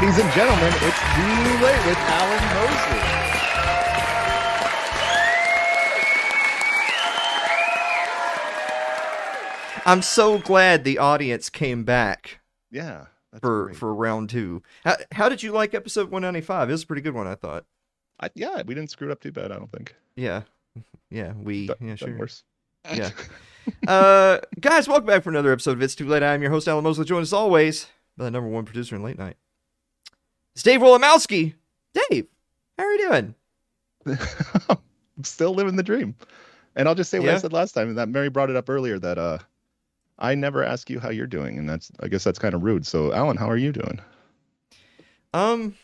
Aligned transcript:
Ladies 0.00 0.18
and 0.18 0.32
gentlemen, 0.32 0.72
it's 0.80 0.98
Too 1.14 1.62
Late 1.62 1.86
with 1.86 1.98
Alan 1.98 2.44
Mosley. 2.54 4.20
I'm 9.86 10.02
so 10.02 10.38
glad 10.38 10.84
the 10.84 10.98
audience 10.98 11.48
came 11.48 11.84
back 11.84 12.40
Yeah. 12.70 13.06
For 13.40 13.64
great. 13.66 13.76
for 13.76 13.94
round 13.94 14.28
two. 14.30 14.62
How, 14.84 14.96
how 15.12 15.28
did 15.28 15.42
you 15.42 15.52
like 15.52 15.72
episode 15.72 16.10
195? 16.10 16.68
It 16.68 16.72
was 16.72 16.82
a 16.82 16.86
pretty 16.86 17.02
good 17.02 17.14
one, 17.14 17.26
I 17.26 17.34
thought. 17.36 17.64
I, 18.20 18.28
yeah, 18.34 18.62
we 18.66 18.74
didn't 18.74 18.90
screw 18.90 19.08
it 19.08 19.12
up 19.12 19.20
too 19.20 19.32
bad, 19.32 19.52
I 19.52 19.56
don't 19.56 19.70
think. 19.70 19.94
Yeah, 20.16 20.42
yeah, 21.10 21.32
we 21.40 21.68
Done- 21.68 21.76
yeah 21.80 21.94
sure. 21.94 22.18
worse. 22.18 22.42
Yeah. 22.92 23.10
uh, 23.88 24.40
guys, 24.60 24.88
welcome 24.88 25.06
back 25.06 25.22
for 25.22 25.30
another 25.30 25.52
episode 25.52 25.72
of 25.72 25.82
It's 25.82 25.94
Too 25.94 26.08
Late. 26.08 26.22
I'm 26.22 26.42
your 26.42 26.50
host 26.50 26.66
Alan 26.68 26.82
Mosley, 26.84 27.04
joined 27.04 27.22
as 27.22 27.32
always 27.32 27.86
by 28.16 28.24
the 28.24 28.30
number 28.30 28.48
one 28.48 28.64
producer 28.64 28.96
in 28.96 29.02
late 29.02 29.18
night. 29.18 29.36
It's 30.54 30.62
Dave 30.62 30.80
Wolomowski. 30.80 31.54
Dave, 31.94 32.26
how 32.78 32.84
are 32.84 32.92
you 32.92 33.08
doing? 33.08 33.34
I'm 34.68 35.24
still 35.24 35.54
living 35.54 35.76
the 35.76 35.82
dream. 35.82 36.14
And 36.76 36.88
I'll 36.88 36.94
just 36.94 37.10
say 37.10 37.18
what 37.18 37.28
I 37.28 37.38
said 37.38 37.52
last 37.52 37.72
time, 37.72 37.88
and 37.88 37.98
that 37.98 38.08
Mary 38.08 38.28
brought 38.30 38.50
it 38.50 38.56
up 38.56 38.68
earlier 38.68 38.98
that 38.98 39.18
uh 39.18 39.38
I 40.18 40.34
never 40.34 40.62
ask 40.62 40.90
you 40.90 41.00
how 41.00 41.10
you're 41.10 41.26
doing, 41.26 41.58
and 41.58 41.68
that's 41.68 41.90
I 42.00 42.08
guess 42.08 42.24
that's 42.24 42.38
kind 42.38 42.54
of 42.54 42.62
rude. 42.62 42.86
So 42.86 43.12
Alan, 43.12 43.36
how 43.36 43.48
are 43.48 43.56
you 43.56 43.72
doing? 43.72 44.00
Um, 45.32 45.76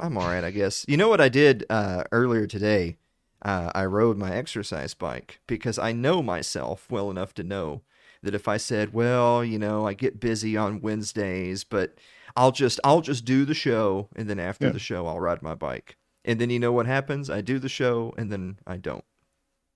I'm 0.00 0.16
all 0.18 0.28
right, 0.28 0.44
I 0.44 0.50
guess. 0.50 0.84
You 0.88 0.96
know 0.96 1.08
what 1.08 1.20
I 1.20 1.28
did 1.28 1.64
uh, 1.70 2.04
earlier 2.12 2.46
today? 2.46 2.96
Uh, 3.42 3.70
I 3.74 3.84
rode 3.84 4.18
my 4.18 4.34
exercise 4.34 4.94
bike 4.94 5.40
because 5.46 5.78
I 5.78 5.92
know 5.92 6.22
myself 6.22 6.90
well 6.90 7.10
enough 7.10 7.34
to 7.34 7.44
know 7.44 7.82
that 8.22 8.34
if 8.34 8.48
I 8.48 8.56
said, 8.56 8.92
"Well, 8.92 9.44
you 9.44 9.58
know, 9.58 9.86
I 9.86 9.94
get 9.94 10.20
busy 10.20 10.56
on 10.56 10.80
Wednesdays, 10.80 11.64
but 11.64 11.96
I'll 12.38 12.52
just 12.52 12.78
I'll 12.84 13.00
just 13.02 13.24
do 13.24 13.44
the 13.44 13.54
show, 13.54 14.08
and 14.16 14.30
then 14.30 14.38
after 14.38 14.66
Yeah. 14.66 14.72
the 14.72 14.78
show, 14.78 15.06
I'll 15.06 15.20
ride 15.20 15.42
my 15.42 15.54
bike." 15.54 15.96
And 16.24 16.40
then 16.40 16.50
you 16.50 16.58
know 16.58 16.72
what 16.72 16.86
happens? 16.86 17.28
I 17.30 17.40
do 17.40 17.58
the 17.58 17.68
show, 17.68 18.14
and 18.16 18.30
then 18.32 18.58
I 18.66 18.76
don't. 18.76 19.04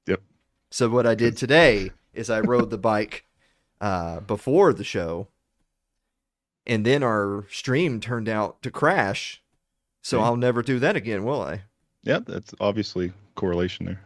Yep. 0.06 0.20
So 0.70 0.88
what 0.88 1.06
I 1.06 1.14
did 1.14 1.36
today 1.36 1.90
is 2.12 2.30
I 2.30 2.40
rode 2.40 2.70
the 2.70 2.78
bike 2.78 3.24
uh, 3.80 4.20
before 4.20 4.72
the 4.72 4.84
show, 4.84 5.28
and 6.66 6.84
then 6.86 7.02
our 7.02 7.46
stream 7.50 8.00
turned 8.00 8.28
out 8.28 8.62
to 8.62 8.70
crash. 8.70 9.42
So 10.02 10.18
Hmm. 10.18 10.24
I'll 10.24 10.36
never 10.36 10.62
do 10.62 10.78
that 10.78 10.96
again, 10.96 11.24
will 11.24 11.42
I? 11.42 11.62
Yeah, 12.02 12.20
that's 12.24 12.55
obviously 12.60 13.12
correlation 13.34 13.86
there. 13.86 14.00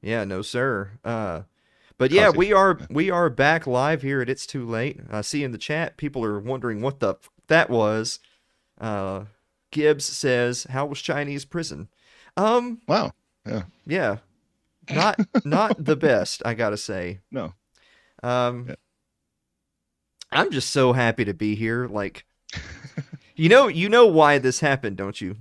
Yeah, 0.00 0.24
no 0.24 0.42
sir. 0.42 0.92
Uh, 1.04 1.42
but 1.98 2.10
yeah, 2.10 2.30
we 2.30 2.52
are 2.52 2.80
we 2.90 3.10
are 3.10 3.30
back 3.30 3.66
live 3.66 4.02
here 4.02 4.20
at 4.20 4.28
It's 4.28 4.46
Too 4.46 4.66
Late. 4.66 5.00
I 5.10 5.20
see 5.20 5.44
in 5.44 5.52
the 5.52 5.58
chat 5.58 5.96
people 5.96 6.24
are 6.24 6.40
wondering 6.40 6.80
what 6.80 6.98
the 7.00 7.14
that 7.48 7.70
was. 7.70 8.18
Uh, 8.80 9.24
Gibbs 9.70 10.04
says, 10.04 10.64
"How 10.70 10.86
was 10.86 11.00
Chinese 11.00 11.44
prison?" 11.44 11.88
Um, 12.36 12.80
Wow. 12.88 13.12
yeah, 13.46 13.62
Yeah. 13.86 14.18
not 14.90 15.18
not 15.44 15.76
the 15.84 15.96
best, 15.96 16.42
I 16.44 16.54
gotta 16.54 16.76
say. 16.76 17.20
No. 17.30 17.54
Um, 18.22 18.66
Yeah. 18.68 18.74
I'm 20.30 20.50
just 20.50 20.70
so 20.70 20.92
happy 20.94 21.24
to 21.26 21.34
be 21.34 21.54
here. 21.54 21.86
Like, 21.86 22.24
you 23.36 23.48
know, 23.48 23.68
you 23.68 23.88
know 23.88 24.06
why 24.06 24.38
this 24.38 24.60
happened, 24.60 24.96
don't 24.96 25.20
you? 25.20 25.36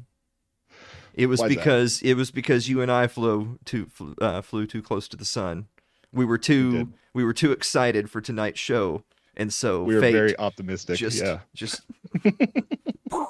It 1.13 1.27
was 1.27 1.39
Why's 1.39 1.49
that? 1.49 1.57
because 1.57 2.01
it 2.01 2.13
was 2.15 2.31
because 2.31 2.69
you 2.69 2.81
and 2.81 2.91
I 2.91 3.07
flew 3.07 3.59
too 3.65 3.85
flew, 3.85 4.15
uh, 4.21 4.41
flew 4.41 4.65
too 4.65 4.81
close 4.81 5.07
to 5.09 5.17
the 5.17 5.25
sun. 5.25 5.67
We 6.13 6.25
were 6.25 6.37
too 6.37 6.71
did. 6.71 6.93
we 7.13 7.23
were 7.23 7.33
too 7.33 7.51
excited 7.51 8.09
for 8.09 8.21
tonight's 8.21 8.59
show, 8.59 9.03
and 9.37 9.51
so 9.53 9.83
We 9.83 9.95
were 9.95 10.01
fate 10.01 10.13
very 10.13 10.37
optimistic. 10.37 10.97
just 10.97 11.21
yeah. 11.21 11.39
just 11.53 11.81
A 12.23 12.31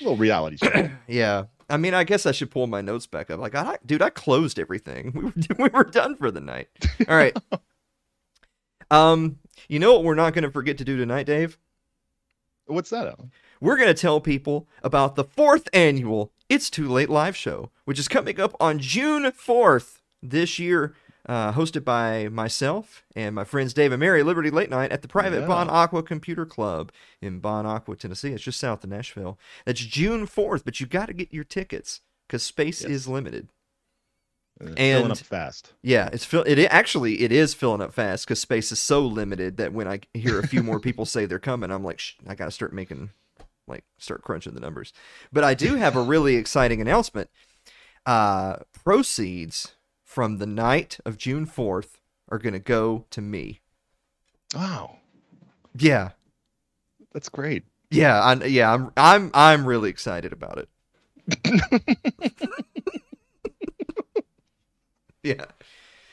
little 0.00 0.16
reality 0.16 0.56
show. 0.56 0.90
yeah. 1.08 1.44
I 1.70 1.78
mean, 1.78 1.94
I 1.94 2.04
guess 2.04 2.26
I 2.26 2.32
should 2.32 2.50
pull 2.50 2.66
my 2.66 2.82
notes 2.82 3.06
back 3.06 3.30
up. 3.30 3.40
Like, 3.40 3.54
I, 3.54 3.78
dude, 3.86 4.02
I 4.02 4.10
closed 4.10 4.58
everything. 4.58 5.12
We 5.14 5.22
were 5.22 5.32
we 5.58 5.68
were 5.70 5.84
done 5.84 6.16
for 6.16 6.30
the 6.30 6.40
night. 6.40 6.68
All 7.08 7.16
right. 7.16 7.36
um, 8.90 9.38
you 9.68 9.78
know 9.78 9.94
what 9.94 10.04
we're 10.04 10.14
not 10.14 10.34
going 10.34 10.44
to 10.44 10.50
forget 10.50 10.76
to 10.78 10.84
do 10.84 10.96
tonight, 10.96 11.24
Dave? 11.26 11.58
What's 12.66 12.90
that, 12.90 13.06
Alan? 13.06 13.30
We're 13.60 13.76
going 13.76 13.88
to 13.88 13.94
tell 13.94 14.20
people 14.20 14.68
about 14.82 15.14
the 15.14 15.24
fourth 15.24 15.68
annual 15.72 16.32
It's 16.48 16.68
Too 16.68 16.88
Late 16.88 17.08
live 17.08 17.36
show, 17.36 17.70
which 17.84 17.98
is 17.98 18.08
coming 18.08 18.38
up 18.40 18.54
on 18.60 18.78
June 18.78 19.22
4th 19.24 20.00
this 20.22 20.58
year, 20.58 20.94
uh, 21.28 21.52
hosted 21.52 21.84
by 21.84 22.28
myself 22.28 23.04
and 23.14 23.34
my 23.34 23.44
friends 23.44 23.72
Dave 23.72 23.92
and 23.92 24.00
Mary, 24.00 24.22
Liberty 24.22 24.50
Late 24.50 24.70
Night 24.70 24.90
at 24.92 25.02
the 25.02 25.08
private 25.08 25.40
Yeah. 25.42 25.46
Bon 25.46 25.70
Aqua 25.70 26.02
Computer 26.02 26.44
Club 26.44 26.90
in 27.20 27.38
Bon 27.38 27.64
Aqua, 27.66 27.96
Tennessee. 27.96 28.32
It's 28.32 28.42
just 28.42 28.58
south 28.58 28.82
of 28.84 28.90
Nashville. 28.90 29.38
That's 29.64 29.80
June 29.80 30.26
4th, 30.26 30.64
but 30.64 30.80
you 30.80 30.86
got 30.86 31.06
to 31.06 31.12
get 31.12 31.32
your 31.32 31.44
tickets 31.44 32.00
because 32.26 32.42
space 32.42 32.82
Yes. 32.82 32.90
is 32.90 33.08
limited. 33.08 33.48
Uh, 34.60 34.66
And- 34.76 34.76
filling 34.76 35.10
up 35.12 35.18
fast. 35.18 35.72
Yeah, 35.82 36.10
it's 36.12 36.24
fill. 36.24 36.42
It 36.42 36.58
actually 36.66 37.22
it 37.22 37.32
is 37.32 37.54
filling 37.54 37.80
up 37.80 37.94
fast 37.94 38.26
because 38.26 38.40
space 38.40 38.70
is 38.72 38.80
so 38.80 39.00
limited 39.06 39.56
that 39.56 39.72
when 39.72 39.88
I 39.88 40.00
hear 40.14 40.38
a 40.38 40.46
few 40.46 40.62
more 40.62 40.78
people 40.88 41.06
say 41.06 41.24
they're 41.26 41.38
coming, 41.38 41.70
I'm 41.70 41.82
like, 41.84 42.00
I 42.28 42.34
got 42.34 42.44
to 42.46 42.50
start 42.50 42.72
making, 42.72 43.10
like, 43.66 43.84
start 43.98 44.22
crunching 44.22 44.54
the 44.54 44.60
numbers. 44.60 44.92
But 45.32 45.44
I 45.44 45.54
do 45.54 45.76
have 45.76 45.96
a 45.96 46.02
really 46.02 46.34
exciting 46.36 46.80
announcement. 46.80 47.30
Uh, 48.04 48.56
proceeds 48.84 49.72
from 50.12 50.36
the 50.36 50.46
night 50.46 50.98
of 51.06 51.16
June 51.16 51.46
4th 51.46 51.94
are 52.28 52.38
going 52.38 52.52
to 52.52 52.58
go 52.58 53.06
to 53.08 53.22
me. 53.22 53.60
Wow. 54.54 54.98
Yeah, 55.74 56.10
That's 57.14 57.30
great. 57.30 57.64
yeah, 57.90 58.20
I, 58.20 58.34
yeah. 58.44 58.70
I'm 58.74 58.90
I'm 58.94 59.30
I'm 59.32 59.64
really 59.64 59.88
excited 59.88 60.30
about 60.34 60.58
it. 60.58 60.68
yeah. 65.22 65.46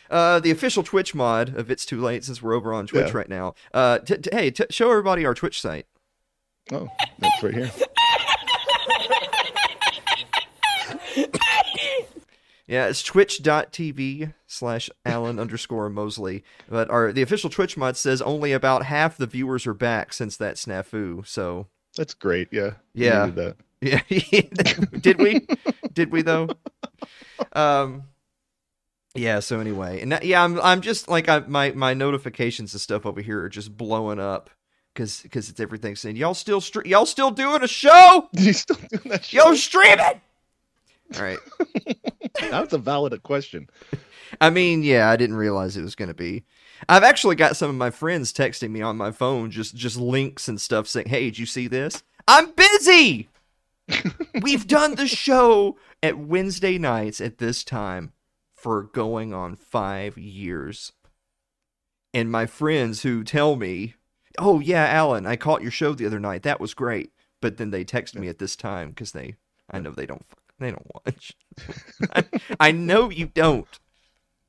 Uh, 0.10 0.40
the 0.40 0.52
official 0.52 0.81
Twitch 0.84 1.14
mod 1.14 1.56
of 1.56 1.70
It's 1.70 1.86
Too 1.86 2.00
Late, 2.02 2.24
since 2.24 2.42
we're 2.42 2.54
over 2.54 2.74
on 2.74 2.88
Twitch 2.88 3.08
Yeah. 3.08 3.18
right 3.18 3.30
now. 3.30 3.54
Uh, 3.74 4.00
t- 4.00 4.18
t- 4.18 4.30
hey, 4.31 4.50
t- 4.50 4.64
show 4.70 4.90
everybody 4.90 5.26
our 5.26 5.34
Twitch 5.36 5.60
site. 5.62 5.86
Oh, 6.72 6.88
that's 7.20 7.44
right 7.44 7.54
here. 7.54 7.72
Yeah, 12.69 12.85
it's 12.85 13.02
twitch.tv 13.02 14.31
slash 14.46 14.91
Alan 15.03 15.40
underscore 15.40 15.90
Mosley. 15.90 16.44
But 16.69 16.88
our 16.91 17.12
the 17.12 17.24
official 17.24 17.50
Twitch 17.50 17.75
mod 17.75 17.97
says 17.97 18.22
only 18.22 18.52
about 18.52 18.85
half 18.85 19.18
the 19.18 19.25
viewers 19.25 19.66
are 19.66 19.74
back 19.74 20.13
since 20.13 20.38
that 20.38 20.56
snafu. 20.56 21.25
So 21.25 21.66
That's 21.97 22.13
great. 22.13 22.50
Yeah. 22.52 22.74
Yeah. 22.94 23.25
needed 23.25 23.35
that. 23.35 23.57
Yeah, 23.81 24.02
did 25.00 25.19
we? 25.19 25.47
did 25.94 26.12
we 26.12 26.22
though? 26.22 26.50
Um, 27.53 28.03
yeah. 29.16 29.40
So 29.40 29.62
anyway, 29.62 30.01
and 30.01 30.12
that, 30.12 30.25
yeah, 30.25 30.44
I'm 30.44 30.59
I'm 30.59 30.81
just 30.81 31.07
like 31.07 31.30
I, 31.30 31.40
my 31.40 31.72
my 31.72 31.94
notifications 31.94 32.74
and 32.74 32.81
stuff 32.81 33.06
over 33.06 33.22
here 33.22 33.41
are 33.41 33.47
just 33.50 33.78
blowing 33.78 34.19
up 34.19 34.50
because 34.94 35.22
because 35.22 35.50
it's 35.50 35.62
everything 35.62 35.96
saying 35.96 36.18
y'all 36.18 36.34
still 36.34 36.59
stre- 36.59 36.88
y'all 36.88 37.06
still 37.06 37.31
doing 37.31 37.63
a 37.63 37.68
show? 37.69 38.28
You 38.38 38.51
still 38.51 38.75
doing 38.90 39.09
that 39.12 39.24
show? 39.24 39.50
Yo, 39.50 39.56
streaming. 39.56 40.22
All 41.16 41.24
right. 41.24 41.40
That's 42.40 42.74
a 42.74 42.78
valid 42.78 43.22
question. 43.24 43.69
I 44.39 44.50
mean, 44.50 44.84
yeah, 44.84 45.10
I 45.10 45.16
didn't 45.16 45.38
realize 45.38 45.75
it 45.75 45.81
was 45.81 45.95
going 45.95 46.10
to 46.10 46.13
be. 46.13 46.44
I've 46.88 47.04
actually 47.04 47.36
got 47.36 47.57
some 47.57 47.69
of 47.69 47.75
my 47.75 47.89
friends 47.89 48.31
texting 48.31 48.69
me 48.69 48.81
on 48.81 48.95
my 48.95 49.12
phone, 49.12 49.51
just 49.51 49.75
just 49.75 49.98
links 49.98 50.48
and 50.48 50.62
stuff, 50.62 50.88
saying, 50.88 51.10
"Hey, 51.10 51.25
did 51.25 51.39
you 51.39 51.45
see 51.45 51.68
this? 51.68 52.04
I'm 52.28 52.51
busy. 52.51 53.30
We've 54.42 54.68
done 54.68 54.95
the 54.95 55.07
show 55.07 55.78
at 56.01 56.18
Wednesday 56.18 56.78
nights 56.78 57.19
at 57.19 57.39
this 57.39 57.63
time 57.63 58.13
for 58.54 58.84
going 58.84 59.34
on 59.34 59.56
five 59.56 60.18
years." 60.18 60.94
And 62.13 62.31
my 62.31 62.45
friends 62.45 63.01
who 63.01 63.24
tell 63.24 63.56
me, 63.56 63.95
"Oh 64.38 64.60
yeah, 64.60 64.86
Alan, 64.86 65.25
I 65.25 65.36
caught 65.36 65.62
your 65.62 65.72
show 65.72 65.94
the 65.94 66.06
other 66.06 66.19
night. 66.19 66.44
That 66.44 66.62
was 66.62 66.74
great," 66.74 67.12
but 67.42 67.57
then 67.57 67.72
they 67.72 67.84
text 67.84 68.16
me 68.16 68.28
at 68.30 68.39
this 68.39 68.56
time 68.56 68.89
because 68.89 69.12
they, 69.12 69.36
I 69.69 69.80
know 69.80 69.92
they 69.92 70.06
don't, 70.06 70.25
they 70.60 70.72
don't 70.72 70.88
watch. 70.94 71.34
I, 72.14 72.24
I 72.60 72.72
know 72.72 73.10
you 73.10 73.28
don't. 73.28 73.80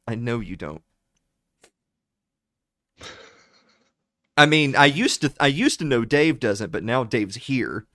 I 0.07 0.15
know 0.15 0.41
you 0.41 0.57
don't. 0.57 0.83
I 4.37 4.47
mean, 4.47 4.75
I 4.75 4.87
used 4.87 5.21
to 5.23 5.33
I 5.39 5.49
used 5.49 5.79
to 5.81 5.85
know 5.85 6.05
Dave 6.05 6.41
doesn't, 6.41 6.73
but 6.73 6.85
now 6.85 7.05
Dave's 7.05 7.37
here. 7.37 7.87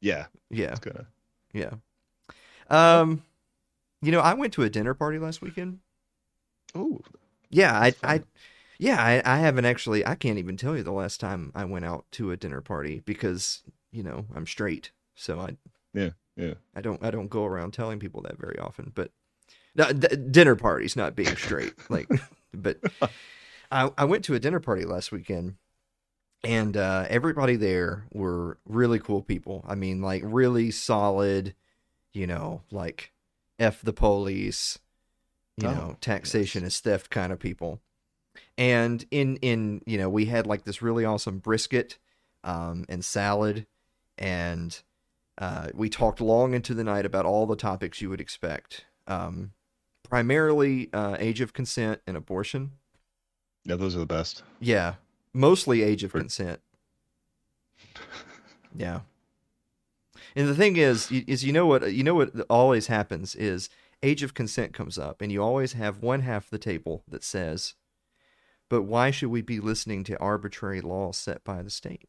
Yeah. 0.00 0.26
Yeah, 0.50 0.76
gonna. 0.80 1.06
yeah. 1.52 1.74
Um, 2.70 3.22
you 4.02 4.12
know, 4.12 4.20
I 4.20 4.34
went 4.34 4.52
to 4.54 4.62
a 4.62 4.70
dinner 4.70 4.94
party 4.94 5.18
last 5.18 5.42
weekend. 5.42 5.80
Oh, 6.74 7.00
Yeah, 7.50 7.72
I, 7.78 7.94
I, 8.02 8.22
yeah, 8.78 9.02
I, 9.02 9.22
I 9.24 9.38
haven't 9.38 9.64
actually. 9.64 10.06
I 10.06 10.14
can't 10.14 10.38
even 10.38 10.56
tell 10.56 10.76
you 10.76 10.82
the 10.82 10.92
last 10.92 11.20
time 11.20 11.52
I 11.54 11.64
went 11.64 11.84
out 11.84 12.06
to 12.12 12.30
a 12.30 12.36
dinner 12.36 12.60
party 12.60 13.02
because 13.04 13.62
you 13.90 14.02
know 14.02 14.26
I'm 14.34 14.46
straight, 14.46 14.92
so 15.14 15.40
I, 15.40 15.56
Yeah, 15.94 16.10
yeah. 16.38 16.54
I 16.74 16.80
don't, 16.80 17.02
I 17.04 17.10
don't 17.10 17.28
go 17.28 17.44
around 17.44 17.72
telling 17.72 17.98
people 17.98 18.22
that 18.22 18.38
very 18.38 18.58
often. 18.58 18.92
But 18.94 19.12
no, 19.74 19.92
d- 19.92 20.16
dinner 20.30 20.56
parties, 20.56 20.96
not 20.96 21.16
being 21.16 21.36
straight, 21.36 21.74
like, 21.90 22.10
but 22.54 22.80
I, 23.70 23.90
I 23.98 24.04
went 24.04 24.24
to 24.26 24.34
a 24.34 24.40
dinner 24.40 24.60
party 24.60 24.84
last 24.84 25.12
weekend, 25.12 25.56
and 26.44 26.76
uh, 26.76 27.06
everybody 27.08 27.56
there 27.56 28.06
were 28.12 28.58
really 28.66 28.98
cool 28.98 29.22
people. 29.22 29.64
I 29.68 29.74
mean, 29.74 30.02
like 30.02 30.22
really 30.24 30.70
solid, 30.70 31.54
you 32.12 32.26
know, 32.26 32.62
like 32.70 33.12
f 33.58 33.82
the 33.82 33.92
police, 33.94 34.78
you 35.56 35.68
Oh, 35.68 35.74
know, 35.74 35.96
taxation 36.00 36.64
is 36.64 36.80
theft 36.80 37.10
kind 37.10 37.32
of 37.32 37.40
people. 37.40 37.80
And 38.56 39.04
in 39.10 39.36
in 39.38 39.82
you 39.86 39.98
know, 39.98 40.08
we 40.10 40.26
had 40.26 40.46
like 40.46 40.64
this 40.64 40.82
really 40.82 41.04
awesome 41.04 41.38
brisket, 41.38 41.98
um, 42.44 42.84
and 42.88 43.04
salad, 43.04 43.66
and 44.18 44.80
uh, 45.38 45.68
we 45.74 45.88
talked 45.88 46.20
long 46.20 46.54
into 46.54 46.74
the 46.74 46.84
night 46.84 47.06
about 47.06 47.24
all 47.24 47.46
the 47.46 47.56
topics 47.56 48.00
you 48.02 48.10
would 48.10 48.20
expect. 48.20 48.84
Um, 49.06 49.52
primarily 50.02 50.90
uh, 50.92 51.16
age 51.18 51.40
of 51.40 51.52
consent 51.52 52.00
and 52.06 52.16
abortion. 52.16 52.72
Yeah, 53.64 53.76
those 53.76 53.94
are 53.94 54.00
the 54.00 54.06
best. 54.06 54.42
Yeah, 54.60 54.94
mostly 55.32 55.82
age 55.82 56.04
of 56.04 56.10
For- 56.12 56.20
consent. 56.20 56.60
Yeah. 58.76 59.00
And 60.36 60.46
the 60.46 60.54
thing 60.54 60.76
is, 60.76 61.10
is 61.10 61.42
you 61.42 61.52
know 61.52 61.66
what 61.66 61.92
you 61.92 62.04
know 62.04 62.14
what 62.14 62.32
always 62.50 62.86
happens 62.86 63.34
is 63.34 63.70
age 64.02 64.22
of 64.22 64.34
consent 64.34 64.72
comes 64.74 64.98
up, 64.98 65.20
and 65.22 65.32
you 65.32 65.42
always 65.42 65.72
have 65.72 66.02
one 66.02 66.20
half 66.20 66.44
of 66.44 66.50
the 66.50 66.58
table 66.58 67.02
that 67.08 67.24
says, 67.24 67.74
"But 68.68 68.82
why 68.82 69.10
should 69.10 69.30
we 69.30 69.40
be 69.42 69.58
listening 69.58 70.04
to 70.04 70.18
arbitrary 70.18 70.80
laws 70.80 71.16
set 71.16 71.42
by 71.44 71.62
the 71.62 71.70
state?" 71.70 72.08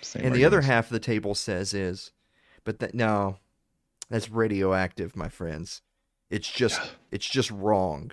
Same 0.00 0.24
and 0.24 0.34
the 0.34 0.44
other 0.44 0.62
half 0.62 0.86
of 0.86 0.92
the 0.92 1.00
table 1.00 1.34
says 1.34 1.74
is, 1.74 2.12
"But 2.64 2.78
that 2.80 2.94
no, 2.94 3.36
that's 4.08 4.30
radioactive, 4.30 5.16
my 5.16 5.28
friends. 5.28 5.82
It's 6.30 6.50
just 6.50 6.80
it's 7.10 7.28
just 7.28 7.50
wrong." 7.50 8.12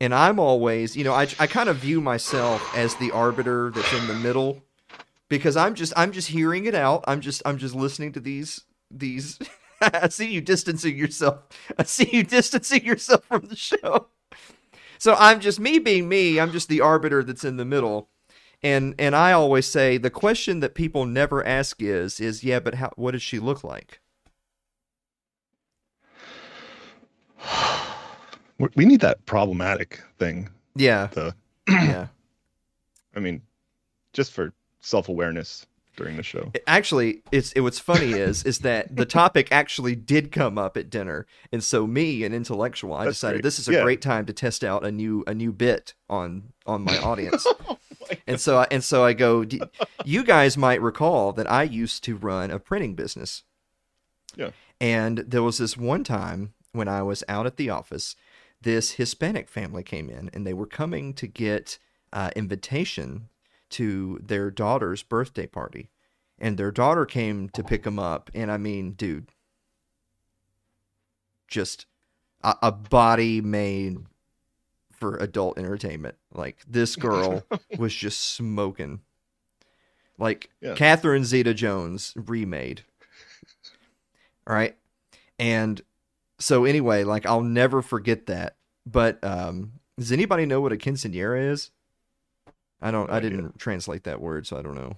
And 0.00 0.14
I'm 0.14 0.38
always, 0.38 0.96
you 0.96 1.04
know, 1.04 1.14
I 1.14 1.28
I 1.38 1.46
kind 1.46 1.68
of 1.68 1.76
view 1.76 2.00
myself 2.00 2.76
as 2.76 2.94
the 2.96 3.10
arbiter 3.10 3.70
that's 3.70 3.92
in 3.92 4.06
the 4.06 4.14
middle 4.14 4.62
because 5.28 5.56
I'm 5.56 5.74
just 5.74 5.92
I'm 5.96 6.12
just 6.12 6.28
hearing 6.28 6.66
it 6.66 6.74
out. 6.74 7.04
I'm 7.06 7.20
just 7.20 7.42
I'm 7.44 7.58
just 7.58 7.74
listening 7.74 8.12
to 8.12 8.20
these 8.20 8.62
these 8.90 9.38
I 9.80 10.08
see 10.08 10.30
you 10.30 10.40
distancing 10.40 10.96
yourself. 10.96 11.40
I 11.78 11.84
see 11.84 12.08
you 12.10 12.22
distancing 12.22 12.84
yourself 12.84 13.24
from 13.24 13.46
the 13.46 13.56
show. 13.56 14.08
So 14.98 15.14
I'm 15.16 15.40
just 15.40 15.60
me 15.60 15.78
being 15.78 16.08
me, 16.08 16.40
I'm 16.40 16.50
just 16.50 16.68
the 16.68 16.80
arbiter 16.80 17.22
that's 17.22 17.44
in 17.44 17.56
the 17.56 17.64
middle. 17.64 18.08
And 18.62 18.94
and 18.98 19.14
I 19.14 19.32
always 19.32 19.66
say 19.66 19.98
the 19.98 20.10
question 20.10 20.60
that 20.60 20.74
people 20.74 21.06
never 21.06 21.46
ask 21.46 21.80
is 21.80 22.18
is 22.18 22.42
yeah, 22.42 22.58
but 22.60 22.74
how 22.74 22.90
what 22.96 23.12
does 23.12 23.22
she 23.22 23.38
look 23.38 23.62
like? 23.62 24.00
We- 28.74 28.84
need 28.86 29.00
that 29.00 29.24
problematic 29.26 30.00
thing. 30.18 30.48
Yeah. 30.74 31.08
The 31.12 31.34
Yeah. 31.68 32.08
I 33.14 33.20
mean, 33.20 33.42
just 34.12 34.32
for 34.32 34.52
self 34.80 35.08
awareness 35.08 35.64
during 35.96 36.16
the 36.16 36.22
show. 36.24 36.52
Actually, 36.66 37.22
it's 37.30 37.52
it, 37.52 37.60
what's 37.60 37.78
funny 37.78 38.12
is 38.12 38.42
is 38.44 38.60
that 38.60 38.96
the 38.96 39.04
topic 39.20 39.48
actually 39.52 39.94
did 39.94 40.32
come 40.32 40.58
up 40.58 40.76
at 40.76 40.90
dinner, 40.90 41.26
and 41.52 41.62
so 41.62 41.86
me, 41.86 42.24
an 42.24 42.32
intellectual, 42.34 42.94
I 42.94 43.04
That's 43.04 43.16
decided 43.16 43.34
great. 43.36 43.42
this 43.44 43.58
is 43.60 43.68
a 43.68 43.72
Yeah. 43.74 43.82
great 43.82 44.02
time 44.02 44.26
to 44.26 44.32
test 44.32 44.64
out 44.64 44.84
a 44.84 44.90
new 44.90 45.22
a 45.28 45.34
new 45.34 45.52
bit 45.52 45.94
on 46.10 46.52
on 46.66 46.82
my 46.82 46.98
audience. 46.98 47.46
and 48.26 48.40
so 48.40 48.58
I, 48.58 48.66
and 48.70 48.82
so 48.82 49.04
I 49.04 49.12
go, 49.12 49.44
"D- 49.44 49.62
you 50.04 50.24
guys 50.24 50.56
might 50.56 50.82
recall 50.82 51.32
that 51.32 51.50
I 51.50 51.62
used 51.62 52.04
to 52.04 52.16
run 52.16 52.50
a 52.50 52.58
printing 52.58 52.94
business. 52.94 53.42
Yeah. 54.36 54.50
And 54.80 55.18
there 55.18 55.42
was 55.42 55.58
this 55.58 55.76
one 55.76 56.04
time 56.04 56.54
when 56.72 56.88
I 56.88 57.02
was 57.02 57.24
out 57.28 57.46
at 57.46 57.56
the 57.56 57.70
office, 57.70 58.14
this 58.60 58.92
Hispanic 58.92 59.48
family 59.48 59.82
came 59.82 60.08
in 60.08 60.30
and 60.32 60.46
they 60.46 60.54
were 60.54 60.66
coming 60.66 61.14
to 61.14 61.26
get 61.26 61.78
uh, 62.12 62.30
invitation 62.36 63.28
to 63.70 64.18
their 64.22 64.50
daughter's 64.50 65.02
birthday 65.02 65.46
party. 65.46 65.90
And 66.38 66.56
their 66.56 66.70
daughter 66.70 67.04
came 67.04 67.48
to 67.50 67.64
pick 67.64 67.82
them 67.82 67.98
up. 67.98 68.30
And 68.32 68.50
I 68.50 68.58
mean, 68.58 68.92
dude, 68.92 69.32
just 71.48 71.86
a, 72.42 72.54
a 72.62 72.72
body 72.72 73.40
made 73.40 73.98
for 74.98 75.16
adult 75.16 75.58
entertainment. 75.58 76.16
Like 76.32 76.58
this 76.66 76.96
girl 76.96 77.44
was 77.78 77.94
just 77.94 78.20
smoking. 78.34 79.00
Like 80.18 80.50
Yeah. 80.60 80.74
Catherine 80.74 81.24
Zeta 81.24 81.54
Jones 81.54 82.12
remade. 82.16 82.82
All 84.46 84.54
right. 84.54 84.76
And 85.38 85.80
so 86.38 86.64
anyway, 86.64 87.04
like 87.04 87.26
I'll 87.26 87.42
never 87.42 87.82
forget 87.82 88.26
that. 88.26 88.56
But 88.86 89.22
um 89.22 89.72
does 89.98 90.12
anybody 90.12 90.46
know 90.46 90.60
what 90.60 90.72
a 90.72 90.76
quinceanera 90.76 91.50
is? 91.50 91.70
I 92.80 92.90
don't 92.90 93.10
I 93.10 93.20
didn't 93.20 93.58
translate 93.58 94.04
that 94.04 94.20
word, 94.20 94.46
so 94.46 94.56
I 94.58 94.62
don't 94.62 94.74
know. 94.74 94.96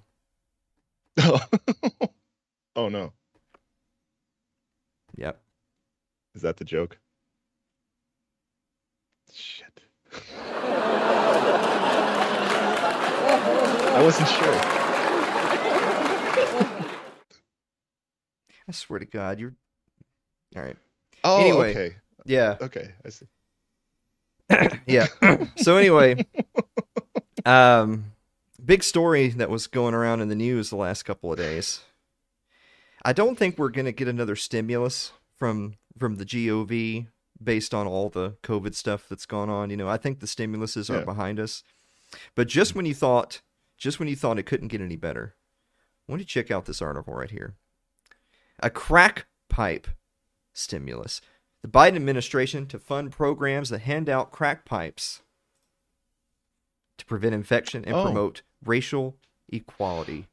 oh 2.77 2.89
no. 2.89 3.13
Yep. 5.17 5.41
Is 6.35 6.43
that 6.43 6.57
the 6.59 6.65
joke? 6.65 6.99
Shit. 9.33 9.70
I 13.93 14.03
wasn't 14.03 14.29
sure. 14.29 14.55
I 18.69 18.73
swear 18.73 18.99
to 19.01 19.05
God, 19.05 19.39
you're 19.41 19.55
all 20.57 20.63
right. 20.63 20.77
Oh, 21.25 21.41
Anyway. 21.41 21.71
okay. 21.71 21.97
Yeah. 22.25 22.57
Okay, 22.61 22.93
I 23.05 23.09
see. 23.11 23.27
yeah. 24.87 25.07
so 25.57 25.77
anyway, 25.77 26.25
um, 27.45 28.13
big 28.65 28.83
story 28.83 29.29
that 29.29 29.51
was 29.51 29.67
going 29.67 29.95
around 29.95 30.21
in 30.21 30.29
the 30.29 30.35
news 30.35 30.71
the 30.71 30.77
last 30.77 31.03
couple 31.03 31.33
of 31.33 31.39
days. 31.39 31.81
I 33.05 33.13
don't 33.13 33.37
think 33.37 33.59
we're 33.59 33.71
gonna 33.71 33.93
get 33.93 34.09
another 34.09 34.37
stimulus 34.37 35.13
from 35.37 35.75
from 35.99 36.17
the 36.17 36.25
GOV 36.25 37.07
based 37.43 37.73
on 37.75 37.87
all 37.87 38.09
the 38.11 38.33
COVID 38.43 38.75
stuff 38.75 39.09
that's 39.09 39.27
gone 39.27 39.49
on. 39.49 39.71
You 39.71 39.77
know, 39.77 39.89
I 39.89 39.97
think 39.97 40.21
the 40.21 40.27
stimuluses 40.27 40.91
are 40.91 40.99
Yeah. 40.99 41.05
behind 41.05 41.41
us. 41.41 41.63
But 42.35 42.49
just 42.49 42.75
when 42.75 42.87
you 42.87 42.95
thought, 42.95 43.41
just 43.79 43.99
when 43.99 44.09
you 44.09 44.17
thought 44.17 44.39
it 44.39 44.43
couldn't 44.45 44.69
get 44.69 44.81
any 44.81 44.97
better, 44.97 45.37
why 46.07 46.15
don't 46.15 46.19
you 46.21 46.25
check 46.27 46.51
out 46.51 46.67
this 46.67 46.83
article 46.83 47.15
right 47.15 47.31
here? 47.31 47.55
A 48.61 48.69
crack 48.71 49.27
pipe 49.49 49.89
stimulus. 50.53 51.21
The 51.63 51.69
Biden 51.69 51.97
administration 51.97 52.67
to 52.67 52.79
fund 52.79 53.13
programs 53.13 53.69
that 53.71 53.81
hand 53.81 54.09
out 54.09 54.33
crack 54.33 54.65
pipes 54.65 55.23
to 56.99 57.05
prevent 57.07 57.35
infection 57.35 57.85
and 57.85 57.95
Oh. 57.95 58.03
promote 58.05 58.43
racial 58.65 59.17
equality. 59.49 60.27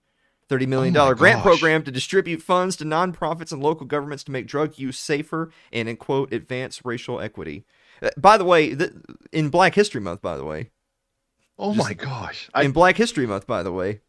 $30 0.50 0.68
million 0.68 0.96
Oh 0.98 1.08
my 1.08 1.14
grant 1.14 1.38
gosh. 1.38 1.44
program 1.44 1.84
to 1.84 1.92
distribute 1.92 2.42
funds 2.42 2.76
to 2.78 2.86
nonprofits 2.86 3.52
and 3.52 3.62
local 3.62 3.86
governments 3.86 4.24
to 4.26 4.32
make 4.32 4.48
drug 4.48 4.78
use 4.78 4.98
safer 4.98 5.52
and, 5.72 5.90
in 5.90 5.98
quote, 5.98 6.32
advance 6.34 6.84
racial 6.86 7.20
equity. 7.20 7.66
Uh, 8.02 8.10
by 8.18 8.38
the 8.38 8.46
way, 8.46 8.76
th- 8.76 8.92
in 9.32 9.50
Black 9.50 9.76
History 9.76 10.02
Month, 10.02 10.22
by 10.22 10.38
the 10.38 10.46
way, 10.46 10.72
Oh 11.60 11.74
my 11.74 11.94
gosh. 11.94 12.50
I 12.54 12.64
in 12.64 12.72
Black 12.72 12.98
History 12.98 13.26
Month, 13.26 13.48
by 13.48 13.64
the 13.64 13.72
way, 13.72 14.02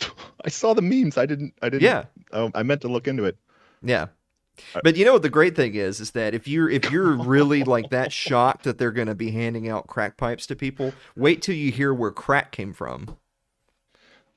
I 0.44 0.48
saw 0.48 0.74
the 0.74 0.82
memes. 0.82 1.18
I 1.18 1.26
didn't 1.26 1.54
I 1.60 1.68
didn't 1.68 1.82
yeah, 1.82 2.04
oh, 2.32 2.50
I 2.54 2.62
meant 2.62 2.80
to 2.82 2.88
look 2.88 3.06
into 3.06 3.24
it. 3.24 3.36
Yeah. 3.82 4.06
But 4.82 4.96
you 4.96 5.04
know 5.04 5.12
what 5.12 5.20
the 5.20 5.28
great 5.28 5.54
thing 5.54 5.74
is 5.74 6.00
is 6.00 6.12
that 6.12 6.32
if 6.34 6.48
you're 6.48 6.70
if 6.70 6.90
you're 6.90 7.12
really 7.24 7.62
like 7.62 7.90
that 7.90 8.10
shocked 8.10 8.64
that 8.64 8.78
they're 8.78 8.90
going 8.90 9.08
to 9.08 9.14
be 9.14 9.30
handing 9.32 9.68
out 9.68 9.86
crack 9.86 10.16
pipes 10.16 10.46
to 10.46 10.56
people, 10.56 10.94
wait 11.14 11.42
till 11.42 11.54
you 11.54 11.70
hear 11.70 11.92
where 11.92 12.10
crack 12.10 12.52
came 12.52 12.72
from. 12.72 13.18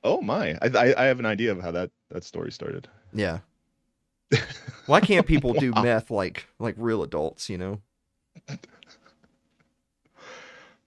Oh 0.03 0.21
my. 0.21 0.57
I 0.61 0.67
I, 0.67 1.03
I 1.03 1.05
have 1.05 1.19
an 1.19 1.25
idea 1.25 1.51
of 1.51 1.61
how 1.61 1.71
that 1.71 1.91
that 2.09 2.23
story 2.23 2.51
started. 2.51 2.87
Yeah. 3.13 3.39
Why 4.85 5.01
can't 5.01 5.25
people 5.25 5.53
do 5.53 5.71
meth 5.71 6.11
like 6.11 6.45
like 6.59 6.75
real 6.77 7.03
adults, 7.03 7.49
you 7.49 7.57
know? 7.57 7.81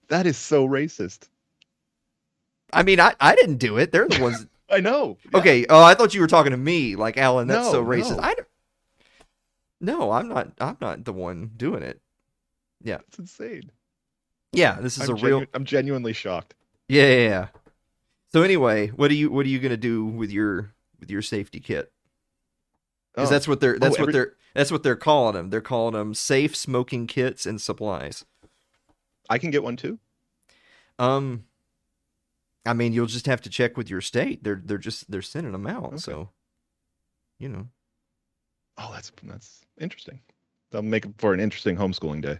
That 0.09 0.25
is 0.27 0.37
so 0.37 0.67
racist. 0.67 1.27
I 2.71 2.83
mean, 2.83 2.99
I 2.99 3.13
I 3.19 3.35
didn't 3.35 3.57
do 3.57 3.77
it. 3.77 3.91
They're 3.91 4.07
the 4.07 4.21
ones 4.21 4.45
I 4.69 4.79
know. 4.79 5.17
Yeah. 5.31 5.39
Okay, 5.39 5.65
oh, 5.69 5.83
I 5.83 5.93
thought 5.93 6.13
you 6.13 6.21
were 6.21 6.27
talking 6.27 6.51
to 6.51 6.57
me, 6.57 6.95
like 6.95 7.17
Alan. 7.17 7.47
That's 7.47 7.69
so 7.69 7.83
racist. 7.83 8.17
no. 8.17 8.23
I 8.23 8.33
don't. 8.33 8.47
No, 9.79 10.11
I'm 10.11 10.27
not. 10.27 10.51
I'm 10.59 10.77
not 10.81 11.03
the 11.03 11.13
one 11.13 11.51
doing 11.57 11.83
it. 11.83 12.01
Yeah, 12.81 12.99
it's 13.07 13.19
insane. 13.19 13.71
Yeah, 14.51 14.79
this 14.79 14.97
is 14.97 15.09
I'm, 15.09 15.17
a 15.17 15.19
real. 15.19 15.45
I'm 15.53 15.65
genuinely 15.65 16.13
shocked. 16.13 16.55
Yeah, 16.87 17.07
yeah, 17.07 17.27
yeah. 17.29 17.47
So 18.33 18.41
anyway, 18.41 18.87
what 18.87 19.11
are 19.11 19.15
you 19.15 19.29
what 19.31 19.45
are 19.45 19.49
you 19.49 19.59
gonna 19.59 19.77
do 19.77 20.05
with 20.05 20.31
your 20.31 20.73
with 20.99 21.11
your 21.11 21.21
safety 21.21 21.59
kit? 21.59 21.91
Because 23.13 23.29
Oh, 23.29 23.31
that's 23.33 23.47
what 23.47 23.59
they're 23.59 23.77
that's 23.77 23.91
what 23.97 24.01
every- 24.01 24.13
they're 24.13 24.33
that's 24.55 24.71
what 24.71 24.83
they're 24.83 24.95
calling 24.95 25.35
them. 25.35 25.49
They're 25.49 25.61
calling 25.61 25.93
them 25.93 26.13
safe 26.13 26.55
smoking 26.55 27.07
kits 27.07 27.45
and 27.45 27.61
supplies. 27.61 28.25
I 29.29 29.37
can 29.37 29.51
get 29.51 29.63
one 29.63 29.75
too. 29.77 29.99
Um, 30.99 31.45
I 32.65 32.73
mean, 32.73 32.93
you'll 32.93 33.07
just 33.07 33.25
have 33.25 33.41
to 33.41 33.49
check 33.49 33.77
with 33.77 33.89
your 33.89 34.01
state. 34.01 34.43
They're 34.43 34.61
they're 34.63 34.77
just 34.77 35.09
they're 35.11 35.21
sending 35.21 35.51
them 35.53 35.67
out. 35.67 35.85
Okay. 35.85 35.97
So, 35.97 36.29
you 37.39 37.49
know, 37.49 37.67
Oh, 38.77 38.89
that's 38.93 39.11
that's 39.23 39.61
interesting. 39.79 40.19
That'll 40.71 40.83
make 40.83 41.05
for 41.19 41.33
an 41.35 41.39
interesting 41.39 41.77
homeschooling 41.77 42.21
day. 42.23 42.39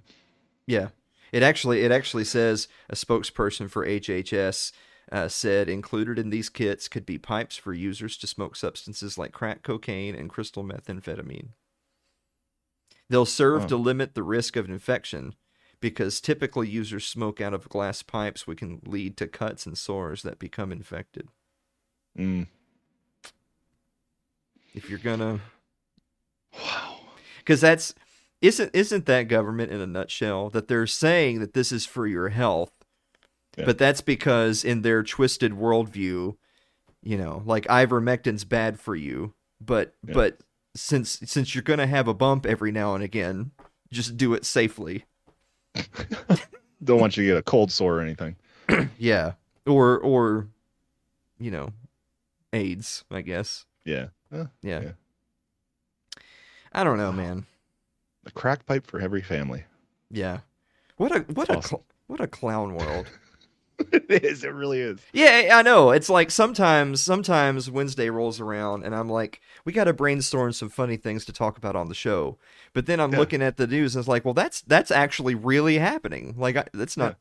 yeah. 0.65 0.89
It 1.31 1.41
actually 1.43 1.81
it 1.83 1.91
actually 1.91 2.25
says 2.25 2.67
a 2.89 2.95
spokesperson 2.95 3.69
for 3.69 3.85
HHS 3.88 4.71
uh, 5.12 5.27
said 5.27 5.69
included 5.69 6.17
in 6.17 6.29
these 6.29 6.50
kits 6.50 6.88
could 6.88 7.05
be 7.05 7.17
pipes 7.17 7.55
for 7.57 7.74
users 7.74 8.17
to 8.17 8.27
smoke 8.27 8.55
substances 8.55 9.17
like 9.17 9.31
crack 9.31 9.62
cocaine 9.63 10.15
and 10.15 10.29
crystal 10.29 10.63
methamphetamine. 10.63 11.50
They'll 13.10 13.25
serve 13.25 13.65
Oh. 13.65 13.67
to 13.67 13.75
limit 13.77 14.15
the 14.15 14.24
risk 14.24 14.55
of 14.55 14.69
infection 14.69 15.36
because 15.79 16.22
typically 16.22 16.69
users 16.69 17.05
smoke 17.05 17.41
out 17.41 17.53
of 17.53 17.67
glass 17.69 18.01
pipes, 18.01 18.48
which 18.48 18.60
can 18.60 18.81
lead 18.86 19.17
to 19.17 19.27
cuts 19.27 19.65
and 19.65 19.77
sores 19.77 20.24
that 20.24 20.39
become 20.39 20.72
infected. 20.72 21.27
Mm. 22.17 22.48
If 24.74 24.89
you're 24.89 25.00
gonna 25.00 25.41
Wow. 26.53 27.00
because 27.39 27.62
that's 27.62 27.93
isn't 28.41 28.72
isn't 28.74 29.05
that 29.05 29.24
government 29.27 29.72
in 29.72 29.81
a 29.81 29.88
nutshell 29.88 30.50
that 30.51 30.67
they're 30.67 30.88
saying 30.88 31.39
that 31.39 31.53
this 31.53 31.72
is 31.72 31.86
for 31.86 32.07
your 32.07 32.29
health 32.29 32.82
Yeah. 33.57 33.65
but 33.65 33.77
that's 33.77 34.01
because 34.01 34.63
in 34.65 34.81
their 34.81 35.03
twisted 35.03 35.51
worldview 35.51 36.36
you 37.03 37.17
know 37.17 37.43
like 37.45 37.65
ivermectin's 37.67 38.43
bad 38.45 38.79
for 38.79 38.95
you 38.95 39.33
but 39.62 39.93
Yeah. 40.07 40.13
but 40.15 40.38
since 40.75 41.19
since 41.25 41.53
you're 41.53 41.62
gonna 41.62 41.86
have 41.88 42.07
a 42.07 42.13
bump 42.13 42.45
every 42.48 42.72
now 42.72 42.95
and 42.95 43.03
again 43.03 43.51
just 43.91 44.17
do 44.17 44.33
it 44.33 44.43
safely 44.45 45.05
Don't 46.83 47.00
want 47.00 47.15
you 47.15 47.24
to 47.24 47.29
get 47.29 47.38
a 47.38 47.43
cold 47.43 47.72
sore 47.72 48.00
or 48.00 48.01
anything. 48.01 48.36
yeah 48.98 49.33
or 49.65 50.00
or 50.00 50.48
you 51.39 51.51
know 51.51 51.69
aids 52.53 53.03
i 53.12 53.22
guess 53.22 53.65
Yeah. 53.86 54.07
Eh, 54.33 54.45
yeah, 54.62 54.81
Yeah. 54.81 54.91
i 56.72 56.83
don't 56.83 56.98
know 56.98 57.12
man 57.12 57.45
a 58.25 58.31
crack 58.31 58.65
pipe 58.65 58.88
for 58.88 59.00
every 59.00 59.22
family. 59.22 59.63
yeah 60.10 60.39
what 60.98 61.15
a 61.15 61.19
what 61.33 61.50
a 61.50 61.62
cl- 61.62 61.83
what 62.07 62.19
a 62.22 62.27
clown 62.27 62.74
world 62.75 63.07
it 63.92 64.24
is. 64.24 64.44
It 64.44 64.53
really 64.53 64.80
is. 64.80 65.00
Yeah, 65.13 65.50
I 65.53 65.62
know. 65.62 65.92
It's 65.92 66.10
like 66.10 66.30
sometimes 66.32 67.01
sometimes 67.01 67.70
Wednesday 67.70 68.10
rolls 68.10 68.39
around 68.39 68.84
and 68.86 68.96
I'm 68.96 69.10
like, 69.10 69.42
we 69.65 69.74
got 69.74 69.86
to 69.86 69.94
brainstorm 69.94 70.53
some 70.53 70.70
funny 70.70 70.98
things 70.98 71.25
to 71.25 71.34
talk 71.34 71.58
about 71.58 71.75
on 71.75 71.89
the 71.89 71.96
show. 71.96 72.38
But 72.74 72.86
then 72.86 73.00
I'm 73.00 73.12
Yeah. 73.12 73.20
looking 73.20 73.42
at 73.42 73.58
the 73.58 73.68
news 73.68 73.96
and 73.96 74.01
it's 74.01 74.08
like, 74.08 74.25
well, 74.25 74.34
that's 74.34 74.62
that's 74.62 74.92
actually 74.92 75.36
really 75.36 75.77
happening. 75.80 76.36
Like 76.38 76.56
I, 76.56 76.65
that's 76.74 76.98
not 76.98 77.18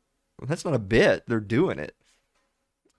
that's 0.47 0.65
not 0.65 0.73
a 0.73 0.79
bit. 0.79 1.23
They're 1.27 1.39
doing 1.39 1.79
it. 1.79 1.95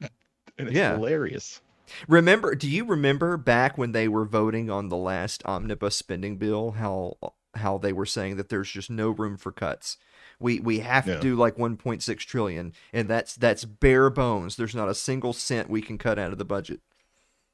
And 0.58 0.68
it's 0.68 0.76
Yeah. 0.76 0.94
hilarious. 0.94 1.60
Remember, 2.08 2.54
do 2.54 2.68
you 2.68 2.84
remember 2.84 3.36
back 3.36 3.76
when 3.76 3.92
they 3.92 4.08
were 4.08 4.24
voting 4.24 4.70
on 4.70 4.88
the 4.88 4.96
last 4.96 5.42
omnibus 5.44 5.96
spending 5.96 6.36
bill 6.36 6.72
how 6.72 7.16
how 7.56 7.78
they 7.78 7.92
were 7.92 8.06
saying 8.06 8.36
that 8.36 8.48
there's 8.48 8.70
just 8.70 8.90
no 8.90 9.10
room 9.10 9.36
for 9.36 9.52
cuts. 9.52 9.96
We 10.40 10.60
we 10.60 10.80
have 10.80 11.06
Yeah. 11.06 11.14
to 11.14 11.20
do 11.20 11.36
like 11.36 11.56
1.6 11.56 12.18
trillion 12.26 12.72
and 12.92 13.08
that's 13.08 13.34
that's 13.36 13.64
bare 13.64 14.10
bones. 14.10 14.56
There's 14.56 14.74
not 14.74 14.88
a 14.88 14.94
single 14.94 15.32
cent 15.32 15.70
we 15.70 15.80
can 15.82 15.98
cut 15.98 16.18
out 16.18 16.32
of 16.32 16.38
the 16.38 16.44
budget. 16.44 16.80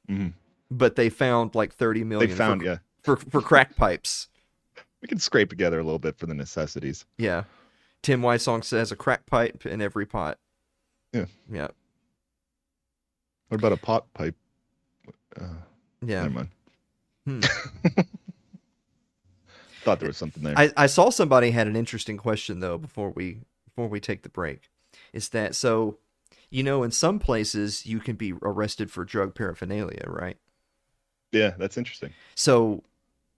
Mhm. 0.09 0.35
But 0.71 0.97
they 0.97 1.09
found 1.11 1.55
like 1.55 1.73
30 1.75 2.05
million. 2.05 2.31
They 2.31 2.37
found 2.37 2.61
for, 2.63 2.67
yeah. 2.67 2.79
for 3.03 3.17
for 3.17 3.41
crack 3.43 3.77
pipes. 3.77 4.29
We 5.03 5.09
can 5.09 5.19
scrape 5.19 5.49
together 5.51 5.79
a 5.81 5.83
little 5.85 5.99
bit 5.99 6.19
for 6.19 6.27
the 6.27 6.35
necessities. 6.35 7.05
Yeah. 7.17 7.45
Tim 8.03 8.23
Weissong 8.23 8.63
says 8.65 8.91
a 8.93 8.97
crack 8.97 9.27
pipe 9.27 9.65
in 9.67 9.81
every 9.83 10.07
pot. 10.07 10.39
Yeah. 11.13 11.27
Yeah. 11.51 11.69
What 13.49 13.59
about 13.59 13.73
a 13.73 13.77
pot 13.77 14.13
pipe? 14.15 14.37
Uh, 15.41 15.55
Yeah. 16.03 16.23
Never 16.23 16.31
mind. 16.35 16.49
Hmm. 17.27 17.41
Thought 19.83 20.01
there 20.01 20.09
was 20.09 20.17
something 20.17 20.43
there. 20.43 20.55
I, 20.59 20.71
I 20.77 20.87
saw 20.87 21.11
somebody 21.11 21.51
had 21.53 21.67
an 21.67 21.77
interesting 21.77 22.17
question 22.17 22.61
though 22.61 22.79
before 22.79 23.11
we 23.11 23.39
before 23.67 23.89
we 23.89 24.01
take 24.01 24.23
the 24.23 24.29
break. 24.29 24.71
Is 25.13 25.29
that 25.31 25.55
so? 25.55 25.99
You 26.51 26.63
know, 26.65 26.83
in 26.83 26.91
some 26.91 27.19
places 27.21 27.87
you 27.87 28.01
can 28.01 28.17
be 28.17 28.33
arrested 28.43 28.91
for 28.91 29.05
drug 29.05 29.35
paraphernalia, 29.35 30.03
right? 30.07 30.37
yeah, 31.33 31.53
that's 31.57 31.79
interesting. 31.79 32.11
So, 32.35 32.83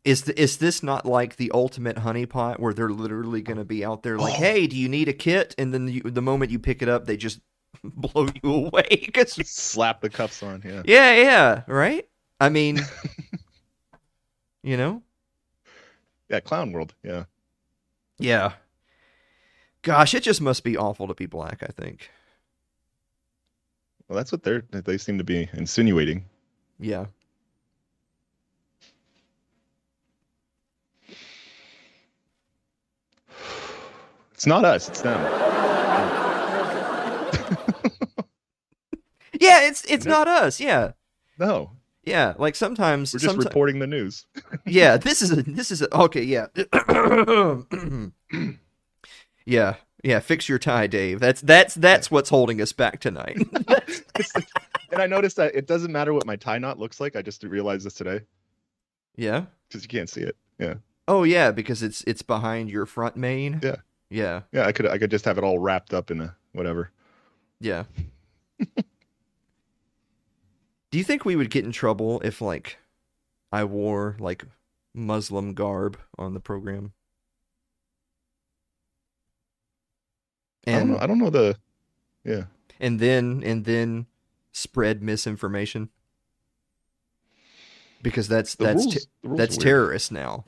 is 0.02 0.22
the, 0.22 0.40
is 0.40 0.56
this 0.56 0.82
not 0.82 1.04
like 1.04 1.36
the 1.36 1.50
ultimate 1.52 1.98
honeypot 1.98 2.58
where 2.58 2.72
they're 2.72 2.88
literally 2.88 3.42
going 3.42 3.58
to 3.58 3.66
be 3.66 3.84
out 3.84 4.02
there 4.02 4.16
like, 4.18 4.32
Oh. 4.32 4.36
"Hey, 4.38 4.66
do 4.66 4.76
you 4.76 4.88
need 4.88 5.08
a 5.08 5.12
kit?" 5.12 5.54
And 5.58 5.74
then 5.74 5.88
you, 5.88 6.00
the 6.00 6.22
moment 6.22 6.50
you 6.50 6.58
pick 6.58 6.80
it 6.80 6.88
up, 6.88 7.04
they 7.04 7.18
just 7.18 7.40
blow 7.84 8.28
you 8.42 8.50
away. 8.66 9.08
'Cause- 9.14 9.34
Slap 9.46 10.00
the 10.00 10.08
cuffs 10.10 10.42
on. 10.42 10.62
Yeah. 10.64 10.82
yeah, 10.86 11.12
yeah, 11.14 11.62
right. 11.68 12.08
I 12.40 12.48
mean, 12.48 12.80
you 14.62 14.76
know, 14.76 15.02
Yeah. 16.32 16.40
Clown 16.40 16.72
world. 16.72 16.94
Yeah. 17.02 17.24
Yeah. 18.18 18.52
Gosh, 19.82 20.14
it 20.14 20.22
just 20.22 20.40
must 20.40 20.64
be 20.64 20.76
awful 20.76 21.06
to 21.08 21.14
be 21.14 21.26
black, 21.26 21.62
I 21.62 21.66
think. 21.66 22.08
Well, 24.08 24.16
that's 24.16 24.32
what 24.32 24.42
they're. 24.42 24.62
They 24.70 24.96
seem 24.98 25.18
to 25.18 25.24
be 25.24 25.48
insinuating. 25.52 26.24
Yeah. 26.78 27.06
It's 34.32 34.46
not 34.46 34.64
us. 34.64 34.88
It's 34.88 35.02
them. 35.02 35.20
Yeah, 39.40 39.66
it's 39.66 39.82
it's 39.86 40.04
No. 40.04 40.12
not 40.12 40.28
us. 40.28 40.60
Yeah. 40.60 40.92
No, 41.36 41.72
Yeah, 42.04 42.34
like 42.36 42.56
sometimes 42.56 43.14
we're 43.14 43.20
just 43.20 43.36
someti- 43.36 43.44
reporting 43.44 43.78
the 43.78 43.86
news. 43.86 44.26
Yeah, 44.66 44.96
this 44.96 45.22
is 45.22 45.30
a 45.32 45.42
this 45.42 45.70
is 45.70 45.82
a 45.82 45.94
okay, 45.96 46.22
yeah. 46.22 46.46
yeah. 49.46 49.74
Yeah, 50.04 50.18
fix 50.18 50.48
your 50.48 50.58
tie, 50.58 50.88
Dave. 50.88 51.20
That's 51.20 51.40
that's 51.40 51.74
that's 51.74 52.10
what's 52.10 52.28
holding 52.28 52.60
us 52.60 52.72
back 52.72 52.98
tonight. 52.98 53.36
and 54.90 55.00
I 55.00 55.06
noticed 55.06 55.36
that 55.36 55.54
it 55.54 55.68
doesn't 55.68 55.92
matter 55.92 56.12
what 56.12 56.26
my 56.26 56.34
tie 56.34 56.58
knot 56.58 56.78
looks 56.80 57.00
like. 57.00 57.14
I 57.14 57.22
just 57.22 57.44
realized 57.44 57.86
this 57.86 57.94
today 57.94 58.22
yeah. 59.16 59.44
because 59.68 59.82
you 59.82 59.88
can't 59.88 60.10
see 60.10 60.22
it. 60.22 60.36
Yeah. 60.58 60.74
Oh 61.08 61.24
yeah, 61.24 61.50
because 61.50 61.82
it's 61.82 62.02
it's 62.06 62.22
behind 62.22 62.70
your 62.70 62.86
front 62.86 63.16
mane. 63.16 63.60
Yeah. 63.62 63.76
Yeah. 64.10 64.40
Yeah. 64.52 64.66
I 64.66 64.72
could. 64.72 64.86
I 64.86 64.98
could 64.98 65.10
just 65.10 65.24
have 65.24 65.38
it 65.38 65.44
all 65.44 65.58
wrapped 65.58 65.94
up 65.94 66.10
in 66.10 66.20
a 66.20 66.36
whatever. 66.52 66.90
Yeah. 67.60 67.84
Do 70.92 70.98
you 70.98 71.04
think 71.04 71.24
we 71.24 71.34
would 71.36 71.50
get 71.50 71.64
in 71.64 71.72
trouble 71.72 72.20
if 72.20 72.40
like 72.40 72.78
I 73.50 73.64
wore 73.64 74.14
like 74.20 74.44
Muslim 74.94 75.54
garb 75.54 75.98
on 76.18 76.34
the 76.34 76.40
program? 76.40 76.92
I 80.66 80.70
don't 80.72 80.80
And 80.80 80.90
know. 80.92 80.98
I 80.98 81.06
don't 81.06 81.18
know 81.18 81.30
the. 81.30 81.56
Yeah. 82.24 82.44
and 82.78 83.00
then 83.00 83.42
and 83.44 83.64
then 83.64 84.06
spread 84.52 85.02
misinformation? 85.02 85.88
Because 88.02 88.28
that's 88.28 88.54
The 88.54 88.64
that's 88.64 88.84
rules. 88.84 88.94
te- 88.94 89.00
that's 89.24 89.56
weird. 89.56 89.62
terrorists 89.62 90.10
now. 90.10 90.44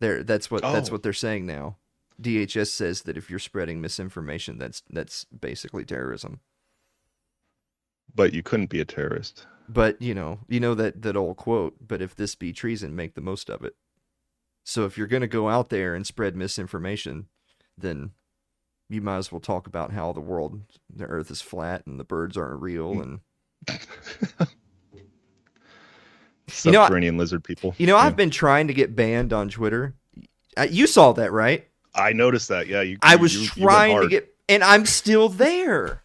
They're 0.00 0.22
that's 0.22 0.50
what 0.50 0.62
that's 0.62 0.88
Oh. 0.88 0.92
what 0.92 1.02
they're 1.02 1.12
saying 1.12 1.46
now. 1.46 1.76
DHS 2.20 2.68
says 2.70 3.02
that 3.02 3.16
if 3.16 3.28
you're 3.28 3.38
spreading 3.40 3.80
misinformation, 3.80 4.58
that's 4.58 4.82
that's 4.90 5.24
basically 5.24 5.84
terrorism. 5.84 6.40
But 8.14 8.32
you 8.32 8.42
couldn't 8.42 8.70
be 8.70 8.80
a 8.80 8.84
terrorist. 8.84 9.46
But 9.68 10.00
you 10.00 10.14
know, 10.14 10.40
you 10.48 10.60
know 10.60 10.74
that 10.74 11.02
that 11.02 11.16
old 11.16 11.36
quote. 11.36 11.76
But 11.86 12.00
if 12.02 12.14
this 12.14 12.34
be 12.34 12.52
treason, 12.52 12.94
make 12.94 13.14
the 13.14 13.20
most 13.20 13.48
of 13.50 13.64
it. 13.64 13.74
So 14.64 14.84
if 14.84 14.96
you're 14.96 15.06
going 15.06 15.20
to 15.22 15.26
go 15.26 15.48
out 15.48 15.68
there 15.68 15.94
and 15.94 16.06
spread 16.06 16.36
misinformation, 16.36 17.26
then 17.76 18.12
you 18.88 19.00
might 19.00 19.16
as 19.18 19.32
well 19.32 19.40
talk 19.40 19.66
about 19.66 19.92
how 19.92 20.12
the 20.12 20.20
world, 20.20 20.60
the 20.94 21.04
Earth 21.04 21.30
is 21.30 21.40
flat 21.42 21.86
and 21.86 21.98
the 22.00 22.04
birds 22.04 22.36
aren't 22.36 22.60
real. 22.62 22.94
Hmm. 22.94 23.00
And 23.00 23.20
You 26.64 26.72
know, 26.72 26.82
Subterranean 26.82 27.16
lizard 27.16 27.42
people. 27.42 27.74
you 27.78 27.86
know, 27.86 27.96
Yeah. 27.96 28.02
I've 28.02 28.16
been 28.16 28.30
trying 28.30 28.68
to 28.68 28.74
get 28.74 28.94
banned 28.94 29.32
on 29.32 29.48
Twitter. 29.48 29.94
You 30.68 30.86
saw 30.86 31.12
that, 31.12 31.32
right? 31.32 31.66
I 31.94 32.12
noticed 32.12 32.48
that. 32.48 32.66
Yeah. 32.66 32.82
You. 32.82 32.98
I 33.02 33.16
was 33.16 33.34
you- 33.34 33.42
you 33.56 33.62
trying 33.66 34.00
to 34.02 34.08
get, 34.08 34.34
and 34.48 34.62
I'm 34.62 34.84
still 34.86 35.28
there. 35.30 36.02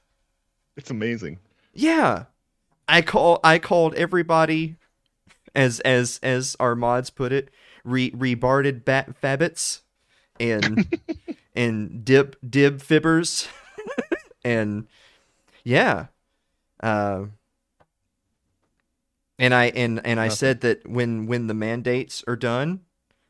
It's 0.78 0.89
amazing. 0.89 1.39
Yeah. 1.74 2.26
I 2.88 3.02
call 3.02 3.40
I 3.44 3.60
called 3.60 3.94
everybody 3.96 4.76
as 5.56 5.80
as 5.82 6.20
as 6.24 6.56
our 6.60 6.76
mods 6.76 7.10
put 7.10 7.32
it, 7.32 7.50
re 7.84 8.12
rebarded 8.12 8.84
bat 8.86 9.20
fabbits 9.22 9.82
and 10.40 10.88
and 11.56 12.04
dib 12.04 12.36
dib 12.48 12.80
fibbers 12.82 13.48
and 14.44 14.88
yeah. 15.64 16.08
Uh 16.82 17.26
and 19.38 19.54
I 19.54 19.66
and 19.66 20.06
and 20.06 20.20
I 20.20 20.26
Nothing. 20.26 20.36
said 20.36 20.62
that 20.62 20.88
when 20.90 21.28
when 21.28 21.48
the 21.48 21.54
mandates 21.54 22.24
are 22.28 22.36
done, 22.36 22.82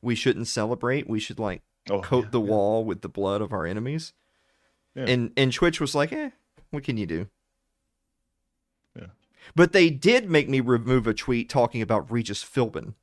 we 0.01 0.15
shouldn't 0.15 0.47
celebrate. 0.47 1.09
We 1.09 1.19
should 1.19 1.39
like 1.39 1.61
Oh, 1.89 2.01
coat 2.01 2.25
yeah, 2.25 2.29
the 2.31 2.41
yeah. 2.41 2.47
wall 2.49 2.85
with 2.85 3.01
the 3.01 3.09
blood 3.09 3.41
of 3.41 3.51
our 3.51 3.65
enemies. 3.65 4.13
Yeah. 4.95 5.05
And 5.07 5.31
and 5.35 5.51
Twitch 5.51 5.79
was 5.81 5.95
like, 5.95 6.11
eh, 6.13 6.29
what 6.71 6.83
can 6.83 6.97
you 6.97 7.05
do? 7.05 7.27
But 9.55 9.71
they 9.73 9.89
did 9.89 10.29
make 10.29 10.49
me 10.49 10.59
remove 10.59 11.07
a 11.07 11.13
tweet 11.13 11.49
talking 11.49 11.81
about 11.81 12.11
Regis 12.11 12.43
Philbin. 12.43 12.93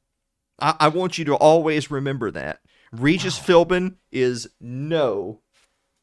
I, 0.61 0.75
I 0.81 0.88
want 0.88 1.19
you 1.19 1.25
to 1.26 1.35
always 1.35 1.90
remember 1.90 2.31
that. 2.31 2.61
Regis 2.93 3.38
Philbin 3.38 3.97
is 4.12 4.49
no, 4.61 5.40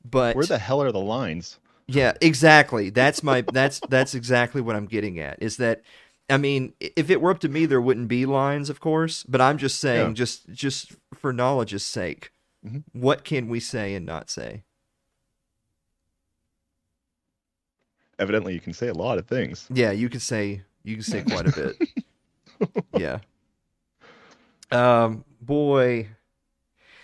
But 0.04 0.36
Where 0.36 0.46
the 0.46 0.58
hell 0.60 0.82
are 0.82 0.92
the 0.92 1.00
lines? 1.00 1.60
yeah, 1.88 2.13
exactly. 2.22 2.90
That's 2.90 3.24
my 3.24 3.42
that's 3.42 3.80
that's 3.90 4.13
exactly 4.13 4.62
what 4.62 4.75
I'm 4.75 4.86
getting 4.86 5.20
at. 5.20 5.42
Is 5.42 5.58
that 5.58 5.82
I 6.30 6.38
mean, 6.38 6.74
if 6.80 7.10
it 7.10 7.20
were 7.22 7.32
up 7.32 7.40
to 7.40 7.50
me, 7.50 7.66
there 7.66 7.82
wouldn't 7.82 8.08
be 8.08 8.25
lines, 8.25 8.70
of 8.70 8.80
course. 8.80 9.24
But 9.24 9.42
I'm 9.42 9.58
just 9.58 9.80
saying, 9.80 10.10
Yeah. 10.10 10.13
just 10.13 10.50
just 10.52 10.94
for 11.13 11.34
knowledge's 11.34 11.84
sake, 11.86 12.32
Mhm. 12.66 12.84
what 12.94 13.24
can 13.24 13.48
we 13.50 13.60
say 13.60 13.94
and 13.96 14.06
not 14.06 14.30
say? 14.30 14.63
Evidently, 18.24 18.53
you 18.53 18.62
can 18.62 18.72
say 18.74 18.88
a 18.88 18.94
lot 18.94 19.18
of 19.18 19.27
things. 19.27 19.68
Yeah, 19.70 19.92
you 19.92 20.08
can 20.10 20.22
say 20.22 20.62
you 20.84 20.96
can 20.96 21.03
say 21.03 21.22
quite 21.27 21.46
a 21.46 21.51
bit. 21.51 22.80
yeah. 22.98 23.20
Um, 24.72 25.25
boy, 25.42 26.08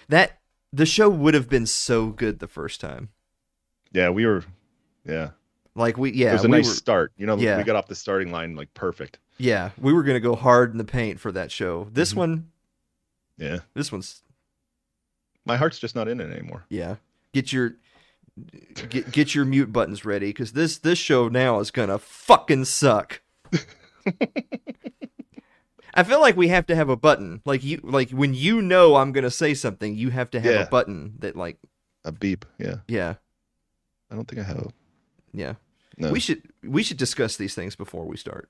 that 0.07 0.39
the 0.71 0.85
show 0.85 1.09
would 1.09 1.33
have 1.33 1.49
been 1.49 1.65
so 1.65 2.07
good 2.07 2.39
the 2.39 2.47
first 2.47 2.79
time. 2.81 3.09
Yeah, 3.91 4.09
we 4.11 4.25
were. 4.25 4.43
Yeah, 5.05 5.31
Like 5.75 5.97
we, 5.97 6.11
yeah, 6.11 6.29
it 6.29 6.33
was 6.33 6.45
a 6.45 6.47
we 6.47 6.57
nice 6.57 6.67
were, 6.67 6.73
start. 6.73 7.11
You 7.17 7.25
know, 7.25 7.35
Yeah. 7.37 7.57
we 7.57 7.63
got 7.63 7.75
off 7.75 7.87
the 7.87 7.95
starting 7.95 8.31
line 8.31 8.55
like 8.55 8.73
perfect. 8.73 9.19
yeah, 9.37 9.71
we 9.79 9.91
were 9.93 10.03
gonna 10.03 10.19
go 10.19 10.35
hard 10.35 10.71
in 10.71 10.77
the 10.77 10.83
paint 10.85 11.19
for 11.19 11.31
that 11.33 11.51
show. 11.51 11.87
This 11.91 12.13
Mhm. 12.13 12.17
one, 12.17 12.51
Yeah, 13.37 13.59
this 13.73 13.91
one's 13.91 14.21
my 15.45 15.57
heart's 15.57 15.79
just 15.79 15.95
not 15.95 16.07
in 16.07 16.19
it 16.21 16.31
anymore. 16.31 16.63
yeah. 16.69 16.95
Get 17.33 17.51
your 17.53 17.75
get 18.89 19.11
get 19.11 19.35
your 19.35 19.45
mute 19.45 19.71
buttons 19.73 20.05
ready 20.05 20.27
because 20.27 20.53
this 20.53 20.77
this 20.77 20.97
show 20.99 21.27
now 21.27 21.59
is 21.59 21.71
gonna 21.71 21.97
fucking 21.99 22.65
suck. 22.65 23.21
I 25.93 26.03
feel 26.03 26.21
like 26.21 26.37
we 26.37 26.47
have 26.49 26.67
to 26.67 26.75
have 26.75 26.89
a 26.89 26.95
button. 26.95 27.41
Like 27.45 27.63
you 27.63 27.79
like 27.83 28.11
when 28.11 28.33
you 28.33 28.61
know 28.61 28.95
I'm 28.95 29.11
gonna 29.11 29.31
say 29.31 29.53
something, 29.53 29.95
you 29.95 30.09
have 30.11 30.29
to 30.31 30.39
have 30.39 30.53
Yeah. 30.53 30.61
a 30.63 30.69
button 30.69 31.15
that 31.19 31.35
like 31.35 31.57
A 32.05 32.11
beep. 32.11 32.45
Yeah, 32.57 32.75
yeah, 32.87 33.15
I 34.11 34.15
don't 34.15 34.27
think 34.27 34.39
I 34.41 34.43
have. 34.43 34.71
yeah. 35.33 35.55
No. 35.97 36.11
We 36.11 36.19
should 36.21 36.43
we 36.63 36.83
should 36.83 36.97
discuss 36.97 37.35
these 37.35 37.55
things 37.55 37.75
before 37.75 38.05
we 38.05 38.15
start. 38.17 38.49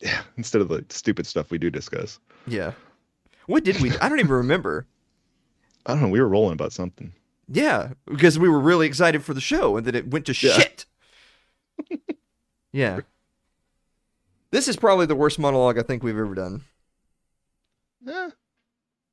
Yeah, 0.00 0.22
instead 0.38 0.62
of 0.62 0.68
the 0.68 0.84
stupid 0.88 1.26
stuff 1.26 1.50
we 1.50 1.58
do 1.58 1.68
discuss. 1.70 2.18
Yeah. 2.46 2.72
What 3.46 3.64
did 3.64 3.80
we 3.80 3.90
I 3.98 4.08
don't 4.08 4.20
even 4.20 4.30
remember. 4.32 4.86
I 5.86 5.92
don't 5.92 6.02
know. 6.02 6.08
We 6.08 6.20
were 6.20 6.28
rolling 6.28 6.52
about 6.54 6.72
something. 6.72 7.12
Yeah, 7.52 7.94
because 8.06 8.38
we 8.38 8.48
were 8.48 8.60
really 8.60 8.86
excited 8.86 9.24
for 9.24 9.34
the 9.34 9.40
show 9.40 9.76
and 9.76 9.84
then 9.86 9.94
it 9.96 10.08
went 10.10 10.24
to 10.26 10.32
Yeah. 10.46 10.52
shit. 10.52 10.84
yeah. 12.72 13.00
This 14.52 14.68
is 14.68 14.76
probably 14.76 15.06
the 15.06 15.16
worst 15.16 15.38
monologue 15.38 15.78
I 15.78 15.82
think 15.82 16.02
we've 16.02 16.16
ever 16.16 16.34
done. 16.34 16.62
Eh, 18.08 18.30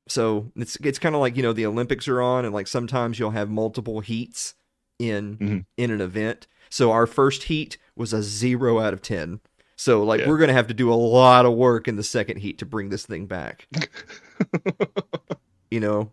So 0.08 0.50
it's 0.56 0.76
it's 0.76 0.98
kind 0.98 1.14
of 1.14 1.20
like 1.20 1.36
you 1.36 1.42
know 1.42 1.52
the 1.52 1.66
Olympics 1.66 2.06
are 2.08 2.20
on, 2.22 2.44
and 2.44 2.54
like 2.54 2.66
sometimes 2.66 3.18
you'll 3.18 3.30
have 3.32 3.50
multiple 3.50 4.00
heats 4.00 4.54
in 4.98 5.36
Mhm. 5.38 5.64
in 5.76 5.90
an 5.90 6.00
event. 6.00 6.46
So 6.70 6.90
our 6.92 7.06
first 7.06 7.44
heat 7.44 7.76
was 7.96 8.12
a 8.12 8.22
zero 8.22 8.78
out 8.78 8.92
of 8.94 9.02
ten. 9.02 9.40
So 9.76 10.02
like 10.02 10.20
Yeah. 10.20 10.28
we're 10.28 10.38
gonna 10.38 10.52
have 10.54 10.66
to 10.68 10.74
do 10.74 10.92
a 10.92 10.94
lot 10.94 11.44
of 11.46 11.54
work 11.54 11.88
in 11.88 11.96
the 11.96 12.02
second 12.02 12.38
heat 12.38 12.58
to 12.58 12.66
bring 12.66 12.88
this 12.88 13.04
thing 13.06 13.26
back. 13.26 13.66
you 15.70 15.80
know. 15.80 16.10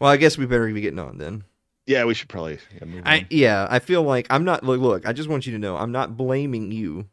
Well, 0.00 0.10
I 0.10 0.16
guess 0.16 0.36
we 0.38 0.46
better 0.46 0.66
be 0.72 0.80
getting 0.80 0.98
on 0.98 1.18
then. 1.18 1.44
yeah, 1.86 2.04
we 2.04 2.14
should 2.14 2.28
probably 2.28 2.58
yeah, 2.78 2.84
move 2.86 3.02
I 3.04 3.26
yeah, 3.30 3.66
I 3.70 3.78
feel 3.78 4.02
like 4.02 4.26
I'm 4.30 4.44
not 4.44 4.64
look, 4.64 4.80
look, 4.80 5.06
I 5.06 5.12
just 5.12 5.28
want 5.28 5.46
you 5.46 5.52
to 5.52 5.58
know 5.58 5.76
I'm 5.76 5.92
not 5.92 6.16
blaming 6.16 6.70
you. 6.72 7.08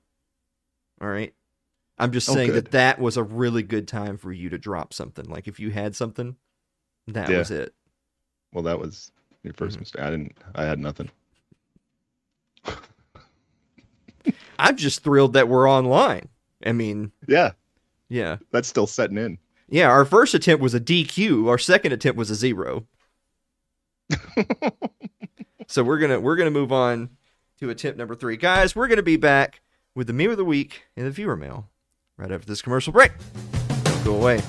All 1.01 1.07
right? 1.09 1.33
I'm 1.97 2.11
just 2.11 2.29
Oh, 2.29 2.33
saying 2.33 2.51
good. 2.51 2.65
that 2.65 2.71
that 2.71 2.99
was 2.99 3.17
a 3.17 3.23
really 3.23 3.63
good 3.63 3.87
time 3.87 4.17
for 4.17 4.31
you 4.31 4.49
to 4.49 4.57
drop 4.57 4.93
something. 4.93 5.25
Like 5.25 5.47
if 5.47 5.59
you 5.59 5.69
had 5.71 5.95
something, 5.95 6.35
that 7.07 7.29
Yeah. 7.29 7.39
was 7.39 7.51
it. 7.51 7.73
Well, 8.53 8.63
that 8.63 8.79
was 8.79 9.11
your 9.43 9.53
1st 9.53 9.77
Mhm. 9.77 9.79
mistake. 9.81 10.01
I 10.01 10.09
didn't. 10.11 10.37
I 10.55 10.63
had 10.65 10.79
nothing. 10.79 11.09
I'm 14.59 14.77
just 14.77 15.03
thrilled 15.03 15.33
that 15.33 15.47
we're 15.47 15.69
online. 15.69 16.29
I 16.65 16.71
mean, 16.73 17.11
Yeah, 17.27 17.51
yeah. 18.09 18.37
that's 18.51 18.67
still 18.67 18.85
setting 18.87 19.17
in. 19.17 19.37
Yeah, 19.71 19.87
our 19.87 20.03
first 20.03 20.33
attempt 20.33 20.61
was 20.61 20.73
a 20.73 20.81
DQ, 20.81 21.47
our 21.47 21.57
second 21.57 21.93
attempt 21.93 22.17
was 22.17 22.29
a 22.29 22.35
zero. 22.35 22.85
so 25.67 25.81
we're 25.81 25.97
going 25.97 26.11
to 26.11 26.19
we're 26.19 26.35
to 26.35 26.51
move 26.51 26.73
on 26.73 27.09
to 27.59 27.69
attempt 27.69 27.97
number 27.97 28.13
3. 28.13 28.35
Guys, 28.35 28.75
we're 28.75 28.87
going 28.87 28.97
to 28.97 29.03
be 29.03 29.15
back 29.15 29.61
with 29.95 30.07
the 30.07 30.13
meme 30.13 30.29
of 30.29 30.37
the 30.37 30.43
week 30.43 30.83
and 30.97 31.07
the 31.07 31.11
viewer 31.11 31.37
mail 31.37 31.69
right 32.17 32.33
after 32.33 32.45
this 32.45 32.61
commercial 32.61 32.91
break. 32.91 33.13
Don't 33.83 34.03
go 34.03 34.15
away. 34.15 34.41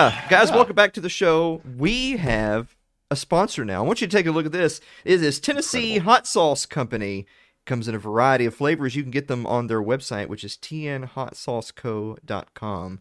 Yeah. 0.00 0.28
Guys, 0.30 0.48
Yeah. 0.48 0.56
welcome 0.56 0.74
back 0.74 0.94
to 0.94 1.00
the 1.02 1.10
show. 1.10 1.60
We 1.76 2.16
have 2.16 2.74
a 3.10 3.16
sponsor 3.16 3.66
now. 3.66 3.84
I 3.84 3.86
want 3.86 4.00
you 4.00 4.06
to 4.06 4.16
take 4.16 4.24
a 4.24 4.30
look 4.30 4.46
at 4.46 4.52
this. 4.52 4.80
It 5.04 5.22
is 5.22 5.38
Tennessee 5.38 5.96
Incredible. 5.96 6.10
Hot 6.10 6.26
Sauce 6.26 6.64
Company. 6.64 7.26
Comes 7.66 7.86
in 7.86 7.94
a 7.94 7.98
variety 7.98 8.46
of 8.46 8.54
flavors. 8.54 8.96
You 8.96 9.02
can 9.02 9.10
get 9.10 9.28
them 9.28 9.46
on 9.46 9.66
their 9.66 9.82
website, 9.82 10.28
which 10.28 10.42
is 10.42 10.56
tnhotsauceco.com. 10.56 13.00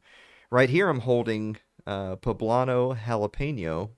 Right 0.51 0.69
here, 0.69 0.89
I'm 0.89 0.99
holding 0.99 1.55
uh, 1.87 2.17
Poblano 2.17 2.99
Jalapeno. 2.99 3.91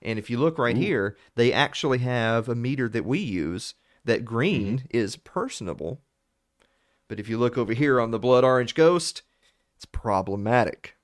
And 0.00 0.18
if 0.18 0.30
you 0.30 0.38
look 0.38 0.56
right 0.56 0.78
Ooh. 0.78 0.80
here, 0.80 1.14
they 1.34 1.52
actually 1.52 1.98
have 1.98 2.48
a 2.48 2.54
meter 2.54 2.88
that 2.88 3.04
we 3.04 3.18
use 3.18 3.74
that 4.06 4.24
green 4.24 4.84
is 4.88 5.16
personable. 5.16 6.00
But 7.06 7.20
if 7.20 7.28
you 7.28 7.36
look 7.36 7.58
over 7.58 7.74
here 7.74 8.00
on 8.00 8.12
the 8.12 8.18
Blood 8.18 8.44
Orange 8.44 8.74
Ghost, 8.74 9.20
it's 9.76 9.84
problematic. 9.84 10.94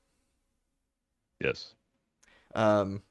Yes. 1.41 1.75
Um, 2.55 3.03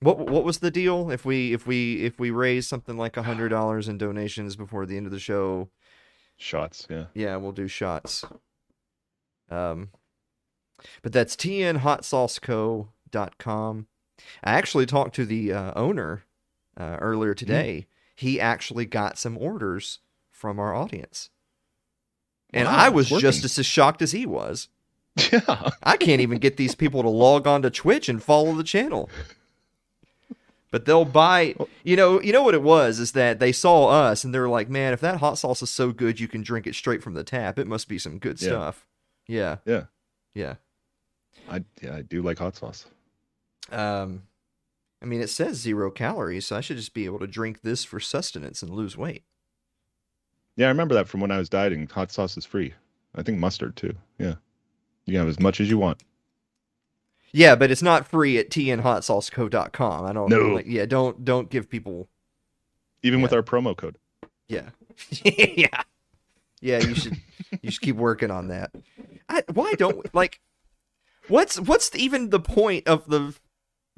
what 0.00 0.18
what 0.18 0.44
was 0.44 0.58
the 0.58 0.70
deal? 0.70 1.10
If 1.10 1.24
we 1.24 1.52
if 1.52 1.66
we 1.66 2.04
if 2.04 2.18
we 2.18 2.30
raise 2.30 2.66
something 2.66 2.96
like 2.96 3.16
a 3.16 3.22
hundred 3.22 3.48
dollars 3.48 3.88
in 3.88 3.98
donations 3.98 4.56
before 4.56 4.86
the 4.86 4.96
end 4.96 5.06
of 5.06 5.12
the 5.12 5.18
show, 5.18 5.68
Shots. 6.36 6.86
Yeah. 6.90 7.06
yeah, 7.14 7.36
we'll 7.36 7.52
do 7.52 7.66
shots. 7.66 8.24
Um, 9.50 9.88
but 11.02 11.12
that's 11.12 11.34
tnhotsauceco.com. 11.36 13.86
I 14.44 14.52
actually 14.52 14.86
talked 14.86 15.14
to 15.14 15.24
the 15.24 15.52
uh, 15.52 15.72
owner 15.74 16.24
uh, 16.78 16.98
earlier 17.00 17.34
today. 17.34 17.86
He 18.14 18.40
actually 18.40 18.86
got 18.86 19.18
some 19.18 19.38
orders 19.38 20.00
from 20.30 20.58
our 20.58 20.74
audience, 20.74 21.30
and 22.52 22.66
Wow, 22.66 22.76
I 22.76 22.88
was 22.90 23.10
it's 23.10 23.20
just 23.20 23.58
as 23.58 23.66
shocked 23.66 24.02
as 24.02 24.12
he 24.12 24.26
was. 24.26 24.68
Yeah. 25.32 25.70
I 25.82 25.96
can't 25.96 26.20
even 26.20 26.38
get 26.38 26.56
these 26.58 26.74
people 26.74 27.02
to 27.02 27.08
log 27.08 27.46
on 27.46 27.62
to 27.62 27.70
Twitch 27.70 28.08
and 28.08 28.22
follow 28.22 28.52
the 28.54 28.62
channel. 28.62 29.08
But 30.70 30.84
they'll 30.84 31.04
buy, 31.06 31.54
you 31.84 31.96
know, 31.96 32.20
you 32.20 32.32
know 32.32 32.42
what 32.42 32.54
it 32.54 32.62
was 32.62 32.98
is 32.98 33.12
that 33.12 33.38
they 33.38 33.52
saw 33.52 33.88
us 33.88 34.24
and 34.24 34.34
they 34.34 34.38
were 34.38 34.48
like, 34.48 34.68
"Man, 34.68 34.92
if 34.92 35.00
that 35.00 35.18
hot 35.20 35.38
sauce 35.38 35.62
is 35.62 35.70
so 35.70 35.90
good 35.92 36.20
you 36.20 36.28
can 36.28 36.42
drink 36.42 36.66
it 36.66 36.74
straight 36.74 37.02
from 37.02 37.14
the 37.14 37.24
tap, 37.24 37.58
it 37.58 37.66
must 37.66 37.88
be 37.88 37.98
some 37.98 38.18
good 38.18 38.40
Yeah. 38.42 38.48
stuff." 38.48 38.86
Yeah. 39.26 39.56
Yeah. 39.64 39.84
Yeah. 40.34 40.56
I 41.48 41.64
yeah 41.80 41.94
I 41.96 42.02
do 42.02 42.20
like 42.20 42.38
hot 42.38 42.56
sauce. 42.56 42.84
Um 43.70 44.24
I 45.00 45.06
mean, 45.06 45.20
it 45.20 45.28
says 45.30 45.56
0 45.60 45.90
calories, 45.92 46.46
so 46.46 46.56
I 46.56 46.60
should 46.60 46.78
just 46.78 46.94
be 46.94 47.04
able 47.04 47.20
to 47.20 47.26
drink 47.26 47.62
this 47.62 47.84
for 47.84 48.00
sustenance 48.00 48.62
and 48.62 48.70
lose 48.72 48.96
weight. 48.96 49.22
Yeah, 50.56 50.66
I 50.66 50.70
remember 50.70 50.94
that 50.94 51.06
from 51.08 51.20
when 51.20 51.30
I 51.30 51.38
was 51.38 51.48
dieting. 51.48 51.86
Hot 51.88 52.10
sauce 52.10 52.36
is 52.36 52.44
free. 52.44 52.74
I 53.14 53.22
think 53.22 53.38
mustard 53.38 53.76
too. 53.76 53.94
Yeah. 54.18 54.34
You 55.06 55.12
can 55.12 55.20
have 55.20 55.28
as 55.28 55.40
much 55.40 55.60
as 55.60 55.70
you 55.70 55.78
want. 55.78 56.02
Yeah, 57.32 57.54
but 57.54 57.70
it's 57.70 57.82
not 57.82 58.06
free 58.06 58.38
at 58.38 58.50
tnhotsauceco.com. 58.50 60.04
I 60.04 60.12
don't 60.12 60.28
No. 60.30 60.54
like 60.54 60.66
yeah, 60.66 60.86
don't 60.86 61.24
don't 61.24 61.48
give 61.50 61.68
people 61.70 62.08
even 63.02 63.20
with 63.22 63.32
our 63.32 63.42
promo 63.42 63.76
code. 63.76 63.96
Yeah. 64.48 64.70
yeah. 65.24 65.82
Yeah, 66.60 66.78
you 66.80 66.94
should 66.94 67.16
you 67.62 67.70
should 67.70 67.82
keep 67.82 67.96
working 67.96 68.30
on 68.30 68.48
that. 68.48 68.72
I, 69.28 69.42
why 69.52 69.74
don't 69.74 70.12
like 70.14 70.40
what's 71.28 71.60
what's 71.60 71.94
even 71.94 72.30
the 72.30 72.40
point 72.40 72.88
of 72.88 73.06
the 73.06 73.34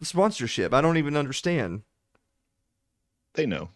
sponsorship? 0.03 0.75
I 0.75 0.81
don't 0.81 0.97
even 0.99 1.17
understand. 1.17 1.83
They 3.35 3.47
know. 3.47 3.69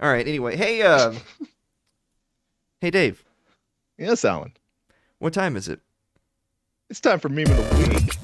All 0.00 0.10
right, 0.10 0.26
anyway. 0.26 0.56
Hey 0.56 0.82
uh 0.82 1.14
Hey 2.80 2.90
Dave, 2.90 3.24
Yes, 4.00 4.24
Alan. 4.24 4.54
what 5.18 5.34
time 5.34 5.58
is 5.58 5.68
it? 5.68 5.80
It's 6.88 7.02
time 7.02 7.20
for 7.20 7.28
meme 7.28 7.50
of 7.50 7.56
the 7.58 7.88
week. 7.90 8.16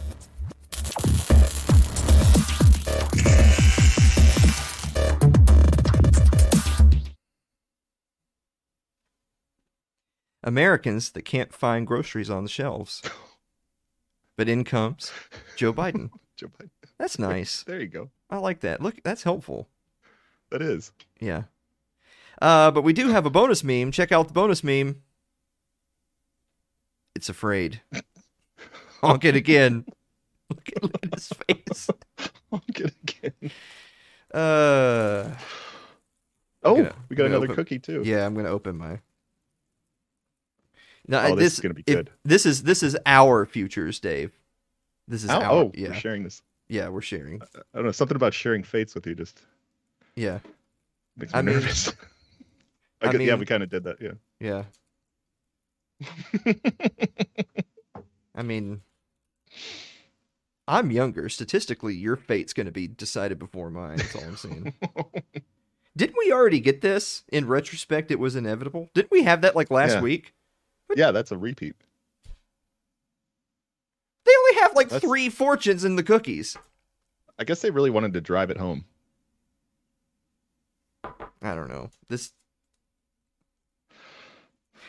Americans 10.42 11.10
that 11.10 11.26
can't 11.26 11.52
find 11.52 11.86
groceries 11.86 12.30
on 12.30 12.42
the 12.42 12.48
shelves. 12.48 13.02
But 14.38 14.48
in 14.48 14.64
comes 14.64 15.12
Joe 15.56 15.74
Biden. 15.74 16.08
Joe 16.36 16.48
Biden. 16.48 16.70
That's 16.98 17.18
nice. 17.18 17.64
There 17.64 17.80
you 17.80 17.88
go. 17.88 18.10
I 18.30 18.38
like 18.38 18.60
that. 18.60 18.80
Look, 18.80 19.02
that's 19.02 19.24
helpful. 19.24 19.68
That 20.50 20.62
is. 20.62 20.90
Yeah. 21.20 21.42
Uh, 22.40 22.70
but 22.70 22.82
we 22.82 22.94
do 22.94 23.08
have 23.08 23.26
a 23.26 23.30
bonus 23.30 23.62
meme. 23.62 23.92
Check 23.92 24.10
out 24.10 24.28
the 24.28 24.34
bonus 24.34 24.64
meme. 24.64 25.02
It's 27.16 27.30
afraid. 27.30 27.80
Honk 29.00 29.24
it 29.24 29.34
again. 29.36 29.86
Look 30.50 30.68
at, 30.76 30.82
look 30.82 30.98
at 31.02 31.14
his 31.14 31.28
face. 31.48 31.90
I'll 32.52 32.62
it 32.68 32.94
again. 33.02 33.50
Uh, 34.32 35.34
Oh, 36.62 36.76
gonna- 36.76 36.94
we 37.08 37.16
got 37.16 37.26
another 37.26 37.44
open- 37.46 37.56
cookie 37.56 37.78
too. 37.80 38.02
yeah, 38.04 38.24
I'm 38.26 38.34
gonna 38.34 38.50
open 38.50 38.76
my. 38.76 39.00
No, 41.08 41.18
Oh, 41.18 41.32
I- 41.32 41.34
this 41.34 41.54
is 41.54 41.60
gonna 41.60 41.74
be 41.74 41.82
if- 41.86 41.96
good. 41.96 42.10
This 42.24 42.44
is 42.46 42.62
this 42.64 42.82
is 42.84 42.96
our 43.06 43.44
futures, 43.46 43.98
Dave. 43.98 44.32
This 45.08 45.24
is 45.24 45.30
Ow, 45.30 45.40
our. 45.40 45.50
oh, 45.52 45.72
yeah, 45.74 45.88
we're 45.88 45.94
sharing 45.94 46.22
this. 46.22 46.42
yeah, 46.68 46.88
we're 46.88 47.00
sharing. 47.00 47.40
I 47.42 47.46
don't 47.74 47.86
know. 47.86 47.92
Something 47.92 48.16
about 48.16 48.34
sharing 48.34 48.62
fates 48.62 48.94
with 48.94 49.06
you 49.06 49.14
just 49.16 49.40
Yeah, 50.16 50.38
makes 51.16 51.32
me 51.32 51.38
I 51.38 51.42
mean- 51.42 51.54
nervous. 51.56 51.88
I 53.02 53.08
I 53.08 53.12
guess, 53.12 53.20
yeah, 53.20 53.32
mean- 53.32 53.40
we 53.40 53.46
kind 53.46 53.62
of 53.64 53.70
did 53.70 53.84
that. 53.84 54.00
Yeah. 54.00 54.12
yeah. 54.38 54.64
I 58.34 58.42
mean, 58.42 58.82
I'm 60.68 60.90
younger. 60.90 61.28
Statistically, 61.28 61.94
your 61.94 62.16
fate's 62.16 62.52
going 62.52 62.66
to 62.66 62.72
be 62.72 62.86
decided 62.88 63.38
before 63.38 63.70
mine. 63.70 63.96
That's 63.98 64.14
all 64.16 64.24
I'm 64.24 64.36
saying. 64.36 64.74
Didn't 65.96 66.16
we 66.18 66.32
already 66.32 66.60
get 66.60 66.82
this? 66.82 67.24
In 67.28 67.46
retrospect, 67.46 68.10
it 68.10 68.18
was 68.18 68.36
inevitable. 68.36 68.90
Didn't 68.94 69.10
we 69.10 69.22
have 69.22 69.40
that 69.42 69.56
like 69.56 69.70
last 69.70 69.94
Yeah. 69.94 70.00
week? 70.02 70.34
yeah, 70.94 71.10
that's 71.10 71.32
a 71.32 71.38
repeat. 71.38 71.74
They 74.24 74.32
only 74.38 74.60
have 74.60 74.74
like 74.76 74.88
That's- 74.90 75.08
three 75.08 75.28
fortunes 75.30 75.84
in 75.84 75.96
the 75.96 76.02
cookies. 76.02 76.56
I 77.38 77.44
guess 77.44 77.60
they 77.62 77.70
really 77.70 77.90
wanted 77.90 78.12
to 78.14 78.20
drive 78.20 78.50
it 78.50 78.56
home. 78.58 78.84
I 81.42 81.54
don't 81.54 81.68
know. 81.68 81.90
This. 82.08 82.32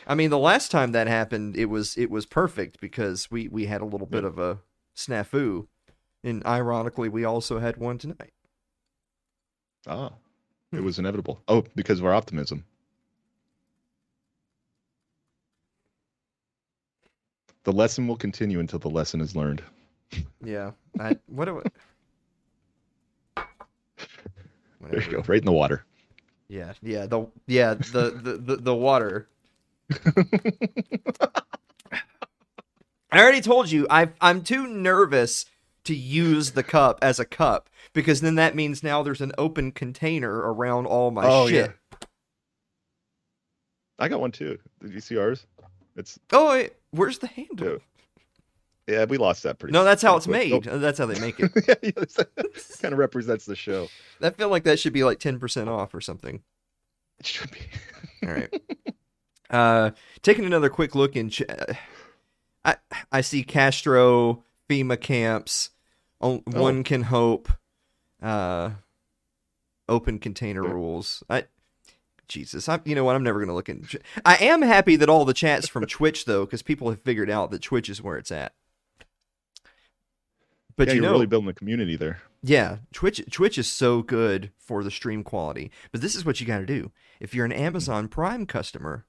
I 0.08 0.14
mean, 0.14 0.30
the 0.30 0.38
last 0.38 0.70
time 0.70 0.92
that 0.92 1.06
happened, 1.06 1.54
it 1.56 1.66
was 1.66 1.96
it 1.98 2.10
was 2.10 2.24
perfect 2.24 2.80
because 2.80 3.30
we 3.30 3.46
we 3.48 3.66
had 3.66 3.82
a 3.82 3.84
little 3.84 4.06
bit 4.06 4.24
of 4.24 4.38
a 4.38 4.58
snafu, 4.96 5.66
and 6.24 6.44
ironically, 6.46 7.10
we 7.10 7.24
also 7.24 7.58
had 7.58 7.76
one 7.76 7.98
tonight. 7.98 8.32
Ah, 9.86 10.12
Hmm. 10.72 10.78
it 10.78 10.82
was 10.82 10.98
inevitable. 10.98 11.42
Oh, 11.46 11.64
because 11.76 11.98
of 12.00 12.06
our 12.06 12.14
optimism. 12.14 12.64
The 17.64 17.72
lesson 17.72 18.08
will 18.08 18.16
continue 18.16 18.60
until 18.60 18.78
the 18.78 18.88
lesson 18.88 19.20
is 19.20 19.36
learned. 19.36 19.62
Yeah. 20.42 20.70
I 20.98 21.18
what 21.26 21.44
do 21.44 21.62
I... 23.36 23.44
There 24.90 25.02
you 25.02 25.10
go, 25.10 25.22
right 25.26 25.38
in 25.40 25.44
the 25.44 25.52
water. 25.52 25.84
Yeah, 26.48 26.72
yeah, 26.80 27.04
the 27.04 27.26
yeah, 27.46 27.74
the 27.74 28.18
the 28.22 28.38
the, 28.38 28.56
the 28.56 28.74
water. 28.74 29.28
I 33.10 33.20
already 33.22 33.40
told 33.40 33.70
you 33.70 33.86
I 33.88 34.10
I'm 34.20 34.42
too 34.42 34.66
nervous 34.66 35.46
to 35.84 35.94
use 35.94 36.50
the 36.52 36.62
cup 36.62 36.98
as 37.00 37.18
a 37.18 37.24
cup 37.24 37.70
because 37.94 38.20
then 38.20 38.34
that 38.34 38.54
means 38.54 38.82
now 38.82 39.02
there's 39.02 39.22
an 39.22 39.32
open 39.38 39.72
container 39.72 40.34
around 40.36 40.86
all 40.86 41.10
my 41.10 41.24
Oh, 41.26 41.48
shit. 41.48 41.72
I 43.98 44.08
got 44.08 44.20
one 44.20 44.30
too. 44.32 44.58
Did 44.82 44.92
you 44.92 45.00
see 45.00 45.16
ours? 45.16 45.46
It's 45.96 46.18
Oh, 46.32 46.50
wait, 46.50 46.74
where's 46.90 47.18
the 47.18 47.26
handle? 47.28 47.78
Yeah. 48.86 48.98
yeah, 48.98 49.04
we 49.06 49.16
lost 49.16 49.42
that 49.44 49.58
pretty. 49.58 49.72
No, 49.72 49.82
that's 49.84 50.02
how 50.02 50.16
it's 50.16 50.28
made. 50.28 50.50
quick. 50.62 50.66
Uh, 50.72 50.76
That's 50.78 50.98
how 50.98 51.06
they 51.06 51.18
make 51.18 51.40
it. 51.40 51.50
Oh, 51.56 51.74
yeah, 51.82 52.34
kind 52.82 52.92
of 52.92 52.98
represents 52.98 53.46
the 53.46 53.56
show. 53.56 53.88
I 54.20 54.30
feel 54.30 54.50
like 54.50 54.64
that 54.64 54.78
should 54.78 54.92
be 54.92 55.02
like 55.04 55.18
10% 55.18 55.66
off 55.68 55.94
or 55.94 56.00
something. 56.00 56.42
It 57.18 57.26
should 57.26 57.50
be. 57.50 57.58
All 58.28 58.34
right. 58.34 58.52
Uh, 59.50 59.90
taking 60.22 60.44
another 60.44 60.68
quick 60.68 60.94
look 60.94 61.16
in, 61.16 61.30
ch- 61.30 61.42
I 62.64 62.76
I 63.10 63.20
see 63.22 63.42
Castro 63.44 64.44
FEMA 64.68 65.00
camps. 65.00 65.70
On, 66.20 66.42
Oh. 66.54 66.60
One 66.60 66.82
can 66.84 67.04
hope. 67.04 67.48
Uh, 68.22 68.70
open 69.88 70.18
container 70.18 70.64
Yeah. 70.64 70.72
rules. 70.72 71.22
I. 71.30 71.44
Jesus, 72.26 72.68
I, 72.68 72.78
you 72.84 72.94
know 72.94 73.04
what? 73.04 73.16
I'm 73.16 73.22
never 73.22 73.40
gonna 73.40 73.54
look 73.54 73.70
in. 73.70 73.88
I 74.22 74.36
am 74.36 74.60
happy 74.60 74.96
that 74.96 75.08
all 75.08 75.24
the 75.24 75.32
chats 75.32 75.66
from 75.66 75.86
Twitch 75.86 76.26
though, 76.26 76.44
because 76.44 76.60
people 76.60 76.90
have 76.90 77.00
figured 77.00 77.30
out 77.30 77.50
that 77.52 77.62
Twitch 77.62 77.88
is 77.88 78.02
where 78.02 78.18
it's 78.18 78.30
at. 78.30 78.52
But 80.76 80.88
yeah, 80.88 80.94
you 80.94 81.00
you're 81.00 81.06
know, 81.10 81.12
really 81.14 81.26
building 81.26 81.48
a 81.48 81.54
community 81.54 81.96
there. 81.96 82.20
yeah, 82.42 82.78
Twitch 82.92 83.20
Twitch 83.30 83.56
is 83.58 83.66
so 83.66 84.02
good 84.02 84.52
for 84.58 84.84
the 84.84 84.90
stream 84.90 85.24
quality. 85.24 85.70
But 85.90 86.02
this 86.02 86.14
is 86.14 86.24
what 86.24 86.38
you 86.40 86.46
got 86.46 86.58
to 86.58 86.66
do. 86.66 86.92
If 87.18 87.34
you're 87.34 87.46
an 87.46 87.52
Amazon 87.52 88.08
Prime 88.08 88.44
customer, 88.46 89.06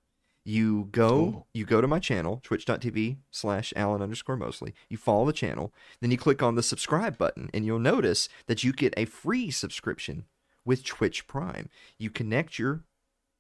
you 0.49 0.89
go 0.91 1.45
you 1.53 1.65
go 1.65 1.79
to 1.79 1.87
my 1.87 1.99
channel, 1.99 2.39
twitch.tv 2.43 3.17
slash 3.31 3.71
Alan 3.75 4.01
underscore 4.01 4.35
Mosley. 4.35 4.73
You 4.89 4.97
follow 4.97 5.25
the 5.25 5.33
channel, 5.33 5.71
then 6.01 6.11
you 6.11 6.17
click 6.17 6.41
on 6.41 6.55
the 6.55 6.63
subscribe 6.63 7.17
button, 7.17 7.49
and 7.53 7.65
you'll 7.65 7.79
notice 7.79 8.27
that 8.47 8.63
you 8.63 8.73
get 8.73 8.93
a 8.97 9.05
free 9.05 9.51
subscription 9.51 10.25
with 10.65 10.83
Twitch 10.83 11.27
Prime. 11.27 11.69
You 11.97 12.09
connect 12.09 12.57
your 12.57 12.83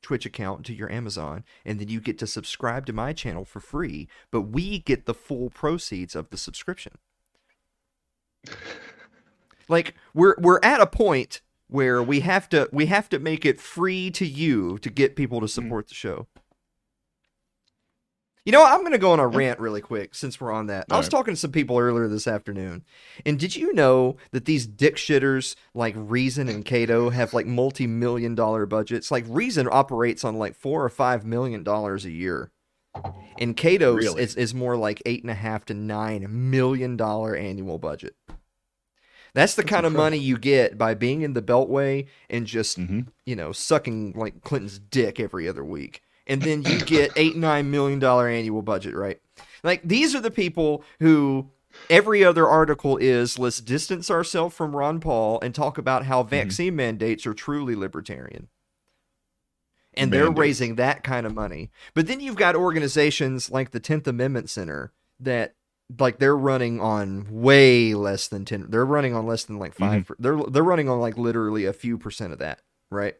Twitch 0.01 0.25
account 0.25 0.65
to 0.67 0.73
your 0.73 0.91
Amazon, 0.91 1.43
and 1.65 1.79
then 1.79 1.89
you 1.89 1.99
get 1.99 2.17
to 2.19 2.27
subscribe 2.27 2.85
to 2.85 2.93
my 2.93 3.11
channel 3.11 3.43
for 3.43 3.59
free, 3.59 4.07
but 4.31 4.41
we 4.41 4.79
get 4.79 5.05
the 5.05 5.13
full 5.13 5.49
proceeds 5.49 6.15
of 6.15 6.29
the 6.29 6.37
subscription. 6.37 6.93
Like 9.67 9.95
we're 10.13 10.35
we're 10.39 10.59
at 10.63 10.79
a 10.79 10.87
point 10.87 11.41
where 11.67 12.01
we 12.01 12.21
have 12.21 12.49
to 12.49 12.69
we 12.71 12.85
have 12.85 13.09
to 13.09 13.19
make 13.19 13.45
it 13.45 13.59
free 13.59 14.11
to 14.11 14.25
you 14.25 14.77
to 14.79 14.89
get 14.89 15.15
people 15.15 15.39
to 15.39 15.47
mm-hmm. 15.47 15.63
support 15.63 15.87
the 15.87 15.95
show. 15.95 16.27
You 18.45 18.51
know? 18.51 18.65
I'm 18.65 18.79
going 18.79 18.93
to 18.93 18.97
go 18.97 19.11
on 19.11 19.19
a 19.19 19.27
rant 19.27 19.59
really 19.59 19.81
quick 19.81 20.15
since 20.15 20.39
we're 20.39 20.51
on 20.51 20.67
that. 20.67 20.85
I 20.89 20.97
was 20.97 21.05
Alright. 21.05 21.11
talking 21.11 21.33
to 21.33 21.39
some 21.39 21.51
people 21.51 21.77
earlier 21.77 22.07
this 22.07 22.27
afternoon, 22.27 22.83
and 23.25 23.39
did 23.39 23.55
you 23.55 23.73
know 23.73 24.17
that 24.31 24.45
these 24.45 24.65
dick 24.65 24.95
shitters 24.95 25.55
like 25.73 25.93
Reason 25.97 26.47
and 26.49 26.65
Cato 26.65 27.09
have 27.09 27.33
like 27.33 27.45
multi-million 27.45 28.35
dollar 28.35 28.65
budgets? 28.65 29.11
Like 29.11 29.25
Reason 29.27 29.67
operates 29.71 30.23
on 30.23 30.37
like 30.37 30.55
four 30.55 30.83
or 30.83 30.89
five 30.89 31.25
million 31.25 31.63
dollars 31.63 32.05
a 32.05 32.11
year, 32.11 32.51
and 33.37 33.55
Cato's 33.55 33.97
Really? 33.97 34.23
is, 34.23 34.35
is 34.35 34.53
more 34.53 34.75
like 34.77 35.01
eight 35.05 35.21
and 35.21 35.31
a 35.31 35.35
half 35.35 35.65
to 35.65 35.73
nine 35.73 36.25
million 36.49 36.97
dollar 36.97 37.35
annual 37.35 37.77
budget. 37.77 38.15
That's 39.35 39.53
the 39.53 39.61
That's 39.61 39.69
kind 39.69 39.85
of 39.85 39.93
money 39.93 40.17
you 40.17 40.39
get 40.39 40.75
by 40.77 40.95
being 40.95 41.21
in 41.21 41.33
the 41.33 41.41
Beltway 41.41 42.07
and 42.31 42.47
just 42.47 42.77
hmm 42.77 43.01
you 43.25 43.35
know, 43.35 43.51
sucking 43.51 44.13
like 44.13 44.41
Clinton's 44.41 44.79
dick 44.79 45.19
every 45.19 45.47
other 45.47 45.63
week. 45.63 46.01
And 46.29 46.41
then 46.41 46.61
you 46.63 46.79
get 46.79 47.11
eight, 47.17 47.35
nine 47.35 47.69
million 47.71 47.99
dollar 47.99 48.27
annual 48.29 48.61
budget, 48.61 48.95
right? 48.95 49.19
Like 49.63 49.81
these 49.83 50.13
are 50.15 50.21
the 50.21 50.31
people 50.31 50.83
who 50.99 51.49
every 51.89 52.23
other 52.23 52.47
article 52.47 52.97
is 52.97 53.37
let's 53.39 53.59
distance 53.59 54.09
ourselves 54.11 54.55
from 54.55 54.75
Ron 54.75 54.99
Paul 54.99 55.39
and 55.41 55.53
talk 55.53 55.77
about 55.77 56.05
how 56.05 56.21
Mm-hmm. 56.21 56.29
vaccine 56.29 56.75
mandates 56.75 57.25
are 57.25 57.33
truly 57.33 57.75
libertarian. 57.75 58.47
And 59.95 60.13
they're 60.13 60.29
raising 60.31 60.75
that 60.75 61.03
kind 61.03 61.25
of 61.25 61.33
money. 61.33 61.71
But 61.93 62.07
then 62.07 62.19
you've 62.19 62.35
got 62.37 62.55
organizations 62.55 63.49
like 63.49 63.71
the 63.71 63.79
10th 63.81 64.07
Amendment 64.07 64.49
Center 64.49 64.93
that 65.19 65.55
like 65.99 66.19
they're 66.19 66.37
running 66.37 66.79
on 66.79 67.25
way 67.31 67.95
less 67.95 68.27
than 68.27 68.45
10 68.45 68.67
they're 68.69 68.85
running 68.85 69.15
on 69.15 69.25
less 69.25 69.43
than 69.45 69.57
like 69.57 69.73
5 69.73 70.03
Mm-hmm. 70.03 70.13
they're 70.19 70.37
they're 70.51 70.63
running 70.63 70.87
on 70.87 70.99
like 70.99 71.17
literally 71.17 71.65
a 71.65 71.73
few 71.73 71.97
percent 71.97 72.31
of 72.31 72.37
that 72.37 72.61
right 72.91 73.15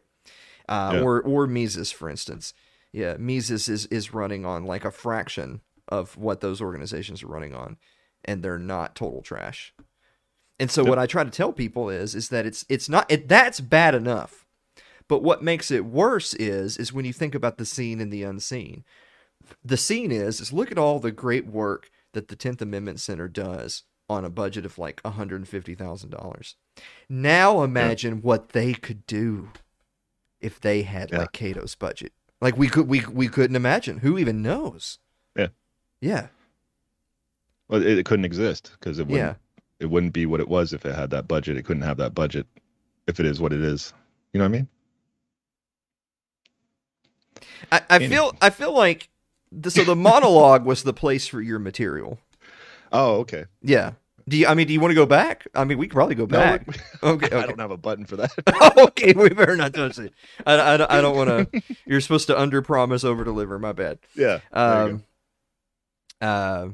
uh, 0.68 0.92
Yeah. 0.94 1.00
or 1.02 1.20
or 1.20 1.48
Mises 1.48 1.90
for 1.90 2.08
instance 2.08 2.54
yeah 2.92 3.16
Mises 3.18 3.68
is 3.68 3.86
is 3.86 4.12
running 4.14 4.44
on 4.44 4.64
like 4.64 4.84
a 4.84 4.90
fraction 4.90 5.60
of 5.88 6.16
what 6.16 6.40
those 6.40 6.60
organizations 6.60 7.22
are 7.22 7.28
running 7.28 7.54
on 7.54 7.76
and 8.24 8.42
they're 8.42 8.58
not 8.58 8.94
total 8.94 9.22
trash 9.22 9.74
And 10.58 10.70
so 10.70 10.82
Yep. 10.82 10.88
what 10.90 10.98
I 10.98 11.06
try 11.06 11.24
to 11.24 11.30
tell 11.30 11.52
people 11.52 11.88
is 11.88 12.14
is 12.14 12.28
that 12.28 12.46
it's 12.46 12.64
it's 12.68 12.88
not 12.88 13.10
it, 13.10 13.28
that's 13.28 13.60
bad 13.60 13.94
enough. 13.94 14.44
But 15.08 15.22
what 15.22 15.42
makes 15.42 15.70
it 15.70 15.84
worse 15.86 16.34
is 16.34 16.76
is 16.76 16.92
when 16.92 17.04
you 17.06 17.12
think 17.12 17.34
about 17.34 17.56
the 17.58 17.64
seen 17.64 18.00
and 18.00 18.12
the 18.12 18.22
unseen. 18.22 18.84
The 19.64 19.76
scene 19.78 20.12
is 20.12 20.40
is 20.40 20.52
look 20.52 20.70
at 20.70 20.78
all 20.78 21.00
the 21.00 21.10
great 21.10 21.46
work 21.46 21.90
that 22.12 22.28
the 22.28 22.36
10th 22.36 22.60
Amendment 22.60 23.00
Center 23.00 23.26
does 23.26 23.84
on 24.08 24.24
a 24.24 24.30
budget 24.30 24.66
of 24.66 24.78
like 24.78 25.00
$150,000. 25.02 26.54
Now 27.08 27.62
imagine 27.62 28.20
what 28.22 28.50
they 28.50 28.74
could 28.74 29.06
do 29.06 29.48
if 30.40 30.60
they 30.60 30.82
had 30.82 31.10
Yeah. 31.10 31.18
like 31.20 31.32
Cato's 31.32 31.74
budget. 31.74 32.12
Like 32.40 32.56
we 32.56 32.68
could 32.68 32.88
we 32.88 33.04
we 33.06 33.28
couldn't 33.28 33.56
imagine. 33.56 33.98
Who 33.98 34.18
even 34.18 34.42
knows? 34.42 34.98
Yeah. 35.36 35.48
Yeah. 36.00 36.28
Well, 37.68 37.82
it, 37.82 37.98
it 37.98 38.06
couldn't 38.06 38.24
exist 38.24 38.72
because 38.78 38.98
it 38.98 39.06
wouldn't. 39.06 39.18
Yeah. 39.18 39.34
It 39.78 39.86
wouldn't 39.86 40.12
be 40.12 40.26
what 40.26 40.40
it 40.40 40.48
was 40.48 40.72
if 40.72 40.84
it 40.84 40.94
had 40.94 41.10
that 41.10 41.28
budget. 41.28 41.56
It 41.56 41.64
couldn't 41.64 41.82
have 41.82 41.96
that 41.98 42.14
budget 42.14 42.46
if 43.06 43.20
it 43.20 43.26
is 43.26 43.40
what 43.40 43.52
it 43.52 43.62
is. 43.62 43.92
You 44.32 44.38
know 44.38 44.44
what 44.44 44.48
I 44.50 44.52
mean? 44.52 44.68
I, 47.72 47.80
I 47.88 47.96
Anyway. 47.96 48.10
feel 48.14 48.36
I 48.40 48.50
feel 48.50 48.72
like 48.72 49.08
the, 49.52 49.70
so 49.70 49.84
the 49.84 49.96
monologue 49.96 50.64
was 50.64 50.82
the 50.82 50.92
place 50.92 51.26
for 51.26 51.40
your 51.40 51.58
material. 51.58 52.18
Oh, 52.92 53.16
okay. 53.20 53.44
Yeah. 53.62 53.92
Do 54.30 54.36
you? 54.38 54.46
I 54.46 54.54
mean, 54.54 54.66
do 54.66 54.72
you 54.72 54.80
want 54.80 54.92
to 54.92 54.94
go 54.96 55.06
back? 55.06 55.46
I 55.54 55.64
mean, 55.64 55.76
we 55.78 55.86
could 55.88 55.94
probably 55.94 56.14
go 56.14 56.26
back. 56.26 56.66
No, 56.66 56.74
okay. 57.10 57.26
I 57.36 57.46
don't 57.46 57.58
have 57.58 57.70
a 57.70 57.76
button 57.76 58.06
for 58.06 58.16
that. 58.16 58.30
okay. 58.78 59.12
We 59.12 59.28
better 59.30 59.56
not 59.56 59.74
touch 59.74 59.98
it. 59.98 60.14
I, 60.46 60.74
I, 60.74 60.76
don't- 60.76 60.90
I 60.90 61.00
don't 61.00 61.16
want 61.16 61.52
to. 61.52 61.62
You're 61.84 62.00
supposed 62.00 62.26
to 62.28 62.38
under 62.40 62.62
promise, 62.62 63.02
over 63.04 63.24
deliver. 63.24 63.58
My 63.58 63.72
bad. 63.72 63.98
yeah. 64.14 64.40
Um. 64.52 65.04
Uh, 66.20 66.68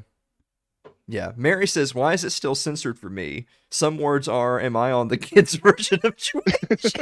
yeah. 1.09 1.33
Mary 1.37 1.67
says, 1.67 1.95
"Why 1.95 2.13
is 2.13 2.25
it 2.25 2.31
still 2.31 2.55
censored 2.55 2.99
for 2.99 3.09
me? 3.09 3.47
Some 3.71 3.97
words 3.99 4.29
are. 4.29 4.61
Am 4.61 4.77
I 4.77 4.93
on 4.93 5.09
the 5.09 5.17
kids' 5.17 5.55
version 5.55 6.01
of 6.05 6.17
Twitch?" 6.17 6.93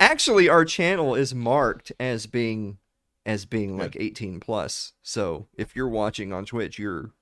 Actually, 0.00 0.48
our 0.48 0.64
channel 0.64 1.14
is 1.14 1.34
marked 1.34 1.92
as 2.00 2.26
being 2.26 2.78
as 3.26 3.44
being 3.46 3.76
like 3.78 3.96
18 3.98 4.40
plus. 4.40 4.92
So 5.02 5.46
if 5.56 5.76
you're 5.76 5.88
watching 5.88 6.32
on 6.32 6.44
Twitch, 6.44 6.78
you're 6.78 7.12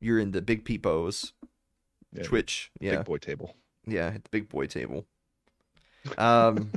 you're 0.00 0.18
in 0.18 0.32
the 0.32 0.42
big 0.42 0.64
peepos 0.64 1.32
Yeah, 2.12 2.22
Twitch. 2.22 2.70
Yeah. 2.80 2.96
Big 2.96 3.04
boy 3.04 3.18
table. 3.18 3.56
Yeah, 3.86 4.08
at 4.08 4.24
the 4.24 4.30
big 4.30 4.48
boy 4.48 4.66
table. 4.66 5.06
Um, 6.18 6.72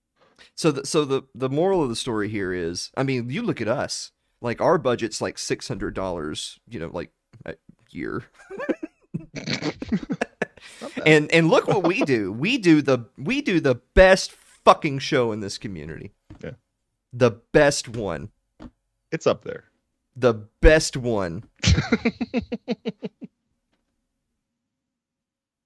so 0.54 0.70
the 0.72 0.86
so 0.86 1.04
the 1.04 1.22
the 1.34 1.48
moral 1.50 1.82
of 1.82 1.88
the 1.88 1.96
story 1.96 2.28
here 2.28 2.52
is, 2.52 2.90
I 2.96 3.02
mean, 3.02 3.30
you 3.30 3.42
look 3.42 3.60
at 3.60 3.68
us. 3.68 4.12
Like 4.42 4.60
our 4.60 4.78
budget's 4.78 5.20
like 5.20 5.38
six 5.38 5.66
hundred 5.66 5.94
dollars, 5.94 6.58
you 6.68 6.78
know, 6.78 6.90
like 6.92 7.10
a 7.44 7.54
year. 7.90 8.24
And 11.04 11.30
and 11.30 11.48
look 11.48 11.68
what 11.68 11.84
we 11.86 12.02
do. 12.02 12.32
We 12.32 12.58
do 12.58 12.82
the 12.82 13.06
we 13.16 13.40
do 13.40 13.60
the 13.60 13.76
best 13.94 14.32
fucking 14.32 14.98
show 14.98 15.30
in 15.30 15.40
this 15.40 15.56
community. 15.58 16.12
Yeah. 16.42 16.52
The 17.12 17.30
best 17.52 17.88
one. 17.88 18.30
it's 19.12 19.26
up 19.26 19.44
there. 19.44 19.64
The 20.16 20.34
best 20.60 20.96
one. 20.96 21.44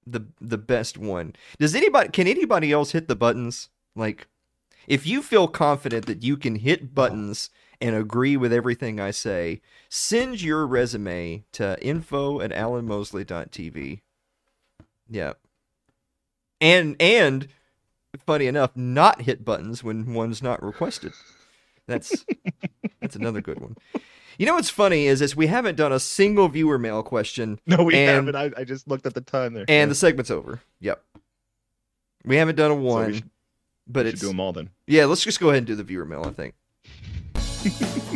the 0.06 0.26
the 0.40 0.58
best 0.58 0.98
one. 0.98 1.34
Does 1.58 1.74
anybody 1.74 2.08
can 2.10 2.26
anybody 2.26 2.72
else 2.72 2.92
hit 2.92 3.08
the 3.08 3.16
buttons? 3.16 3.68
Like 3.94 4.26
if 4.86 5.06
you 5.06 5.22
feel 5.22 5.46
confident 5.48 6.06
that 6.06 6.24
you 6.24 6.36
can 6.36 6.56
hit 6.56 6.94
buttons 6.94 7.50
and 7.80 7.94
agree 7.94 8.36
with 8.36 8.52
everything 8.52 9.00
I 9.00 9.10
say, 9.10 9.60
send 9.88 10.42
your 10.42 10.66
resume 10.66 11.44
to 11.52 11.82
info 11.82 12.40
at 12.40 12.50
alanmosley.tv. 12.50 14.00
Yeah. 15.08 15.32
And 16.60 16.96
and 17.00 17.48
funny 18.26 18.46
enough, 18.46 18.76
not 18.76 19.22
hit 19.22 19.44
buttons 19.44 19.82
when 19.82 20.12
one's 20.12 20.42
not 20.42 20.62
requested. 20.62 21.12
That's 21.86 22.24
that's 23.00 23.16
another 23.16 23.40
good 23.40 23.60
one. 23.60 23.76
You 24.40 24.46
know 24.46 24.55
what's 24.55 24.70
funny 24.70 25.05
is 25.07 25.20
is 25.20 25.37
we 25.37 25.48
haven't 25.48 25.74
done 25.74 25.92
a 25.92 26.00
single 26.00 26.48
viewer 26.48 26.79
mail 26.79 27.03
question 27.03 27.61
No, 27.66 27.83
we 27.85 27.94
And- 27.94 28.26
haven't. 28.26 28.37
I, 28.57 28.61
I 28.62 28.64
just 28.64 28.88
looked 28.88 29.05
at 29.05 29.12
the 29.12 29.20
time 29.20 29.53
there. 29.53 29.66
and 29.68 29.68
Yeah. 29.68 29.85
the 29.87 29.94
segment's 29.94 30.31
over. 30.31 30.62
Yep. 30.81 31.05
We 32.24 32.37
haven't 32.37 32.57
done 32.57 32.70
a 32.70 32.74
one, 32.74 33.12
should- 33.16 33.31
but 33.87 34.07
We 34.07 34.09
should 34.12 34.14
it's 34.14 34.22
do 34.22 34.29
them 34.29 34.40
all 34.40 34.55
then. 34.55 34.70
yeah. 34.87 35.05
Let's 35.05 35.22
just 35.24 35.40
go 35.40 35.50
ahead 35.50 35.59
and 35.59 35.66
do 35.66 35.74
the 35.74 35.85
viewer 35.85 36.07
mail. 36.07 36.24
I 36.26 36.31
think. 36.31 36.55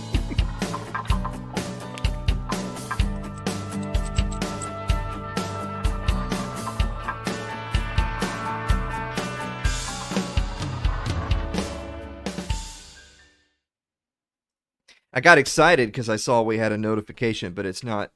I 15.15 15.21
got 15.21 15.39
excited 15.39 15.89
because 15.89 16.09
I 16.09 16.17
saw 16.17 16.43
we 16.43 16.59
had 16.59 16.73
a 16.73 16.79
notification, 16.79 17.55
but 17.55 17.65
it's 17.65 17.85
not. 17.85 18.11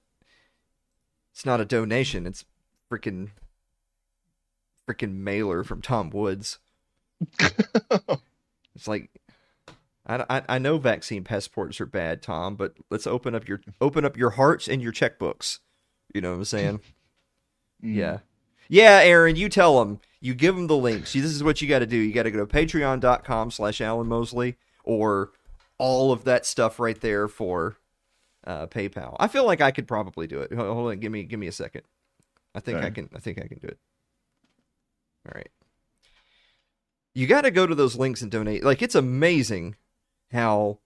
It's 1.32 1.46
not 1.46 1.60
a 1.60 1.64
donation. 1.64 2.26
It's 2.26 2.44
freaking, 2.90 3.30
freaking 4.88 5.18
mailer 5.18 5.62
from 5.62 5.80
Tom 5.80 6.10
Woods. 6.10 6.58
It's 8.78 8.86
like, 8.86 9.10
I, 10.06 10.24
I, 10.30 10.42
I 10.48 10.58
know 10.58 10.78
vaccine 10.78 11.24
passports 11.24 11.80
are 11.80 11.86
bad, 11.86 12.22
Tom, 12.22 12.54
but 12.54 12.74
let's 12.90 13.08
open 13.08 13.34
up 13.34 13.48
your 13.48 13.60
open 13.80 14.04
up 14.04 14.16
your 14.16 14.30
hearts 14.30 14.68
and 14.68 14.80
your 14.80 14.92
checkbooks. 14.92 15.58
You 16.14 16.20
know 16.20 16.30
what 16.30 16.38
I'm 16.38 16.44
saying? 16.44 16.80
Mm. 17.80 17.94
Yeah. 17.94 18.18
Yeah, 18.68 19.00
Aaron, 19.04 19.36
you 19.36 19.48
tell 19.48 19.78
them. 19.78 20.00
You 20.20 20.34
give 20.34 20.56
them 20.56 20.66
the 20.66 20.76
links. 20.76 21.14
You, 21.14 21.22
this 21.22 21.30
is 21.30 21.44
what 21.44 21.62
you 21.62 21.68
got 21.68 21.78
to 21.78 21.86
do. 21.86 21.96
You 21.96 22.12
got 22.12 22.24
to 22.24 22.32
go 22.32 22.44
to 22.44 22.46
patreon.com 22.52 23.52
slash 23.52 23.80
Alan 23.80 24.08
Mosley 24.08 24.56
or 24.82 25.30
all 25.78 26.12
of 26.12 26.24
that 26.24 26.46
stuff 26.46 26.80
right 26.80 27.00
there 27.00 27.28
for 27.28 27.76
uh, 28.46 28.66
PayPal. 28.66 29.16
I 29.18 29.28
feel 29.28 29.46
like 29.46 29.60
I 29.60 29.70
could 29.70 29.88
probably 29.88 30.26
do 30.26 30.40
it. 30.40 30.52
Hold 30.52 30.90
on. 30.90 30.98
Give 31.00 31.12
me, 31.12 31.22
give 31.22 31.40
me 31.40 31.46
a 31.46 31.52
second. 31.52 31.82
I 32.54 32.60
think 32.60 32.78
I 32.78 32.90
can, 32.90 33.08
I 33.14 33.20
think 33.20 33.38
I 33.38 33.46
can 33.46 33.58
do 33.58 33.68
it. 33.68 33.78
All 35.26 35.32
right. 35.34 35.50
You 37.14 37.26
got 37.26 37.42
to 37.42 37.50
go 37.50 37.66
to 37.66 37.74
those 37.74 37.96
links 37.96 38.22
and 38.22 38.30
donate. 38.30 38.64
Like, 38.64 38.82
it's 38.82 38.94
amazing 38.94 39.76
how 40.32 40.78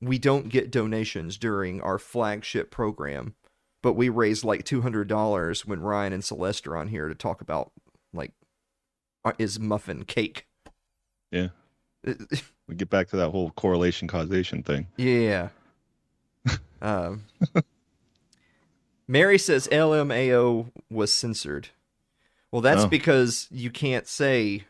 we 0.00 0.18
don't 0.18 0.48
get 0.48 0.70
donations 0.70 1.36
during 1.36 1.80
our 1.80 1.98
flagship 1.98 2.70
program 2.70 3.34
but 3.84 3.92
we 3.92 4.08
raised 4.08 4.44
like 4.44 4.64
two 4.64 4.80
hundred 4.80 5.08
dollars 5.08 5.66
when 5.66 5.78
Ryan 5.78 6.14
and 6.14 6.24
Celeste 6.24 6.66
are 6.66 6.76
on 6.78 6.88
here 6.88 7.06
to 7.06 7.14
talk 7.14 7.42
about 7.42 7.70
like 8.14 8.32
uh, 9.26 9.32
is 9.38 9.60
muffin 9.60 10.06
cake. 10.06 10.46
Yeah. 11.30 11.48
We 12.66 12.74
get 12.74 12.88
back 12.90 13.08
to 13.08 13.16
that 13.16 13.30
whole 13.30 13.50
correlation 13.50 14.08
causation 14.08 14.62
thing. 14.62 14.86
yeah. 14.96 15.48
um, 16.82 17.24
Mary 19.08 19.38
says 19.38 19.68
LMAO 19.70 20.70
was 20.90 21.12
censored. 21.12 21.68
Well, 22.50 22.62
that's 22.62 22.84
Oh. 22.84 22.88
because 22.88 23.48
you 23.50 23.70
can't 23.70 24.06
say 24.06 24.64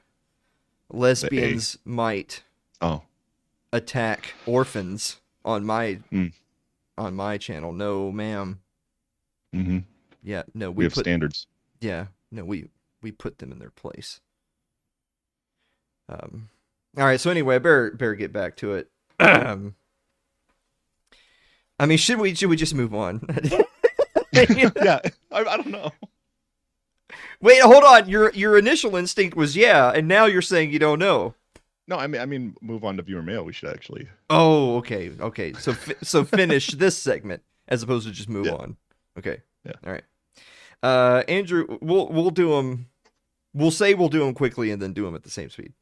lesbians 0.90 1.78
might 1.84 2.42
Oh, 2.80 3.02
attack 3.72 4.34
orphans 4.46 5.20
on 5.44 5.64
my 5.64 5.94
Hmm. 6.10 6.28
on 6.96 7.14
my 7.14 7.38
channel. 7.38 7.72
No, 7.72 8.10
ma'am. 8.12 8.60
hmm 9.52 9.78
Yeah, 10.22 10.42
no, 10.54 10.70
we, 10.70 10.78
we, 10.78 10.84
have 10.84 10.94
put 10.94 11.04
standards. 11.04 11.46
Yeah, 11.80 12.06
no, 12.30 12.44
we 12.44 12.68
we 13.02 13.10
put 13.12 13.38
them 13.38 13.52
in 13.52 13.58
their 13.58 13.70
place. 13.70 14.20
Um, 16.08 16.48
all 16.96 17.04
right. 17.04 17.20
So 17.20 17.30
anyway, 17.30 17.56
I 17.56 17.58
better 17.58 17.90
better 17.92 18.14
get 18.14 18.32
back 18.32 18.56
to 18.56 18.74
it. 18.74 18.90
um, 19.20 19.74
I 21.78 21.86
mean, 21.86 21.98
should 21.98 22.18
we 22.18 22.34
should 22.34 22.50
we 22.50 22.56
just 22.56 22.74
move 22.74 22.94
on? 22.94 23.26
yeah, 24.32 25.00
I, 25.32 25.40
I 25.40 25.56
don't 25.56 25.68
know. 25.68 25.90
Wait, 27.40 27.60
hold 27.62 27.84
on. 27.84 28.08
Your 28.08 28.30
your 28.32 28.56
initial 28.58 28.96
instinct 28.96 29.36
was 29.36 29.56
yeah, 29.56 29.90
and 29.90 30.08
now 30.08 30.26
you're 30.26 30.42
saying 30.42 30.70
you 30.70 30.78
don't 30.78 30.98
know. 30.98 31.34
No, 31.86 31.96
I 31.96 32.06
mean, 32.06 32.20
I 32.20 32.26
mean, 32.26 32.54
move 32.62 32.82
on 32.84 32.96
to 32.96 33.02
viewer 33.02 33.22
mail. 33.22 33.44
We 33.44 33.52
should 33.52 33.68
actually. 33.68 34.08
Oh, 34.30 34.76
okay, 34.78 35.10
okay. 35.20 35.52
So 35.54 35.74
fi- 35.74 35.96
so 36.02 36.24
finish 36.24 36.68
this 36.74 36.96
segment 36.96 37.42
as 37.68 37.82
opposed 37.82 38.06
to 38.06 38.12
just 38.12 38.28
move 38.28 38.46
Yeah. 38.46 38.52
on. 38.54 38.76
Okay. 39.18 39.42
Yeah. 39.66 39.72
All 39.84 39.92
right. 39.92 40.04
Uh, 40.82 41.22
Andrew, 41.28 41.78
we'll 41.80 42.08
we'll 42.08 42.30
do 42.30 42.50
them. 42.50 42.86
We'll 43.52 43.70
say 43.70 43.94
we'll 43.94 44.08
do 44.08 44.20
them 44.20 44.34
quickly 44.34 44.70
and 44.70 44.80
then 44.80 44.92
do 44.92 45.04
them 45.04 45.14
at 45.14 45.22
the 45.24 45.30
same 45.30 45.50
speed. 45.50 45.72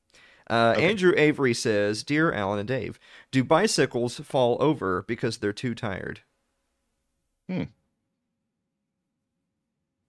Uh, 0.51 0.75
Okay. 0.77 0.89
Andrew 0.89 1.13
Avery 1.17 1.55
says, 1.55 2.03
"Dear 2.03 2.33
Alan 2.33 2.59
and 2.59 2.69
Dave, 2.69 2.99
do 3.31 3.45
bicycles 3.45 4.19
fall 4.21 4.57
over 4.61 5.03
because 5.03 5.39
they're 5.39 5.53
too 5.53 5.75
tired?" 5.75 6.21
Hmm. 7.49 7.65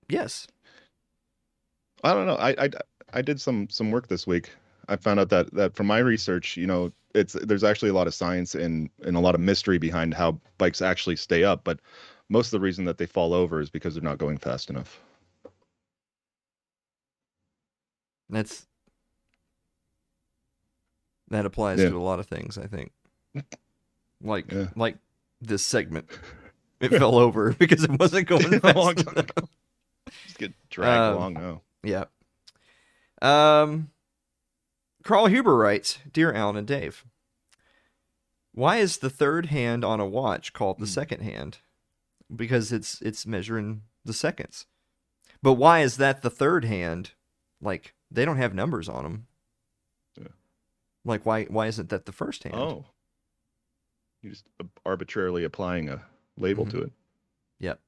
Yes. 0.10 0.48
I 2.04 2.14
don't 2.14 2.26
know. 2.28 2.36
I, 2.36 2.50
I 2.66 2.70
I 3.14 3.22
did 3.22 3.40
some 3.40 3.70
some 3.70 3.92
work 3.92 4.08
this 4.08 4.28
week. 4.28 4.50
I 4.90 4.96
found 4.98 5.20
out 5.20 5.30
that 5.30 5.54
that 5.54 5.76
from 5.76 5.88
my 5.88 6.00
research, 6.00 6.58
you 6.58 6.68
know, 6.68 6.92
it's 7.16 7.34
there's 7.34 7.64
actually 7.64 7.90
a 7.90 7.94
lot 7.94 8.08
of 8.08 8.14
science 8.14 8.56
and 8.56 8.90
and 9.04 9.16
a 9.16 9.20
lot 9.22 9.36
of 9.36 9.42
mystery 9.42 9.78
behind 9.78 10.14
how 10.14 10.40
bikes 10.58 10.82
actually 10.82 11.16
stay 11.16 11.44
up. 11.44 11.64
But 11.64 11.80
most 12.30 12.48
of 12.48 12.52
the 12.52 12.60
reason 12.60 12.86
that 12.86 12.98
they 12.98 13.06
fall 13.06 13.34
over 13.34 13.62
is 13.62 13.70
because 13.70 13.94
they're 13.94 14.04
not 14.04 14.18
going 14.18 14.38
fast 14.38 14.70
enough. 14.70 15.00
That's 18.30 18.68
that 21.34 21.46
applies 21.46 21.80
Yeah. 21.80 21.90
to 21.90 21.98
a 21.98 22.00
lot 22.00 22.20
of 22.20 22.28
things, 22.28 22.58
I 22.58 22.68
think. 22.68 22.92
Like 24.22 24.52
Yeah. 24.52 24.68
like 24.76 24.98
this 25.42 25.66
segment. 25.66 26.10
It 26.80 26.90
fell 26.90 27.16
over 27.18 27.54
because 27.60 27.86
it 27.86 27.92
wasn't 27.98 28.28
going 28.28 28.54
A 28.56 28.60
fast 28.60 28.76
long 28.76 28.96
time. 28.96 29.26
Just 30.26 30.38
get 30.38 30.52
dragged 30.70 31.00
Um, 31.02 31.14
along 31.16 31.34
now. 31.36 31.62
Yeah. 31.82 32.06
Um, 33.22 33.90
Carl 35.04 35.28
Huber 35.28 35.56
writes, 35.56 36.00
"Dear 36.12 36.34
Alan 36.34 36.58
and 36.58 36.68
Dave, 36.68 37.06
why 38.52 38.78
is 38.78 38.98
the 38.98 39.10
third 39.10 39.46
hand 39.46 39.86
on 39.86 40.02
a 40.02 40.06
watch 40.06 40.52
called 40.52 40.78
the 40.80 40.86
Hmm. 40.86 40.92
second 40.92 41.22
hand? 41.22 41.60
Because 42.34 42.74
it's 42.74 43.02
it's 43.02 43.26
measuring 43.26 43.84
the 44.04 44.14
seconds. 44.14 44.66
But 45.42 45.54
why 45.54 45.82
is 45.82 45.96
that 45.98 46.22
the 46.22 46.30
third 46.30 46.66
hand? 46.66 47.12
Like 47.62 47.94
they 48.12 48.26
don't 48.26 48.38
have 48.38 48.54
numbers 48.54 48.90
on 48.90 49.04
them. 49.04 49.28
Like 51.06 51.26
why 51.26 51.46
why 51.46 51.68
isn't 51.68 51.90
that 51.90 52.06
the 52.06 52.12
first 52.12 52.44
hand? 52.44 52.56
Oh. 52.56 52.86
you're 54.22 54.32
just 54.32 54.46
arbitrarily 54.86 55.44
applying 55.44 55.90
a 55.90 56.02
label 56.38 56.66
Mhm. 56.66 56.72
to 56.72 56.82
it. 56.84 56.92
Yep. 57.60 57.80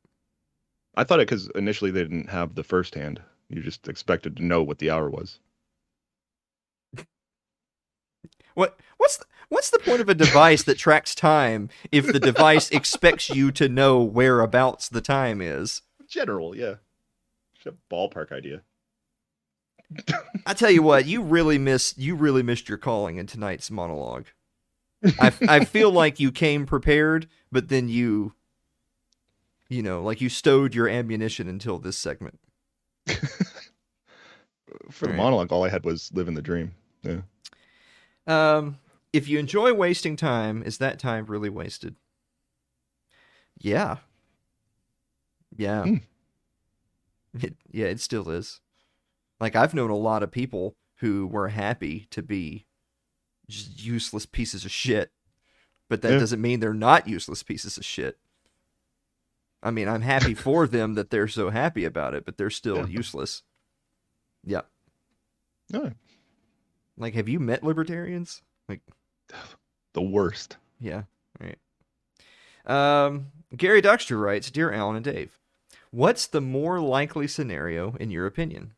I 0.95 1.04
thought 1.06 1.19
it 1.21 1.28
because 1.30 1.49
initially 1.56 1.91
they 1.91 2.04
didn't 2.04 2.30
have 2.30 2.56
the 2.56 2.63
first 2.63 2.93
hand. 2.95 3.21
You 3.49 3.62
just 3.62 3.88
expected 3.88 4.36
to 4.38 4.43
know 4.43 4.62
what 4.63 4.80
the 4.80 4.89
hour 4.89 5.10
was. 5.10 5.39
What 8.54 8.80
what's 8.97 9.17
the, 9.17 9.25
what's 9.49 9.69
the 9.69 9.80
point 9.80 9.99
of 10.01 10.08
a 10.10 10.15
device 10.15 10.63
that 10.63 10.78
tracks 10.78 11.13
time 11.13 11.69
if 11.91 12.06
the 12.08 12.19
device 12.21 12.69
expects 12.71 13.30
you 13.30 13.51
to 13.51 13.67
know 13.67 14.01
whereabouts 14.01 14.88
the 14.89 15.01
time 15.01 15.41
is? 15.41 15.82
General, 16.08 16.56
yeah. 16.56 16.75
Just 17.54 17.67
a 17.67 17.73
ballpark 17.93 18.32
idea. 18.32 18.62
I 20.45 20.54
tell 20.54 20.71
you 20.71 20.84
what, 20.84 21.06
you 21.06 21.21
really 21.21 21.58
missed 21.58 21.98
you 21.98 22.15
really 22.15 22.43
missed 22.43 22.69
your 22.69 22.78
calling 22.78 23.17
in 23.17 23.28
tonight's 23.28 23.71
monologue. 23.71 24.28
I 25.19 25.32
I 25.48 25.60
feel 25.62 25.91
like 25.91 26.19
you 26.19 26.32
came 26.32 26.65
prepared, 26.65 27.28
but 27.52 27.69
then 27.69 27.89
you 27.89 28.34
you 29.69 29.82
know, 29.82 30.02
like 30.04 30.21
you 30.21 30.30
stowed 30.30 30.76
your 30.76 30.88
ammunition 30.88 31.48
until 31.48 31.80
this 31.80 31.98
segment. 31.98 32.39
For 34.91 35.08
the 35.08 35.08
Right. 35.08 35.17
monologue, 35.17 35.52
all 35.52 35.63
I 35.63 35.69
had 35.69 35.86
was 35.86 36.12
living 36.13 36.34
the 36.34 36.41
dream. 36.41 36.74
Yeah. 37.04 37.21
Um 38.28 38.80
if 39.13 39.28
you 39.30 39.39
enjoy 39.39 39.74
wasting 39.74 40.15
time, 40.17 40.62
is 40.63 40.78
that 40.80 41.00
time 41.00 41.26
really 41.26 41.50
wasted? 41.50 41.95
Yeah. 43.60 43.98
Yeah. 45.56 45.84
Hmm. 45.84 45.95
It, 47.39 47.56
yeah, 47.71 47.88
it 47.88 48.00
still 48.00 48.30
is. 48.30 48.62
Like 49.39 49.56
I've 49.56 49.74
known 49.74 49.89
a 49.89 49.95
lot 49.98 50.24
of 50.24 50.32
people 50.32 50.76
who 51.00 51.28
were 51.28 51.50
happy 51.50 52.08
to 52.12 52.21
be 52.21 52.65
just 53.50 53.84
useless 53.84 54.26
pieces 54.26 54.65
of 54.65 54.71
shit, 54.71 55.12
but 55.89 56.02
that 56.02 56.13
Yeah. 56.13 56.19
doesn't 56.19 56.41
mean 56.41 56.60
they're 56.60 56.74
not 56.74 57.08
useless 57.08 57.43
pieces 57.43 57.78
of 57.78 57.86
shit. 57.86 58.17
I 59.62 59.71
mean, 59.71 59.88
I'm 59.88 60.02
happy 60.02 60.34
for 60.36 60.67
them 60.67 60.93
that 60.95 61.10
they're 61.10 61.28
so 61.28 61.50
happy 61.50 61.86
about 61.86 62.13
it, 62.13 62.24
but 62.26 62.38
they're 62.38 62.50
still 62.50 62.78
Yeah. 62.78 62.88
useless. 62.88 63.43
Yeah. 64.43 64.62
No, 65.71 65.93
Like, 66.98 67.15
have 67.15 67.28
you 67.28 67.39
met 67.39 67.63
libertarians? 67.63 68.41
Like, 68.69 68.82
the 69.93 70.02
worst. 70.02 70.58
Yeah, 70.80 71.04
right. 71.41 71.58
Um, 72.65 73.32
Gary 73.56 73.82
Duxter 73.82 74.21
writes, 74.21 74.50
"Dear 74.52 74.71
Alan 74.71 74.95
and 74.95 75.04
Dave, 75.04 75.39
what's 75.91 76.28
the 76.28 76.39
more 76.41 76.80
likely 76.80 77.28
scenario 77.28 77.95
in 77.95 78.12
your 78.12 78.26
opinion? 78.28 78.74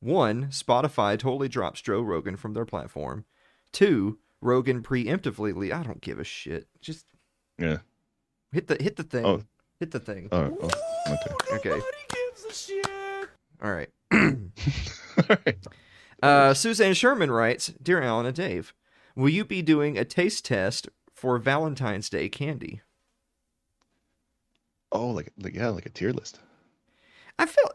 One, 0.00 0.46
Spotify 0.46 1.18
totally 1.18 1.48
drops 1.48 1.80
Joe 1.80 2.00
Rogan 2.00 2.36
from 2.36 2.54
their 2.54 2.64
platform. 2.64 3.24
Two, 3.72 4.18
Rogan 4.40 4.82
preemptively. 4.82 5.54
Le- 5.54 5.76
I 5.76 5.82
don't 5.82 6.00
give 6.00 6.18
a 6.18 6.24
shit. 6.24 6.68
Just 6.80 7.06
Yeah. 7.58 7.78
hit 8.52 8.68
the 8.68 8.76
hit 8.80 8.96
the 8.96 9.02
thing. 9.02 9.24
Oh. 9.24 9.42
Hit 9.80 9.90
the 9.92 10.00
thing. 10.00 10.28
Oh, 10.32 10.56
oh 10.60 11.14
okay. 11.14 11.78
Okay. 11.78 11.80
All 13.62 13.72
right. 13.72 13.88
All 14.12 15.36
right. 15.46 15.66
Uh, 16.22 16.52
Suzanne 16.54 16.94
Sherman 16.94 17.30
writes, 17.30 17.68
"Dear 17.82 18.02
Alan 18.02 18.26
and 18.26 18.34
Dave, 18.34 18.74
will 19.14 19.28
you 19.28 19.44
be 19.44 19.62
doing 19.62 19.96
a 19.96 20.04
taste 20.04 20.44
test 20.44 20.88
for 21.14 21.38
Valentine's 21.38 22.08
Day 22.10 22.28
candy?" 22.28 22.82
Oh, 24.90 25.08
like, 25.10 25.32
like 25.38 25.54
yeah, 25.54 25.68
like 25.68 25.86
a 25.86 25.90
tier 25.90 26.12
list. 26.12 26.40
I 27.38 27.46
feel, 27.46 27.70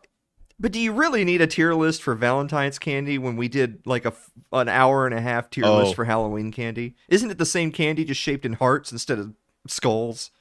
but 0.63 0.71
do 0.71 0.79
you 0.79 0.93
really 0.93 1.25
need 1.25 1.41
a 1.41 1.47
tier 1.47 1.73
list 1.73 2.01
for 2.01 2.15
Valentine's 2.15 2.79
candy 2.79 3.17
when 3.17 3.35
we 3.35 3.49
did 3.49 3.85
like 3.85 4.05
a 4.05 4.13
an 4.53 4.69
hour 4.69 5.05
and 5.05 5.13
a 5.13 5.19
half 5.19 5.49
tier 5.49 5.65
Oh. 5.65 5.79
list 5.79 5.93
for 5.93 6.05
Halloween 6.05 6.51
candy? 6.53 6.95
Isn't 7.09 7.29
it 7.29 7.37
the 7.37 7.45
same 7.45 7.69
candy 7.71 8.05
just 8.05 8.21
shaped 8.21 8.45
in 8.45 8.53
hearts 8.53 8.89
instead 8.91 9.19
of 9.19 9.33
skulls? 9.67 10.31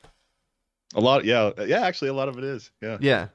A 0.95 1.01
lot, 1.01 1.25
yeah, 1.25 1.51
yeah. 1.67 1.81
Actually, 1.81 2.09
a 2.11 2.15
lot 2.15 2.29
of 2.29 2.39
it 2.39 2.45
is. 2.45 2.71
Yeah. 2.81 2.99
Yeah. 3.01 3.29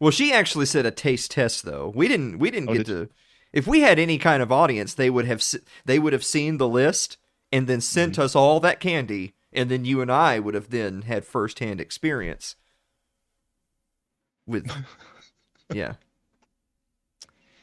Well, 0.00 0.10
she 0.10 0.32
actually 0.32 0.66
said 0.66 0.84
a 0.84 0.90
taste 0.90 1.30
test 1.30 1.64
though. 1.64 1.92
We 1.94 2.08
didn't. 2.08 2.38
We 2.38 2.50
didn't 2.50 2.68
Oh, 2.70 2.72
get 2.74 2.86
did 2.86 3.08
to. 3.08 3.08
If 3.52 3.66
we 3.66 3.80
had 3.80 3.98
any 3.98 4.18
kind 4.18 4.42
of 4.42 4.50
audience, 4.50 4.94
they 4.94 5.10
would 5.10 5.26
have. 5.26 5.42
They 5.84 5.98
would 5.98 6.12
have 6.12 6.24
seen 6.24 6.58
the 6.58 6.68
list 6.68 7.18
and 7.52 7.66
then 7.66 7.80
sent 7.80 8.14
Mm-hmm. 8.14 8.22
us 8.22 8.34
all 8.34 8.58
that 8.60 8.80
candy, 8.80 9.34
and 9.52 9.70
then 9.70 9.84
you 9.84 10.00
and 10.02 10.10
I 10.10 10.38
would 10.40 10.54
have 10.54 10.70
then 10.70 11.02
had 11.02 11.24
firsthand 11.24 11.80
experience 11.80 12.56
with. 14.46 14.68
yeah. 15.72 15.94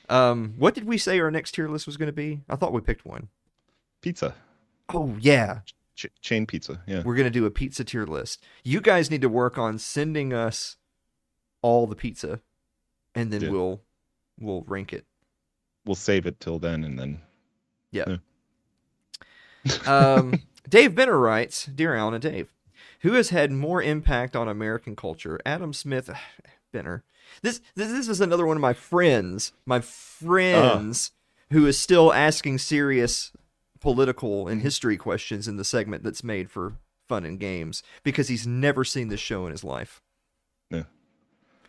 Um. 0.09 0.53
What 0.57 0.75
did 0.75 0.83
we 0.85 0.97
say 0.97 1.19
our 1.19 1.31
next 1.31 1.53
tier 1.53 1.67
list 1.69 1.87
was 1.87 1.97
going 1.97 2.07
to 2.07 2.13
be? 2.13 2.41
I 2.49 2.55
thought 2.55 2.73
we 2.73 2.81
picked 2.81 3.05
one. 3.05 3.29
Pizza, 4.01 4.35
Oh 4.93 5.15
yeah, 5.19 5.59
Ch- 5.95 6.07
chain 6.21 6.45
pizza. 6.45 6.81
Yeah. 6.85 7.03
we're 7.05 7.15
going 7.15 7.23
to 7.23 7.29
do 7.31 7.45
a 7.45 7.51
pizza 7.51 7.83
tier 7.85 8.05
list. 8.05 8.43
You 8.63 8.81
guys 8.81 9.09
need 9.09 9.21
to 9.21 9.29
work 9.29 9.57
on 9.57 9.77
sending 9.79 10.33
us 10.33 10.75
all 11.61 11.87
the 11.87 11.95
pizza, 11.95 12.41
and 13.15 13.31
then 13.31 13.41
Yeah. 13.41 13.49
we'll 13.49 13.81
we'll 14.39 14.63
rank 14.67 14.91
it. 14.91 15.05
We'll 15.85 15.95
save 15.95 16.25
it 16.25 16.39
till 16.41 16.59
then, 16.59 16.83
and 16.83 16.99
then 16.99 17.21
Yeah. 17.91 18.17
Um, 19.87 20.41
Dave 20.67 20.93
Benner 20.93 21.17
writes, 21.17 21.65
"Dear 21.67 21.95
Alan 21.95 22.13
and 22.15 22.21
Dave, 22.23 22.51
who 22.99 23.13
has 23.13 23.29
had 23.29 23.49
more 23.51 23.81
impact 23.81 24.35
on 24.35 24.49
American 24.49 24.93
culture, 24.97 25.39
Adam 25.45 25.71
Smith, 25.71 26.09
Benner? 26.73 27.05
This 27.41 27.61
this, 27.75 27.89
this 27.89 28.09
is 28.09 28.19
another 28.19 28.45
one 28.45 28.57
of 28.57 28.61
my 28.61 28.73
friends, 28.73 29.53
my 29.65 29.77
uh-huh. 29.77 29.83
friends, 29.83 31.11
who 31.51 31.65
is 31.65 31.77
still 31.77 32.11
asking 32.11 32.57
serious 32.57 33.31
political 33.79 34.47
and 34.49 34.61
history 34.61 34.97
questions 34.97 35.47
in 35.47 35.55
the 35.55 35.63
segment 35.63 36.03
that's 36.03 36.23
made 36.23 36.51
for 36.51 36.73
fun 37.07 37.25
and 37.25 37.39
games 37.39 37.83
because 38.03 38.27
he's 38.27 38.47
never 38.47 38.83
seen 38.83 39.07
this 39.07 39.19
show 39.19 39.45
in 39.45 39.51
his 39.51 39.63
life. 39.63 40.01
Yeah. 40.69 40.83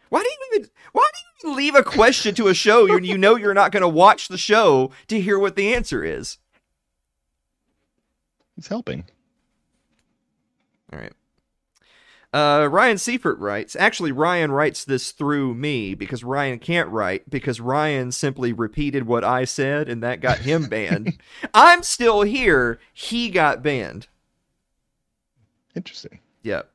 Why 0.09 0.23
do 0.23 0.29
you 0.29 0.37
even 0.55 0.71
why 0.93 1.09
do 1.13 1.49
you 1.49 1.53
even 1.53 1.57
leave 1.57 1.75
a 1.75 1.83
question 1.83 2.35
to 2.37 2.49
a 2.49 2.55
show 2.55 2.89
when 2.89 3.05
you 3.05 3.19
know 3.19 3.37
you're 3.37 3.55
not 3.55 3.73
going 3.73 3.83
to 3.83 3.89
watch 3.89 4.29
the 4.29 4.39
show 4.39 4.91
to 5.09 5.21
hear 5.21 5.39
what 5.39 5.57
the 5.57 5.75
answer 5.75 6.05
is? 6.05 6.39
he's 8.57 8.69
helping. 8.69 9.05
All 10.93 10.99
right. 10.99 11.13
Uh, 12.35 12.67
Ryan 12.69 12.99
Seifert 12.99 13.39
writes. 13.39 13.77
Actually, 13.77 14.11
Ryan 14.11 14.51
writes 14.51 14.85
this 14.85 15.13
through 15.13 15.55
me 15.55 15.95
because 15.95 16.25
Ryan 16.25 16.59
can't 16.59 16.89
write 16.89 17.31
because 17.31 17.61
Ryan 17.61 18.11
simply 18.11 18.53
repeated 18.53 19.07
what 19.07 19.23
I 19.23 19.45
said 19.45 19.89
and 19.89 20.03
that 20.03 20.21
got 20.21 20.39
him 20.39 20.65
banned. 20.65 21.17
I'm 21.55 21.85
still 21.85 22.23
here. 22.23 22.81
He 22.93 23.29
got 23.29 23.63
banned. 23.63 24.09
Interesting. 25.77 26.19
Yep. 26.43 26.69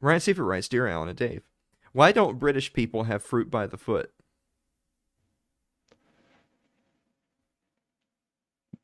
Ryan 0.00 0.20
Seifert 0.20 0.46
writes, 0.46 0.68
Dear 0.68 0.86
Alan 0.86 1.08
and 1.08 1.18
Dave, 1.18 1.42
why 1.90 2.12
don't 2.12 2.38
British 2.38 2.72
people 2.72 3.04
have 3.04 3.24
fruit 3.24 3.50
by 3.50 3.66
the 3.66 3.76
foot? 3.76 4.12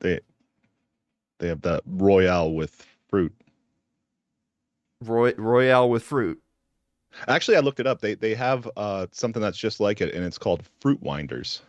They 0.01 0.19
they 1.37 1.47
have 1.47 1.61
that 1.61 1.83
royale 1.85 2.51
with 2.51 2.85
fruit. 3.07 3.33
Roy- 5.01 5.35
Royale 5.37 5.89
with 5.89 6.03
fruit. 6.03 6.41
Actually, 7.27 7.57
I 7.57 7.61
looked 7.61 7.79
it 7.79 7.87
up. 7.87 8.01
They 8.01 8.15
they 8.15 8.35
have 8.35 8.69
uh, 8.77 9.07
something 9.11 9.41
that's 9.41 9.57
just 9.57 9.79
like 9.79 10.01
it, 10.01 10.13
and 10.13 10.23
it's 10.23 10.37
called 10.37 10.63
fruit 10.79 11.01
winders. 11.01 11.61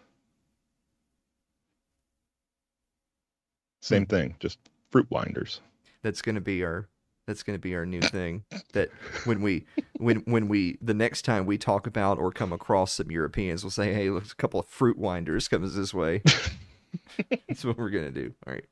Same 3.80 4.04
thing, 4.06 4.36
just 4.40 4.58
fruit 4.90 5.06
winders. 5.10 5.60
That's 6.02 6.20
gonna 6.22 6.40
be 6.40 6.62
our 6.64 6.88
that's 7.26 7.42
gonna 7.42 7.58
be 7.58 7.74
our 7.74 7.86
new 7.86 8.00
thing. 8.02 8.44
That 8.74 8.90
when 9.24 9.40
we 9.40 9.64
when 9.98 10.18
when 10.26 10.48
we 10.48 10.78
the 10.82 10.94
next 10.94 11.22
time 11.22 11.46
we 11.46 11.56
talk 11.56 11.86
about 11.86 12.18
or 12.18 12.30
come 12.32 12.52
across 12.52 12.92
some 12.94 13.10
Europeans, 13.10 13.64
we'll 13.64 13.70
say, 13.70 13.94
"Hey, 13.94 14.10
look, 14.10 14.26
a 14.26 14.34
couple 14.34 14.60
of 14.60 14.66
fruit 14.66 14.98
winders 14.98 15.48
comes 15.48 15.74
this 15.74 15.94
way." 15.94 16.22
That's 17.48 17.64
what 17.64 17.78
we're 17.78 17.90
gonna 17.90 18.10
do. 18.10 18.34
All 18.46 18.52
right. 18.52 18.64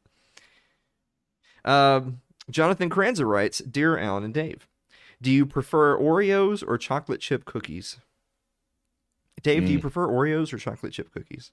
Um, 1.65 2.21
Jonathan 2.51 2.89
Kranzer 2.91 3.27
writes, 3.29 3.59
"Dear 3.59 3.99
Alan 3.99 4.25
and 4.25 4.35
Dave, 4.35 4.67
Do 5.21 5.31
you 5.33 5.45
prefer 5.47 5.99
Oreos 5.99 6.63
or 6.67 6.79
chocolate 6.79 7.21
chip 7.21 7.45
cookies? 7.45 7.99
Dave, 9.43 9.65
do 9.67 9.73
you 9.73 9.79
Mm. 9.79 9.83
prefer 9.83 10.07
Oreos 10.07 10.53
or 10.53 10.59
chocolate 10.59 10.93
chip 10.93 11.11
cookies? 11.13 11.51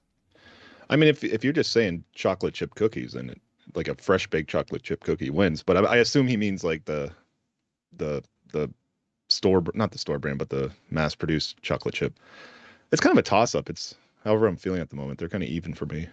I 0.88 0.94
mean, 0.96 1.08
if 1.08 1.24
if 1.24 1.42
you're 1.42 1.52
just 1.52 1.72
saying 1.72 2.04
chocolate 2.14 2.54
chip 2.54 2.74
cookies, 2.76 3.12
then 3.12 3.30
it, 3.30 3.40
like 3.74 3.88
a 3.88 3.96
fresh 3.96 4.26
baked 4.28 4.48
chocolate 4.48 4.82
chip 4.84 5.02
cookie 5.02 5.30
wins. 5.30 5.62
But 5.64 5.76
I, 5.78 5.80
I 5.80 5.96
assume 5.96 6.28
he 6.28 6.36
means 6.36 6.62
like 6.62 6.84
the 6.84 7.12
the 7.92 8.22
the 8.52 8.72
store, 9.28 9.64
not 9.74 9.90
the 9.90 9.98
store 9.98 10.20
brand, 10.20 10.38
but 10.38 10.50
the 10.50 10.70
mass 10.90 11.14
produced 11.16 11.60
chocolate 11.62 11.94
chip. 11.94 12.14
It's 12.92 13.00
kind 13.00 13.12
of 13.12 13.18
a 13.18 13.22
toss 13.22 13.54
up. 13.56 13.68
It's 13.68 13.96
however 14.22 14.46
I'm 14.46 14.56
feeling 14.56 14.80
at 14.80 14.90
the 14.90 14.96
moment. 14.96 15.18
They're 15.18 15.28
kind 15.28 15.42
of 15.42 15.50
even 15.50 15.74
for 15.74 15.86
me. 15.86 16.08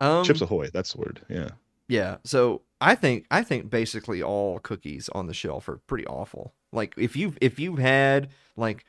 Um, 0.00 0.24
Chips 0.24 0.40
Ahoy, 0.40 0.70
that's 0.72 0.92
the 0.94 0.98
word. 1.00 1.20
Yeah. 1.28 1.50
Yeah, 1.88 2.16
so 2.24 2.62
I 2.80 2.94
think 2.94 3.26
I 3.30 3.42
think 3.42 3.70
basically 3.70 4.22
all 4.22 4.58
cookies 4.58 5.08
on 5.10 5.26
the 5.26 5.34
shelf 5.34 5.68
are 5.68 5.78
pretty 5.86 6.06
awful. 6.06 6.54
Like 6.72 6.94
if 6.98 7.16
you 7.16 7.34
if 7.40 7.58
you've 7.58 7.78
had 7.78 8.28
like 8.56 8.84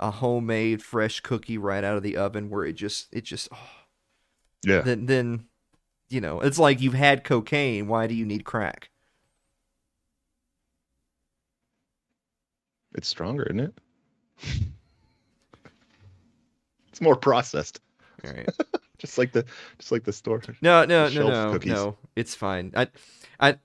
a 0.00 0.10
homemade 0.10 0.82
fresh 0.82 1.20
cookie 1.20 1.58
right 1.58 1.84
out 1.84 1.96
of 1.96 2.02
the 2.02 2.16
oven 2.16 2.48
where 2.50 2.64
it 2.64 2.74
just 2.74 3.08
it 3.12 3.24
just 3.24 3.48
oh, 3.52 3.58
Yeah. 4.64 4.80
then 4.80 5.06
then 5.06 5.46
you 6.08 6.20
know 6.20 6.40
it's 6.40 6.58
like 6.58 6.80
you've 6.80 6.94
had 6.94 7.24
cocaine. 7.24 7.88
Why 7.88 8.06
do 8.06 8.14
you 8.14 8.24
need 8.24 8.44
crack? 8.44 8.90
It's 12.94 13.08
stronger, 13.08 13.42
isn't 13.44 13.60
it? 13.60 13.74
it's 16.88 17.00
more 17.02 17.16
processed. 17.16 17.80
All 18.24 18.32
right. 18.32 18.48
Just 18.98 19.18
like 19.18 19.30
the 19.32 19.44
just 19.78 19.92
like 19.92 20.04
the 20.04 20.12
store. 20.12 20.40
No, 20.62 20.86
no, 20.86 21.10
no, 21.10 21.28
no, 21.28 21.52
cookies. 21.52 21.70
no. 21.72 21.98
It's 22.16 22.34
fine. 22.34 22.72
I, 22.74 22.88
I, 23.40 23.56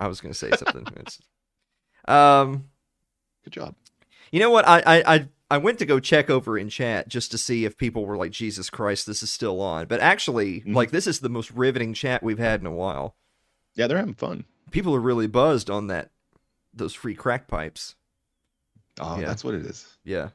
I 0.00 0.08
was 0.08 0.20
gonna 0.20 0.34
say 0.34 0.50
something. 0.50 0.86
It's- 0.96 1.20
um, 2.06 2.64
Good 3.44 3.52
job. 3.54 3.74
you 4.30 4.40
know 4.40 4.50
what? 4.50 4.66
I, 4.68 4.80
I, 4.86 5.14
I, 5.14 5.28
I 5.50 5.58
went 5.58 5.78
to 5.78 5.86
go 5.86 6.00
check 6.00 6.28
over 6.30 6.58
in 6.58 6.68
chat 6.68 7.08
just 7.08 7.30
to 7.30 7.38
see 7.38 7.64
if 7.64 7.76
people 7.78 8.04
were 8.06 8.16
like, 8.16 8.30
Jesus 8.32 8.68
Christ, 8.70 9.06
this 9.06 9.22
is 9.22 9.30
still 9.30 9.60
on. 9.60 9.86
But 9.86 10.00
actually, 10.00 10.60
Mhm. 10.62 10.74
like, 10.74 10.90
this 10.90 11.06
is 11.06 11.20
the 11.20 11.28
most 11.28 11.50
riveting 11.50 11.94
chat 11.94 12.22
we've 12.22 12.38
had 12.38 12.60
in 12.60 12.66
a 12.66 12.72
while. 12.72 13.16
Yeah, 13.74 13.86
they're 13.86 13.98
having 13.98 14.14
fun. 14.14 14.44
People 14.70 14.94
are 14.94 15.00
really 15.00 15.26
buzzed 15.26 15.68
on 15.70 15.86
that, 15.88 16.10
those 16.74 16.94
free 16.94 17.14
crack 17.14 17.48
pipes. 17.48 17.94
Oh, 19.00 19.18
Yeah. 19.20 19.26
that's 19.26 19.44
what 19.44 19.54
it 19.54 19.64
is. 19.66 19.86
Yeah. 20.04 20.30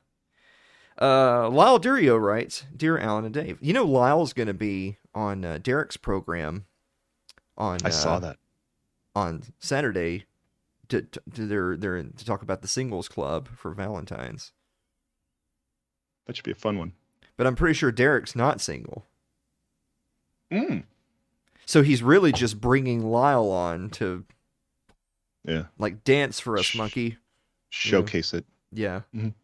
Uh, 1.02 1.50
Lyle 1.50 1.80
Durio 1.80 2.20
writes, 2.20 2.66
"Dear 2.76 2.98
Alan 2.98 3.26
and 3.26 3.34
Dave, 3.34 3.58
you 3.62 3.74
know 3.74 3.86
Lyle's 3.86 4.34
going 4.34 4.48
to 4.48 4.54
be 4.54 4.98
on 5.16 5.46
uh, 5.46 5.58
Derek's 5.62 5.98
program 5.98 6.66
on 7.60 7.80
I 7.84 7.90
saw 7.90 8.16
uh, 8.16 8.20
that. 8.20 8.38
on 9.16 9.44
Saturday 9.60 10.26
to, 10.90 11.02
to, 11.02 11.22
to 11.36 11.46
they're, 11.46 11.78
they're 11.78 12.02
to 12.02 12.26
talk 12.26 12.42
about 12.42 12.62
the 12.62 12.68
singles 12.68 13.08
club 13.08 13.50
for 13.56 13.72
Valentine's. 13.74 14.54
That 16.26 16.36
should 16.36 16.46
be 16.46 16.52
a 16.52 16.56
fun 16.56 16.78
one. 16.80 16.94
But 17.38 17.48
I'm 17.48 17.56
pretty 17.56 17.74
sure 17.74 17.92
Derek's 17.92 18.36
not 18.36 18.62
single, 18.62 19.06
Mm. 20.52 20.84
so 21.66 21.84
he's 21.84 22.02
really 22.02 22.32
just 22.32 22.60
bringing 22.60 23.04
Lyle 23.12 23.50
on 23.52 23.90
to 23.92 24.26
Yeah. 25.46 25.66
like 25.78 26.04
dance 26.04 26.40
for 26.40 26.58
us, 26.58 26.66
Shh. 26.66 26.76
monkey. 26.76 27.18
Showcase 27.70 28.34
it. 28.34 28.46
Yeah. 28.72 29.02
Mhm. 29.14 29.36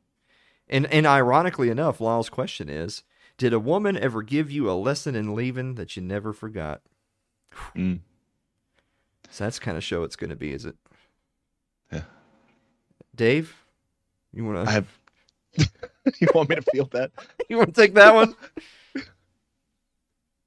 And 0.68 0.88
and 0.88 1.06
ironically 1.06 1.70
enough, 1.70 2.02
Lyle's 2.02 2.30
question 2.30 2.70
is, 2.70 3.04
did 3.38 3.54
a 3.54 3.60
woman 3.60 3.96
ever 3.98 4.24
give 4.24 4.50
you 4.50 4.70
a 4.70 4.74
lesson 4.74 5.14
in 5.16 5.36
leaving 5.36 5.76
that 5.76 5.96
you 5.96 6.02
never 6.02 6.34
forgot? 6.34 6.82
Mm. 7.76 8.00
So 9.30 9.44
that's 9.44 9.60
kind 9.60 9.78
of 9.78 9.84
show 9.84 10.04
it's 10.04 10.16
going 10.16 10.30
to 10.30 10.36
be, 10.36 10.54
is 10.54 10.66
it? 10.66 10.76
Yeah. 11.92 12.02
Dave, 13.16 13.56
you 14.34 14.46
want 14.46 14.66
to? 14.66 14.70
I 14.70 14.74
have. 14.74 14.88
you 16.20 16.28
want 16.34 16.50
me 16.50 16.56
to 16.56 16.62
feel 16.62 16.86
that? 16.94 17.12
you 17.50 17.58
want 17.58 17.74
to 17.74 17.82
take 17.82 17.94
that 17.96 18.14
one? 18.14 18.36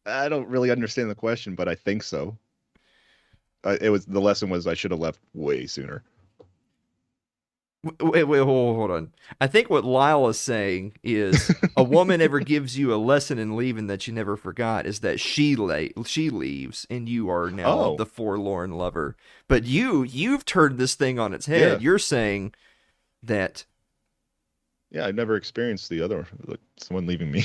I 0.07 0.29
don't 0.29 0.49
really 0.49 0.71
understand 0.71 1.11
the 1.11 1.15
question, 1.15 1.55
but 1.55 1.69
I 1.69 1.75
think 1.75 2.03
so. 2.03 2.37
Uh, 3.65 3.77
it 3.81 3.91
was 3.91 4.07
the 4.07 4.21
lesson 4.21 4.49
was 4.49 4.67
I 4.67 4.75
should 4.75 4.91
have 4.91 5.01
left 5.01 5.21
way 5.35 5.67
sooner. 5.67 6.03
Wait, 8.01 8.25
wait, 8.25 8.41
hold, 8.41 8.91
on. 8.91 9.13
I 9.41 9.47
think 9.47 9.71
what 9.71 9.85
Lyle 9.85 10.27
is 10.29 10.39
saying 10.39 10.95
is 11.05 11.55
a 11.77 11.85
woman 11.85 12.21
ever 12.21 12.41
gives 12.55 12.77
you 12.77 12.93
a 12.93 12.97
lesson 12.97 13.39
in 13.39 13.57
leaving 13.57 13.87
that 13.87 14.09
you 14.09 14.13
never 14.13 14.37
forgot 14.37 14.85
is 14.85 14.99
that 15.01 15.21
she 15.21 15.55
la- 15.55 16.03
she 16.05 16.29
leaves 16.29 16.87
and 16.91 17.09
you 17.09 17.31
are 17.31 17.51
now 17.53 17.79
Oh. 17.81 17.97
the 17.97 18.05
forlorn 18.05 18.73
lover. 18.73 19.15
But 19.47 19.63
you 19.65 20.03
you've 20.03 20.45
turned 20.45 20.77
this 20.79 20.97
thing 20.97 21.21
on 21.21 21.33
its 21.33 21.47
head. 21.47 21.75
Yeah. 21.75 21.79
You're 21.79 22.01
saying 22.01 22.53
that 23.23 23.65
Yeah, 24.91 25.07
I 25.07 25.13
never 25.13 25.37
experienced 25.37 25.89
the 25.89 26.01
other 26.03 26.27
like 26.47 26.61
someone 26.79 27.07
leaving 27.07 27.31
me. 27.31 27.45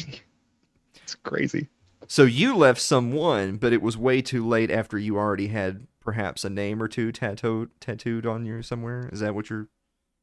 it's 0.96 1.14
crazy. 1.14 1.68
so 2.08 2.24
you 2.24 2.58
left 2.58 2.82
someone, 2.82 3.58
but 3.58 3.72
it 3.72 3.84
was 3.84 3.98
way 3.98 4.20
too 4.24 4.46
late 4.48 4.72
after 4.72 4.98
you 4.98 5.16
already 5.16 5.48
had 5.50 5.86
perhaps 6.00 6.44
a 6.44 6.50
name 6.50 6.82
or 6.82 6.88
two 6.88 7.12
tattooed 7.12 7.70
tattooed 7.80 8.26
on 8.26 8.46
you 8.48 8.64
somewhere. 8.64 9.10
Is 9.14 9.20
that 9.20 9.36
what 9.36 9.52
you're 9.52 9.68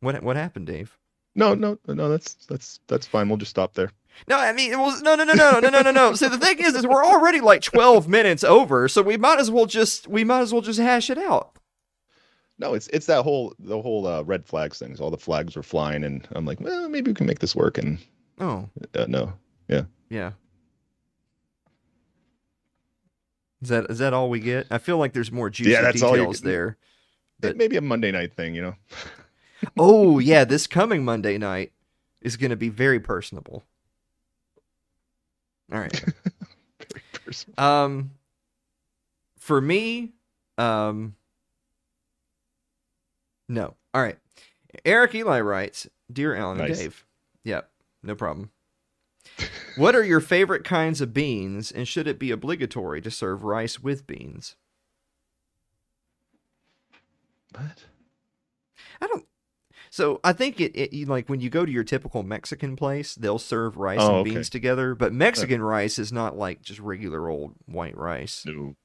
what 0.01 0.23
what 0.23 0.37
happened, 0.37 0.67
Dave? 0.67 0.97
No, 1.35 1.55
no, 1.55 1.79
no. 1.87 2.09
That's 2.09 2.35
that's 2.47 2.81
that's 2.89 3.07
fine. 3.07 3.29
We'll 3.29 3.39
just 3.39 3.51
stop 3.51 3.75
there. 3.75 3.91
No, 4.29 4.37
I 4.37 4.53
mean, 4.53 4.73
it 4.73 4.79
was 4.79 5.01
no, 5.03 5.15
no, 5.15 5.25
no, 5.25 5.33
no, 5.35 5.61
no, 5.61 5.69
no, 5.71 5.81
no, 5.83 5.91
no. 5.93 6.15
So 6.15 6.29
the 6.29 6.37
thing 6.39 6.59
is, 6.59 6.75
is 6.75 6.87
we're 6.87 7.05
already 7.05 7.41
like 7.41 7.63
twelve 7.63 8.09
minutes 8.09 8.43
over, 8.43 8.89
so 8.89 9.01
we 9.03 9.17
might 9.17 9.39
as 9.39 9.51
well 9.51 9.67
just 9.67 10.09
we 10.09 10.25
might 10.25 10.41
as 10.41 10.53
well 10.53 10.63
just 10.63 10.81
hash 10.81 11.09
it 11.11 11.19
out. 11.19 11.53
No, 12.59 12.75
it's 12.75 12.89
it's 12.89 13.07
that 13.07 13.23
whole 13.23 13.55
the 13.59 13.81
whole 13.81 14.07
uh, 14.07 14.23
red 14.23 14.45
flags 14.45 14.79
things. 14.79 15.01
All 15.01 15.11
the 15.11 15.17
flags 15.17 15.55
were 15.57 15.63
flying, 15.63 16.03
and 16.05 16.27
I'm 16.33 16.45
like, 16.45 16.61
well, 16.61 16.89
maybe 16.89 17.11
we 17.13 17.15
can 17.15 17.27
make 17.27 17.39
this 17.39 17.55
work. 17.57 17.79
And 17.79 17.99
Oh, 18.41 18.69
uh, 18.95 19.07
no, 19.09 19.33
yeah. 19.69 19.83
Yeah. 20.11 20.33
Is 23.63 23.69
that 23.69 23.87
is 23.91 23.99
that 23.99 24.13
all 24.13 24.31
we 24.31 24.41
get? 24.41 24.67
I 24.71 24.79
feel 24.79 24.99
like 24.99 25.13
there's 25.13 25.31
more 25.33 25.51
juicy 25.51 25.71
Yeah, 25.73 25.83
that's 25.83 26.03
all 26.03 26.13
you 26.17 26.23
details 26.23 26.41
get. 26.41 26.49
there. 26.49 26.77
But- 27.41 27.57
maybe 27.57 27.77
a 27.77 27.81
Monday 27.81 28.11
night 28.11 28.35
thing, 28.35 28.55
you 28.55 28.63
know. 28.63 28.75
Oh 29.79 30.19
yeah, 30.19 30.45
this 30.45 30.67
coming 30.67 31.05
Monday 31.05 31.39
night 31.39 31.73
is 32.21 32.37
going 32.37 32.51
to 32.51 32.57
be 32.57 32.69
very 32.69 33.01
personable. 33.01 33.65
All 35.73 35.81
right. 35.81 36.05
Um, 37.57 38.11
for 39.39 39.61
me, 39.61 40.15
um, 40.59 41.15
no. 43.49 43.75
All 43.95 44.03
right. 44.03 44.19
Eric 44.85 45.15
Eli 45.15 45.41
writes, 45.41 45.89
"Dear 46.13 46.35
Alan 46.35 46.61
and 46.61 46.75
Dave, 46.75 47.05
yep, 47.45 47.71
no 48.03 48.17
problem. 48.17 48.51
what 49.77 49.95
are 49.95 50.05
your 50.05 50.21
favorite 50.21 50.65
kinds 50.65 51.01
of 51.01 51.15
beans, 51.15 51.71
and 51.71 51.87
should 51.87 52.09
it 52.09 52.19
be 52.19 52.31
obligatory 52.31 53.01
to 53.01 53.11
serve 53.11 53.45
rice 53.45 53.81
with 53.81 54.07
beans? 54.07 54.57
What? 57.55 57.85
I 59.01 59.07
don't. 59.07 59.27
So 59.93 60.21
I 60.23 60.33
think 60.33 60.61
it, 60.61 60.73
it 60.77 61.09
like 61.09 61.29
when 61.29 61.41
you 61.41 61.51
go 61.51 61.67
to 61.67 61.71
your 61.73 61.83
typical 61.83 62.23
Mexican 62.23 62.77
place, 62.77 63.15
they'll 63.17 63.41
serve 63.41 63.77
rice 63.77 63.99
Oh, 64.01 64.09
and 64.09 64.17
okay. 64.21 64.31
beans 64.37 64.49
together, 64.49 64.95
but 64.95 65.13
Mexican 65.13 65.61
rice 65.63 65.99
is 65.99 66.13
not 66.13 66.39
like 66.39 66.63
just 66.63 66.79
regular 66.79 67.29
old 67.29 67.55
white 67.67 67.97
rice. 67.97 68.45
No. 68.47 68.77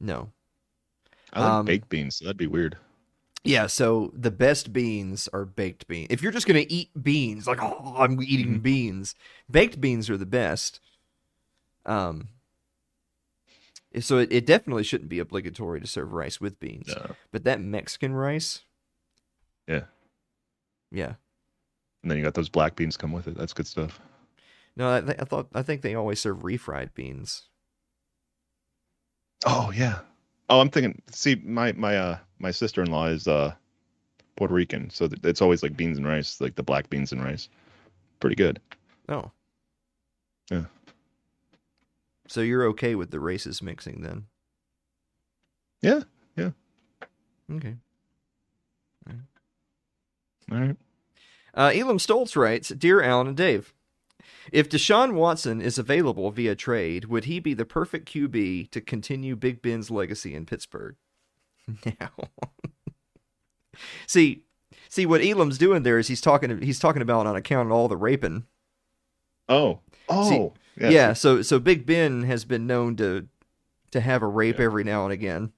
No. 0.00 0.32
I 1.32 1.40
like 1.40 1.48
Um, 1.52 1.66
baked 1.66 1.88
beans. 1.88 2.16
So 2.16 2.24
that'd 2.24 2.36
be 2.36 2.48
weird. 2.48 2.76
Yeah, 3.44 3.68
so 3.68 4.12
the 4.14 4.32
best 4.32 4.72
beans 4.72 5.28
are 5.32 5.44
baked 5.44 5.86
beans. 5.86 6.08
If 6.10 6.20
you're 6.20 6.32
just 6.32 6.48
gonna 6.48 6.66
eat 6.68 6.90
beans, 7.00 7.46
like 7.46 7.62
oh, 7.62 7.94
I'm 7.96 8.20
eating 8.20 8.58
Mhm. 8.58 8.62
beans, 8.62 9.14
baked 9.48 9.80
beans 9.80 10.10
are 10.10 10.16
the 10.18 10.26
best. 10.26 10.80
Um, 11.86 12.28
so 14.00 14.18
it, 14.18 14.32
it 14.32 14.46
definitely 14.46 14.82
shouldn't 14.84 15.08
be 15.08 15.20
obligatory 15.20 15.80
to 15.80 15.86
serve 15.86 16.12
rice 16.12 16.40
with 16.40 16.58
beans. 16.60 16.88
No. 16.88 17.14
But 17.30 17.44
that 17.44 17.60
Mexican 17.60 18.12
rice, 18.14 18.62
Yeah. 19.68 19.84
Yeah. 20.90 21.14
And 22.02 22.10
then 22.10 22.18
you 22.18 22.24
got 22.24 22.34
those 22.34 22.48
black 22.48 22.76
beans 22.76 22.96
come 22.96 23.12
with 23.12 23.28
it. 23.28 23.36
That's 23.36 23.52
good 23.52 23.66
stuff. 23.66 24.00
No, 24.76 24.94
I, 24.94 25.00
th- 25.00 25.16
I 25.18 25.24
thought 25.24 25.48
I 25.54 25.62
think 25.62 25.82
they 25.82 25.94
always 25.94 26.20
serve 26.20 26.38
refried 26.38 26.94
beans. 26.94 27.48
Oh 29.46 29.70
yeah. 29.74 30.00
Oh, 30.48 30.60
I'm 30.60 30.70
thinking. 30.70 31.00
See, 31.10 31.34
my 31.44 31.72
my 31.72 31.96
uh 31.96 32.18
my 32.38 32.50
sister 32.50 32.82
in 32.82 32.90
law 32.90 33.06
is 33.06 33.28
uh 33.28 33.52
Puerto 34.36 34.54
Rican, 34.54 34.90
so 34.90 35.08
th- 35.08 35.20
it's 35.24 35.42
always 35.42 35.62
like 35.62 35.76
beans 35.76 35.98
and 35.98 36.06
rice, 36.06 36.40
like 36.40 36.54
the 36.54 36.62
black 36.62 36.88
beans 36.88 37.12
and 37.12 37.22
rice. 37.22 37.48
Pretty 38.20 38.36
good. 38.36 38.60
Oh, 39.08 39.30
Yeah. 40.50 40.64
So 42.28 42.40
you're 42.40 42.64
okay 42.66 42.94
with 42.94 43.10
the 43.10 43.18
races 43.20 43.60
mixing 43.60 44.02
then? 44.02 44.26
Yeah, 45.82 46.02
yeah. 46.36 46.50
Okay. 47.52 47.76
All 50.50 50.58
right. 50.58 50.76
Uh, 51.54 51.72
Elam 51.74 51.98
Stoltz 51.98 52.36
writes, 52.36 52.68
"Dear 52.68 53.02
Alan 53.02 53.26
and 53.28 53.36
Dave, 53.36 53.74
if 54.52 54.68
Deshaun 54.68 55.14
Watson 55.14 55.60
is 55.60 55.78
available 55.78 56.30
via 56.30 56.54
trade, 56.54 57.06
would 57.06 57.24
he 57.24 57.40
be 57.40 57.54
the 57.54 57.64
perfect 57.64 58.08
QB 58.12 58.70
to 58.70 58.80
continue 58.80 59.34
Big 59.36 59.60
Ben's 59.62 59.90
legacy 59.90 60.34
in 60.34 60.46
Pittsburgh?" 60.46 60.96
Now, 61.84 62.10
see, 64.06 64.42
see 64.88 65.06
what 65.06 65.22
Elam's 65.24 65.58
doing 65.58 65.82
there 65.82 65.98
is 65.98 66.08
he's 66.08 66.20
talking 66.20 66.60
he's 66.62 66.78
talking 66.78 67.02
about 67.02 67.26
on 67.26 67.36
account 67.36 67.66
of 67.68 67.72
all 67.72 67.88
the 67.88 67.96
raping. 67.96 68.44
Oh, 69.48 69.80
oh, 70.08 70.52
yeah. 70.80 70.88
yeah. 70.90 71.12
so 71.12 71.42
so 71.42 71.58
Big 71.58 71.86
Ben 71.86 72.22
has 72.24 72.44
been 72.44 72.66
known 72.66 72.96
to 72.96 73.26
to 73.92 74.00
have 74.00 74.22
a 74.22 74.26
rape 74.28 74.58
Yeah. 74.58 74.64
every 74.66 74.84
now 74.84 75.04
and 75.04 75.12
again 75.12 75.52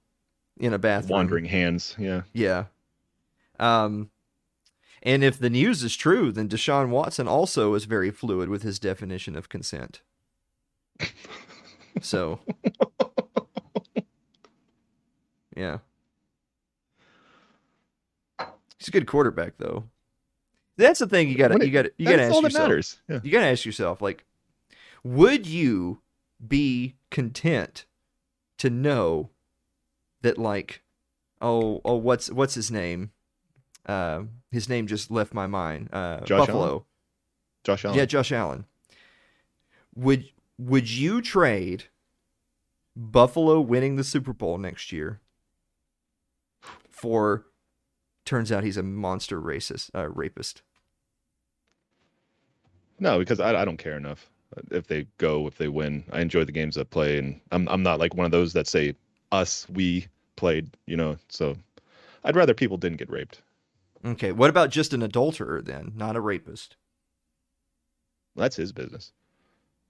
in 0.57 0.73
a 0.73 0.79
bathroom. 0.79 1.09
Wandering 1.11 1.45
hands. 1.45 1.95
Yeah. 1.99 2.21
Yeah. 2.33 2.65
Um, 3.59 4.09
and 5.03 5.23
if 5.23 5.37
the 5.37 5.49
news 5.49 5.83
is 5.83 5.95
true, 5.97 6.31
then 6.31 6.47
Deshaun 6.47 6.89
Watson 6.89 7.27
also 7.27 7.73
is 7.73 7.83
very 7.83 8.09
fluid 8.09 8.47
with 8.47 8.63
his 8.63 8.79
definition 8.79 9.35
of 9.35 9.49
consent. 9.49 10.01
So, 12.01 12.39
yeah. 15.55 15.79
He's 18.77 18.87
a 18.87 18.91
good 18.91 19.05
quarterback, 19.05 19.57
though. 19.57 19.83
That's 20.77 20.99
the 20.99 21.07
thing 21.07 21.29
you 21.29 21.35
got 21.35 21.49
to 21.49 21.65
you 21.65 21.71
got 21.71 21.85
you 21.97 22.05
got 22.05 22.15
to 22.15 22.23
ask 22.23 22.41
yourself. 22.41 23.01
Yeah. 23.07 23.19
You 23.23 23.31
got 23.31 23.41
to 23.41 23.47
ask 23.47 23.65
yourself, 23.65 24.01
like, 24.01 24.25
would 25.03 25.45
you 25.45 26.01
be 26.45 26.95
content 27.11 27.85
to 28.57 28.69
know 28.69 29.29
that, 30.21 30.37
like, 30.37 30.81
oh, 31.41 31.81
oh, 31.85 31.95
what's 31.95 32.31
what's 32.31 32.55
his 32.55 32.71
name? 32.71 33.11
Uh, 33.85 34.23
his 34.51 34.69
name 34.69 34.87
just 34.87 35.11
left 35.11 35.33
my 35.33 35.47
mind. 35.47 35.89
Uh, 35.91 36.21
Josh 36.21 36.47
Buffalo. 36.47 36.85
Josh 37.63 37.85
Allen. 37.85 37.97
Yeah, 37.97 38.05
Josh 38.05 38.31
Allen. 38.31 38.65
Would 39.95 40.25
would 40.57 40.89
you 40.89 41.21
trade 41.21 41.85
Buffalo 42.95 43.59
winning 43.59 43.95
the 43.95 44.03
Super 44.03 44.33
Bowl 44.33 44.57
next 44.57 44.91
year 44.91 45.19
for? 46.89 47.45
Turns 48.25 48.53
out 48.53 48.63
he's 48.63 48.77
a 48.77 48.83
monster 48.83 49.41
racist, 49.41 49.89
uh, 49.93 50.07
rapist. 50.07 50.61
No, 52.99 53.19
because 53.19 53.41
I, 53.41 53.61
I 53.61 53.65
don't 53.65 53.77
care 53.77 53.97
enough 53.97 54.29
uh, 54.55 54.61
if 54.71 54.87
they 54.87 55.07
go, 55.17 55.45
if 55.45 55.57
they 55.57 55.67
win. 55.67 56.05
I 56.11 56.21
enjoy 56.21 56.45
the 56.45 56.53
games 56.53 56.75
that 56.75 56.89
play, 56.89 57.17
and 57.17 57.41
I'm 57.51 57.67
I'm 57.67 57.83
not 57.83 57.99
like 57.99 58.15
one 58.15 58.25
of 58.25 58.31
those 58.31 58.53
that 58.53 58.67
say 58.67 58.95
us, 59.33 59.67
we 59.69 60.07
played, 60.37 60.69
you 60.85 60.95
know. 60.95 61.17
So 61.27 61.57
I'd 62.23 62.37
rather 62.37 62.53
people 62.53 62.77
didn't 62.77 62.97
get 62.97 63.09
raped. 63.09 63.41
Okay, 64.05 64.31
what 64.31 64.49
about 64.49 64.69
just 64.69 64.93
an 64.93 65.01
adulterer 65.01 65.61
then, 65.61 65.93
not 65.95 66.15
a 66.15 66.21
rapist? 66.21 66.75
That's 68.35 68.55
his 68.55 68.71
business. 68.71 69.11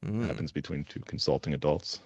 Mm. 0.06 0.28
happens 0.28 0.52
between 0.52 0.84
two 0.84 1.00
consulting 1.02 1.54
adults. 1.54 2.02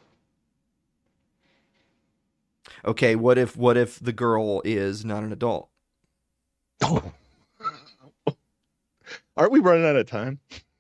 Okay, 2.85 3.15
what 3.15 3.37
if 3.37 3.57
what 3.57 3.75
if 3.77 3.99
the 3.99 4.13
girl 4.13 4.61
is 4.63 5.03
not 5.03 5.23
an 5.23 5.31
adult? 5.31 5.69
Oh. 6.83 7.11
Aren't 9.37 9.51
we 9.51 9.59
running 9.59 9.85
out 9.85 9.95
of 9.95 10.07
time? 10.07 10.39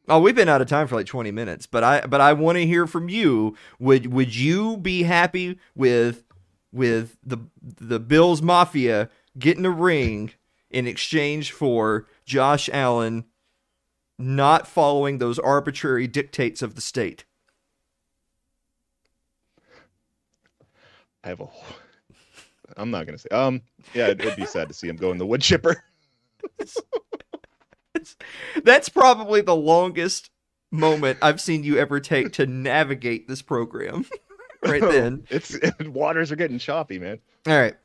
Oh, 0.09 0.19
we've 0.19 0.35
been 0.35 0.49
out 0.49 0.61
of 0.61 0.67
time 0.67 0.87
for 0.87 0.95
like 0.95 1.05
20 1.05 1.31
minutes, 1.31 1.65
but 1.65 1.83
I 1.83 2.01
but 2.05 2.21
I 2.21 2.33
want 2.33 2.57
to 2.57 2.65
hear 2.65 2.87
from 2.87 3.09
you. 3.09 3.55
Would 3.79 4.13
would 4.13 4.35
you 4.35 4.77
be 4.77 5.03
happy 5.03 5.59
with 5.75 6.23
with 6.71 7.17
the 7.25 7.37
the 7.61 7.99
Bills 7.99 8.41
Mafia 8.41 9.09
getting 9.37 9.65
a 9.65 9.71
ring 9.71 10.31
in 10.69 10.87
exchange 10.87 11.51
for 11.51 12.07
Josh 12.25 12.69
Allen 12.71 13.25
not 14.19 14.67
following 14.67 15.17
those 15.17 15.39
arbitrary 15.39 16.07
dictates 16.07 16.61
of 16.61 16.75
the 16.75 16.81
state? 16.81 17.25
I 21.23 21.29
have 21.29 21.39
a. 21.39 21.45
whole- 21.45 21.75
I'm 22.75 22.91
not 22.91 23.05
gonna 23.05 23.17
say. 23.17 23.29
Um, 23.29 23.61
yeah, 23.93 24.07
it'd, 24.07 24.21
it'd 24.21 24.35
be 24.35 24.45
sad 24.45 24.67
to 24.67 24.73
see 24.73 24.87
him 24.87 24.97
go 24.97 25.11
in 25.11 25.17
the 25.17 25.25
wood 25.25 25.41
chipper. 25.41 25.83
That's 28.63 28.89
probably 28.89 29.41
the 29.41 29.55
longest 29.55 30.29
moment 30.71 31.17
I've 31.21 31.41
seen 31.41 31.63
you 31.63 31.77
ever 31.77 31.99
take 31.99 32.33
to 32.33 32.45
navigate 32.45 33.27
this 33.27 33.41
program. 33.41 34.05
right 34.63 34.81
then. 34.81 35.25
it's 35.29 35.55
it, 35.55 35.87
waters 35.89 36.31
are 36.31 36.35
getting 36.35 36.59
choppy, 36.59 36.99
man. 36.99 37.19
All 37.47 37.57
right. 37.57 37.75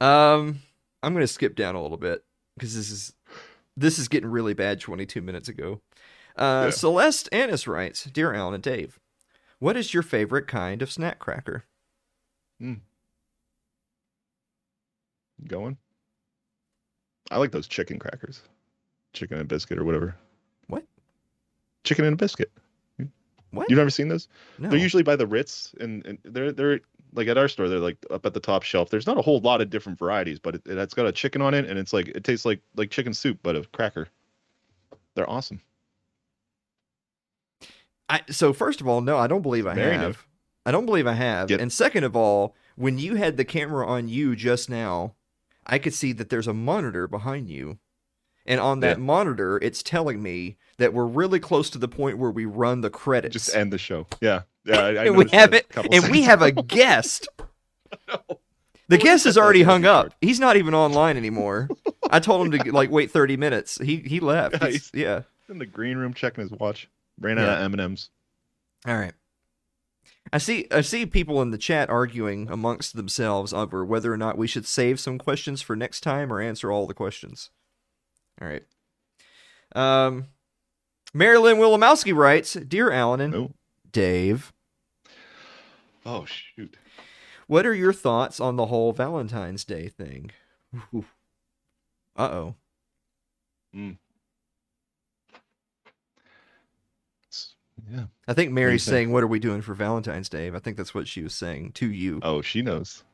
um, 0.00 0.60
I'm 1.02 1.12
gonna 1.14 1.26
skip 1.26 1.54
down 1.56 1.74
a 1.74 1.82
little 1.82 1.96
bit 1.96 2.24
because 2.56 2.74
this 2.74 2.90
is 2.90 3.14
this 3.76 3.98
is 3.98 4.08
getting 4.08 4.30
really 4.30 4.54
bad. 4.54 4.80
22 4.80 5.22
minutes 5.22 5.48
ago. 5.48 5.80
Uh, 6.36 6.64
Yeah. 6.66 6.70
Celeste 6.70 7.28
Annis 7.32 7.66
writes, 7.66 8.04
"Dear 8.04 8.34
Alan 8.34 8.54
and 8.54 8.62
Dave, 8.62 8.98
what 9.58 9.76
is 9.76 9.94
your 9.94 10.02
favorite 10.02 10.46
kind 10.46 10.82
of 10.82 10.90
snack 10.92 11.18
cracker?" 11.18 11.64
Going. 15.46 15.78
I 17.30 17.38
like 17.38 17.52
those 17.52 17.66
chicken 17.68 17.98
crackers, 17.98 18.42
chicken 19.12 19.38
and 19.38 19.48
biscuit 19.48 19.78
or 19.78 19.84
whatever. 19.84 20.16
What? 20.66 20.84
Chicken 21.84 22.04
and 22.04 22.18
biscuit. 22.18 22.50
What? 23.52 23.68
You've 23.70 23.78
never 23.78 23.90
seen 23.90 24.08
those? 24.08 24.28
No. 24.58 24.68
They're 24.68 24.78
usually 24.78 25.02
by 25.02 25.16
the 25.16 25.26
Ritz, 25.26 25.74
and, 25.80 26.04
and 26.06 26.18
they're 26.24 26.52
they're 26.52 26.80
like 27.14 27.28
at 27.28 27.36
our 27.38 27.48
store. 27.48 27.68
They're 27.68 27.78
like 27.78 27.98
up 28.10 28.24
at 28.26 28.34
the 28.34 28.40
top 28.40 28.62
shelf. 28.62 28.90
There's 28.90 29.06
not 29.06 29.18
a 29.18 29.22
whole 29.22 29.40
lot 29.40 29.60
of 29.60 29.70
different 29.70 29.98
varieties, 29.98 30.38
but 30.38 30.54
it, 30.56 30.62
it's 30.66 30.94
got 30.94 31.06
a 31.06 31.12
chicken 31.12 31.42
on 31.42 31.54
it, 31.54 31.64
and 31.66 31.78
it's 31.78 31.92
like 31.92 32.08
it 32.08 32.24
tastes 32.24 32.44
like 32.46 32.60
like 32.76 32.90
chicken 32.90 33.14
soup, 33.14 33.38
but 33.42 33.56
a 33.56 33.64
cracker. 33.72 34.08
They're 35.14 35.28
awesome. 35.28 35.60
I, 38.08 38.22
so 38.30 38.52
first 38.52 38.80
of 38.80 38.88
all, 38.88 39.00
no, 39.00 39.16
I 39.16 39.26
don't 39.26 39.42
believe 39.42 39.66
I 39.66 39.74
have. 39.74 40.24
I 40.66 40.72
don't 40.72 40.86
believe 40.86 41.06
I 41.06 41.12
have. 41.14 41.48
Get- 41.48 41.60
And 41.60 41.72
second 41.72 42.04
of 42.04 42.16
all, 42.16 42.54
when 42.76 42.98
you 42.98 43.14
had 43.16 43.36
the 43.36 43.44
camera 43.44 43.86
on 43.86 44.08
you 44.08 44.34
just 44.34 44.68
now, 44.68 45.14
I 45.66 45.78
could 45.78 45.94
see 45.94 46.12
that 46.14 46.28
there's 46.28 46.48
a 46.48 46.54
monitor 46.54 47.06
behind 47.06 47.48
you. 47.48 47.78
And 48.46 48.58
on 48.60 48.80
that 48.80 48.98
Yeah. 48.98 49.04
monitor, 49.04 49.58
it's 49.58 49.82
telling 49.82 50.22
me 50.22 50.56
that 50.78 50.92
we're 50.92 51.06
really 51.06 51.38
close 51.38 51.70
to 51.70 51.78
the 51.78 51.86
point 51.88 52.18
where 52.18 52.30
we 52.30 52.46
run 52.46 52.80
the 52.80 52.90
credits. 52.90 53.32
Just 53.34 53.54
end 53.54 53.72
the 53.72 53.78
show. 53.78 54.06
Yeah, 54.20 54.42
yeah. 54.64 54.78
I, 54.80 54.88
I 54.94 55.04
and 55.06 55.16
we 55.16 55.28
have 55.30 55.52
a 55.52 55.56
it, 55.58 55.66
and 55.92 56.10
we 56.10 56.22
have 56.22 56.42
a 56.42 56.52
guest. 56.62 57.28
The 58.88 58.98
guest 58.98 59.24
is 59.26 59.38
already 59.38 59.62
hung 59.62 59.84
up. 59.84 60.12
He's 60.20 60.40
not 60.40 60.56
even 60.56 60.74
online 60.74 61.16
anymore. 61.16 61.68
I 62.10 62.18
told 62.18 62.46
him 62.46 62.58
to 62.58 62.72
like 62.72 62.90
wait 62.90 63.10
30 63.10 63.36
minutes. 63.36 63.78
He 63.80 63.96
he 63.98 64.18
left. 64.20 64.56
Yeah, 64.60 64.68
He's- 64.68 64.90
yeah. 64.92 65.22
in 65.48 65.58
the 65.58 65.66
green 65.66 65.96
room 65.96 66.12
checking 66.14 66.42
his 66.42 66.50
watch. 66.50 66.88
Ran 67.20 67.38
out 67.38 67.44
Yeah. 67.44 67.56
of 67.58 67.62
M 67.64 67.72
and 67.74 67.80
M's. 67.80 68.10
All 68.86 68.96
right. 68.96 69.12
I 70.32 70.38
see 70.38 70.66
I 70.70 70.80
see 70.80 71.06
people 71.06 71.40
in 71.42 71.50
the 71.50 71.58
chat 71.58 71.88
arguing 71.88 72.48
amongst 72.50 72.94
themselves 72.96 73.52
over 73.52 73.84
whether 73.84 74.12
or 74.12 74.16
not 74.16 74.36
we 74.38 74.46
should 74.46 74.66
save 74.66 74.98
some 75.00 75.18
questions 75.18 75.62
for 75.62 75.76
next 75.76 76.00
time 76.02 76.32
or 76.32 76.40
answer 76.40 76.70
all 76.72 76.86
the 76.86 76.94
questions. 76.94 77.50
All 78.40 78.48
right. 78.48 78.64
Um 79.74 80.26
Marilyn 81.14 81.56
Wilimowski 81.58 82.14
writes, 82.14 82.54
"Dear 82.54 82.90
Alan 82.90 83.20
and 83.20 83.34
Oh, 83.34 83.52
Dave, 83.92 84.52
oh 86.06 86.24
shoot. 86.24 86.76
what 87.46 87.66
are 87.66 87.74
your 87.74 87.92
thoughts 87.92 88.40
on 88.40 88.56
the 88.56 88.66
whole 88.66 88.92
Valentine's 88.92 89.64
Day 89.64 89.88
thing?" 89.88 90.30
Uh-oh. 92.16 92.54
Mm. 93.74 93.96
It's- 97.22 97.54
Yeah. 97.90 98.06
I 98.28 98.34
think 98.34 98.52
Mary's 98.52 98.84
think? 98.84 98.92
saying, 98.92 99.12
"What 99.12 99.22
are 99.22 99.26
we 99.28 99.38
doing 99.40 99.62
for 99.62 99.74
Valentine's 99.74 100.28
Day?" 100.28 100.50
I 100.50 100.58
think 100.58 100.76
that's 100.76 100.94
what 100.94 101.08
she 101.08 101.22
was 101.22 101.34
saying 101.34 101.72
to 101.72 101.90
you. 101.90 102.20
Oh, 102.22 102.42
she 102.42 102.62
knows. 102.62 103.04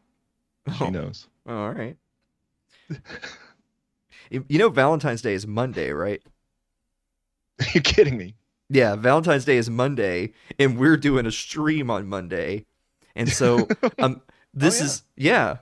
She 0.78 0.84
Oh, 0.84 0.90
knows. 0.90 1.28
Oh, 1.46 1.56
all 1.66 1.72
right. 1.72 1.96
You 4.30 4.44
you 4.48 4.58
know 4.58 4.68
Valentine's 4.68 5.22
Day 5.22 5.34
is 5.34 5.46
Monday, 5.46 5.90
right? 5.92 6.22
Are 7.60 7.66
you 7.74 7.80
kidding 7.80 8.18
me? 8.18 8.34
Yeah, 8.68 8.96
Valentine's 8.96 9.44
Day 9.44 9.56
is 9.58 9.70
Monday, 9.70 10.32
and 10.58 10.78
we're 10.78 10.96
doing 10.96 11.24
a 11.26 11.30
stream 11.30 11.90
on 11.90 12.06
Monday, 12.08 12.66
and 13.14 13.28
so 13.28 13.68
um, 13.98 14.22
this 14.52 14.80
yeah. 14.80 14.84
is 14.84 15.02
yeah, 15.16 15.56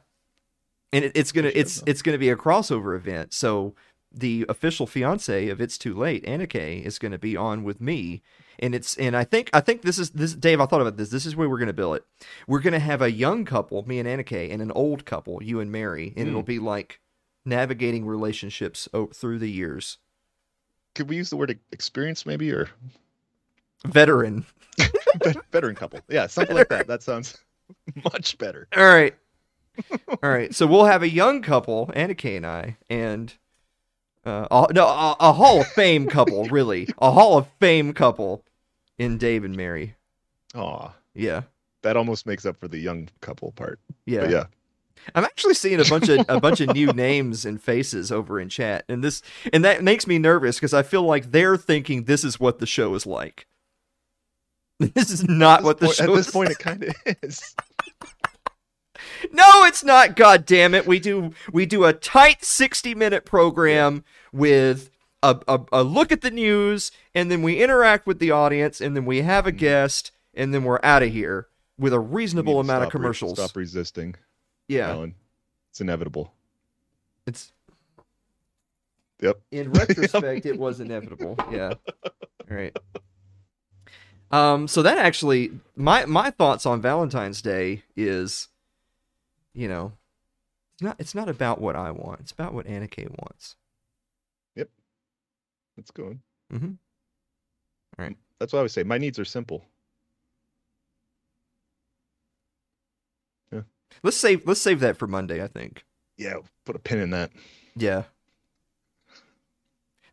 and 0.93 1.05
it, 1.05 1.13
it's 1.15 1.33
gonna 1.33 1.49
should 1.51 1.57
it's 1.59 1.79
know. 1.81 1.91
it's 1.91 2.03
gonna 2.03 2.19
be 2.19 2.31
a 2.31 2.37
crossover 2.37 2.97
event. 2.97 3.35
So 3.35 3.75
the 4.11 4.47
official 4.49 4.87
fiance 4.87 5.49
of 5.49 5.61
It's 5.61 5.77
Too 5.77 5.93
Late, 5.93 6.25
Annika, 6.25 6.83
is 6.83 6.99
gonna 6.99 7.19
be 7.19 7.37
on 7.37 7.63
with 7.63 7.79
me, 7.81 8.23
and 8.59 8.75
it's 8.75 8.97
and 8.97 9.15
I 9.15 9.25
think 9.25 9.51
I 9.53 9.61
think 9.61 9.83
this 9.83 9.99
is 9.99 10.11
this 10.11 10.33
Dave. 10.35 10.61
I 10.61 10.67
thought 10.67 10.81
about 10.81 10.97
this. 10.97 11.11
This 11.11 11.27
is 11.27 11.37
where 11.37 11.49
we're 11.49 11.59
gonna 11.59 11.75
bill 11.75 11.93
it. 11.93 12.05
We're 12.49 12.61
gonna 12.61 12.79
have 12.79 13.03
a 13.03 13.13
young 13.13 13.45
couple, 13.45 13.87
me 13.87 13.99
and 13.99 14.09
Annika, 14.09 14.51
and 14.51 14.63
an 14.63 14.71
old 14.73 15.05
couple, 15.05 15.43
you 15.43 15.61
and 15.61 15.71
Mary, 15.71 16.15
and 16.17 16.25
Hmm. 16.25 16.31
it'll 16.31 16.43
be 16.43 16.59
like 16.59 17.01
navigating 17.45 18.07
relationships 18.07 18.89
through 19.13 19.39
the 19.41 19.51
years. 19.51 19.99
Could 20.95 21.09
we 21.09 21.17
use 21.17 21.31
the 21.31 21.37
word 21.37 21.59
experience 21.73 22.25
maybe 22.27 22.53
or 22.53 22.69
Veteran. 23.87 24.45
Veteran 25.53 25.75
couple? 25.75 26.01
Yeah, 26.09 26.27
something 26.27 26.57
like 26.57 26.69
that. 26.69 26.87
That 26.87 27.03
sounds 27.03 27.39
much 28.13 28.39
better. 28.39 28.67
All 28.77 28.85
right. 28.85 29.15
All 30.23 30.31
right. 30.31 30.55
So 30.55 30.67
we'll 30.67 30.85
have 30.85 31.03
a 31.03 31.09
young 31.09 31.43
couple, 31.43 31.89
Annika 31.89 32.37
and 32.37 32.47
I, 32.47 32.77
and 32.89 33.35
uh, 34.25 34.47
a, 34.51 34.73
no, 34.73 34.87
a, 34.87 35.17
a 35.21 35.33
Hall 35.33 35.61
of 35.61 35.67
Fame 35.69 36.07
couple, 36.09 36.45
really, 36.51 36.89
a 36.99 37.11
Hall 37.11 37.37
of 37.39 37.47
Fame 37.61 37.93
couple 37.93 38.45
in 38.99 39.19
Dave 39.19 39.45
and 39.45 39.57
Mary. 39.57 39.95
Aw, 40.55 40.93
Yeah, 41.15 41.43
that 41.83 41.97
almost 41.97 42.25
makes 42.27 42.47
up 42.47 42.57
for 42.59 42.69
the 42.69 42.79
young 42.79 43.09
couple 43.21 43.51
part. 43.53 43.81
yeah. 44.07 44.21
But 44.21 44.31
yeah, 44.31 44.45
I'm 45.15 45.25
actually 45.25 45.55
seeing 45.55 45.81
a 45.81 45.85
bunch 45.85 46.09
of 46.09 46.25
a 46.29 46.41
bunch 46.41 46.61
of 46.61 46.75
new 46.75 46.87
names 46.93 47.45
and 47.45 47.61
faces 47.63 48.11
over 48.13 48.39
in 48.41 48.49
chat, 48.49 48.85
and 48.89 49.03
this 49.03 49.23
and 49.53 49.65
that 49.65 49.83
makes 49.83 50.07
me 50.07 50.19
nervous 50.19 50.57
because 50.57 50.75
I 50.75 50.83
feel 50.83 51.03
like 51.03 51.31
they're 51.33 51.57
thinking 51.57 52.05
this 52.05 52.25
is 52.25 52.39
what 52.41 52.59
the 52.59 52.67
show 52.67 52.95
is 52.95 53.07
like. 53.07 53.47
This 54.95 55.11
is 55.11 55.29
not 55.29 55.61
At 55.61 55.65
what 55.65 55.79
the 55.79 55.87
point- 55.87 55.97
show 55.97 56.05
at 56.13 56.17
this 56.17 56.27
is 56.29 56.33
point, 56.33 56.51
it 56.51 56.59
kind 56.59 56.83
of 56.85 56.95
is. 57.23 57.55
No, 59.33 59.65
it's 59.65 59.83
not. 59.83 60.17
God 60.17 60.47
damn 60.47 60.75
it! 60.75 60.87
We 60.87 60.99
do 61.01 61.33
we 61.53 61.67
do 61.67 61.85
a 61.85 61.93
tight 61.93 62.45
sixty 62.45 62.95
minute 62.95 63.25
program 63.25 64.05
with 64.33 64.91
a, 65.23 65.39
a 65.49 65.61
a 65.73 65.83
look 65.83 66.13
at 66.13 66.21
the 66.21 66.31
news, 66.31 66.91
and 67.15 67.31
then 67.31 67.43
we 67.43 67.63
interact 67.63 68.07
with 68.07 68.19
the 68.19 68.31
audience, 68.31 68.81
and 68.81 68.95
then 68.97 69.05
we 69.05 69.23
have 69.23 69.47
a 69.47 69.53
Mhm. 69.53 69.59
guest, 69.59 70.13
and 70.35 70.55
then 70.55 70.65
we're 70.65 70.79
out 70.83 71.03
of 71.03 71.11
here 71.11 71.49
with 71.79 71.93
a 71.93 72.01
reasonable 72.01 72.61
amount 72.61 72.85
of 72.85 72.89
stop 72.89 72.95
re- 72.95 73.01
commercials. 73.01 73.39
stop 73.39 73.57
resisting, 73.57 74.15
yeah, 74.69 74.91
Alan. 74.91 75.15
It's 75.71 75.81
inevitable. 75.81 76.33
it's 77.27 77.53
Yep. 79.21 79.41
in 79.53 79.71
retrospect, 79.73 80.45
it 80.45 80.59
was 80.59 80.81
inevitable. 80.81 81.37
Yeah. 81.51 81.75
All 82.05 82.11
right. 82.57 82.77
Um. 84.31 84.67
So 84.69 84.83
that 84.83 84.99
actually, 84.99 85.53
my 85.77 86.05
my 86.07 86.31
thoughts 86.31 86.67
on 86.67 86.81
Valentine's 86.81 87.41
Day 87.41 87.83
is, 87.97 88.49
you 89.55 89.69
know, 89.69 89.93
it's 90.75 90.83
not 90.83 90.97
it's 90.99 91.15
not 91.15 91.29
about 91.29 91.61
what 91.61 91.77
I 91.77 91.91
want. 91.93 92.21
It's 92.21 92.33
about 92.33 92.53
what 92.55 92.67
Annika 92.67 93.09
wants. 93.09 93.57
Yep. 94.57 94.69
It's 95.77 95.91
going. 95.93 96.21
Mhm. 96.53 96.79
All 97.99 98.05
right. 98.05 98.17
That's 98.41 98.53
what 98.53 98.59
I 98.59 98.61
always 98.61 98.73
say. 98.73 98.83
My 98.83 98.99
needs 98.99 99.19
are 99.19 99.25
simple. 99.25 99.65
Let's 104.03 104.17
save 104.17 104.47
let's 104.47 104.61
save 104.61 104.81
that 104.81 104.97
for 104.97 105.07
Monday. 105.07 105.43
I 105.43 105.47
think. 105.47 105.85
Yeah, 106.17 106.37
put 106.65 106.77
a 106.77 106.79
pin 106.79 106.99
in 107.01 107.11
that. 107.11 107.31
Yeah. 107.77 108.05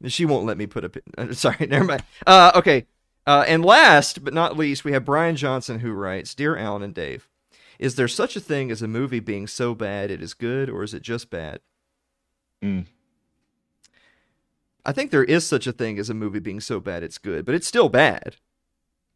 She 0.08 0.26
won't 0.26 0.46
let 0.46 0.58
me 0.58 0.66
put 0.66 0.84
a 0.84 0.90
pin. 0.90 1.04
uh, 1.18 1.34
Sorry, 1.34 1.68
never 1.68 1.86
mind. 1.86 2.04
Uh, 2.26 2.52
okay. 2.56 2.86
Uh, 3.28 3.46
and 3.48 3.64
last 3.64 4.24
but 4.24 4.34
not 4.34 4.58
least, 4.58 4.84
we 4.84 4.94
have 4.94 5.06
Brian 5.06 5.36
Johnson 5.36 5.80
who 5.80 5.92
writes 5.92 6.34
Dear 6.34 6.58
Alan 6.58 6.82
and 6.82 6.94
Dave, 6.94 7.30
is 7.78 7.96
there 7.96 8.08
such 8.08 8.36
a 8.36 8.40
thing 8.40 8.72
as 8.72 8.82
a 8.82 8.88
movie 8.88 9.20
being 9.20 9.46
so 9.46 9.76
bad 9.76 10.10
it 10.10 10.24
is 10.24 10.34
good, 10.34 10.70
or 10.72 10.82
is 10.82 10.96
it 10.96 11.04
just 11.04 11.30
bad? 11.30 11.60
Mm. 12.64 12.86
I 14.84 14.92
think 14.92 15.12
there 15.12 15.24
is 15.24 15.46
such 15.46 15.68
a 15.68 15.72
thing 15.72 16.00
as 16.00 16.10
a 16.10 16.16
movie 16.16 16.40
being 16.40 16.60
so 16.62 16.80
bad 16.80 17.04
it's 17.04 17.20
good, 17.20 17.46
but 17.46 17.54
it's 17.54 17.68
still 17.68 17.90
bad. 17.90 18.38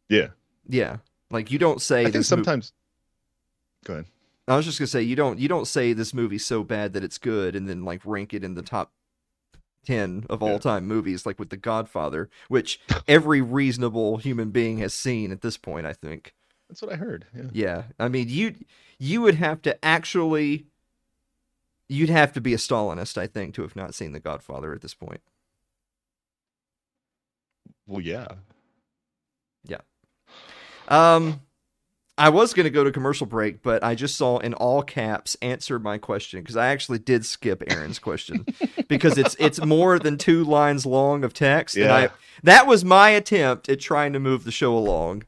Yeah, 0.08 0.28
Yeah. 0.68 0.98
Like 1.32 1.50
you 1.50 1.58
don't 1.58 1.82
say 1.82 2.02
I 2.02 2.04
think 2.04 2.14
this 2.14 2.30
mo- 2.30 2.36
sometimes. 2.36 2.72
Go 3.84 3.94
ahead. 3.94 4.06
I 4.48 4.56
was 4.56 4.64
just 4.64 4.78
gonna 4.78 4.86
say 4.86 5.02
you 5.02 5.16
don't 5.16 5.38
you 5.38 5.48
don't 5.48 5.66
say 5.66 5.92
this 5.92 6.14
movie's 6.14 6.44
so 6.44 6.62
bad 6.62 6.92
that 6.92 7.02
it's 7.04 7.18
good 7.18 7.56
and 7.56 7.68
then 7.68 7.84
like 7.84 8.00
rank 8.04 8.32
it 8.32 8.44
in 8.44 8.54
the 8.54 8.62
top 8.62 8.92
ten 9.84 10.24
of 10.30 10.42
all 10.42 10.52
Yeah. 10.52 10.58
time 10.58 10.86
movies 10.86 11.26
like 11.26 11.38
with 11.38 11.50
The 11.50 11.56
Godfather, 11.56 12.28
which 12.48 12.80
every 13.08 13.40
reasonable 13.40 14.18
human 14.18 14.50
being 14.50 14.78
has 14.78 14.94
seen 14.94 15.32
at 15.32 15.42
this 15.42 15.56
point, 15.56 15.86
I 15.86 15.92
think. 15.92 16.34
That's 16.68 16.82
what 16.82 16.92
I 16.92 16.96
heard. 16.96 17.26
Yeah. 17.34 17.48
Yeah. 17.52 17.82
I 17.98 18.08
mean 18.08 18.28
you 18.28 18.54
you 18.98 19.20
would 19.22 19.36
have 19.36 19.62
to 19.62 19.84
actually 19.84 20.66
you'd 21.88 22.08
have 22.10 22.32
to 22.32 22.40
be 22.40 22.52
a 22.52 22.56
Stalinist, 22.56 23.16
I 23.16 23.28
think, 23.28 23.54
to 23.54 23.62
have 23.62 23.76
not 23.76 23.94
seen 23.94 24.12
The 24.12 24.18
Godfather 24.20 24.72
at 24.72 24.80
this 24.80 24.94
point. 24.94 25.20
Well, 27.86 28.00
yeah. 28.00 28.26
Yeah. 29.64 29.80
Um 30.88 31.40
I 32.18 32.30
was 32.30 32.54
going 32.54 32.64
to 32.64 32.70
go 32.70 32.82
to 32.82 32.90
commercial 32.90 33.26
break, 33.26 33.62
but 33.62 33.84
I 33.84 33.94
just 33.94 34.16
saw 34.16 34.38
in 34.38 34.54
all 34.54 34.82
caps 34.82 35.36
answer 35.42 35.78
my 35.78 35.98
question 35.98 36.40
because 36.40 36.56
I 36.56 36.68
actually 36.68 36.98
did 36.98 37.26
skip 37.26 37.62
Aaron's 37.70 37.98
question 37.98 38.46
because 38.88 39.18
it's 39.18 39.36
it's 39.38 39.62
more 39.62 39.98
than 39.98 40.16
two 40.16 40.42
lines 40.44 40.86
long 40.86 41.24
of 41.24 41.34
text, 41.34 41.76
and 41.76 41.90
I 41.90 42.08
that 42.42 42.66
was 42.66 42.84
my 42.84 43.10
attempt 43.10 43.68
at 43.68 43.80
trying 43.80 44.12
to 44.14 44.20
move 44.20 44.44
the 44.44 44.52
show 44.52 44.76
along. 44.76 45.24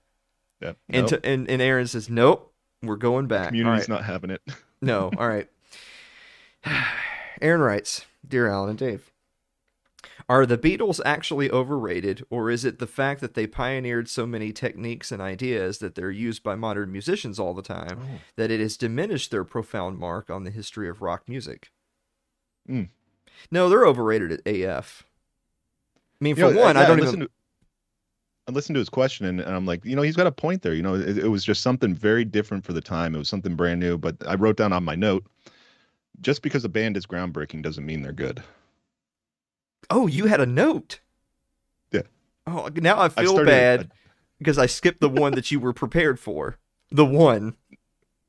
Yeah. 0.60 0.72
And 0.88 1.02
Nope. 1.02 1.22
to, 1.22 1.28
and, 1.28 1.48
and 1.48 1.62
Aaron 1.62 1.86
says, 1.86 2.08
"Nope, 2.08 2.52
we're 2.82 2.96
going 2.96 3.26
back." 3.26 3.48
Community's 3.48 3.88
right. 3.88 3.96
not 3.96 4.04
having 4.04 4.30
it. 4.30 4.42
No, 4.80 5.10
all 5.16 5.28
right. 5.28 5.48
Aaron 7.40 7.60
writes, 7.60 8.04
Dear 8.26 8.48
Alan 8.48 8.70
and 8.70 8.78
Dave, 8.78 9.10
are 10.28 10.44
the 10.44 10.58
Beatles 10.58 11.00
actually 11.06 11.50
overrated, 11.50 12.22
or 12.28 12.50
is 12.50 12.64
it 12.64 12.78
the 12.78 12.86
fact 12.86 13.20
that 13.22 13.32
they 13.34 13.46
pioneered 13.46 14.08
so 14.10 14.26
many 14.26 14.52
techniques 14.52 15.10
and 15.10 15.22
ideas 15.22 15.78
that 15.78 15.94
they're 15.94 16.10
used 16.10 16.42
by 16.42 16.54
modern 16.54 16.92
musicians 16.92 17.38
all 17.38 17.54
the 17.54 17.62
time 17.62 17.98
Oh. 18.02 18.20
that 18.36 18.50
it 18.50 18.60
has 18.60 18.76
diminished 18.76 19.30
their 19.30 19.44
profound 19.44 19.98
mark 19.98 20.28
on 20.28 20.44
the 20.44 20.50
history 20.50 20.88
of 20.88 21.00
rock 21.00 21.28
music? 21.28 21.70
Mm. 22.68 22.90
No, 23.50 23.68
they're 23.70 23.86
overrated 23.86 24.32
at 24.32 24.46
AF. 24.46 25.04
I 26.20 26.24
mean, 26.24 26.34
for 26.34 26.48
You 26.48 26.54
know, 26.54 26.60
one, 26.60 26.76
I 26.76 26.82
yeah, 26.82 26.88
don't 26.88 26.98
listened 26.98 27.16
even. 27.22 27.26
To, 27.28 27.32
I 28.48 28.50
listened 28.52 28.74
to 28.74 28.80
his 28.80 28.88
question 28.88 29.24
and, 29.26 29.40
and 29.40 29.54
I'm 29.54 29.64
like, 29.66 29.84
you 29.84 29.94
know, 29.96 30.02
he's 30.02 30.16
got 30.16 30.26
a 30.26 30.32
point 30.32 30.62
there. 30.62 30.74
You 30.74 30.82
know, 30.82 30.94
it, 30.94 31.18
it 31.18 31.28
was 31.28 31.44
just 31.44 31.62
something 31.62 31.94
very 31.94 32.24
different 32.24 32.64
for 32.64 32.72
the 32.72 32.80
time. 32.80 33.14
It 33.14 33.18
was 33.18 33.28
something 33.28 33.56
brand 33.56 33.80
new. 33.80 33.96
But 33.96 34.16
I 34.26 34.34
wrote 34.34 34.56
down 34.56 34.72
on 34.72 34.84
my 34.84 34.94
note, 34.94 35.26
just 36.20 36.42
because 36.42 36.64
a 36.64 36.68
band 36.68 36.96
is 36.96 37.06
groundbreaking 37.06 37.62
doesn't 37.62 37.86
mean 37.86 38.02
they're 38.02 38.12
good. 38.12 38.42
Oh, 39.90 40.06
you 40.06 40.26
had 40.26 40.40
a 40.40 40.46
note. 40.46 41.00
Yeah. 41.92 42.02
Oh, 42.46 42.68
now 42.76 42.96
I 42.96 43.06
I 43.06 43.08
feel 43.08 43.32
started- 43.32 43.46
bad 43.46 43.90
because 44.38 44.58
I 44.58 44.66
skipped 44.66 45.00
the 45.00 45.08
one 45.08 45.32
that 45.32 45.50
you 45.50 45.60
were 45.60 45.72
prepared 45.72 46.18
for. 46.20 46.58
The 46.90 47.04
one. 47.04 47.54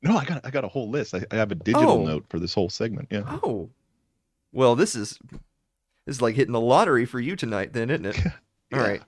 No, 0.02 0.16
I 0.16 0.24
got 0.24 0.44
I 0.44 0.50
got 0.50 0.64
a 0.64 0.68
whole 0.68 0.88
list. 0.90 1.14
I, 1.14 1.24
I 1.30 1.36
have 1.36 1.52
a 1.52 1.54
digital 1.54 1.90
Oh. 2.02 2.04
note 2.06 2.26
for 2.28 2.38
this 2.38 2.54
whole 2.54 2.70
segment. 2.70 3.08
Yeah. 3.10 3.22
Oh, 3.42 3.70
well, 4.52 4.74
this 4.74 4.94
is 4.94 5.18
this 6.06 6.16
is 6.16 6.22
like 6.22 6.34
hitting 6.34 6.52
the 6.52 6.60
lottery 6.60 7.04
for 7.04 7.20
you 7.20 7.36
tonight, 7.36 7.72
then, 7.72 7.90
isn't 7.90 8.06
it? 8.06 8.18
All 8.72 8.80
Yeah. 8.80 8.82
right. 8.82 9.02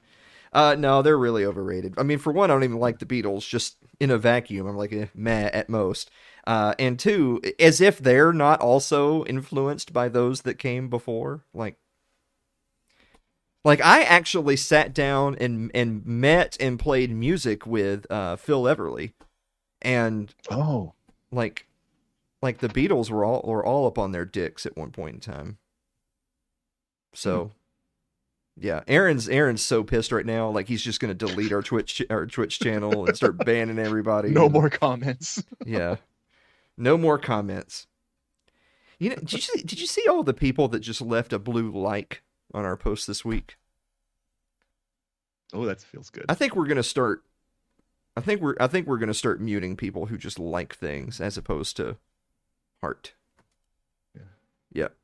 Uh, 0.54 0.76
no, 0.78 1.00
they're 1.00 1.16
really 1.18 1.46
overrated. 1.46 1.94
I 1.96 2.02
mean, 2.02 2.18
for 2.18 2.30
one, 2.30 2.50
I 2.50 2.54
don't 2.54 2.62
even 2.64 2.76
like 2.78 2.98
the 2.98 3.06
Beatles. 3.06 3.48
Just 3.48 3.78
in 4.00 4.10
a 4.10 4.18
vacuum, 4.18 4.66
I'm 4.66 4.76
like, 4.76 4.92
eh, 4.92 5.06
meh 5.14 5.48
at 5.50 5.70
most. 5.70 6.10
Uh, 6.46 6.74
and 6.78 6.98
two, 6.98 7.40
as 7.58 7.80
if 7.80 7.96
they're 7.98 8.34
not 8.34 8.60
also 8.60 9.24
influenced 9.24 9.94
by 9.94 10.10
those 10.10 10.42
that 10.42 10.58
came 10.58 10.90
before. 10.90 11.44
Like, 11.54 11.76
like 13.64 13.80
I 13.80 14.02
actually 14.02 14.56
sat 14.56 14.92
down 14.94 15.36
and 15.40 15.70
and 15.74 16.04
met 16.06 16.56
and 16.60 16.78
played 16.78 17.10
music 17.10 17.66
with 17.66 18.10
uh, 18.10 18.36
Phil 18.36 18.64
Everly, 18.64 19.12
and 19.80 20.34
Oh, 20.50 20.94
like 21.30 21.66
like 22.40 22.58
the 22.58 22.68
Beatles 22.68 23.10
were 23.10 23.24
all 23.24 23.42
were 23.44 23.64
all 23.64 23.86
up 23.86 23.98
on 23.98 24.12
their 24.12 24.24
dicks 24.24 24.66
at 24.66 24.76
one 24.76 24.90
point 24.90 25.14
in 25.14 25.20
time. 25.20 25.58
So 27.14 27.52
yeah, 28.60 28.82
Aaron's 28.88 29.28
Aaron's 29.28 29.62
so 29.62 29.82
pissed 29.82 30.12
right 30.12 30.26
now 30.26 30.48
like 30.50 30.68
he's 30.68 30.82
just 30.82 31.00
going 31.00 31.16
to 31.16 31.26
delete 31.26 31.52
our 31.52 31.62
Twitch 31.62 32.02
our 32.10 32.26
Twitch 32.26 32.58
channel 32.58 33.06
and 33.06 33.16
start 33.16 33.38
banning 33.44 33.78
everybody. 33.78 34.30
no 34.30 34.44
and- 34.44 34.52
more 34.52 34.70
comments. 34.70 35.42
Yeah. 35.66 35.96
No 36.78 36.96
more 36.96 37.18
comments. 37.18 37.86
You 38.98 39.10
know, 39.10 39.16
did 39.16 39.32
you 39.34 39.40
see, 39.40 39.62
did 39.62 39.78
you 39.80 39.86
see 39.86 40.06
all 40.08 40.22
the 40.22 40.32
people 40.32 40.68
that 40.68 40.80
just 40.80 41.00
left 41.02 41.32
a 41.32 41.38
blue 41.38 41.70
like 41.70 42.22
on 42.52 42.64
our 42.64 42.76
post 42.76 43.06
this 43.06 43.24
week? 43.24 43.56
Oh, 45.52 45.64
that 45.66 45.80
feels 45.80 46.10
good. 46.10 46.26
I 46.28 46.34
think 46.34 46.56
we're 46.56 46.66
going 46.66 46.76
to 46.76 46.82
start 46.82 47.22
I 48.16 48.20
think 48.20 48.40
we're 48.40 48.54
I 48.60 48.66
think 48.66 48.86
we're 48.86 48.98
to 48.98 49.14
start 49.14 49.40
muting 49.40 49.76
people 49.76 50.06
who 50.06 50.18
just 50.18 50.38
like 50.38 50.74
things 50.74 51.20
as 51.20 51.38
opposed 51.38 51.76
to 51.78 51.96
heart. 52.82 53.14
Yeah. 54.14 54.22
Yep. 54.72 54.96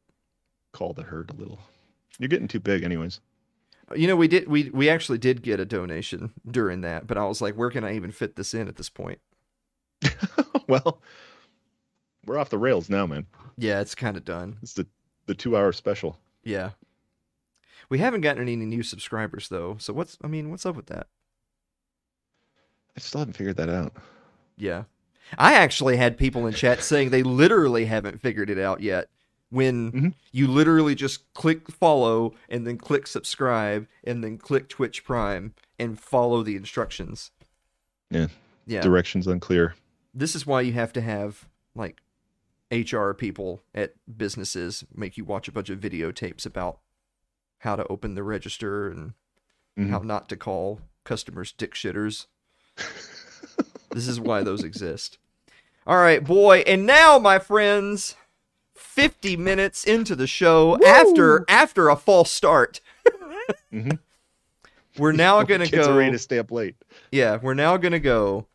Call 0.72 0.92
the 0.92 1.04
herd 1.04 1.30
a 1.30 1.34
little. 1.34 1.60
You're 2.18 2.28
getting 2.28 2.48
too 2.48 2.60
big, 2.60 2.82
anyways. 2.82 3.20
You 3.96 4.06
know, 4.06 4.16
we 4.16 4.28
did 4.28 4.48
we 4.48 4.70
we 4.70 4.90
actually 4.90 5.18
did 5.18 5.42
get 5.42 5.60
a 5.60 5.64
donation 5.64 6.32
during 6.46 6.82
that, 6.82 7.06
but 7.06 7.16
I 7.16 7.24
was 7.24 7.40
like, 7.40 7.54
where 7.54 7.70
can 7.70 7.84
I 7.84 7.96
even 7.96 8.12
fit 8.12 8.36
this 8.36 8.52
in 8.52 8.68
at 8.68 8.76
this 8.76 8.90
point? 8.90 9.20
well, 10.68 11.00
we're 12.26 12.38
off 12.38 12.50
the 12.50 12.58
rails 12.58 12.90
now, 12.90 13.06
man. 13.06 13.26
Yeah, 13.56 13.80
it's 13.80 13.94
kind 13.94 14.18
of 14.18 14.24
done. 14.24 14.58
It's 14.62 14.74
the 14.74 14.86
the 15.24 15.34
two 15.34 15.56
hour 15.56 15.72
special. 15.72 16.18
Yeah. 16.44 16.70
We 17.88 17.98
haven't 17.98 18.20
gotten 18.20 18.42
any 18.42 18.56
new 18.56 18.82
subscribers 18.82 19.48
though. 19.48 19.76
So 19.78 19.92
what's 19.92 20.16
I 20.22 20.26
mean, 20.26 20.50
what's 20.50 20.66
up 20.66 20.76
with 20.76 20.86
that? 20.86 21.06
I 22.96 23.00
still 23.00 23.20
haven't 23.20 23.34
figured 23.34 23.56
that 23.56 23.68
out. 23.68 23.94
Yeah. 24.56 24.84
I 25.36 25.54
actually 25.54 25.96
had 25.96 26.16
people 26.18 26.46
in 26.46 26.54
chat 26.54 26.82
saying 26.82 27.10
they 27.10 27.22
literally 27.22 27.84
haven't 27.84 28.20
figured 28.20 28.50
it 28.50 28.58
out 28.58 28.80
yet. 28.80 29.08
When 29.50 29.92
Mhm. 29.92 30.14
you 30.32 30.46
literally 30.46 30.94
just 30.94 31.32
click 31.32 31.70
follow 31.70 32.34
and 32.48 32.66
then 32.66 32.76
click 32.76 33.06
subscribe 33.06 33.86
and 34.04 34.22
then 34.22 34.36
click 34.36 34.68
Twitch 34.68 35.04
Prime 35.04 35.54
and 35.78 35.98
follow 35.98 36.42
the 36.42 36.56
instructions. 36.56 37.30
Yeah. 38.10 38.28
Yeah. 38.66 38.80
Directions 38.82 39.26
unclear. 39.26 39.74
this 40.14 40.34
is 40.34 40.44
why 40.44 40.60
you 40.60 40.72
have 40.72 40.92
to 40.92 41.00
have 41.00 41.46
like 41.76 42.00
HR 42.72 43.12
people 43.12 43.62
at 43.74 43.94
businesses 44.16 44.82
make 44.92 45.16
you 45.16 45.24
watch 45.24 45.46
a 45.46 45.52
bunch 45.52 45.70
of 45.70 45.78
videotapes 45.78 46.44
about 46.44 46.80
how 47.58 47.76
to 47.76 47.86
open 47.88 48.14
the 48.14 48.22
register 48.22 48.88
and 48.88 49.12
Mhm. 49.78 49.90
how 49.90 49.98
not 50.00 50.28
to 50.28 50.36
call 50.36 50.80
customers 51.04 51.52
dick 51.52 51.74
shitters. 51.74 52.26
this 53.90 54.08
is 54.08 54.20
why 54.20 54.42
those 54.42 54.62
exist. 54.64 55.18
All 55.86 55.96
right, 55.98 56.22
boy. 56.22 56.58
And 56.66 56.84
now, 56.86 57.18
my 57.18 57.38
friends, 57.38 58.14
50 58.74 59.36
minutes 59.36 59.84
into 59.84 60.14
the 60.14 60.26
show 60.26 60.78
after 60.84 61.44
after 61.48 61.88
a 61.88 61.96
false 61.96 62.30
start. 62.30 62.80
Mhm. 63.72 63.98
We're 64.98 65.12
now 65.12 65.42
going 65.42 65.60
to 65.60 65.66
Kids 65.66 65.86
go 65.86 65.94
are 65.94 65.98
ready 65.98 66.12
to 66.12 66.18
stay 66.18 66.38
up 66.38 66.50
late. 66.50 66.74
Yeah, 67.12 67.38
we're 67.40 67.54
now 67.54 67.76
going 67.76 67.92
to 67.92 68.00
go 68.00 68.46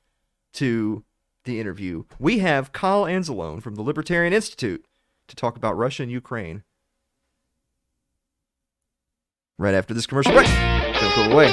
to 0.53 1.03
the 1.45 1.59
interview. 1.59 2.03
We 2.19 2.39
have 2.39 2.71
Kyle 2.73 3.03
Anzalone 3.05 3.61
from 3.61 3.75
the 3.75 3.81
Libertarian 3.81 4.33
Institute 4.33 4.85
to 5.27 5.35
talk 5.35 5.55
about 5.55 5.77
Russia 5.77 6.03
and 6.03 6.11
Ukraine. 6.11 6.63
Right 9.63 9.75
after 9.75 9.93
this 9.93 10.05
commercial 10.05 10.33
break. 10.33 10.45
Don't 10.45 11.15
go 11.15 11.31
away. 11.31 11.47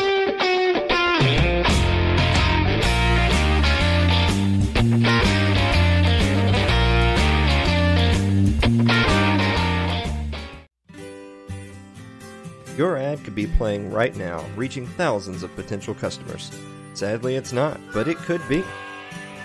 Your 12.76 12.96
ad 12.96 13.22
could 13.22 13.36
be 13.36 13.46
playing 13.46 13.92
right 13.92 14.16
now, 14.16 14.44
reaching 14.56 14.88
thousands 14.88 15.44
of 15.44 15.54
potential 15.54 15.94
customers. 15.94 16.50
Sadly, 16.94 17.36
it's 17.36 17.52
not, 17.52 17.78
but 17.94 18.08
it 18.08 18.16
could 18.16 18.40
be. 18.48 18.64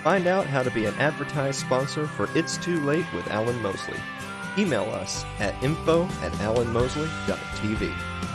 Find 0.02 0.26
out 0.26 0.44
how 0.44 0.64
to 0.64 0.72
be 0.72 0.86
an 0.86 0.94
advertised 0.94 1.60
sponsor 1.60 2.08
for 2.08 2.28
It's 2.34 2.56
Too 2.56 2.80
Late 2.80 3.06
with 3.14 3.28
Alan 3.28 3.62
Mosley. 3.62 4.00
Email 4.58 4.86
us 4.86 5.24
at 5.38 5.54
info 5.62 6.02
at 6.22 6.32
alanmosley.tv. 6.32 8.25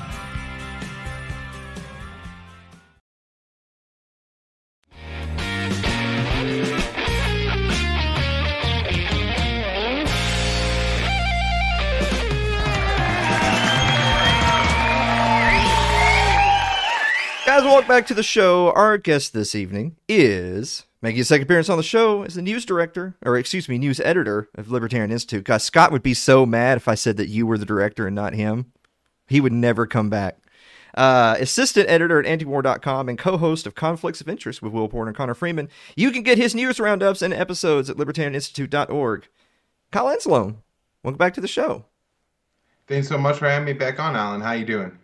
Guys, 17.62 17.70
welcome 17.70 17.88
back 17.88 18.08
to 18.08 18.16
the 18.16 18.24
show. 18.24 18.72
Our 18.72 18.98
guest 18.98 19.34
this 19.34 19.54
evening 19.54 19.96
is 20.10 20.86
making 21.04 21.20
his 21.20 21.28
second 21.28 21.44
appearance 21.44 21.70
on 21.70 21.78
the 21.78 21.84
show 21.84 22.24
is 22.24 22.34
the 22.34 22.42
news 22.42 22.66
director, 22.66 23.16
or 23.24 23.38
excuse 23.38 23.70
me, 23.70 23.78
news 23.78 24.00
editor 24.00 24.50
of 24.56 24.72
Libertarian 24.72 25.12
Institute. 25.12 25.44
Guys, 25.44 25.64
Scott 25.64 25.92
would 25.92 26.02
be 26.02 26.16
so 26.16 26.44
mad 26.48 26.78
if 26.78 26.88
I 26.88 26.96
said 26.96 27.18
that 27.18 27.30
you 27.30 27.46
were 27.46 27.60
the 27.60 27.66
director 27.66 28.08
and 28.08 28.16
not 28.16 28.34
him. 28.34 28.72
He 29.28 29.40
would 29.40 29.54
never 29.54 29.86
come 29.86 30.10
back. 30.10 30.40
Uh, 30.96 31.36
assistant 31.40 31.88
editor 31.88 32.20
at 32.20 32.26
antiwar.com 32.26 33.08
and 33.08 33.20
co-host 33.20 33.68
of 33.68 33.76
Conflicts 33.76 34.22
of 34.22 34.28
Interest 34.28 34.64
with 34.64 34.74
Will 34.74 34.90
Porter 34.90 35.10
and 35.10 35.16
Connor 35.16 35.36
Freeman. 35.36 35.70
You 35.96 36.10
can 36.10 36.24
get 36.24 36.40
his 36.40 36.56
news 36.56 36.80
roundups 36.80 37.22
and 37.22 37.32
episodes 37.32 37.92
at 37.92 37.98
libertarianinstitute.org. 37.98 39.28
Kyle 39.92 40.06
Anzalone, 40.08 40.56
welcome 41.04 41.20
back 41.20 41.36
to 41.36 41.42
the 41.42 41.48
show. 41.48 41.86
Thanks 42.88 43.08
so 43.08 43.20
much 43.20 43.38
for 43.38 43.48
having 43.48 43.66
me 43.66 43.74
back 43.74 44.00
on, 44.00 44.16
Alan. 44.16 44.42
How 44.42 44.48
are 44.48 44.56
you 44.56 44.66
doing? 44.66 44.98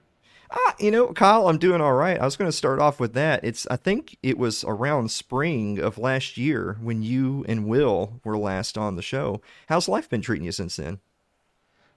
Ah, 0.52 0.76
you 0.80 0.92
know, 0.92 1.12
Kyle, 1.14 1.50
I'm 1.50 1.58
doing 1.58 1.82
all 1.82 1.94
right. 1.94 2.20
I 2.20 2.26
was 2.26 2.38
going 2.38 2.50
to 2.50 2.56
start 2.56 2.80
off 2.80 3.00
with 3.00 3.14
that. 3.14 3.44
It's 3.44 3.68
I 3.68 3.76
think 3.76 4.18
it 4.24 4.38
was 4.38 4.64
around 4.64 5.12
spring 5.12 5.80
of 5.80 5.98
last 5.98 6.38
year 6.38 6.78
when 6.82 7.02
you 7.04 7.44
and 7.48 7.66
Will 7.68 8.22
were 8.24 8.38
last 8.38 8.78
on 8.78 8.96
the 8.96 9.02
show. 9.02 9.42
How's 9.68 9.90
life 9.90 10.10
been 10.10 10.22
treating 10.22 10.46
you 10.46 10.52
since 10.54 10.78
then? 10.78 11.00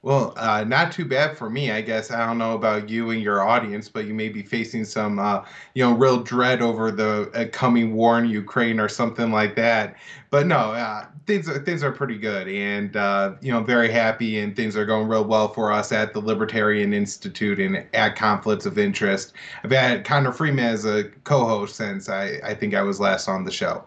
Well, 0.03 0.33
uh, 0.37 0.65
not 0.65 0.93
too 0.93 1.05
bad 1.05 1.37
for 1.37 1.51
me, 1.51 1.71
I 1.71 1.83
guess. 1.83 2.11
I 2.11 2.25
don't 2.27 2.39
know 2.39 2.55
about 2.55 2.89
you 2.89 3.11
and 3.11 3.21
your 3.23 3.43
audience, 3.47 3.91
but 3.91 4.07
you 4.07 4.15
may 4.15 4.31
be 4.31 4.43
facing 4.43 4.85
some, 4.87 5.19
uh, 5.19 5.45
you 5.75 5.85
know, 5.85 5.95
real 5.95 6.23
dread 6.23 6.63
over 6.63 6.91
the 6.91 7.31
uh, 7.35 7.45
coming 7.53 7.95
war 7.95 8.19
in 8.19 8.27
Ukraine 8.31 8.81
or 8.81 8.89
something 8.89 9.31
like 9.31 9.57
that. 9.57 9.97
But 10.31 10.47
no, 10.47 10.57
uh, 10.73 11.05
things 11.27 11.51
are 11.51 11.59
things 11.63 11.83
are 11.83 11.93
pretty 11.93 12.17
good, 12.17 12.49
and 12.49 12.97
uh, 12.97 13.33
you 13.43 13.53
know, 13.53 13.63
very 13.63 13.91
happy, 13.91 14.39
and 14.39 14.57
things 14.57 14.75
are 14.75 14.87
going 14.87 15.07
real 15.07 15.25
well 15.25 15.49
for 15.53 15.71
us 15.71 15.93
at 15.93 16.15
the 16.15 16.21
Libertarian 16.21 16.95
Institute 16.95 17.59
and 17.61 17.85
at 17.93 18.17
Conflicts 18.17 18.65
of 18.65 18.79
Interest. 18.79 19.35
I've 19.65 19.71
had 19.71 20.05
Connor 20.07 20.33
Freeman 20.33 20.65
as 20.65 20.87
a 20.87 21.05
co-host 21.25 21.77
since 21.77 22.09
I, 22.09 22.41
I 22.43 22.55
think 22.55 22.75
I 22.75 22.81
was 22.83 23.01
last 23.01 23.29
on 23.29 23.45
the 23.45 23.51
show. 23.51 23.85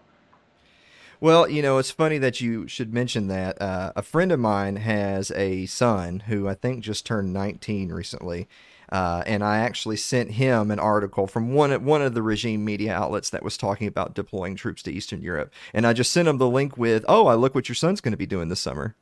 Well, 1.23 1.49
you 1.49 1.61
know, 1.61 1.77
it's 1.77 1.89
funny 1.89 2.17
that 2.17 2.41
you 2.41 2.67
should 2.67 2.93
mention 2.93 3.27
that. 3.27 3.61
Uh, 3.61 3.93
a 3.95 4.01
friend 4.01 4.29
of 4.33 4.41
mine 4.41 4.75
has 4.75 5.31
a 5.31 5.65
son 5.67 6.19
who 6.27 6.49
I 6.49 6.53
think 6.53 6.83
just 6.83 7.05
turned 7.05 7.31
19 7.31 7.93
recently. 7.93 8.49
Uh, 8.91 9.23
and 9.25 9.41
I 9.41 9.59
actually 9.59 9.95
sent 9.95 10.31
him 10.31 10.69
an 10.69 10.79
article 10.79 11.25
from 11.27 11.53
one 11.53 11.85
one 11.85 12.01
of 12.01 12.13
the 12.13 12.21
regime 12.21 12.65
media 12.65 12.93
outlets 12.93 13.29
that 13.29 13.41
was 13.41 13.55
talking 13.55 13.87
about 13.87 14.13
deploying 14.13 14.57
troops 14.57 14.83
to 14.83 14.91
Eastern 14.91 15.21
Europe, 15.21 15.53
and 15.73 15.87
I 15.87 15.93
just 15.93 16.11
sent 16.11 16.27
him 16.27 16.39
the 16.39 16.49
link 16.49 16.77
with, 16.77 17.05
"Oh, 17.07 17.27
I 17.27 17.35
look 17.35 17.55
what 17.55 17.69
your 17.69 17.75
son's 17.75 18.01
going 18.01 18.11
to 18.11 18.17
be 18.17 18.25
doing 18.25 18.49
this 18.49 18.59
summer." 18.59 18.93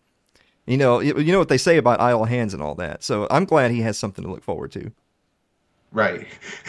You 0.68 0.78
know, 0.78 1.00
you 1.00 1.18
you 1.18 1.32
know 1.32 1.40
what 1.40 1.50
they 1.50 1.58
say 1.58 1.78
about 1.78 2.00
idle 2.00 2.26
hands 2.26 2.54
and 2.54 2.62
all 2.62 2.76
that. 2.76 3.02
So 3.02 3.26
I'm 3.32 3.46
glad 3.46 3.72
he 3.72 3.82
has 3.82 3.98
something 3.98 4.24
to 4.24 4.30
look 4.30 4.44
forward 4.44 4.72
to. 4.74 4.92
Right. 5.92 6.28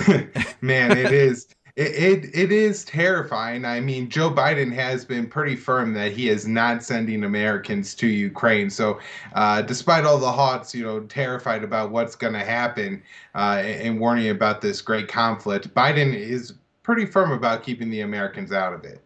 Man, 0.63 0.97
it 0.97 1.13
is 1.13 1.47
it, 1.77 2.25
it 2.25 2.31
it 2.35 2.53
is 2.53 2.85
terrifying. 2.85 3.65
I 3.65 3.81
mean, 3.81 4.09
Joe 4.11 4.31
Biden 4.31 4.73
has 4.75 5.05
been 5.05 5.27
pretty 5.27 5.57
firm 5.57 5.95
that 5.95 6.13
he 6.13 6.29
is 6.29 6.47
not 6.47 6.83
sending 6.83 7.25
Americans 7.25 7.95
to 7.97 8.07
Ukraine. 8.07 8.69
So, 8.69 9.01
uh, 9.35 9.63
despite 9.63 10.05
all 10.05 10.19
the 10.19 10.31
Hawks, 10.31 10.75
you 10.75 10.85
know, 10.85 11.01
terrified 11.01 11.65
about 11.65 11.91
what's 11.91 12.15
going 12.15 12.35
to 12.35 12.45
happen 12.45 13.03
uh, 13.35 13.63
and 13.65 13.99
warning 13.99 14.29
about 14.29 14.61
this 14.61 14.83
great 14.83 15.09
conflict, 15.09 15.73
Biden 15.75 16.15
is 16.15 16.55
pretty 16.83 17.07
firm 17.07 17.33
about 17.33 17.63
keeping 17.63 17.91
the 17.91 18.03
Americans 18.03 18.53
out 18.53 18.75
of 18.75 18.85
it. 18.85 19.03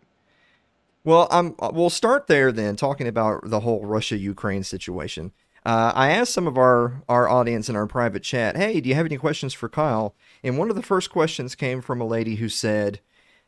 Well, 1.05 1.29
um, 1.31 1.55
we'll 1.73 1.89
start 1.91 2.27
there 2.27 2.51
then, 2.51 2.75
talking 2.75 3.07
about 3.07 3.49
the 3.49 3.61
whole 3.61 3.87
Russia 3.87 4.17
Ukraine 4.17 4.65
situation. 4.65 5.33
Uh, 5.67 5.91
I 5.97 6.11
asked 6.11 6.33
some 6.33 6.47
of 6.47 6.57
our, 6.57 7.03
our 7.09 7.29
audience 7.29 7.69
in 7.69 7.75
our 7.75 7.89
private 7.89 8.23
chat, 8.23 8.57
hey, 8.57 8.81
do 8.81 8.89
you 8.89 8.95
have 8.95 9.07
any 9.07 9.17
questions 9.17 9.53
for 9.53 9.69
Kyle? 9.69 10.15
And 10.45 10.57
one 10.57 10.71
of 10.71 10.77
the 10.77 10.83
first 10.83 11.11
questions 11.11 11.57
came 11.57 11.83
from 11.83 12.01
a 12.01 12.07
lady 12.07 12.37
who 12.37 12.49
said, 12.49 13.01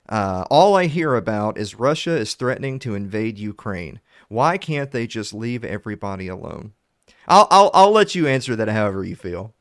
uh, 0.08 0.44
All 0.50 0.74
I 0.74 0.86
hear 0.86 1.14
about 1.14 1.56
is 1.56 1.76
Russia 1.76 2.16
is 2.16 2.34
threatening 2.34 2.80
to 2.80 2.96
invade 2.96 3.38
Ukraine. 3.38 4.00
Why 4.26 4.58
can't 4.58 4.90
they 4.90 5.06
just 5.06 5.32
leave 5.32 5.64
everybody 5.64 6.26
alone? 6.26 6.72
I'll, 7.28 7.46
I'll, 7.52 7.70
I'll 7.72 7.92
let 7.92 8.16
you 8.16 8.26
answer 8.26 8.56
that 8.56 8.66
however 8.66 9.04
you 9.04 9.14
feel. 9.14 9.54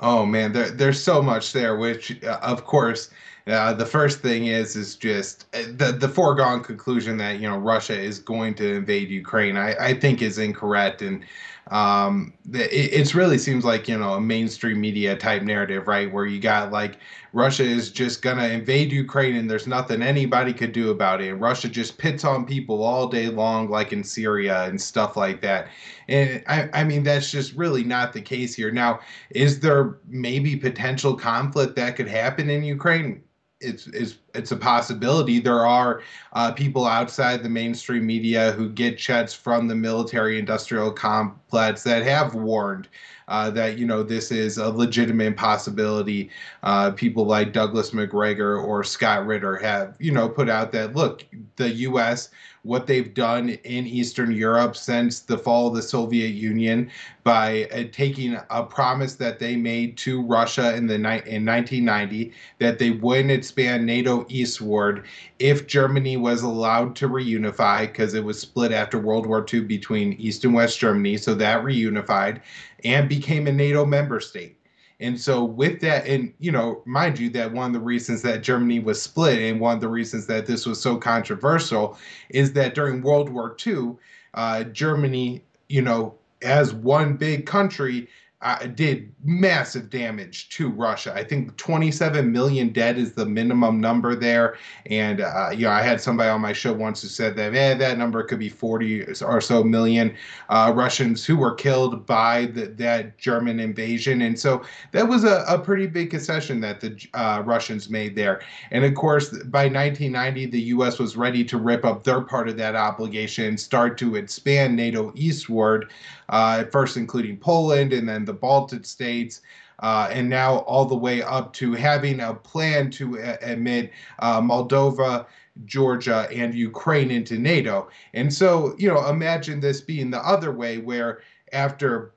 Oh 0.00 0.26
man, 0.26 0.52
there, 0.52 0.72
there's 0.72 1.00
so 1.00 1.22
much 1.22 1.52
there. 1.52 1.76
Which, 1.76 2.20
uh, 2.24 2.40
of 2.42 2.64
course, 2.64 3.10
uh, 3.46 3.74
the 3.74 3.84
first 3.84 4.20
thing 4.20 4.46
is 4.46 4.74
is 4.74 4.96
just 4.96 5.46
uh, 5.54 5.62
the 5.76 5.92
the 5.92 6.08
foregone 6.08 6.62
conclusion 6.62 7.18
that 7.18 7.40
you 7.40 7.48
know 7.48 7.58
Russia 7.58 7.98
is 7.98 8.18
going 8.18 8.54
to 8.54 8.74
invade 8.74 9.10
Ukraine. 9.10 9.56
I, 9.56 9.74
I 9.74 9.94
think 9.94 10.22
is 10.22 10.38
incorrect, 10.38 11.02
and 11.02 11.22
um, 11.70 12.32
it, 12.52 13.14
really 13.14 13.36
seems 13.36 13.64
like 13.64 13.88
you 13.88 13.98
know 13.98 14.14
a 14.14 14.20
mainstream 14.20 14.80
media 14.80 15.16
type 15.16 15.42
narrative, 15.42 15.88
right? 15.88 16.10
Where 16.10 16.26
you 16.26 16.40
got 16.40 16.72
like 16.72 16.98
Russia 17.34 17.64
is 17.64 17.90
just 17.90 18.22
gonna 18.22 18.48
invade 18.48 18.92
Ukraine 18.92 19.36
and 19.36 19.50
there's 19.50 19.66
nothing 19.66 20.00
anybody 20.02 20.52
could 20.52 20.72
do 20.72 20.90
about 20.90 21.20
it. 21.20 21.30
And 21.30 21.40
Russia 21.40 21.68
just 21.68 21.98
pits 21.98 22.24
on 22.24 22.46
people 22.46 22.82
all 22.82 23.08
day 23.08 23.28
long, 23.28 23.68
like 23.68 23.92
in 23.92 24.04
Syria 24.04 24.64
and 24.64 24.80
stuff 24.80 25.16
like 25.16 25.42
that. 25.42 25.68
And 26.08 26.44
I, 26.46 26.68
I 26.72 26.84
mean, 26.84 27.02
that's 27.02 27.30
just 27.30 27.54
really 27.54 27.82
not 27.82 28.12
the 28.12 28.20
case 28.22 28.54
here. 28.54 28.70
Now, 28.70 29.00
is 29.30 29.60
there 29.60 29.98
maybe 30.06 30.56
potential 30.56 31.14
conflict 31.14 31.76
that 31.76 31.96
could 31.96 32.08
happen 32.08 32.48
in 32.48 32.62
Ukraine? 32.62 33.23
It's, 33.64 33.86
it's, 33.88 34.16
it's 34.34 34.52
a 34.52 34.56
possibility. 34.56 35.40
There 35.40 35.66
are 35.66 36.02
uh, 36.32 36.52
people 36.52 36.86
outside 36.86 37.42
the 37.42 37.48
mainstream 37.48 38.06
media 38.06 38.52
who 38.52 38.68
get 38.68 38.98
checks 38.98 39.32
from 39.34 39.68
the 39.68 39.74
military 39.74 40.38
industrial 40.38 40.92
complex 40.92 41.82
that 41.84 42.02
have 42.04 42.34
warned 42.34 42.88
uh, 43.28 43.50
that 43.50 43.78
you 43.78 43.86
know 43.86 44.02
this 44.02 44.30
is 44.30 44.58
a 44.58 44.68
legitimate 44.68 45.36
possibility. 45.36 46.30
Uh, 46.62 46.90
people 46.90 47.24
like 47.24 47.52
Douglas 47.52 47.92
Macgregor 47.92 48.58
or 48.58 48.84
Scott 48.84 49.26
Ritter 49.26 49.56
have 49.56 49.96
you 49.98 50.12
know 50.12 50.28
put 50.28 50.48
out 50.48 50.72
that 50.72 50.94
look, 50.94 51.24
the 51.56 51.70
U.S. 51.70 52.30
what 52.64 52.86
they've 52.86 53.12
done 53.12 53.50
in 53.50 53.86
Eastern 53.86 54.32
Europe 54.32 54.74
since 54.74 55.20
the 55.20 55.36
fall 55.36 55.68
of 55.68 55.74
the 55.74 55.82
Soviet 55.82 56.28
Union 56.28 56.90
by 57.22 57.64
uh, 57.66 57.84
taking 57.92 58.38
a 58.50 58.62
promise 58.64 59.14
that 59.14 59.38
they 59.38 59.54
made 59.54 59.96
to 59.98 60.22
Russia 60.22 60.74
in 60.74 60.86
the 60.86 60.98
ni- 60.98 61.22
in 61.26 61.44
1990 61.44 62.32
that 62.58 62.78
they 62.78 62.90
wouldn't 62.90 63.30
expand 63.30 63.84
NATO 63.84 64.26
eastward 64.28 65.04
if 65.38 65.66
Germany 65.66 66.16
was 66.16 66.42
allowed 66.42 66.96
to 66.96 67.08
reunify 67.08 67.82
because 67.82 68.14
it 68.14 68.24
was 68.24 68.40
split 68.40 68.72
after 68.72 68.98
World 68.98 69.26
War 69.26 69.44
II 69.52 69.60
between 69.60 70.14
East 70.14 70.44
and 70.44 70.54
West 70.54 70.78
Germany, 70.78 71.18
so 71.18 71.34
that 71.34 71.62
reunified 71.62 72.40
and 72.82 73.08
became 73.08 73.46
a 73.46 73.52
NATO 73.52 73.84
member 73.84 74.20
state. 74.20 74.56
And 75.00 75.20
so, 75.20 75.44
with 75.44 75.80
that, 75.80 76.06
and 76.06 76.32
you 76.38 76.52
know, 76.52 76.82
mind 76.86 77.18
you, 77.18 77.28
that 77.30 77.52
one 77.52 77.66
of 77.66 77.72
the 77.72 77.80
reasons 77.80 78.22
that 78.22 78.42
Germany 78.42 78.78
was 78.78 79.02
split 79.02 79.38
and 79.40 79.60
one 79.60 79.74
of 79.74 79.80
the 79.80 79.88
reasons 79.88 80.26
that 80.26 80.46
this 80.46 80.66
was 80.66 80.80
so 80.80 80.96
controversial 80.96 81.98
is 82.30 82.52
that 82.52 82.74
during 82.74 83.02
World 83.02 83.28
War 83.28 83.56
II, 83.66 83.96
uh, 84.34 84.64
Germany, 84.64 85.42
you 85.68 85.82
know, 85.82 86.14
as 86.42 86.72
one 86.72 87.16
big 87.16 87.46
country, 87.46 88.08
uh, 88.44 88.66
did 88.66 89.10
massive 89.24 89.88
damage 89.88 90.50
to 90.50 90.68
Russia. 90.68 91.12
I 91.14 91.24
think 91.24 91.56
27 91.56 92.30
million 92.30 92.68
dead 92.68 92.98
is 92.98 93.14
the 93.14 93.24
minimum 93.24 93.80
number 93.80 94.14
there. 94.14 94.58
And, 94.90 95.22
uh, 95.22 95.50
you 95.50 95.64
know, 95.64 95.70
I 95.70 95.80
had 95.80 95.98
somebody 95.98 96.28
on 96.28 96.42
my 96.42 96.52
show 96.52 96.74
once 96.74 97.00
who 97.00 97.08
said 97.08 97.36
that, 97.36 97.54
eh, 97.54 97.72
that 97.72 97.96
number 97.96 98.22
could 98.22 98.38
be 98.38 98.50
40 98.50 99.04
or 99.22 99.40
so 99.40 99.64
million 99.64 100.14
uh, 100.50 100.72
Russians 100.74 101.24
who 101.24 101.38
were 101.38 101.54
killed 101.54 102.04
by 102.04 102.46
the, 102.46 102.66
that 102.66 103.16
German 103.16 103.60
invasion. 103.60 104.20
And 104.20 104.38
so 104.38 104.62
that 104.92 105.08
was 105.08 105.24
a, 105.24 105.42
a 105.48 105.58
pretty 105.58 105.86
big 105.86 106.10
concession 106.10 106.60
that 106.60 106.82
the 106.82 107.02
uh, 107.14 107.42
Russians 107.46 107.88
made 107.88 108.14
there. 108.14 108.42
And 108.70 108.84
of 108.84 108.94
course, 108.94 109.30
by 109.30 109.64
1990, 109.64 110.46
the 110.46 110.60
U.S. 110.60 110.98
was 110.98 111.16
ready 111.16 111.44
to 111.44 111.56
rip 111.56 111.86
up 111.86 112.04
their 112.04 112.20
part 112.20 112.50
of 112.50 112.58
that 112.58 112.76
obligation 112.76 113.46
and 113.46 113.58
start 113.58 113.96
to 113.98 114.16
expand 114.16 114.76
NATO 114.76 115.12
eastward 115.14 115.90
uh, 116.28 116.64
first 116.64 116.96
including 116.96 117.36
Poland 117.36 117.92
and 117.92 118.08
then 118.08 118.24
the 118.24 118.32
Baltic 118.32 118.84
states. 118.84 119.42
Uh, 119.80 120.08
and 120.12 120.28
now 120.28 120.58
all 120.58 120.84
the 120.84 120.94
way 120.96 121.20
up 121.20 121.52
to 121.52 121.72
having 121.72 122.20
a 122.20 122.32
plan 122.32 122.90
to 122.92 123.16
a- 123.16 123.38
admit 123.42 123.90
uh, 124.20 124.40
Moldova, 124.40 125.26
Georgia, 125.64 126.28
and 126.32 126.54
Ukraine 126.54 127.10
into 127.10 127.38
NATO. 127.38 127.88
And 128.14 128.32
so, 128.32 128.74
you 128.78 128.88
know, 128.88 129.08
imagine 129.08 129.60
this 129.60 129.80
being 129.80 130.10
the 130.10 130.18
other 130.18 130.52
way, 130.52 130.78
where 130.78 131.22
after 131.52 132.12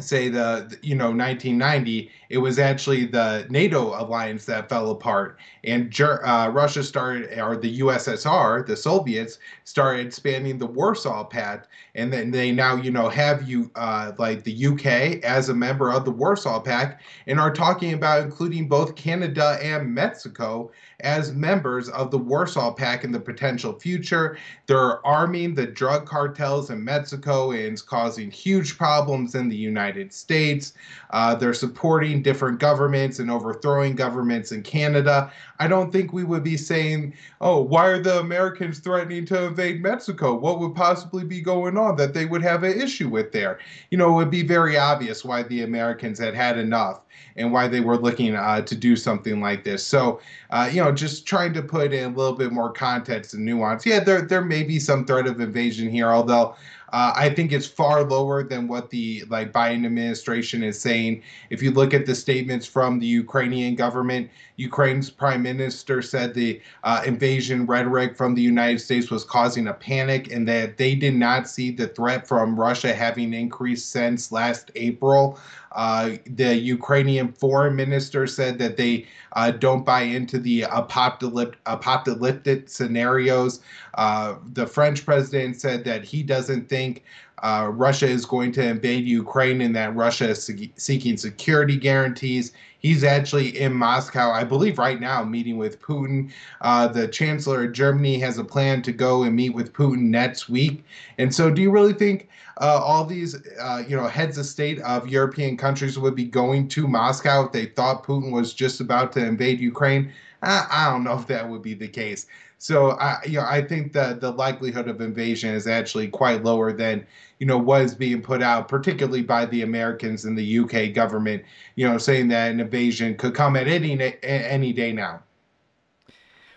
say 0.00 0.28
the 0.28 0.78
you 0.80 0.94
know 0.94 1.06
1990 1.06 2.08
it 2.28 2.38
was 2.38 2.60
actually 2.60 3.04
the 3.04 3.44
nato 3.50 4.00
alliance 4.00 4.44
that 4.44 4.68
fell 4.68 4.92
apart 4.92 5.40
and 5.64 5.92
uh, 6.00 6.48
russia 6.52 6.84
started 6.84 7.36
or 7.36 7.56
the 7.56 7.80
ussr 7.80 8.64
the 8.64 8.76
soviets 8.76 9.40
started 9.64 10.06
expanding 10.06 10.56
the 10.56 10.66
warsaw 10.66 11.24
pact 11.24 11.66
and 11.96 12.12
then 12.12 12.30
they 12.30 12.52
now 12.52 12.76
you 12.76 12.92
know 12.92 13.08
have 13.08 13.48
you 13.48 13.68
uh, 13.74 14.12
like 14.18 14.44
the 14.44 14.66
uk 14.66 14.86
as 15.24 15.48
a 15.48 15.54
member 15.54 15.90
of 15.90 16.04
the 16.04 16.12
warsaw 16.12 16.60
pact 16.60 17.02
and 17.26 17.40
are 17.40 17.52
talking 17.52 17.92
about 17.92 18.22
including 18.22 18.68
both 18.68 18.94
canada 18.94 19.58
and 19.60 19.92
mexico 19.92 20.70
as 21.00 21.32
members 21.32 21.88
of 21.90 22.10
the 22.10 22.18
Warsaw 22.18 22.72
Pact 22.72 23.04
in 23.04 23.12
the 23.12 23.20
potential 23.20 23.72
future. 23.78 24.36
They're 24.66 25.04
arming 25.06 25.54
the 25.54 25.66
drug 25.66 26.06
cartels 26.06 26.70
in 26.70 26.82
Mexico 26.82 27.52
and 27.52 27.72
it's 27.74 27.82
causing 27.82 28.30
huge 28.30 28.76
problems 28.76 29.34
in 29.36 29.48
the 29.48 29.56
United 29.56 29.87
States. 30.12 30.74
Uh, 31.10 31.34
they're 31.34 31.54
supporting 31.54 32.22
different 32.22 32.58
governments 32.58 33.18
and 33.18 33.30
overthrowing 33.30 33.94
governments 33.94 34.52
in 34.52 34.62
Canada. 34.62 35.32
I 35.58 35.68
don't 35.68 35.90
think 35.92 36.12
we 36.12 36.24
would 36.24 36.44
be 36.44 36.56
saying, 36.56 37.14
oh, 37.40 37.60
why 37.60 37.86
are 37.86 37.98
the 37.98 38.18
Americans 38.20 38.78
threatening 38.78 39.24
to 39.26 39.44
invade 39.44 39.82
Mexico? 39.82 40.34
What 40.34 40.60
would 40.60 40.74
possibly 40.74 41.24
be 41.24 41.40
going 41.40 41.76
on 41.76 41.96
that 41.96 42.14
they 42.14 42.26
would 42.26 42.42
have 42.42 42.62
an 42.62 42.80
issue 42.80 43.08
with 43.08 43.32
there? 43.32 43.58
You 43.90 43.98
know, 43.98 44.10
it 44.10 44.14
would 44.14 44.30
be 44.30 44.42
very 44.42 44.76
obvious 44.76 45.24
why 45.24 45.42
the 45.42 45.62
Americans 45.62 46.18
had 46.18 46.34
had 46.34 46.58
enough 46.58 47.00
and 47.36 47.52
why 47.52 47.68
they 47.68 47.80
were 47.80 47.96
looking 47.96 48.34
uh, 48.34 48.60
to 48.62 48.74
do 48.74 48.96
something 48.96 49.40
like 49.40 49.64
this. 49.64 49.84
So, 49.84 50.20
uh, 50.50 50.68
you 50.72 50.82
know, 50.82 50.92
just 50.92 51.26
trying 51.26 51.52
to 51.54 51.62
put 51.62 51.92
in 51.92 52.12
a 52.12 52.16
little 52.16 52.36
bit 52.36 52.52
more 52.52 52.72
context 52.72 53.34
and 53.34 53.44
nuance. 53.44 53.86
Yeah, 53.86 54.00
there 54.00 54.22
there 54.22 54.44
may 54.44 54.62
be 54.62 54.78
some 54.78 55.04
threat 55.04 55.26
of 55.26 55.40
invasion 55.40 55.90
here, 55.90 56.08
although 56.08 56.54
uh, 56.92 57.12
I 57.14 57.30
think 57.30 57.52
it's 57.52 57.66
far 57.66 58.02
lower 58.02 58.42
than 58.42 58.68
what 58.68 58.90
the 58.90 59.24
like 59.28 59.52
Biden 59.52 59.84
administration 59.84 60.62
is 60.62 60.80
saying. 60.80 61.22
If 61.50 61.62
you 61.62 61.70
look 61.70 61.92
at 61.92 62.06
the 62.06 62.14
statements 62.14 62.66
from 62.66 62.98
the 62.98 63.06
Ukrainian 63.06 63.74
government, 63.74 64.30
Ukraine's 64.56 65.10
prime 65.10 65.42
minister 65.42 66.02
said 66.02 66.34
the 66.34 66.60
uh, 66.84 67.02
invasion 67.06 67.66
rhetoric 67.66 68.16
from 68.16 68.34
the 68.34 68.42
United 68.42 68.80
States 68.80 69.10
was 69.10 69.24
causing 69.24 69.68
a 69.68 69.74
panic, 69.74 70.32
and 70.32 70.48
that 70.48 70.76
they 70.76 70.94
did 70.94 71.14
not 71.14 71.48
see 71.48 71.70
the 71.70 71.88
threat 71.88 72.26
from 72.26 72.58
Russia 72.58 72.94
having 72.94 73.34
increased 73.34 73.90
since 73.90 74.32
last 74.32 74.70
April. 74.74 75.38
Uh, 75.72 76.12
the 76.26 76.54
Ukrainian 76.56 77.32
foreign 77.32 77.76
minister 77.76 78.26
said 78.26 78.58
that 78.58 78.76
they 78.76 79.06
uh, 79.32 79.50
don't 79.50 79.84
buy 79.84 80.02
into 80.02 80.38
the 80.38 80.62
apocalyptic, 80.62 81.58
apocalyptic 81.66 82.68
scenarios. 82.68 83.60
Uh, 83.94 84.36
the 84.52 84.66
French 84.66 85.04
president 85.04 85.60
said 85.60 85.84
that 85.84 86.04
he 86.04 86.22
doesn't 86.22 86.68
think 86.68 87.04
uh, 87.42 87.70
Russia 87.72 88.06
is 88.06 88.24
going 88.24 88.52
to 88.52 88.62
invade 88.62 89.06
Ukraine 89.06 89.60
and 89.60 89.74
that 89.76 89.94
Russia 89.94 90.30
is 90.30 90.50
seeking 90.76 91.16
security 91.16 91.76
guarantees. 91.76 92.52
He's 92.80 93.02
actually 93.02 93.58
in 93.58 93.72
Moscow, 93.74 94.30
I 94.30 94.44
believe, 94.44 94.78
right 94.78 95.00
now, 95.00 95.24
meeting 95.24 95.56
with 95.56 95.80
Putin. 95.80 96.30
Uh, 96.60 96.86
the 96.88 97.08
chancellor 97.08 97.64
of 97.64 97.72
Germany 97.72 98.18
has 98.20 98.38
a 98.38 98.44
plan 98.44 98.82
to 98.82 98.92
go 98.92 99.24
and 99.24 99.34
meet 99.34 99.50
with 99.50 99.72
Putin 99.72 100.02
next 100.02 100.48
week. 100.48 100.84
And 101.18 101.34
so, 101.34 101.50
do 101.50 101.60
you 101.60 101.70
really 101.70 101.92
think 101.92 102.28
uh, 102.60 102.80
all 102.82 103.04
these, 103.04 103.36
uh, 103.60 103.82
you 103.86 103.96
know, 103.96 104.06
heads 104.08 104.38
of 104.38 104.46
state 104.46 104.80
of 104.80 105.08
European 105.08 105.56
countries 105.56 105.98
would 105.98 106.14
be 106.14 106.24
going 106.24 106.68
to 106.68 106.88
Moscow 106.88 107.46
if 107.46 107.52
they 107.52 107.66
thought 107.66 108.04
Putin 108.04 108.32
was 108.32 108.52
just 108.52 108.80
about 108.80 109.12
to 109.12 109.24
invade 109.24 109.60
Ukraine? 109.60 110.12
I, 110.42 110.66
I 110.70 110.90
don't 110.90 111.04
know 111.04 111.18
if 111.18 111.26
that 111.28 111.48
would 111.48 111.62
be 111.62 111.74
the 111.74 111.88
case. 111.88 112.26
So 112.58 112.90
I, 112.92 113.18
you 113.24 113.38
know, 113.38 113.46
I 113.48 113.62
think 113.62 113.92
that 113.92 114.20
the 114.20 114.32
likelihood 114.32 114.88
of 114.88 115.00
invasion 115.00 115.54
is 115.54 115.66
actually 115.68 116.08
quite 116.08 116.42
lower 116.42 116.72
than 116.72 117.06
you 117.38 117.46
know 117.46 117.56
was 117.56 117.94
being 117.94 118.20
put 118.20 118.42
out, 118.42 118.66
particularly 118.66 119.22
by 119.22 119.46
the 119.46 119.62
Americans 119.62 120.24
and 120.24 120.36
the 120.36 120.58
UK 120.58 120.92
government. 120.92 121.44
You 121.76 121.88
know, 121.88 121.98
saying 121.98 122.28
that 122.28 122.50
an 122.50 122.58
invasion 122.58 123.16
could 123.16 123.34
come 123.34 123.54
at 123.54 123.68
any 123.68 124.16
any 124.24 124.72
day 124.72 124.92
now. 124.92 125.22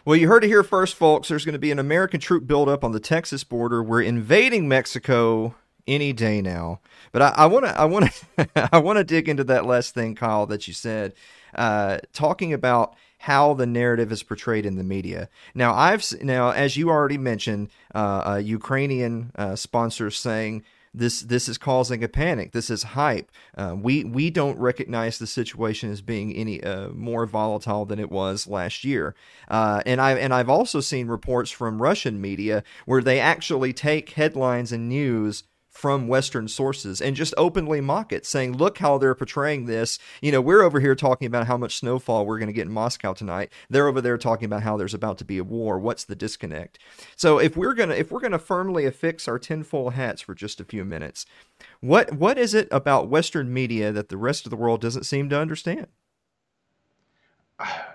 Well, 0.03 0.15
you 0.15 0.27
heard 0.27 0.43
it 0.43 0.47
here 0.47 0.63
first, 0.63 0.95
folks. 0.95 1.27
There's 1.27 1.45
going 1.45 1.53
to 1.53 1.59
be 1.59 1.69
an 1.69 1.77
American 1.77 2.19
troop 2.19 2.47
buildup 2.47 2.83
on 2.83 2.91
the 2.91 2.99
Texas 2.99 3.43
border. 3.43 3.83
We're 3.83 4.01
invading 4.01 4.67
Mexico 4.67 5.53
any 5.87 6.13
day 6.13 6.41
now. 6.41 6.79
But 7.11 7.21
I 7.21 7.45
want 7.45 7.65
to, 7.65 7.79
I 7.79 7.85
want 7.85 8.11
to, 8.11 8.73
I 8.73 8.79
want 8.79 8.97
to 8.97 9.03
dig 9.15 9.27
into 9.27 9.43
that 9.45 9.65
last 9.65 9.93
thing, 9.93 10.15
Kyle, 10.15 10.45
that 10.47 10.67
you 10.67 10.73
said, 10.73 11.13
uh, 11.55 11.99
talking 12.13 12.53
about 12.53 12.95
how 13.19 13.53
the 13.53 13.67
narrative 13.67 14.11
is 14.11 14.23
portrayed 14.23 14.65
in 14.65 14.77
the 14.77 14.83
media. 14.83 15.29
Now, 15.53 15.73
I've 15.73 16.03
now, 16.21 16.51
as 16.51 16.75
you 16.75 16.89
already 16.89 17.19
mentioned, 17.19 17.69
uh, 17.93 18.41
Ukrainian 18.43 19.31
uh, 19.35 19.55
sponsors 19.55 20.17
saying 20.17 20.63
this 20.93 21.21
this 21.21 21.47
is 21.47 21.57
causing 21.57 22.03
a 22.03 22.07
panic. 22.07 22.51
This 22.51 22.69
is 22.69 22.83
hype. 22.83 23.31
Uh, 23.55 23.75
we 23.79 24.03
we 24.03 24.29
don't 24.29 24.57
recognize 24.59 25.19
the 25.19 25.27
situation 25.27 25.91
as 25.91 26.01
being 26.01 26.33
any 26.33 26.61
uh, 26.63 26.89
more 26.89 27.25
volatile 27.25 27.85
than 27.85 27.99
it 27.99 28.11
was 28.11 28.47
last 28.47 28.83
year. 28.83 29.15
Uh, 29.47 29.81
and 29.85 30.01
I 30.01 30.13
and 30.13 30.33
I've 30.33 30.49
also 30.49 30.81
seen 30.81 31.07
reports 31.07 31.49
from 31.49 31.81
Russian 31.81 32.19
media 32.19 32.63
where 32.85 33.01
they 33.01 33.19
actually 33.19 33.71
take 33.71 34.11
headlines 34.11 34.71
and 34.71 34.89
news 34.89 35.43
from 35.81 36.07
Western 36.07 36.47
sources 36.47 37.01
and 37.01 37.15
just 37.15 37.33
openly 37.37 37.81
mock 37.81 38.13
it, 38.13 38.23
saying, 38.23 38.55
look 38.55 38.77
how 38.77 38.99
they're 38.99 39.15
portraying 39.15 39.65
this. 39.65 39.97
You 40.21 40.31
know, 40.31 40.39
we're 40.39 40.61
over 40.61 40.79
here 40.79 40.93
talking 40.93 41.25
about 41.25 41.47
how 41.47 41.57
much 41.57 41.79
snowfall 41.79 42.27
we're 42.27 42.37
going 42.37 42.49
to 42.49 42.53
get 42.53 42.67
in 42.67 42.71
Moscow 42.71 43.13
tonight. 43.13 43.51
They're 43.67 43.87
over 43.87 43.99
there 43.99 44.19
talking 44.19 44.45
about 44.45 44.61
how 44.61 44.77
there's 44.77 44.93
about 44.93 45.17
to 45.17 45.25
be 45.25 45.39
a 45.39 45.43
war. 45.43 45.79
What's 45.79 46.03
the 46.03 46.15
disconnect? 46.15 46.77
So 47.15 47.39
if 47.39 47.57
we're 47.57 47.73
gonna 47.73 47.95
if 47.95 48.11
we're 48.11 48.19
gonna 48.19 48.37
firmly 48.37 48.85
affix 48.85 49.27
our 49.27 49.39
tinfoil 49.39 49.89
hats 49.89 50.21
for 50.21 50.35
just 50.35 50.61
a 50.61 50.65
few 50.65 50.85
minutes, 50.85 51.25
what 51.79 52.13
what 52.13 52.37
is 52.37 52.53
it 52.53 52.67
about 52.69 53.09
Western 53.09 53.51
media 53.51 53.91
that 53.91 54.09
the 54.09 54.17
rest 54.17 54.45
of 54.45 54.51
the 54.51 54.55
world 54.55 54.81
doesn't 54.81 55.05
seem 55.05 55.29
to 55.29 55.39
understand? 55.39 55.87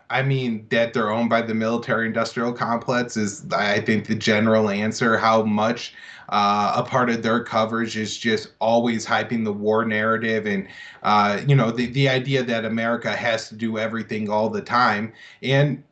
I 0.08 0.22
mean, 0.22 0.66
that 0.70 0.92
they're 0.92 1.10
owned 1.10 1.30
by 1.30 1.42
the 1.42 1.54
military 1.54 2.06
industrial 2.06 2.52
complex 2.52 3.16
is, 3.16 3.44
I 3.52 3.80
think, 3.80 4.06
the 4.06 4.14
general 4.14 4.70
answer. 4.70 5.16
How 5.16 5.42
much 5.42 5.94
uh, 6.28 6.74
a 6.76 6.82
part 6.84 7.10
of 7.10 7.22
their 7.22 7.42
coverage 7.42 7.96
is 7.96 8.16
just 8.16 8.52
always 8.60 9.04
hyping 9.04 9.44
the 9.44 9.52
war 9.52 9.84
narrative 9.84 10.46
and, 10.46 10.68
uh, 11.02 11.40
you 11.46 11.56
know, 11.56 11.70
the, 11.70 11.86
the 11.86 12.08
idea 12.08 12.44
that 12.44 12.64
America 12.64 13.16
has 13.16 13.48
to 13.48 13.56
do 13.56 13.78
everything 13.78 14.30
all 14.30 14.48
the 14.48 14.62
time 14.62 15.12
and 15.42 15.82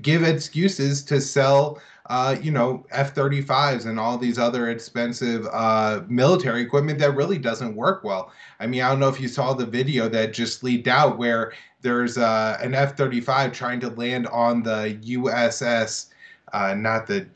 give 0.00 0.22
excuses 0.22 1.02
to 1.04 1.20
sell. 1.20 1.80
Uh, 2.10 2.36
you 2.42 2.50
know, 2.50 2.84
F 2.90 3.14
35s 3.14 3.86
and 3.86 3.96
all 3.96 4.18
these 4.18 4.36
other 4.36 4.70
expensive 4.70 5.46
uh, 5.52 6.02
military 6.08 6.60
equipment 6.60 6.98
that 6.98 7.14
really 7.14 7.38
doesn't 7.38 7.76
work 7.76 8.02
well. 8.02 8.32
I 8.58 8.66
mean, 8.66 8.82
I 8.82 8.88
don't 8.88 8.98
know 8.98 9.08
if 9.08 9.20
you 9.20 9.28
saw 9.28 9.54
the 9.54 9.64
video 9.64 10.08
that 10.08 10.32
just 10.32 10.64
leaked 10.64 10.88
out 10.88 11.18
where 11.18 11.52
there's 11.82 12.18
uh, 12.18 12.58
an 12.60 12.74
F 12.74 12.96
35 12.96 13.52
trying 13.52 13.78
to 13.78 13.90
land 13.90 14.26
on 14.26 14.60
the 14.64 14.98
USS, 15.02 16.06
uh, 16.52 16.74
not 16.74 17.06
the 17.06 17.28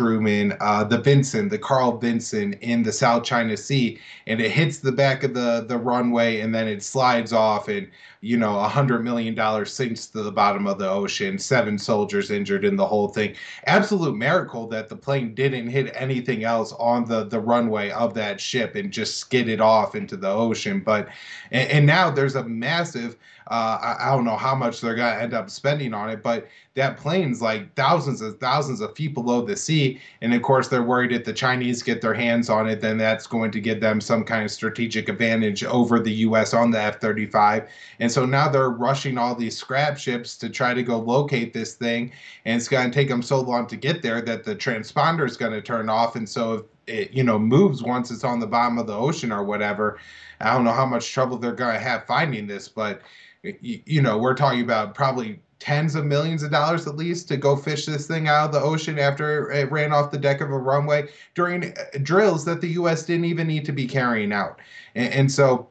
Truman, 0.00 0.56
uh, 0.60 0.82
the 0.82 0.96
Vinson, 0.96 1.50
the 1.50 1.58
Carl 1.58 1.98
Vinson 1.98 2.54
in 2.54 2.82
the 2.82 2.90
South 2.90 3.22
China 3.22 3.54
Sea, 3.54 3.98
and 4.26 4.40
it 4.40 4.50
hits 4.50 4.78
the 4.78 4.92
back 4.92 5.24
of 5.24 5.34
the 5.34 5.66
the 5.68 5.76
runway, 5.76 6.40
and 6.40 6.54
then 6.54 6.66
it 6.66 6.82
slides 6.82 7.34
off, 7.34 7.68
and 7.68 7.86
you 8.22 8.38
know, 8.38 8.58
a 8.58 8.66
hundred 8.66 9.04
million 9.04 9.34
dollars 9.34 9.70
sinks 9.70 10.06
to 10.06 10.22
the 10.22 10.32
bottom 10.32 10.66
of 10.66 10.78
the 10.78 10.88
ocean. 10.88 11.38
Seven 11.38 11.76
soldiers 11.76 12.30
injured 12.30 12.64
in 12.64 12.76
the 12.76 12.86
whole 12.86 13.08
thing. 13.08 13.34
Absolute 13.66 14.16
miracle 14.16 14.66
that 14.68 14.88
the 14.88 14.96
plane 14.96 15.34
didn't 15.34 15.68
hit 15.68 15.92
anything 15.94 16.44
else 16.44 16.72
on 16.78 17.04
the 17.04 17.24
the 17.24 17.40
runway 17.40 17.90
of 17.90 18.14
that 18.14 18.40
ship 18.40 18.76
and 18.76 18.90
just 18.90 19.18
skidded 19.18 19.60
off 19.60 19.94
into 19.94 20.16
the 20.16 20.30
ocean. 20.30 20.80
But 20.80 21.08
and, 21.50 21.70
and 21.70 21.86
now 21.86 22.10
there's 22.10 22.36
a 22.36 22.44
massive. 22.44 23.18
Uh, 23.50 23.78
I, 23.82 24.08
I 24.08 24.14
don't 24.14 24.24
know 24.24 24.36
how 24.36 24.54
much 24.54 24.80
they're 24.80 24.94
gonna 24.94 25.20
end 25.20 25.34
up 25.34 25.50
spending 25.50 25.92
on 25.92 26.08
it, 26.08 26.22
but 26.22 26.48
that 26.74 26.96
plane's 26.96 27.42
like 27.42 27.74
thousands 27.74 28.20
and 28.20 28.38
thousands 28.38 28.80
of 28.80 28.94
feet 28.94 29.12
below 29.12 29.42
the 29.42 29.56
sea. 29.56 30.00
And 30.20 30.32
of 30.32 30.40
course, 30.40 30.68
they're 30.68 30.84
worried 30.84 31.10
if 31.10 31.24
the 31.24 31.32
Chinese 31.32 31.82
get 31.82 32.00
their 32.00 32.14
hands 32.14 32.48
on 32.48 32.68
it, 32.68 32.80
then 32.80 32.96
that's 32.96 33.26
going 33.26 33.50
to 33.50 33.60
give 33.60 33.80
them 33.80 34.00
some 34.00 34.22
kind 34.22 34.44
of 34.44 34.52
strategic 34.52 35.08
advantage 35.08 35.64
over 35.64 35.98
the 35.98 36.12
U.S. 36.12 36.54
on 36.54 36.70
the 36.70 36.80
F 36.80 37.00
35. 37.00 37.68
And 37.98 38.10
so 38.10 38.24
now 38.24 38.48
they're 38.48 38.70
rushing 38.70 39.18
all 39.18 39.34
these 39.34 39.56
scrap 39.56 39.98
ships 39.98 40.36
to 40.38 40.48
try 40.48 40.72
to 40.72 40.82
go 40.84 40.98
locate 40.98 41.52
this 41.52 41.74
thing. 41.74 42.12
And 42.44 42.56
it's 42.56 42.68
going 42.68 42.88
to 42.88 42.94
take 42.94 43.08
them 43.08 43.22
so 43.22 43.40
long 43.40 43.66
to 43.66 43.76
get 43.76 44.00
there 44.00 44.20
that 44.22 44.44
the 44.44 44.54
transponder 44.54 45.26
is 45.26 45.36
going 45.36 45.52
to 45.52 45.62
turn 45.62 45.88
off. 45.88 46.14
And 46.14 46.28
so 46.28 46.54
if 46.54 46.62
it, 46.86 47.12
you 47.12 47.24
know, 47.24 47.38
moves 47.38 47.82
once 47.82 48.12
it's 48.12 48.24
on 48.24 48.38
the 48.38 48.46
bottom 48.46 48.78
of 48.78 48.86
the 48.86 48.96
ocean 48.96 49.32
or 49.32 49.42
whatever, 49.42 49.98
I 50.40 50.54
don't 50.54 50.64
know 50.64 50.72
how 50.72 50.86
much 50.86 51.12
trouble 51.12 51.36
they're 51.36 51.52
going 51.52 51.74
to 51.74 51.80
have 51.80 52.06
finding 52.06 52.46
this, 52.46 52.68
but 52.68 53.02
you, 53.42 54.02
know, 54.02 54.18
we're 54.18 54.34
talking 54.34 54.60
about 54.60 54.94
probably 54.94 55.40
tens 55.58 55.94
of 55.94 56.06
millions 56.06 56.42
of 56.42 56.50
dollars 56.50 56.86
at 56.86 56.96
least 56.96 57.28
to 57.28 57.36
go 57.36 57.54
fish 57.54 57.86
this 57.86 58.06
thing 58.06 58.28
out 58.28 58.46
of 58.46 58.52
the 58.52 58.60
ocean 58.60 58.98
after 58.98 59.50
it 59.50 59.70
ran 59.70 59.92
off 59.92 60.10
the 60.10 60.18
deck 60.18 60.40
of 60.40 60.50
a 60.50 60.58
runway 60.58 61.06
during 61.34 61.64
uh, 61.64 61.98
drills 62.02 62.44
that 62.46 62.60
the 62.60 62.68
U.S. 62.68 63.04
didn't 63.04 63.26
even 63.26 63.46
need 63.46 63.64
to 63.66 63.72
be 63.72 63.86
carrying 63.86 64.32
out. 64.32 64.58
And, 64.94 65.12
and 65.12 65.32
so 65.32 65.68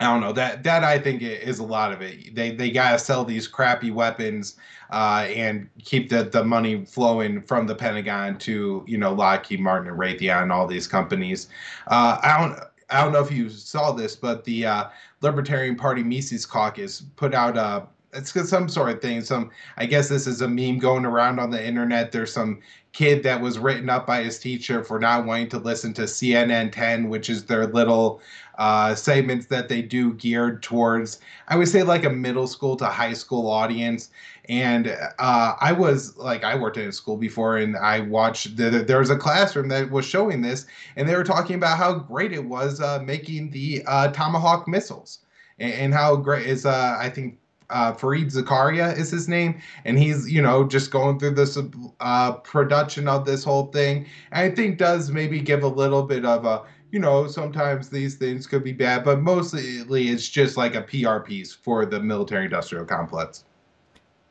I 0.00 0.04
don't 0.04 0.20
know 0.20 0.32
that 0.32 0.62
that 0.64 0.84
I 0.84 0.98
think 0.98 1.22
is 1.22 1.58
a 1.58 1.64
lot 1.64 1.92
of 1.92 2.02
it. 2.02 2.34
They 2.34 2.50
they 2.50 2.70
gotta 2.70 2.98
sell 2.98 3.24
these 3.24 3.48
crappy 3.48 3.90
weapons 3.90 4.56
uh, 4.90 5.26
and 5.28 5.70
keep 5.82 6.10
the 6.10 6.24
the 6.24 6.44
money 6.44 6.84
flowing 6.84 7.40
from 7.40 7.66
the 7.66 7.74
Pentagon 7.74 8.38
to 8.40 8.84
you 8.86 8.98
know 8.98 9.14
Lockheed 9.14 9.60
Martin 9.60 9.88
and 9.88 9.98
Raytheon 9.98 10.42
and 10.42 10.52
all 10.52 10.66
these 10.66 10.86
companies. 10.86 11.48
Uh, 11.86 12.18
I 12.22 12.38
don't. 12.38 12.60
I 12.90 13.02
don't 13.02 13.12
know 13.12 13.22
if 13.22 13.32
you 13.32 13.48
saw 13.50 13.92
this, 13.92 14.14
but 14.14 14.44
the 14.44 14.66
uh, 14.66 14.84
Libertarian 15.20 15.76
Party 15.76 16.02
Mises 16.02 16.46
Caucus 16.46 17.02
put 17.16 17.34
out 17.34 17.56
a 17.56 17.86
it's 18.12 18.48
some 18.48 18.68
sort 18.68 18.90
of 18.90 19.02
thing. 19.02 19.20
Some 19.20 19.50
I 19.76 19.86
guess 19.86 20.08
this 20.08 20.26
is 20.26 20.40
a 20.40 20.48
meme 20.48 20.78
going 20.78 21.04
around 21.04 21.38
on 21.38 21.50
the 21.50 21.64
internet. 21.64 22.12
There's 22.12 22.32
some 22.32 22.60
kid 22.92 23.22
that 23.22 23.40
was 23.40 23.58
written 23.58 23.90
up 23.90 24.06
by 24.06 24.22
his 24.22 24.38
teacher 24.38 24.82
for 24.82 24.98
not 24.98 25.26
wanting 25.26 25.50
to 25.50 25.58
listen 25.58 25.92
to 25.92 26.02
CNN 26.02 26.72
10, 26.72 27.10
which 27.10 27.28
is 27.28 27.44
their 27.44 27.66
little 27.66 28.22
uh, 28.56 28.94
segments 28.94 29.46
that 29.46 29.68
they 29.68 29.82
do 29.82 30.14
geared 30.14 30.62
towards, 30.62 31.20
I 31.48 31.56
would 31.56 31.68
say, 31.68 31.82
like 31.82 32.04
a 32.04 32.10
middle 32.10 32.46
school 32.46 32.74
to 32.76 32.86
high 32.86 33.12
school 33.12 33.50
audience. 33.50 34.08
And 34.48 34.96
uh, 35.18 35.54
I 35.60 35.72
was 35.72 36.16
like, 36.16 36.44
I 36.44 36.54
worked 36.54 36.76
in 36.76 36.88
a 36.88 36.92
school 36.92 37.16
before, 37.16 37.56
and 37.56 37.76
I 37.76 38.00
watched. 38.00 38.56
The, 38.56 38.70
there 38.70 38.98
was 38.98 39.10
a 39.10 39.16
classroom 39.16 39.68
that 39.68 39.90
was 39.90 40.04
showing 40.04 40.42
this, 40.42 40.66
and 40.96 41.08
they 41.08 41.16
were 41.16 41.24
talking 41.24 41.56
about 41.56 41.78
how 41.78 41.94
great 41.94 42.32
it 42.32 42.44
was 42.44 42.80
uh, 42.80 43.00
making 43.02 43.50
the 43.50 43.82
uh, 43.86 44.08
Tomahawk 44.12 44.68
missiles, 44.68 45.20
and, 45.58 45.72
and 45.72 45.94
how 45.94 46.16
great 46.16 46.46
is. 46.46 46.64
Uh, 46.64 46.96
I 46.98 47.10
think 47.10 47.38
uh, 47.70 47.92
Fareed 47.92 48.32
Zakaria 48.32 48.96
is 48.96 49.10
his 49.10 49.28
name, 49.28 49.60
and 49.84 49.98
he's 49.98 50.30
you 50.30 50.42
know 50.42 50.64
just 50.66 50.90
going 50.90 51.18
through 51.18 51.34
this 51.34 51.58
uh, 52.00 52.32
production 52.32 53.08
of 53.08 53.24
this 53.24 53.42
whole 53.42 53.66
thing. 53.66 54.06
And 54.32 54.52
I 54.52 54.54
think 54.54 54.78
does 54.78 55.10
maybe 55.10 55.40
give 55.40 55.62
a 55.62 55.68
little 55.68 56.02
bit 56.02 56.24
of 56.24 56.44
a 56.44 56.62
you 56.92 57.00
know 57.00 57.26
sometimes 57.26 57.88
these 57.88 58.14
things 58.14 58.46
could 58.46 58.62
be 58.62 58.72
bad, 58.72 59.04
but 59.04 59.20
mostly 59.20 59.62
it's 60.08 60.28
just 60.28 60.56
like 60.56 60.74
a 60.74 60.82
PR 60.82 61.18
piece 61.18 61.52
for 61.52 61.84
the 61.84 62.00
military 62.00 62.44
industrial 62.44 62.84
complex. 62.84 63.44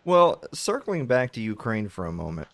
Well, 0.06 0.44
circling 0.54 1.08
back 1.08 1.34
to 1.34 1.42
Ukraine 1.42 1.90
for 1.90 2.06
a 2.06 2.12
moment, 2.12 2.48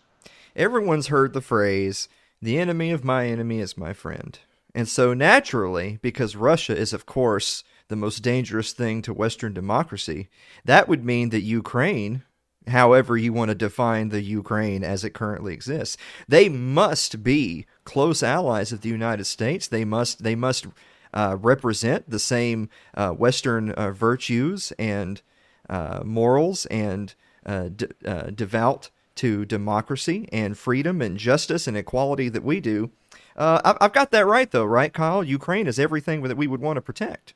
everyone's 0.56 1.08
heard 1.08 1.34
the 1.34 1.42
phrase 1.42 2.08
"the 2.40 2.58
enemy 2.58 2.90
of 2.90 3.04
my 3.04 3.26
enemy 3.26 3.60
is 3.60 3.76
my 3.76 3.92
friend," 3.92 4.38
and 4.74 4.88
so 4.88 5.12
naturally, 5.12 5.98
because 6.00 6.34
Russia 6.34 6.74
is 6.74 6.94
of 6.94 7.04
course 7.04 7.62
the 7.88 7.94
most 7.94 8.20
dangerous 8.20 8.72
thing 8.72 9.02
to 9.02 9.12
Western 9.12 9.52
democracy, 9.52 10.30
that 10.64 10.88
would 10.88 11.04
mean 11.04 11.28
that 11.28 11.42
Ukraine, 11.42 12.22
however 12.68 13.18
you 13.18 13.34
want 13.34 13.50
to 13.50 13.54
define 13.54 14.08
the 14.08 14.22
Ukraine 14.22 14.82
as 14.82 15.04
it 15.04 15.12
currently 15.12 15.52
exists, 15.52 15.98
they 16.26 16.48
must 16.48 17.22
be 17.22 17.66
close 17.84 18.22
allies 18.22 18.72
of 18.72 18.80
the 18.80 18.88
United 18.88 19.24
States. 19.24 19.68
They 19.68 19.84
must 19.84 20.22
they 20.22 20.34
must 20.34 20.68
uh, 21.12 21.36
represent 21.38 22.08
the 22.08 22.18
same 22.18 22.70
uh, 22.94 23.10
Western 23.10 23.72
uh, 23.72 23.90
virtues 23.90 24.72
and 24.78 25.20
uh, 25.68 26.00
morals 26.02 26.64
and 26.66 27.14
uh, 27.44 27.68
de- 27.68 27.88
uh, 28.06 28.30
devout 28.30 28.90
to 29.16 29.44
democracy 29.44 30.28
and 30.32 30.56
freedom 30.56 31.02
and 31.02 31.18
justice 31.18 31.66
and 31.66 31.76
equality 31.76 32.28
that 32.28 32.44
we 32.44 32.60
do. 32.60 32.90
I've 33.36 33.92
got 33.92 34.10
that 34.10 34.26
right, 34.26 34.50
though, 34.50 34.64
right, 34.64 34.92
Kyle? 34.92 35.22
Ukraine 35.24 35.66
is 35.66 35.78
everything 35.78 36.22
that 36.22 36.36
we 36.36 36.46
would 36.46 36.60
want 36.60 36.76
to 36.76 36.82
protect. 36.82 37.34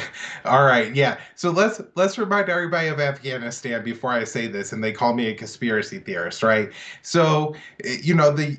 All 0.44 0.64
right, 0.64 0.94
yeah. 0.94 1.18
So 1.34 1.50
let's 1.50 1.80
let's 1.94 2.18
remind 2.18 2.48
everybody 2.48 2.88
of 2.88 3.00
Afghanistan 3.00 3.84
before 3.84 4.10
I 4.10 4.24
say 4.24 4.46
this, 4.46 4.72
and 4.72 4.82
they 4.82 4.92
call 4.92 5.14
me 5.14 5.28
a 5.28 5.34
conspiracy 5.34 5.98
theorist, 5.98 6.42
right? 6.42 6.70
So, 7.02 7.54
eh, 7.84 7.98
you 8.02 8.14
know, 8.14 8.30
the 8.30 8.56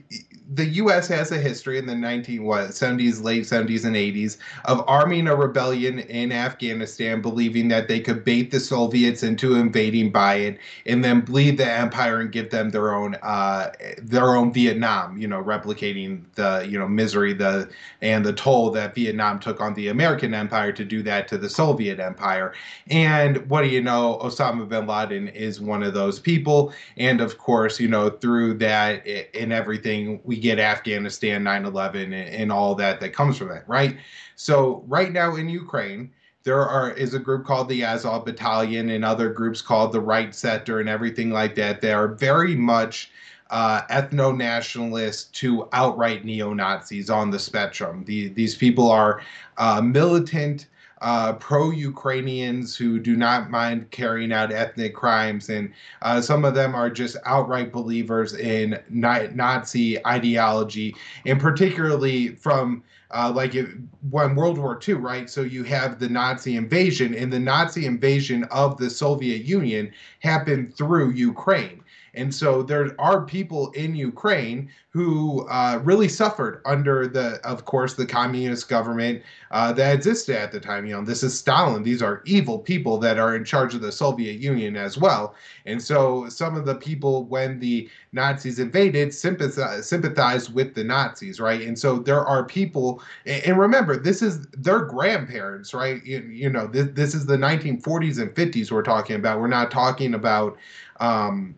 the 0.51 0.65
U.S. 0.65 1.07
has 1.07 1.31
a 1.31 1.37
history 1.37 1.77
in 1.77 1.85
the 1.85 1.95
19 1.95 2.43
what 2.43 2.69
70s, 2.69 3.23
late 3.23 3.43
70s, 3.43 3.85
and 3.85 3.95
80s 3.95 4.37
of 4.65 4.83
arming 4.87 5.27
a 5.27 5.35
rebellion 5.35 5.99
in 5.99 6.31
Afghanistan, 6.31 7.21
believing 7.21 7.67
that 7.67 7.87
they 7.87 7.99
could 7.99 8.23
bait 8.23 8.49
the 8.49 8.59
Soviets 8.59 9.21
into 9.21 9.55
invading 9.55 10.11
by 10.11 10.35
it, 10.35 10.57
and 10.87 11.03
then 11.03 11.21
bleed 11.21 11.57
the 11.57 11.71
empire 11.71 12.19
and 12.19 12.31
give 12.31 12.49
them 12.49 12.71
their 12.71 12.93
own 12.93 13.15
uh, 13.21 13.71
their 13.99 14.35
own 14.35 14.51
Vietnam. 14.51 15.17
You 15.17 15.27
know, 15.27 15.43
replicating 15.43 16.23
the 16.35 16.65
you 16.67 16.79
know 16.79 16.87
misery 16.87 17.33
the 17.33 17.69
and 18.01 18.25
the 18.25 18.33
toll 18.33 18.71
that 18.71 18.95
Vietnam 18.95 19.39
took 19.39 19.61
on 19.61 19.73
the 19.75 19.89
American 19.89 20.33
empire 20.33 20.71
to 20.71 20.83
do 20.83 21.03
that 21.03 21.27
to 21.29 21.37
the 21.37 21.49
Soviet 21.49 21.99
empire. 21.99 22.53
And 22.89 23.49
what 23.49 23.61
do 23.61 23.69
you 23.69 23.81
know? 23.81 24.19
Osama 24.21 24.67
bin 24.67 24.87
Laden 24.87 25.29
is 25.29 25.61
one 25.61 25.83
of 25.83 25.93
those 25.93 26.19
people, 26.19 26.73
and 26.97 27.21
of 27.21 27.37
course, 27.37 27.79
you 27.79 27.87
know, 27.87 28.09
through 28.09 28.55
that 28.55 29.07
and 29.33 29.53
everything 29.53 30.19
we 30.23 30.37
get 30.37 30.59
Afghanistan, 30.59 31.43
9 31.43 31.65
11, 31.65 32.13
and, 32.13 32.49
all 32.49 32.73
that 32.73 32.99
that 32.99 33.13
comes 33.13 33.37
from 33.37 33.51
it, 33.51 33.63
right? 33.67 33.97
So, 34.35 34.83
right 34.87 35.11
now 35.11 35.35
in 35.35 35.47
Ukraine, 35.47 36.11
there 36.43 36.65
are 36.65 36.91
is 36.91 37.13
a 37.13 37.19
group 37.19 37.45
called 37.45 37.69
the 37.69 37.83
Azov 37.83 38.25
Battalion 38.25 38.89
and 38.89 39.05
other 39.05 39.29
groups 39.29 39.61
called 39.61 39.91
the 39.91 40.01
Right 40.01 40.33
Sector 40.33 40.79
and 40.79 40.89
everything 40.89 41.29
like 41.29 41.53
that. 41.55 41.81
They 41.81 41.91
are 41.91 42.07
very 42.07 42.55
much 42.55 43.11
uh, 43.51 43.81
ethno 43.87 44.35
nationalists 44.35 45.25
to 45.39 45.67
outright 45.73 46.25
neo 46.25 46.53
Nazis 46.53 47.09
on 47.09 47.29
the 47.29 47.39
spectrum. 47.39 48.03
The, 48.05 48.29
these 48.29 48.55
people 48.55 48.89
are 48.89 49.21
uh, 49.57 49.81
militant 49.81 50.67
uh, 51.01 51.33
pro 51.33 51.69
Ukrainians 51.69 52.75
who 52.75 52.99
do 52.99 53.15
not 53.15 53.49
mind 53.49 53.89
carrying 53.91 54.31
out 54.31 54.51
ethnic 54.51 54.93
crimes. 54.93 55.49
And 55.49 55.71
uh, 56.01 56.21
some 56.21 56.45
of 56.45 56.55
them 56.55 56.75
are 56.75 56.89
just 56.89 57.17
outright 57.25 57.71
believers 57.71 58.35
in 58.35 58.79
Nazi 58.89 60.05
ideology, 60.05 60.95
and 61.25 61.39
particularly 61.39 62.29
from 62.29 62.83
uh, 63.11 63.31
like 63.33 63.55
it, 63.55 63.67
when 64.11 64.35
World 64.35 64.57
War 64.57 64.79
II, 64.87 64.95
right? 64.95 65.29
So 65.29 65.41
you 65.41 65.63
have 65.63 65.99
the 65.99 66.09
Nazi 66.09 66.55
invasion, 66.55 67.15
and 67.15 67.33
the 67.33 67.39
Nazi 67.39 67.85
invasion 67.85 68.43
of 68.45 68.77
the 68.77 68.89
Soviet 68.89 69.43
Union 69.43 69.91
happened 70.19 70.75
through 70.75 71.11
Ukraine. 71.11 71.78
And 72.13 72.33
so 72.33 72.63
there 72.63 72.95
are 72.99 73.21
people 73.21 73.71
in 73.71 73.95
Ukraine 73.95 74.69
who 74.91 75.47
uh, 75.49 75.79
really 75.83 76.07
suffered 76.07 76.61
under 76.65 77.07
the, 77.07 77.39
of 77.43 77.65
course, 77.65 77.93
the 77.93 78.05
communist 78.05 78.67
government 78.67 79.21
uh, 79.51 79.71
that 79.73 79.93
existed 79.93 80.35
at 80.35 80.51
the 80.51 80.59
time. 80.59 80.85
You 80.85 80.95
know, 80.95 81.03
this 81.03 81.21
is 81.21 81.37
Stalin. 81.37 81.83
These 81.83 82.01
are 82.01 82.23
evil 82.25 82.57
people 82.57 82.97
that 82.97 83.19
are 83.19 83.35
in 83.35 83.45
charge 83.45 83.75
of 83.75 83.81
the 83.81 83.91
Soviet 83.91 84.39
Union 84.39 84.75
as 84.75 84.97
well. 84.97 85.35
And 85.67 85.81
so 85.81 86.27
some 86.27 86.55
of 86.55 86.65
the 86.65 86.73
people, 86.73 87.25
when 87.25 87.59
the 87.59 87.87
Nazis 88.13 88.57
invaded, 88.57 89.13
sympathized, 89.13 89.85
sympathized 89.85 90.53
with 90.53 90.73
the 90.73 90.83
Nazis, 90.83 91.39
right? 91.39 91.61
And 91.61 91.77
so 91.77 91.99
there 91.99 92.25
are 92.25 92.43
people, 92.43 93.03
and 93.27 93.59
remember, 93.59 93.95
this 93.95 94.23
is 94.23 94.47
their 94.47 94.81
grandparents, 94.81 95.73
right? 95.73 96.03
You, 96.03 96.21
you 96.21 96.49
know, 96.49 96.65
this, 96.65 96.87
this 96.93 97.13
is 97.13 97.27
the 97.27 97.37
1940s 97.37 98.19
and 98.19 98.33
50s 98.33 98.71
we're 98.71 98.81
talking 98.81 99.17
about. 99.17 99.39
We're 99.39 99.47
not 99.47 99.69
talking 99.69 100.15
about, 100.15 100.57
um, 100.99 101.55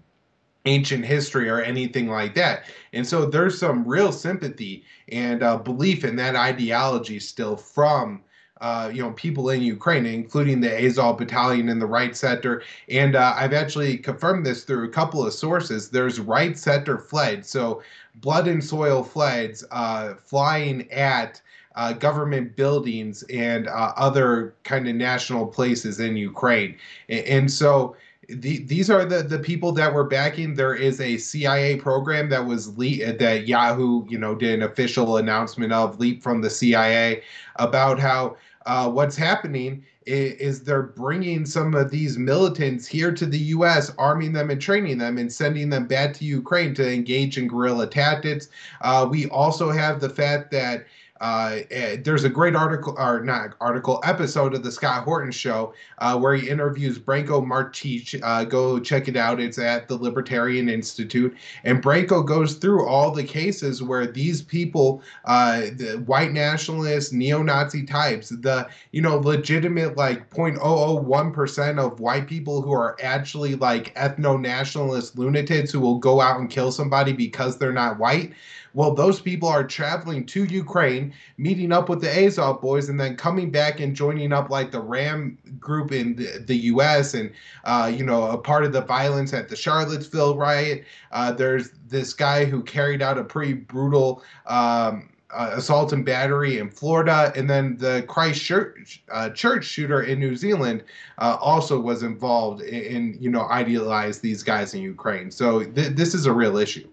ancient 0.65 1.05
history 1.05 1.49
or 1.49 1.61
anything 1.61 2.07
like 2.07 2.35
that. 2.35 2.65
And 2.93 3.05
so 3.07 3.25
there's 3.25 3.57
some 3.57 3.87
real 3.87 4.11
sympathy 4.11 4.83
and 5.09 5.43
uh, 5.43 5.57
belief 5.57 6.03
in 6.03 6.15
that 6.17 6.35
ideology 6.35 7.19
still 7.19 7.55
from. 7.55 8.21
Uh, 8.61 8.91
you 8.93 9.01
know, 9.01 9.09
people 9.13 9.49
in 9.49 9.59
Ukraine, 9.59 10.05
including 10.05 10.61
the 10.61 10.85
Azov 10.85 11.17
battalion 11.17 11.67
in 11.67 11.79
the 11.79 11.85
right 11.87 12.15
sector. 12.15 12.61
And 12.89 13.15
uh, 13.15 13.33
I've 13.35 13.53
actually 13.53 13.97
confirmed 13.97 14.45
this 14.45 14.63
through 14.65 14.85
a 14.85 14.89
couple 14.91 15.25
of 15.25 15.33
sources. 15.33 15.89
There's 15.89 16.19
right 16.19 16.55
sector 16.55 16.99
flags, 16.99 17.49
so 17.49 17.81
blood 18.15 18.47
and 18.47 18.63
soil 18.63 19.01
flags 19.01 19.65
uh, 19.71 20.13
flying 20.23 20.87
at 20.91 21.41
uh, 21.75 21.93
government 21.93 22.55
buildings 22.55 23.23
and 23.23 23.67
uh, 23.67 23.93
other 23.95 24.53
kind 24.63 24.87
of 24.87 24.95
national 24.95 25.47
places 25.47 25.99
in 25.99 26.15
Ukraine. 26.15 26.75
And, 27.09 27.25
and 27.25 27.51
so 27.51 27.95
the, 28.35 28.63
these 28.63 28.89
are 28.89 29.05
the 29.05 29.23
the 29.23 29.39
people 29.39 29.71
that 29.73 29.93
were 29.93 30.03
backing. 30.03 30.53
There 30.53 30.75
is 30.75 30.99
a 31.01 31.17
CIA 31.17 31.77
program 31.77 32.29
that 32.29 32.45
was 32.45 32.77
le- 32.77 33.13
that 33.13 33.47
Yahoo, 33.47 34.05
you 34.07 34.17
know, 34.17 34.35
did 34.35 34.55
an 34.55 34.63
official 34.63 35.17
announcement 35.17 35.73
of 35.73 35.99
leap 35.99 36.21
from 36.23 36.41
the 36.41 36.49
CIA 36.49 37.23
about 37.57 37.99
how 37.99 38.37
uh, 38.65 38.89
what's 38.89 39.15
happening 39.15 39.83
is, 40.05 40.33
is, 40.33 40.63
they're 40.63 40.81
bringing 40.83 41.45
some 41.45 41.73
of 41.73 41.91
these 41.91 42.17
militants 42.17 42.87
here 42.87 43.11
to 43.13 43.25
the 43.25 43.37
U.S., 43.37 43.91
arming 43.97 44.33
them 44.33 44.49
and 44.49 44.61
training 44.61 44.97
them, 44.97 45.17
and 45.17 45.31
sending 45.31 45.69
them 45.69 45.87
back 45.87 46.13
to 46.15 46.25
Ukraine 46.25 46.73
to 46.75 46.91
engage 46.91 47.37
in 47.37 47.47
guerrilla 47.47 47.87
tactics. 47.87 48.49
Uh, 48.81 49.07
we 49.09 49.27
also 49.29 49.71
have 49.71 49.99
the 49.99 50.09
fact 50.09 50.51
that 50.51 50.85
uh, 51.21 51.59
eh, 51.69 51.97
there's 52.03 52.23
a 52.23 52.29
great 52.29 52.55
article, 52.55 52.95
or 52.97 53.21
not 53.21 53.53
article, 53.61 54.01
episode 54.03 54.55
of 54.55 54.63
the 54.63 54.71
Scott 54.71 55.03
Horton 55.03 55.31
Show 55.31 55.71
uh, 55.99 56.17
where 56.17 56.33
he 56.33 56.49
interviews 56.49 56.97
Branko 56.97 57.45
Marcetic. 57.45 58.19
Uh, 58.23 58.43
go 58.43 58.79
check 58.79 59.07
it 59.07 59.15
out. 59.15 59.39
It's 59.39 59.59
at 59.59 59.87
the 59.87 59.95
Libertarian 59.95 60.67
Institute, 60.67 61.37
and 61.63 61.81
Branko 61.81 62.25
goes 62.25 62.55
through 62.55 62.87
all 62.87 63.11
the 63.11 63.23
cases 63.23 63.83
where 63.83 64.07
these 64.07 64.41
people, 64.41 65.03
uh, 65.25 65.61
the 65.75 66.01
white 66.07 66.31
nationalists, 66.31 67.13
neo-Nazi 67.13 67.83
types, 67.83 68.29
the 68.29 68.67
you 68.91 69.01
know 69.01 69.17
legitimate 69.17 69.95
like 69.95 70.27
0.001 70.31 71.33
percent 71.33 71.77
of 71.77 71.99
white 71.99 72.27
people 72.27 72.63
who 72.63 72.71
are 72.71 72.97
actually 73.03 73.53
like 73.53 73.93
ethno-nationalist 73.93 75.15
lunatics 75.19 75.71
who 75.71 75.79
will 75.79 75.99
go 75.99 76.19
out 76.19 76.39
and 76.39 76.49
kill 76.49 76.71
somebody 76.71 77.13
because 77.13 77.59
they're 77.59 77.71
not 77.71 77.99
white 77.99 78.33
well, 78.73 78.93
those 78.93 79.19
people 79.19 79.49
are 79.49 79.63
traveling 79.63 80.25
to 80.27 80.45
Ukraine, 80.45 81.13
meeting 81.37 81.71
up 81.71 81.89
with 81.89 82.01
the 82.01 82.25
Azov 82.25 82.61
boys, 82.61 82.89
and 82.89 82.99
then 82.99 83.15
coming 83.15 83.51
back 83.51 83.79
and 83.79 83.95
joining 83.95 84.31
up 84.31 84.49
like 84.49 84.71
the 84.71 84.79
Ram 84.79 85.37
group 85.59 85.91
in 85.91 86.15
the, 86.15 86.43
the 86.45 86.55
U.S. 86.55 87.13
and 87.13 87.31
uh, 87.65 87.91
you 87.93 88.03
know 88.03 88.23
a 88.31 88.37
part 88.37 88.63
of 88.63 88.73
the 88.73 88.81
violence 88.81 89.33
at 89.33 89.49
the 89.49 89.55
Charlottesville 89.55 90.37
riot. 90.37 90.85
Uh, 91.11 91.31
there's 91.31 91.71
this 91.87 92.13
guy 92.13 92.45
who 92.45 92.63
carried 92.63 93.01
out 93.01 93.17
a 93.17 93.23
pretty 93.23 93.53
brutal. 93.53 94.23
Um, 94.47 95.07
uh, 95.33 95.51
assault 95.53 95.93
and 95.93 96.03
battery 96.03 96.57
in 96.57 96.69
Florida, 96.69 97.31
and 97.37 97.49
then 97.49 97.77
the 97.77 98.03
Christchurch 98.09 99.01
uh, 99.09 99.29
church 99.29 99.63
shooter 99.63 100.01
in 100.01 100.19
New 100.19 100.35
Zealand 100.35 100.83
uh, 101.19 101.37
also 101.39 101.79
was 101.79 102.03
involved 102.03 102.61
in, 102.63 102.83
in, 102.83 103.17
you 103.17 103.29
know, 103.29 103.47
idealize 103.47 104.19
these 104.19 104.43
guys 104.43 104.73
in 104.73 104.81
Ukraine. 104.81 105.31
So 105.31 105.63
th- 105.63 105.95
this 105.95 106.13
is 106.13 106.25
a 106.25 106.33
real 106.33 106.57
issue. 106.57 106.90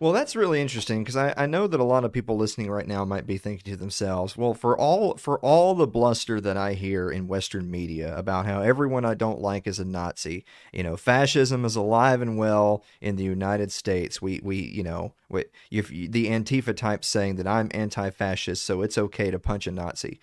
Well, 0.00 0.12
that's 0.12 0.36
really 0.36 0.60
interesting 0.60 1.02
because 1.02 1.16
I, 1.16 1.34
I 1.36 1.46
know 1.46 1.66
that 1.66 1.80
a 1.80 1.84
lot 1.84 2.04
of 2.04 2.12
people 2.12 2.36
listening 2.36 2.70
right 2.70 2.86
now 2.86 3.04
might 3.04 3.26
be 3.26 3.36
thinking 3.36 3.72
to 3.72 3.76
themselves, 3.76 4.36
well, 4.36 4.54
for 4.54 4.78
all 4.78 5.16
for 5.16 5.40
all 5.40 5.74
the 5.74 5.88
bluster 5.88 6.40
that 6.40 6.56
I 6.56 6.74
hear 6.74 7.10
in 7.10 7.26
Western 7.26 7.68
media 7.68 8.16
about 8.16 8.46
how 8.46 8.62
everyone 8.62 9.04
I 9.04 9.14
don't 9.14 9.40
like 9.40 9.66
is 9.66 9.80
a 9.80 9.84
Nazi, 9.84 10.44
you 10.72 10.84
know, 10.84 10.96
fascism 10.96 11.64
is 11.64 11.74
alive 11.74 12.22
and 12.22 12.38
well 12.38 12.84
in 13.00 13.16
the 13.16 13.24
United 13.24 13.72
States. 13.72 14.22
We 14.22 14.40
we 14.40 14.58
you 14.58 14.84
know, 14.84 15.14
we, 15.28 15.46
if 15.72 15.88
the 15.88 16.28
Antifa 16.28 16.76
type 16.76 17.04
saying 17.04 17.34
that 17.36 17.48
I'm 17.48 17.68
anti-fascist, 17.72 18.64
so 18.64 18.82
it's 18.82 18.98
okay 18.98 19.32
to 19.32 19.38
punch 19.40 19.66
a 19.66 19.72
Nazi. 19.72 20.20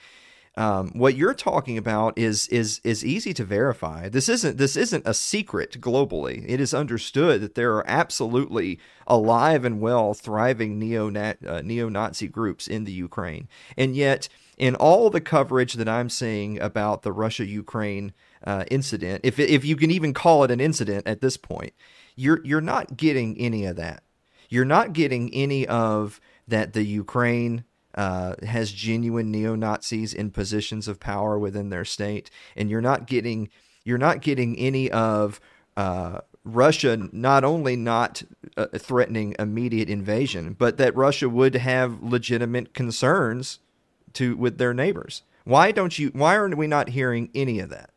Um, 0.58 0.92
what 0.94 1.16
you're 1.16 1.34
talking 1.34 1.78
about 1.78 2.18
is 2.18 2.48
is 2.48 2.80
is 2.84 3.04
easy 3.04 3.34
to 3.34 3.44
verify. 3.44 4.08
This 4.08 4.30
isn't 4.30 4.58
this 4.58 4.78
isn't 4.78 5.06
a 5.06 5.14
secret 5.14 5.82
globally. 5.82 6.46
It 6.48 6.62
is 6.62 6.74
understood 6.74 7.42
that 7.42 7.56
there 7.56 7.76
are 7.76 7.88
absolutely 7.88 8.80
alive 9.06 9.66
and 9.66 9.82
well 9.82 10.14
thriving 10.14 10.80
neo 10.80 11.14
uh, 11.14 11.62
neo 11.62 11.90
Nazi 11.90 12.30
groups 12.30 12.68
in 12.68 12.86
the 12.86 12.94
Ukraine, 12.94 13.50
and 13.78 13.96
yet 13.96 14.30
in 14.58 14.76
all 14.76 15.10
the 15.10 15.20
coverage 15.20 15.74
that 15.74 15.90
I'm 15.90 16.10
seeing 16.10 16.60
about 16.62 17.02
the 17.02 17.12
Russia 17.12 17.46
Ukraine 17.46 18.14
uh, 18.46 18.64
incident, 18.72 19.22
if 19.26 19.38
if 19.40 19.66
you 19.66 19.76
can 19.76 19.92
even 19.92 20.14
call 20.14 20.46
it 20.46 20.52
an 20.52 20.62
incident 20.62 21.06
at 21.06 21.20
this 21.20 21.36
point, 21.36 21.74
you're 22.16 22.40
you're 22.46 22.62
not 22.62 22.96
getting 22.96 23.38
any 23.38 23.66
of 23.66 23.76
that. 23.76 24.04
You're 24.48 24.64
not 24.64 24.94
getting 24.94 25.34
any 25.34 25.68
of 25.68 26.22
that 26.48 26.72
the 26.72 26.84
Ukraine 26.84 27.66
uh, 27.96 28.36
has 28.46 28.72
genuine 28.72 29.32
neo 29.32 29.56
Nazis 29.56 30.14
in 30.14 30.32
positions 30.32 30.88
of 30.88 31.00
power 31.00 31.40
within 31.40 31.70
their 31.70 31.86
state, 31.86 32.30
and 32.56 32.70
you're 32.70 32.82
not 32.82 33.08
getting 33.08 33.50
you're 33.84 33.98
not 33.98 34.22
getting 34.22 34.58
any 34.58 34.92
of 34.92 35.40
uh, 35.78 36.20
Russia 36.44 37.10
not 37.12 37.44
only 37.44 37.76
not 37.76 38.24
uh, 38.58 38.68
threatening 38.78 39.36
immediate 39.40 39.90
invasion, 39.90 40.56
but 40.58 40.78
that 40.78 40.96
Russia 40.96 41.28
would 41.28 41.56
have 41.56 42.02
legitimate 42.04 42.74
concerns 42.74 43.60
to 44.14 44.36
with 44.38 44.58
their 44.58 44.74
neighbors. 44.74 45.24
Why 45.44 45.72
don't 45.72 45.98
you? 45.98 46.10
Why 46.14 46.38
aren't 46.38 46.58
we 46.58 46.68
not 46.68 46.90
hearing 46.90 47.30
any 47.36 47.60
of 47.60 47.70
that? 47.70 47.92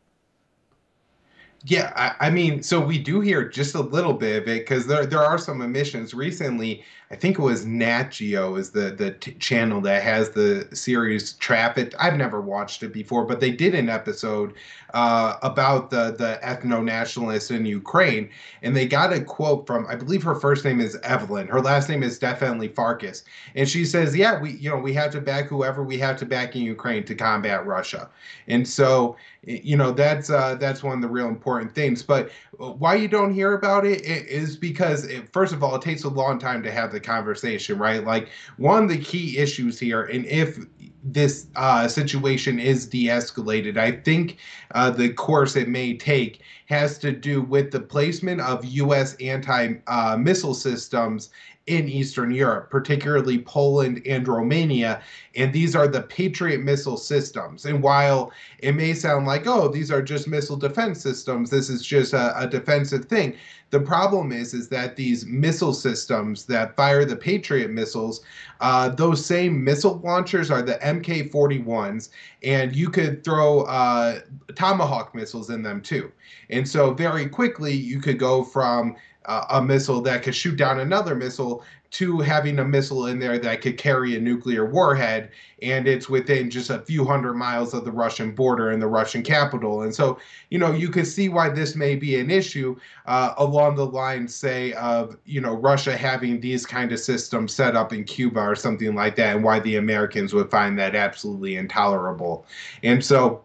Yeah, 1.65 1.93
I, 1.97 2.29
I, 2.29 2.31
mean, 2.31 2.63
so 2.63 2.81
we 2.81 2.99
do 2.99 3.21
hear 3.21 3.49
just 3.49 3.75
a 3.75 3.81
little 3.81 4.13
bit 4.13 4.43
of 4.43 4.49
it 4.49 4.61
because 4.61 4.87
there 4.87 5.05
there 5.07 5.25
are 5.25 5.39
some 5.39 5.61
emissions 5.61 6.15
recently. 6.15 6.85
I 7.11 7.17
think 7.17 7.39
it 7.39 7.43
was 7.43 7.65
Nat 7.65 8.11
Geo 8.11 8.57
is 8.57 8.71
the 8.71 8.91
the 8.91 9.13
t- 9.13 9.33
channel 9.35 9.81
that 9.81 10.03
has 10.03 10.31
the 10.31 10.69
series 10.75 11.33
Traffic. 11.35 11.95
I've 11.99 12.17
never 12.19 12.41
watched 12.41 12.83
it 12.83 12.93
before, 12.93 13.25
but 13.25 13.41
they 13.41 13.51
did 13.51 13.75
an 13.75 13.89
episode 13.89 14.53
uh, 14.93 15.37
about 15.43 15.89
the 15.89 16.13
the 16.13 16.39
ethno 16.43 16.85
nationalists 16.85 17.51
in 17.51 17.65
Ukraine, 17.65 18.29
and 18.63 18.77
they 18.77 18.87
got 18.87 19.13
a 19.15 19.23
quote 19.23 19.67
from 19.67 19.87
I 19.87 19.97
believe 19.97 20.23
her 20.23 20.35
first 20.35 20.67
name 20.67 20.81
is 20.81 20.97
Evelyn, 21.03 21.49
her 21.49 21.63
last 21.63 21.89
name 21.89 22.03
is 22.03 22.19
definitely 22.19 22.69
Farkas, 22.69 23.25
and 23.55 23.67
she 23.67 23.87
says, 23.87 24.15
"Yeah, 24.15 24.39
we 24.39 24.53
you 24.53 24.69
know 24.69 24.77
we 24.77 24.93
have 24.93 25.11
to 25.13 25.21
back 25.23 25.47
whoever 25.47 25.83
we 25.83 25.97
have 25.99 26.19
to 26.19 26.27
back 26.27 26.57
in 26.57 26.63
Ukraine 26.63 27.05
to 27.05 27.15
combat 27.15 27.67
Russia," 27.67 28.11
and 28.49 28.69
so 28.69 29.17
you 29.45 29.77
know 29.79 29.93
that's 29.93 30.29
uh, 30.29 30.57
that's 30.57 30.83
one 30.83 30.97
of 30.97 31.03
the 31.03 31.09
real 31.09 31.29
important 31.29 31.75
things. 31.75 32.03
But 32.03 32.31
why 32.59 32.97
you 32.97 33.09
don't 33.09 33.33
hear 33.33 33.55
about 33.55 33.87
it 33.87 34.03
is 34.03 34.57
because 34.57 35.05
it, 35.05 35.33
first 35.33 35.55
of 35.55 35.63
all, 35.63 35.77
it 35.77 35.83
takes 35.83 36.05
a 36.05 36.09
long 36.09 36.39
time 36.39 36.63
to 36.65 36.71
have 36.73 36.93
the 36.93 36.98
conversation, 37.01 37.79
right? 37.79 38.05
Like 38.05 38.29
one 38.57 38.85
of 38.85 38.89
the 38.89 38.99
key 38.99 39.39
issues 39.39 39.79
here, 39.79 40.05
and 40.05 40.27
if 40.27 40.59
this 41.05 41.47
uh, 41.57 41.89
situation 41.89 42.59
is 42.59 42.87
de-escalated. 42.87 43.77
I 43.77 43.93
think 43.93 44.39
uh, 44.75 44.91
the 44.91 45.13
course 45.13 45.57
it 45.57 45.69
may 45.69 45.97
take 45.97 46.41
has 46.67 46.99
to 46.99 47.13
do 47.13 47.41
with 47.43 47.71
the 47.71 47.81
placement 47.81 48.41
of 48.41 48.65
U.S. 48.65 49.15
anti-missile 49.21 50.51
uh, 50.51 50.55
systems 50.55 51.31
in 51.67 51.87
Eastern 51.87 52.31
Europe, 52.31 52.71
particularly 52.71 53.39
Poland 53.39 54.01
and 54.07 54.27
Romania. 54.27 55.03
And 55.37 55.53
these 55.53 55.77
are 55.77 55.87
the 55.87 56.03
Patriot 56.03 56.63
missile 56.63 56.97
systems. 56.97 57.67
And 57.67 57.83
while 57.83 58.33
it 58.61 58.73
may 58.73 58.95
sound 58.95 59.27
like, 59.27 59.47
oh, 59.47 59.69
these 59.69 59.91
are 59.91 60.01
just 60.01 60.27
missile 60.27 60.57
defense 60.57 61.01
systems, 61.01 61.51
this 61.51 61.69
is 61.69 61.85
just 61.85 62.15
a, 62.15 62.39
a 62.41 62.47
defensive 62.47 63.05
thing. 63.05 63.37
The 63.71 63.81
problem 63.81 64.33
is, 64.33 64.55
is 64.55 64.69
that 64.71 64.97
these 64.97 65.27
missile 65.27 65.75
systems 65.75 66.47
that 66.47 66.75
fire 66.75 67.05
the 67.05 67.17
Patriot 67.17 67.71
missiles, 67.71 68.23
uh, 68.61 68.89
those 68.89 69.25
same 69.25 69.63
missile 69.63 70.01
launchers 70.03 70.51
are 70.51 70.63
the 70.63 70.77
MK-41s, 70.77 72.09
and 72.43 72.75
you 72.75 72.89
could 72.89 73.23
throw 73.25 73.63
uh, 73.63 74.21
Tomahawk 74.55 75.15
missiles 75.15 75.51
in 75.51 75.63
them 75.63 75.83
too. 75.83 76.11
And 76.49 76.67
so 76.67 76.95
very 76.95 77.29
quickly, 77.29 77.75
you 77.75 78.01
could 78.01 78.19
go 78.19 78.43
from 78.43 78.97
uh, 79.27 79.45
a 79.51 79.63
missile 79.63 80.01
that 80.01 80.23
could 80.23 80.35
shoot 80.35 80.57
down 80.57 80.81
another 80.81 81.15
missile 81.15 81.63
to 81.91 82.21
having 82.21 82.59
a 82.59 82.65
missile 82.65 83.07
in 83.07 83.19
there 83.19 83.39
that 83.39 83.63
could 83.63 83.79
carry 83.79 84.15
a 84.17 84.21
nuclear 84.21 84.67
warhead 84.67 85.31
and 85.63 85.89
it's 85.89 86.09
within 86.09 86.51
just 86.51 86.71
a 86.71 86.81
few 86.81 87.05
hundred 87.05 87.35
miles 87.35 87.75
of 87.75 87.85
the 87.85 87.91
Russian 87.91 88.33
border 88.33 88.71
and 88.71 88.81
the 88.81 88.87
Russian 88.87 89.23
capital. 89.23 89.83
And 89.83 89.95
so, 89.95 90.19
you 90.51 90.59
know, 90.59 90.73
you 90.73 90.89
can 90.89 91.05
see 91.05 91.29
why 91.29 91.49
this 91.49 91.75
may 91.75 91.97
be 91.97 92.21
an 92.21 92.31
issue 92.31 92.77
uh, 93.07 93.35
along 93.39 93.77
the 93.77 93.87
lines, 93.87 94.35
say, 94.35 94.73
of, 94.75 95.17
you 95.25 95.41
know, 95.41 95.55
Russia 95.55 95.97
having 95.97 96.41
these 96.41 96.65
kind 96.65 96.93
of 96.93 97.01
systems 97.01 97.55
set 97.55 97.75
up 97.75 97.93
in 97.93 98.05
Cuba 98.05 98.41
or 98.41 98.55
something 98.55 98.95
like 98.95 99.17
that, 99.17 99.35
and 99.35 99.45
why 99.45 99.59
the 99.59 99.77
Americans 99.77 100.33
would 100.33 100.51
find 100.51 100.79
that 100.79 100.95
absolutely 100.95 101.57
intolerable. 101.57 102.47
And 102.83 103.05
so, 103.05 103.45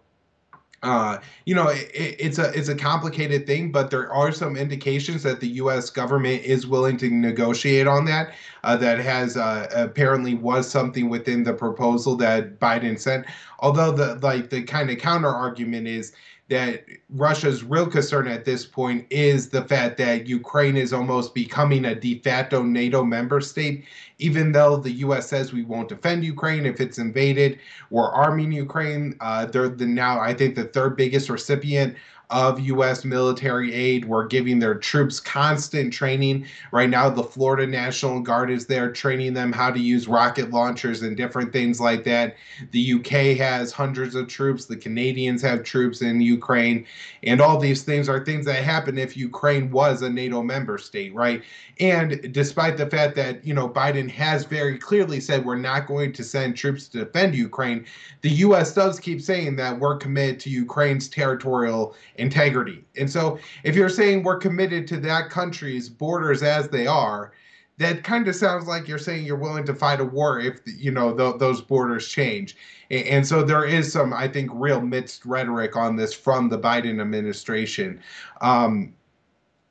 uh, 0.83 1.17
you 1.45 1.55
know, 1.55 1.69
it, 1.69 1.89
it's 1.93 2.37
a 2.37 2.51
it's 2.51 2.67
a 2.67 2.75
complicated 2.75 3.47
thing, 3.47 3.71
but 3.71 3.89
there 3.89 4.11
are 4.11 4.31
some 4.33 4.57
indications 4.57 5.23
that 5.23 5.39
the 5.39 5.47
U.S. 5.47 5.89
government 5.89 6.43
is 6.43 6.67
willing 6.67 6.97
to 6.97 7.09
negotiate 7.09 7.87
on 7.87 8.05
that. 8.05 8.33
Uh, 8.65 8.77
that 8.77 8.99
has 8.99 9.35
uh, 9.37 9.67
apparently 9.73 10.35
was 10.35 10.69
something 10.69 11.09
within 11.09 11.43
the 11.43 11.53
proposal 11.53 12.15
that 12.17 12.59
Biden 12.59 12.99
sent. 12.99 13.25
Although 13.59 13.91
the 13.91 14.15
like 14.15 14.49
the 14.49 14.63
kind 14.63 14.89
of 14.89 14.97
counter 14.97 15.29
argument 15.29 15.87
is 15.87 16.11
that 16.53 16.85
Russia's 17.09 17.63
real 17.63 17.87
concern 17.87 18.27
at 18.27 18.45
this 18.45 18.63
point 18.63 19.07
is 19.09 19.49
the 19.49 19.63
fact 19.63 19.97
that 19.97 20.27
Ukraine 20.27 20.77
is 20.77 20.93
almost 20.93 21.33
becoming 21.33 21.85
a 21.85 21.95
de 21.95 22.19
facto 22.19 22.61
NATO 22.61 23.03
member 23.03 23.41
state, 23.41 23.85
even 24.19 24.51
though 24.51 24.77
the 24.77 24.91
U.S. 24.91 25.27
says 25.27 25.51
we 25.51 25.63
won't 25.63 25.89
defend 25.89 26.23
Ukraine 26.23 26.67
if 26.67 26.79
it's 26.79 26.99
invaded. 26.99 27.57
We're 27.89 28.11
arming 28.11 28.51
Ukraine. 28.51 29.15
Uh, 29.19 29.47
they're 29.47 29.67
the 29.67 29.87
now, 29.87 30.19
I 30.19 30.35
think, 30.35 30.53
the 30.53 30.65
third 30.65 30.95
biggest 30.95 31.27
recipient 31.27 31.95
of 32.33 32.59
U.S. 32.61 33.05
military 33.05 33.71
aid. 33.71 34.05
We're 34.05 34.25
giving 34.25 34.57
their 34.57 34.73
troops 34.73 35.19
constant 35.19 35.93
training. 35.93 36.47
Right 36.71 36.89
now, 36.89 37.07
the 37.07 37.23
Florida 37.23 37.67
National 37.67 38.19
Guard 38.19 38.49
is 38.49 38.65
there 38.65 38.91
training 38.91 39.35
them 39.35 39.53
how 39.53 39.69
to 39.69 39.79
use 39.79 40.07
rocket 40.07 40.49
launchers 40.49 41.03
and 41.03 41.15
different 41.15 41.53
things 41.53 41.79
like 41.79 42.03
that. 42.05 42.35
The 42.71 42.93
UK 42.95 43.37
has 43.37 43.71
hundreds 43.71 44.15
of 44.15 44.27
troops. 44.27 44.65
The 44.65 44.75
Canadians 44.75 45.43
have 45.43 45.63
troops 45.63 46.01
in 46.01 46.21
Ukraine. 46.21 46.87
And 47.21 47.39
all 47.39 47.59
these 47.59 47.83
things 47.83 48.09
are 48.09 48.25
things 48.25 48.45
that 48.45 48.63
happen 48.63 48.97
if 48.97 49.15
Ukraine 49.15 49.69
was 49.69 50.01
a 50.01 50.09
NATO 50.09 50.41
member 50.41 50.79
state, 50.79 51.13
right? 51.13 51.43
And 51.79 52.33
despite 52.33 52.77
the 52.77 52.87
fact 52.87 53.15
that, 53.15 53.45
you 53.45 53.53
know, 53.53 53.69
Biden 53.69 54.09
has 54.09 54.45
very 54.45 54.77
clearly 54.77 55.19
said 55.19 55.45
we're 55.45 55.55
not 55.55 55.87
going 55.87 56.13
to 56.13 56.23
send 56.23 56.55
troops 56.57 56.87
to 56.89 57.05
defend 57.05 57.35
Ukraine, 57.35 57.85
the 58.21 58.29
US 58.29 58.73
does 58.73 58.99
keep 58.99 59.21
saying 59.21 59.55
that 59.57 59.79
we're 59.79 59.97
committed 59.97 60.39
to 60.41 60.49
Ukraine's 60.49 61.07
territorial 61.07 61.95
integrity. 62.23 62.83
And 62.97 63.09
so 63.09 63.37
if 63.63 63.75
you're 63.75 63.89
saying 63.89 64.23
we're 64.23 64.37
committed 64.37 64.87
to 64.87 64.97
that 65.01 65.29
country's 65.29 65.89
borders 65.89 66.41
as 66.41 66.69
they 66.69 66.87
are, 66.87 67.33
that 67.77 68.03
kind 68.03 68.27
of 68.27 68.35
sounds 68.35 68.65
like 68.65 68.87
you're 68.87 68.97
saying 68.97 69.25
you're 69.25 69.35
willing 69.35 69.65
to 69.65 69.75
fight 69.75 69.99
a 69.99 70.05
war 70.05 70.39
if 70.39 70.59
you 70.65 70.91
know 70.91 71.15
th- 71.15 71.39
those 71.39 71.59
borders 71.59 72.07
change 72.07 72.55
and, 72.91 73.07
and, 73.07 73.27
so 73.27 73.43
there 73.43 73.65
is 73.65 73.91
some 73.91 74.13
i 74.13 74.27
think 74.27 74.51
real 74.53 74.79
mixed 74.79 75.25
rhetoric 75.25 75.75
on 75.75 75.95
this 75.95 76.13
from 76.13 76.49
the 76.49 76.59
biden 76.59 77.01
administration 77.01 77.99
um, 78.41 78.93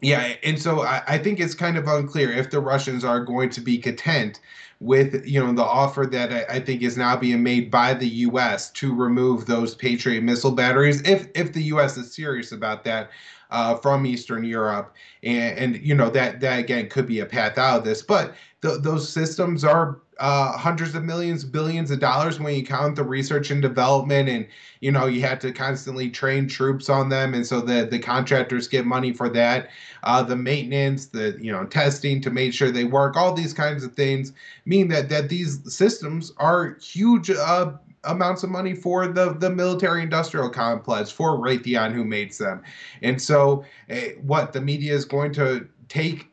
yeah, 0.03 0.35
and 0.43 0.61
so 0.61 0.83
I, 0.83 1.03
I, 1.07 1.19
think 1.19 1.39
it's 1.39 1.55
kind 1.55 1.79
of 1.79 1.87
unclear 1.87 2.33
if 2.33 2.51
the 2.51 2.59
Russians 2.59 3.05
are 3.05 3.20
going 3.20 3.51
to 3.51 3.61
be 3.61 3.79
content 3.79 4.41
with 4.83 5.25
you 5.25 5.39
know 5.39 5.53
the 5.53 5.63
offer 5.63 6.07
that 6.07 6.33
I, 6.33 6.57
I, 6.57 6.61
think 6.61 6.83
is 6.83 6.97
now 6.97 7.17
being 7.17 7.43
made 7.43 7.71
by 7.71 7.95
the 7.95 8.09
U.S. 8.09 8.71
to 8.73 8.93
remove 8.93 9.47
those 9.47 9.77
Patriot 9.77 10.23
missile 10.23 10.51
batteries. 10.51 11.01
If 11.03 11.29
if 11.35 11.53
the 11.53 11.63
U.S. 11.65 11.97
is 11.97 12.13
serious 12.13 12.51
about 12.51 12.83
that, 12.85 13.11
uh, 13.53 13.77
from 13.77 14.07
Eastern 14.07 14.43
Europe, 14.43 14.95
and, 15.23 15.59
and 15.59 15.87
you 15.87 15.95
know 15.95 16.11
that 16.11 16.41
that 16.41 16.59
again 16.59 16.89
could 16.89 17.07
be 17.07 17.20
a 17.20 17.27
path 17.27 17.59
out 17.59 17.79
of 17.79 17.85
this. 17.85 18.03
But 18.03 18.35
th- 18.62 18.81
those 18.81 19.09
systems 19.09 19.62
are 19.62 20.01
uh, 20.19 20.57
hundreds 20.57 20.95
of 20.95 21.05
millions, 21.05 21.45
billions 21.45 21.91
of 21.91 22.01
dollars 22.01 22.41
when 22.41 22.55
you 22.55 22.65
count 22.65 22.97
the 22.97 23.05
research 23.05 23.51
and 23.51 23.61
development, 23.61 24.29
and 24.29 24.47
you 24.81 24.91
know 24.91 25.05
you 25.05 25.20
had 25.20 25.39
to 25.43 25.53
constantly 25.53 26.09
train 26.09 26.49
troops 26.49 26.89
on 26.89 27.11
them, 27.11 27.35
and 27.35 27.47
so 27.47 27.61
the 27.61 27.85
the 27.85 27.99
contractors 27.99 28.66
get 28.66 28.87
money 28.87 29.12
for 29.12 29.29
that. 29.29 29.69
Uh, 30.03 30.23
the 30.23 30.37
maintenance, 30.37 31.07
the 31.07 31.37
you 31.39 31.53
know 31.53 31.66
testing 31.66 32.23
to 32.23 32.31
make 32.31 32.55
sure 32.55 32.70
they 32.70 32.85
work, 32.85 33.16
all 33.16 33.35
these 33.35 33.53
kinds 33.53 33.85
of 33.85 33.95
things 33.95 34.33
mean 34.65 34.89
that 34.89 35.11
that 35.11 35.29
these 35.29 35.61
systems 35.70 36.33
are 36.39 36.79
huge 36.81 37.31
uh, 37.31 37.73
amounts 38.05 38.43
of 38.43 38.51
money 38.51 38.74
for 38.74 39.07
the 39.07 39.35
the 39.35 39.51
military 39.51 40.03
industrial 40.03 40.51
complex 40.51 41.11
for 41.11 41.39
Raytheon 41.39 41.93
who 41.93 42.05
makes 42.05 42.39
them. 42.39 42.62
And 43.03 43.20
so 43.20 43.65
eh, 43.89 44.12
what 44.23 44.53
the 44.53 44.61
media 44.61 44.95
is 44.95 45.05
going 45.05 45.33
to 45.35 45.69
take 45.89 46.29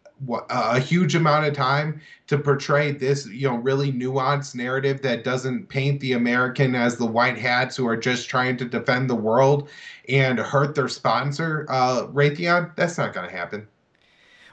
a 0.49 0.79
huge 0.79 1.15
amount 1.15 1.45
of 1.45 1.53
time 1.53 2.01
to 2.27 2.37
portray 2.37 2.91
this 2.91 3.25
you 3.27 3.47
know 3.47 3.55
really 3.55 3.91
nuanced 3.91 4.53
narrative 4.53 5.01
that 5.01 5.23
doesn't 5.23 5.69
paint 5.69 5.99
the 6.01 6.13
American 6.13 6.75
as 6.75 6.97
the 6.97 7.05
white 7.05 7.37
hats 7.37 7.77
who 7.77 7.87
are 7.87 7.95
just 7.95 8.29
trying 8.29 8.57
to 8.57 8.65
defend 8.65 9.09
the 9.09 9.15
world 9.15 9.69
and 10.09 10.37
hurt 10.39 10.75
their 10.75 10.89
sponsor 10.89 11.65
uh, 11.69 12.07
Raytheon 12.07 12.75
that's 12.75 12.97
not 12.97 13.13
going 13.13 13.29
to 13.29 13.35
happen. 13.35 13.67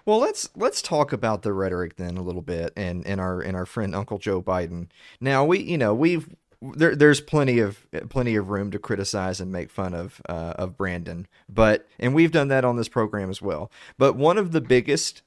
Well, 0.04 0.18
let's 0.18 0.48
let's 0.54 0.80
talk 0.82 1.12
about 1.12 1.42
the 1.42 1.52
rhetoric 1.52 1.96
then 1.96 2.16
a 2.16 2.22
little 2.22 2.42
bit, 2.42 2.72
and 2.76 3.04
and 3.04 3.20
our 3.20 3.40
and 3.40 3.56
our 3.56 3.66
friend 3.66 3.92
Uncle 3.92 4.18
Joe 4.18 4.40
Biden. 4.40 4.86
Now 5.20 5.44
we, 5.44 5.58
you 5.58 5.76
know, 5.76 5.92
we've 5.94 6.28
there, 6.62 6.96
there's 6.96 7.20
plenty 7.20 7.58
of 7.58 7.86
plenty 8.08 8.36
of 8.36 8.50
room 8.50 8.70
to 8.70 8.78
criticize 8.78 9.40
and 9.40 9.52
make 9.52 9.70
fun 9.70 9.94
of 9.94 10.20
uh, 10.28 10.54
of 10.56 10.76
Brandon, 10.76 11.26
but 11.48 11.86
and 11.98 12.14
we've 12.14 12.32
done 12.32 12.48
that 12.48 12.64
on 12.64 12.76
this 12.76 12.88
program 12.88 13.30
as 13.30 13.42
well. 13.42 13.70
But 13.98 14.16
one 14.16 14.38
of 14.38 14.52
the 14.52 14.60
biggest 14.60 15.22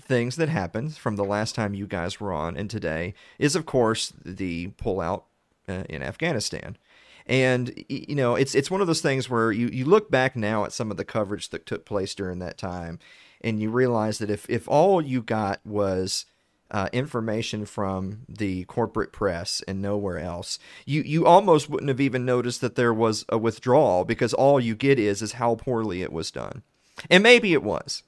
things 0.00 0.36
that 0.36 0.48
happened 0.48 0.96
from 0.96 1.16
the 1.16 1.24
last 1.24 1.54
time 1.54 1.74
you 1.74 1.86
guys 1.86 2.20
were 2.20 2.32
on 2.32 2.56
and 2.56 2.70
today 2.70 3.14
is, 3.38 3.54
of 3.54 3.66
course, 3.66 4.12
the 4.24 4.68
pullout 4.68 5.24
uh, 5.68 5.84
in 5.88 6.02
Afghanistan. 6.02 6.76
And 7.26 7.84
you 7.88 8.14
know, 8.14 8.36
it's 8.36 8.54
it's 8.54 8.70
one 8.70 8.80
of 8.80 8.86
those 8.86 9.02
things 9.02 9.28
where 9.28 9.52
you, 9.52 9.68
you 9.68 9.84
look 9.84 10.10
back 10.10 10.34
now 10.34 10.64
at 10.64 10.72
some 10.72 10.90
of 10.90 10.96
the 10.96 11.04
coverage 11.04 11.50
that 11.50 11.66
took 11.66 11.84
place 11.84 12.14
during 12.14 12.38
that 12.38 12.56
time, 12.56 12.98
and 13.42 13.60
you 13.60 13.70
realize 13.70 14.18
that 14.18 14.30
if 14.30 14.48
if 14.48 14.66
all 14.66 15.02
you 15.02 15.20
got 15.20 15.60
was 15.66 16.24
uh, 16.70 16.88
information 16.92 17.64
from 17.64 18.20
the 18.28 18.64
corporate 18.64 19.12
press 19.12 19.62
and 19.66 19.80
nowhere 19.80 20.18
else, 20.18 20.58
you 20.84 21.02
you 21.02 21.26
almost 21.26 21.70
wouldn't 21.70 21.88
have 21.88 22.00
even 22.00 22.24
noticed 22.24 22.60
that 22.60 22.74
there 22.74 22.94
was 22.94 23.24
a 23.28 23.38
withdrawal 23.38 24.04
because 24.04 24.34
all 24.34 24.60
you 24.60 24.74
get 24.74 24.98
is 24.98 25.22
is 25.22 25.32
how 25.32 25.54
poorly 25.54 26.02
it 26.02 26.12
was 26.12 26.30
done, 26.30 26.62
and 27.08 27.22
maybe 27.22 27.52
it 27.52 27.62
was, 27.62 28.02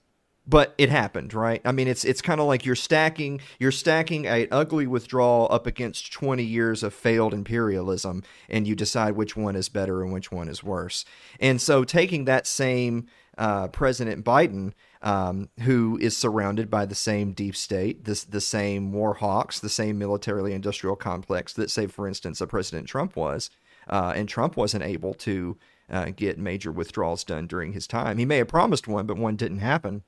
but 0.46 0.74
it 0.78 0.90
happened, 0.90 1.32
right? 1.32 1.62
I 1.64 1.72
mean, 1.72 1.88
it's 1.88 2.04
it's 2.04 2.20
kind 2.20 2.40
of 2.40 2.46
like 2.46 2.66
you're 2.66 2.74
stacking 2.74 3.40
you're 3.58 3.70
stacking 3.72 4.24
a 4.24 4.48
ugly 4.50 4.86
withdrawal 4.86 5.48
up 5.50 5.66
against 5.66 6.12
20 6.12 6.42
years 6.42 6.82
of 6.82 6.92
failed 6.92 7.32
imperialism, 7.32 8.22
and 8.48 8.66
you 8.66 8.74
decide 8.74 9.16
which 9.16 9.36
one 9.36 9.56
is 9.56 9.68
better 9.68 10.02
and 10.02 10.12
which 10.12 10.32
one 10.32 10.48
is 10.48 10.64
worse. 10.64 11.04
And 11.38 11.60
so, 11.60 11.84
taking 11.84 12.24
that 12.24 12.46
same 12.46 13.06
uh, 13.38 13.68
President 13.68 14.24
Biden 14.24 14.72
um, 15.02 15.48
who 15.60 15.98
is 16.00 16.16
surrounded 16.16 16.70
by 16.70 16.84
the 16.84 16.94
same 16.94 17.32
deep 17.32 17.56
state, 17.56 18.04
this 18.04 18.24
the 18.24 18.40
same 18.40 18.92
war 18.92 19.14
hawks, 19.14 19.58
the 19.58 19.68
same 19.68 19.98
military 19.98 20.52
industrial 20.52 20.96
complex 20.96 21.52
that, 21.54 21.70
say, 21.70 21.86
for 21.86 22.06
instance, 22.06 22.40
a 22.40 22.46
President 22.46 22.86
Trump 22.86 23.16
was, 23.16 23.50
uh, 23.88 24.12
and 24.14 24.28
Trump 24.28 24.56
wasn't 24.56 24.84
able 24.84 25.14
to 25.14 25.56
uh, 25.90 26.10
get 26.14 26.38
major 26.38 26.70
withdrawals 26.70 27.24
done 27.24 27.46
during 27.46 27.72
his 27.72 27.86
time. 27.86 28.18
He 28.18 28.24
may 28.24 28.38
have 28.38 28.48
promised 28.48 28.86
one, 28.86 29.06
but 29.06 29.16
one 29.16 29.36
didn't 29.36 29.58
happen. 29.58 30.02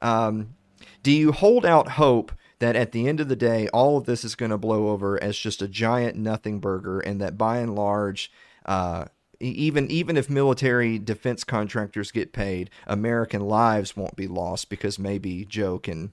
Um, 0.00 0.54
do 1.02 1.10
you 1.10 1.32
hold 1.32 1.66
out 1.66 1.90
hope 1.92 2.32
that 2.60 2.76
at 2.76 2.92
the 2.92 3.08
end 3.08 3.20
of 3.20 3.28
the 3.28 3.36
day, 3.36 3.68
all 3.68 3.98
of 3.98 4.04
this 4.04 4.24
is 4.24 4.34
going 4.34 4.50
to 4.50 4.58
blow 4.58 4.88
over 4.88 5.22
as 5.22 5.36
just 5.36 5.60
a 5.60 5.68
giant 5.68 6.16
nothing 6.16 6.60
burger, 6.60 7.00
and 7.00 7.20
that 7.20 7.36
by 7.36 7.58
and 7.58 7.74
large, 7.74 8.30
uh, 8.64 9.06
even 9.40 9.90
even 9.90 10.16
if 10.16 10.30
military 10.30 10.98
defense 10.98 11.44
contractors 11.44 12.12
get 12.12 12.32
paid, 12.32 12.70
American 12.86 13.40
lives 13.42 13.96
won't 13.96 14.16
be 14.16 14.28
lost 14.28 14.68
because 14.68 14.98
maybe 14.98 15.44
Joe 15.44 15.78
can 15.78 16.12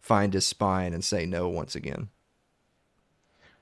find 0.00 0.32
his 0.32 0.46
spine 0.46 0.94
and 0.94 1.04
say 1.04 1.26
no 1.26 1.48
once 1.48 1.74
again. 1.74 2.08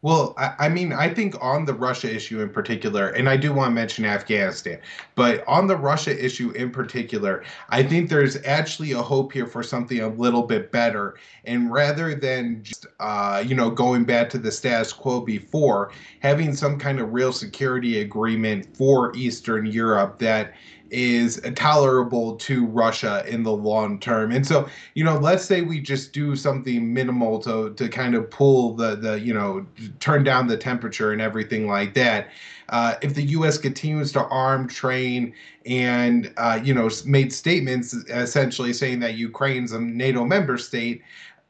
Well, 0.07 0.35
I, 0.39 0.55
I, 0.61 0.69
mean, 0.69 0.93
I 0.93 1.13
think 1.13 1.35
on 1.43 1.65
the 1.65 1.75
Russia 1.75 2.15
issue 2.15 2.41
in 2.41 2.49
particular, 2.51 3.09
and 3.09 3.29
I 3.29 3.37
do 3.37 3.53
want 3.53 3.71
to 3.71 3.75
mention 3.75 4.05
Afghanistan, 4.05 4.79
but 5.17 5.43
on 5.49 5.67
the 5.67 5.75
Russia 5.75 6.25
issue 6.25 6.53
in 6.53 6.71
particular, 6.71 7.43
I 7.71 7.83
think 7.83 8.09
there's 8.09 8.41
actually 8.45 8.93
a 8.93 9.03
hope 9.03 9.33
here 9.33 9.49
for 9.49 9.65
something 9.65 9.99
a 9.99 10.07
little 10.07 10.45
bit 10.45 10.71
better. 10.71 11.17
And 11.45 11.73
rather 11.73 12.15
than 12.15 12.63
just, 12.63 12.87
uh, 13.01 13.43
you 13.45 13.57
know, 13.57 13.69
going 13.69 14.05
back 14.05 14.31
to 14.31 14.39
the 14.39 14.53
status 14.53 14.93
quo 14.93 15.23
before, 15.23 15.91
having 16.21 16.55
some 16.55 16.79
kind 16.79 17.01
of 17.01 17.13
real 17.13 17.33
security 17.33 18.01
agreement 18.01 18.77
for 18.77 19.13
Eastern 19.17 19.67
Europe 19.67 20.21
that 20.21 20.55
is 20.91 21.41
tolerable 21.55 22.37
to 22.37 22.67
Russia 22.67 23.25
in 23.27 23.43
the 23.43 23.53
long 23.53 23.99
term. 23.99 24.33
And 24.33 24.47
so, 24.47 24.69
you 24.95 25.05
know, 25.05 25.19
let's 25.19 25.45
say 25.45 25.63
we 25.63 25.81
just 25.81 26.13
do 26.13 26.37
something 26.37 26.93
minimal 26.93 27.39
to 27.41 27.75
to 27.75 27.89
kind 27.89 28.15
of 28.15 28.31
pull 28.31 28.75
the 28.75 28.97
the 28.97 29.21
you 29.21 29.35
know 29.35 29.67
turn 30.01 30.25
down 30.25 30.47
the 30.47 30.57
temperature 30.57 31.13
and 31.13 31.21
everything 31.21 31.67
like 31.67 31.95
that. 31.95 32.29
Uh, 32.69 32.97
if 33.01 33.15
the 33.15 33.23
U.S. 33.23 33.59
continues 33.59 34.11
to 34.13 34.25
arm, 34.25 34.67
train, 34.69 35.33
and 35.67 36.33
uh, 36.37 36.59
you 36.63 36.75
know 36.75 36.91
made 37.05 37.33
statements 37.33 37.93
essentially 37.95 38.73
saying 38.73 39.01
that 39.01 39.15
Ukraine's 39.15 39.73
a 39.73 39.81
NATO 39.81 40.25
member 40.25 40.59
state, 40.59 41.03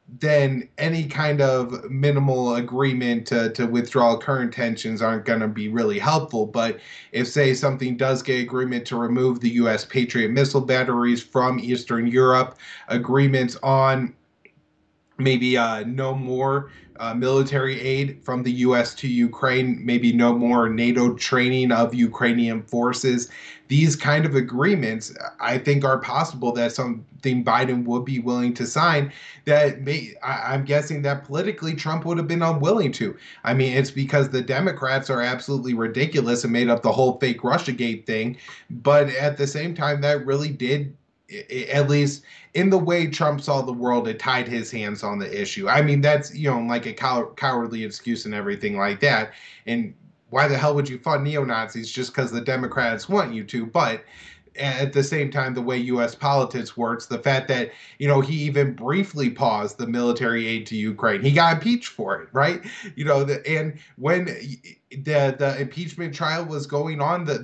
then 0.07 0.69
any 0.77 1.05
kind 1.05 1.41
of 1.41 1.89
minimal 1.89 2.55
agreement 2.55 3.27
to, 3.27 3.51
to 3.51 3.65
withdraw 3.65 4.17
current 4.17 4.53
tensions 4.53 5.01
aren't 5.01 5.25
going 5.25 5.41
to 5.41 5.47
be 5.47 5.67
really 5.67 5.99
helpful. 5.99 6.45
But 6.45 6.79
if, 7.11 7.27
say, 7.27 7.53
something 7.53 7.97
does 7.97 8.23
get 8.23 8.41
agreement 8.41 8.85
to 8.87 8.95
remove 8.95 9.41
the 9.41 9.49
U.S. 9.51 9.83
Patriot 9.83 10.31
missile 10.31 10.61
batteries 10.61 11.21
from 11.21 11.59
Eastern 11.59 12.07
Europe, 12.07 12.57
agreements 12.87 13.57
on 13.61 14.13
maybe 15.17 15.57
uh, 15.57 15.83
no 15.85 16.13
more 16.13 16.71
uh, 16.99 17.13
military 17.13 17.79
aid 17.81 18.23
from 18.23 18.43
the 18.43 18.51
U.S. 18.51 18.93
to 18.95 19.07
Ukraine, 19.07 19.85
maybe 19.85 20.13
no 20.13 20.33
more 20.33 20.69
NATO 20.69 21.13
training 21.15 21.71
of 21.71 21.93
Ukrainian 21.93 22.63
forces. 22.63 23.29
These 23.67 23.95
kind 23.95 24.25
of 24.25 24.35
agreements, 24.35 25.13
I 25.39 25.57
think, 25.57 25.83
are 25.83 25.99
possible 25.99 26.51
that 26.53 26.71
something 26.71 27.43
Biden 27.43 27.83
would 27.85 28.05
be 28.05 28.19
willing 28.19 28.53
to 28.55 28.65
sign. 28.65 29.11
That 29.45 29.81
may, 29.81 30.13
I, 30.23 30.53
I'm 30.53 30.63
guessing 30.63 31.01
that 31.01 31.25
politically 31.25 31.73
Trump 31.73 32.05
would 32.05 32.17
have 32.17 32.27
been 32.27 32.41
unwilling 32.41 32.91
to. 32.93 33.15
I 33.43 33.53
mean, 33.53 33.75
it's 33.75 33.91
because 33.91 34.29
the 34.29 34.41
Democrats 34.41 35.09
are 35.09 35.21
absolutely 35.21 35.73
ridiculous 35.73 36.43
and 36.43 36.53
made 36.53 36.69
up 36.69 36.81
the 36.81 36.91
whole 36.91 37.17
fake 37.19 37.41
Russiagate 37.41 38.05
thing. 38.05 38.37
But 38.69 39.09
at 39.09 39.37
the 39.37 39.47
same 39.47 39.75
time, 39.75 40.01
that 40.01 40.25
really 40.25 40.49
did 40.49 40.95
at 41.69 41.89
least 41.89 42.23
in 42.53 42.69
the 42.69 42.77
way 42.77 43.07
Trump 43.07 43.41
saw 43.41 43.61
the 43.61 43.73
world, 43.73 44.07
it 44.07 44.19
tied 44.19 44.47
his 44.47 44.71
hands 44.71 45.03
on 45.03 45.19
the 45.19 45.41
issue. 45.41 45.67
I 45.67 45.81
mean, 45.81 46.01
that's 46.01 46.33
you 46.33 46.49
know 46.49 46.59
like 46.61 46.85
a 46.85 46.93
cow- 46.93 47.33
cowardly 47.35 47.83
excuse 47.83 48.25
and 48.25 48.33
everything 48.33 48.77
like 48.77 48.99
that. 49.01 49.33
And 49.65 49.93
why 50.29 50.47
the 50.47 50.57
hell 50.57 50.75
would 50.75 50.89
you 50.89 50.99
fund 50.99 51.23
neo 51.23 51.43
Nazis 51.43 51.91
just 51.91 52.13
because 52.13 52.31
the 52.31 52.41
Democrats 52.41 53.07
want 53.07 53.33
you 53.33 53.43
to? 53.45 53.65
But 53.65 54.03
at 54.57 54.93
the 54.93 55.03
same 55.03 55.29
time, 55.29 55.53
the 55.53 55.61
way 55.61 55.77
U.S. 55.77 56.15
politics 56.15 56.75
works, 56.75 57.05
the 57.05 57.19
fact 57.19 57.47
that 57.49 57.71
you 57.99 58.07
know 58.07 58.21
he 58.21 58.35
even 58.43 58.73
briefly 58.73 59.29
paused 59.29 59.77
the 59.77 59.87
military 59.87 60.47
aid 60.47 60.65
to 60.67 60.75
Ukraine, 60.75 61.21
he 61.21 61.31
got 61.31 61.53
impeached 61.53 61.89
for 61.89 62.21
it, 62.21 62.29
right? 62.33 62.61
You 62.95 63.05
know, 63.05 63.23
the, 63.23 63.47
and 63.47 63.77
when 63.97 64.25
the 64.25 65.35
the 65.37 65.57
impeachment 65.59 66.13
trial 66.13 66.45
was 66.45 66.65
going 66.65 67.01
on, 67.01 67.25
the 67.25 67.39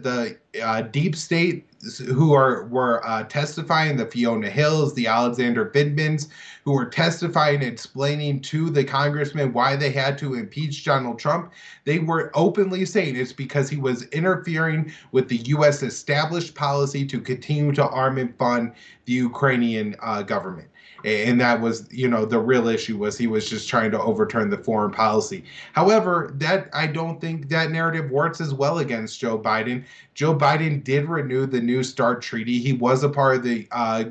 the 0.54 0.62
uh, 0.62 0.82
deep 0.82 1.16
state 1.16 1.68
who 1.98 2.34
are 2.34 2.66
were 2.66 3.06
uh, 3.06 3.24
testifying, 3.24 3.98
the 3.98 4.06
Fiona 4.06 4.50
Hills, 4.50 4.94
the 4.94 5.08
Alexander 5.08 5.70
Vindmans, 5.74 6.28
who 6.64 6.72
were 6.72 6.86
testifying 6.86 7.62
explaining 7.62 8.42
to 8.42 8.70
the 8.70 8.84
congressman 8.84 9.54
why 9.54 9.76
they 9.76 9.92
had 9.92 10.18
to 10.20 10.36
impeach 10.36 10.86
Donald 10.86 11.20
Trump, 11.20 11.52
they 11.86 12.00
were 12.00 12.32
openly 12.34 12.86
saying 12.86 13.16
it's 13.16 13.34
because 13.34 13.70
he 13.70 13.78
was 13.78 14.04
interfering 14.08 14.92
with 15.12 15.28
the 15.28 15.38
U.S. 15.38 15.84
established 15.84 16.56
policy 16.56 17.06
to 17.06 17.20
continue 17.20 17.74
to 17.74 17.88
arm 17.88 18.18
and 18.18 18.36
fund 18.38 18.74
the 19.06 19.14
Ukrainian 19.14 19.96
uh, 20.02 20.22
government 20.22 20.70
and 21.04 21.40
that 21.42 21.60
was 21.60 21.88
you 21.92 22.08
know 22.08 22.26
the 22.26 22.40
real 22.40 22.68
issue 22.68 22.98
was 22.98 23.18
he 23.18 23.28
was 23.28 23.50
just 23.50 23.68
trying 23.70 23.92
to 23.92 24.02
overturn 24.02 24.50
the 24.50 24.58
foreign 24.58 24.92
policy. 24.92 25.44
However 25.74 26.32
that 26.36 26.70
i 26.74 26.88
don't 26.88 27.20
think 27.20 27.50
that 27.50 27.72
narrative 27.72 28.10
works 28.10 28.42
as 28.42 28.54
well 28.54 28.80
against 28.80 29.20
joe 29.20 29.38
biden. 29.38 29.84
Joe 30.14 30.36
biden 30.36 30.84
did 30.84 31.10
renew 31.10 31.46
the 31.46 31.62
new 31.62 31.84
start 31.84 32.22
treaty. 32.22 32.60
He 32.60 32.74
was 32.74 33.04
a 33.04 33.10
part 33.10 33.38
of 33.38 33.44
the 33.44 33.68
uh, 33.72 34.06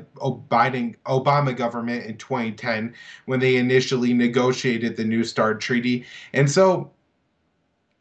biden 0.49 0.95
obama 1.05 1.55
government 1.55 2.05
in 2.05 2.17
2010 2.17 2.93
when 3.25 3.39
they 3.39 3.55
initially 3.55 4.13
negotiated 4.13 4.95
the 4.95 5.05
new 5.05 5.23
start 5.23 5.61
treaty. 5.61 6.05
And 6.33 6.49
so 6.49 6.91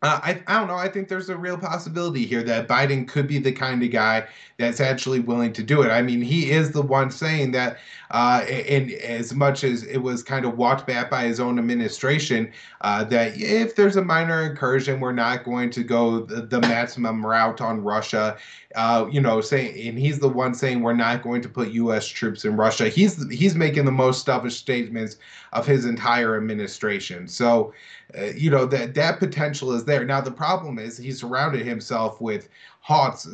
uh, 0.03 0.19
I, 0.23 0.43
I 0.49 0.59
don't 0.59 0.67
know. 0.67 0.77
I 0.77 0.89
think 0.89 1.09
there's 1.09 1.29
a 1.29 1.37
real 1.37 1.57
possibility 1.57 2.27
here 2.27 2.43
that 2.43 2.67
Biden 2.67 3.07
could 3.07 3.29
be 3.29 3.39
the 3.39 3.53
kind 3.53 3.83
of 3.83 3.91
guy 3.93 4.27
that's 4.59 4.81
actually 4.81 5.21
willing 5.21 5.53
to 5.53 5.63
do 5.63 5.83
it. 5.83 5.91
I 5.91 6.03
mean, 6.03 6.21
he 6.21 6.51
is 6.51 6.73
the 6.73 6.83
one 6.83 7.11
saying 7.11 7.53
that, 7.53 7.79
uh, 8.11 8.45
and 8.49 8.91
as 8.93 9.33
much 9.33 9.63
as 9.63 9.85
it 9.85 9.99
was 9.99 10.23
kind 10.23 10.45
of 10.45 10.59
walked 10.59 10.89
back 10.89 11.09
by 11.09 11.25
his 11.25 11.39
own 11.39 11.59
administration, 11.59 12.51
uh, 12.81 13.05
that 13.05 13.41
if 13.41 13.77
there's 13.77 13.97
a 13.97 14.05
minor 14.05 14.43
incursion, 14.43 14.99
we're 14.99 15.13
not 15.13 15.45
going 15.45 15.71
to 15.71 15.85
go 15.85 16.21
the, 16.21 16.43
the 16.43 16.61
maximum 16.61 17.25
route 17.25 17.61
on 17.61 17.81
Russia. 17.81 18.37
Uh, 18.75 19.07
you 19.11 19.21
know, 19.21 19.41
saying, 19.41 19.87
and 19.87 19.99
he's 19.99 20.19
the 20.19 20.29
one 20.29 20.55
saying 20.55 20.81
we're 20.81 20.95
not 20.95 21.23
going 21.23 21.43
to 21.43 21.49
put 21.49 21.71
U.S. 21.73 22.09
troops 22.09 22.47
in 22.47 22.57
Russia. 22.57 22.89
He's 22.89 23.31
he's 23.31 23.55
making 23.55 23.85
the 23.85 23.93
most 23.93 24.21
stubborn 24.21 24.51
statements 24.51 25.17
of 25.53 25.67
his 25.67 25.85
entire 25.85 26.39
administration. 26.39 27.29
So, 27.29 27.75
uh, 28.19 28.27
you 28.37 28.51
know 28.51 28.67
that 28.67 28.95
that 28.95 29.19
potential 29.19 29.73
is 29.73 29.85
there. 29.85 30.05
Now 30.05 30.21
the 30.21 30.31
problem 30.31 30.79
is 30.79 30.97
he 30.97 31.13
surrounded 31.13 31.65
himself 31.65 32.21
with 32.21 32.49
hot, 32.81 33.25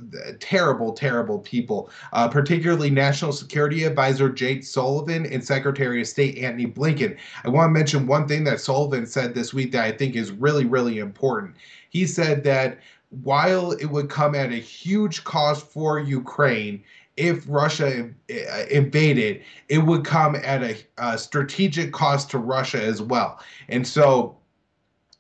terrible, 0.41 0.93
terrible 0.93 1.39
people, 1.39 1.91
uh, 2.13 2.29
particularly 2.29 2.91
National 2.91 3.33
Security 3.33 3.85
Advisor 3.85 4.29
Jake 4.29 4.63
Sullivan 4.63 5.25
and 5.27 5.45
Secretary 5.45 6.03
of 6.03 6.07
State 6.07 6.39
Antony 6.39 6.67
Blinken. 6.67 7.17
I 7.45 7.49
want 7.49 7.71
to 7.71 7.73
mention 7.73 8.07
one 8.07 8.29
thing 8.29 8.45
that 8.45 8.61
Sullivan 8.61 9.07
said 9.07 9.35
this 9.35 9.55
week 9.55 9.73
that 9.73 9.85
I 9.85 9.93
think 9.93 10.17
is 10.17 10.33
really, 10.33 10.67
really 10.67 10.99
important. 10.99 11.57
He 11.89 12.07
said 12.07 12.45
that 12.45 12.79
while 13.23 13.73
it 13.73 13.87
would 13.87 14.11
come 14.11 14.35
at 14.35 14.53
a 14.53 14.57
huge 14.57 15.25
cost 15.25 15.67
for 15.67 15.99
Ukraine, 15.99 16.85
if 17.17 17.45
Russia 17.49 18.09
uh, 18.31 18.65
invaded, 18.71 19.43
it 19.69 19.79
would 19.79 20.05
come 20.05 20.37
at 20.37 20.63
a, 20.63 20.77
a, 20.99 21.19
strategic 21.19 21.93
cost 21.93 22.31
to 22.31 22.39
Russia 22.39 22.81
as 22.81 23.03
well. 23.03 23.41
And 23.69 23.85
so 23.85 24.38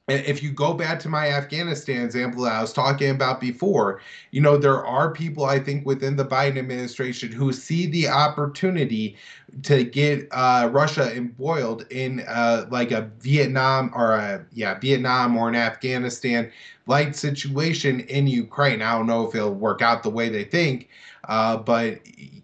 if 0.08 0.42
you 0.42 0.50
go 0.50 0.72
back 0.72 0.98
to 1.00 1.08
my 1.08 1.28
Afghanistan 1.28 2.04
example 2.04 2.44
that 2.44 2.54
I 2.54 2.60
was 2.60 2.72
talking 2.72 3.10
about 3.10 3.40
before, 3.40 4.00
you 4.30 4.40
know, 4.40 4.56
there 4.56 4.84
are 4.84 5.12
people 5.12 5.44
I 5.44 5.58
think 5.58 5.84
within 5.84 6.16
the 6.16 6.24
Biden 6.24 6.58
administration 6.58 7.30
who 7.30 7.52
see 7.52 7.86
the 7.86 8.08
opportunity 8.08 9.16
to 9.64 9.84
get 9.84 10.28
uh, 10.30 10.68
Russia 10.72 11.14
embroiled 11.14 11.86
in 11.90 12.24
uh, 12.26 12.66
like 12.70 12.90
a 12.90 13.10
Vietnam 13.20 13.92
or 13.94 14.12
a, 14.12 14.44
yeah, 14.52 14.78
Vietnam 14.78 15.36
or 15.36 15.48
an 15.48 15.54
Afghanistan 15.54 16.50
like 16.86 17.14
situation 17.14 18.00
in 18.00 18.26
Ukraine. 18.26 18.80
I 18.80 18.92
don't 18.92 19.06
know 19.06 19.28
if 19.28 19.34
it'll 19.34 19.54
work 19.54 19.82
out 19.82 20.02
the 20.02 20.10
way 20.10 20.30
they 20.30 20.44
think, 20.44 20.88
uh, 21.28 21.56
but 21.58 22.00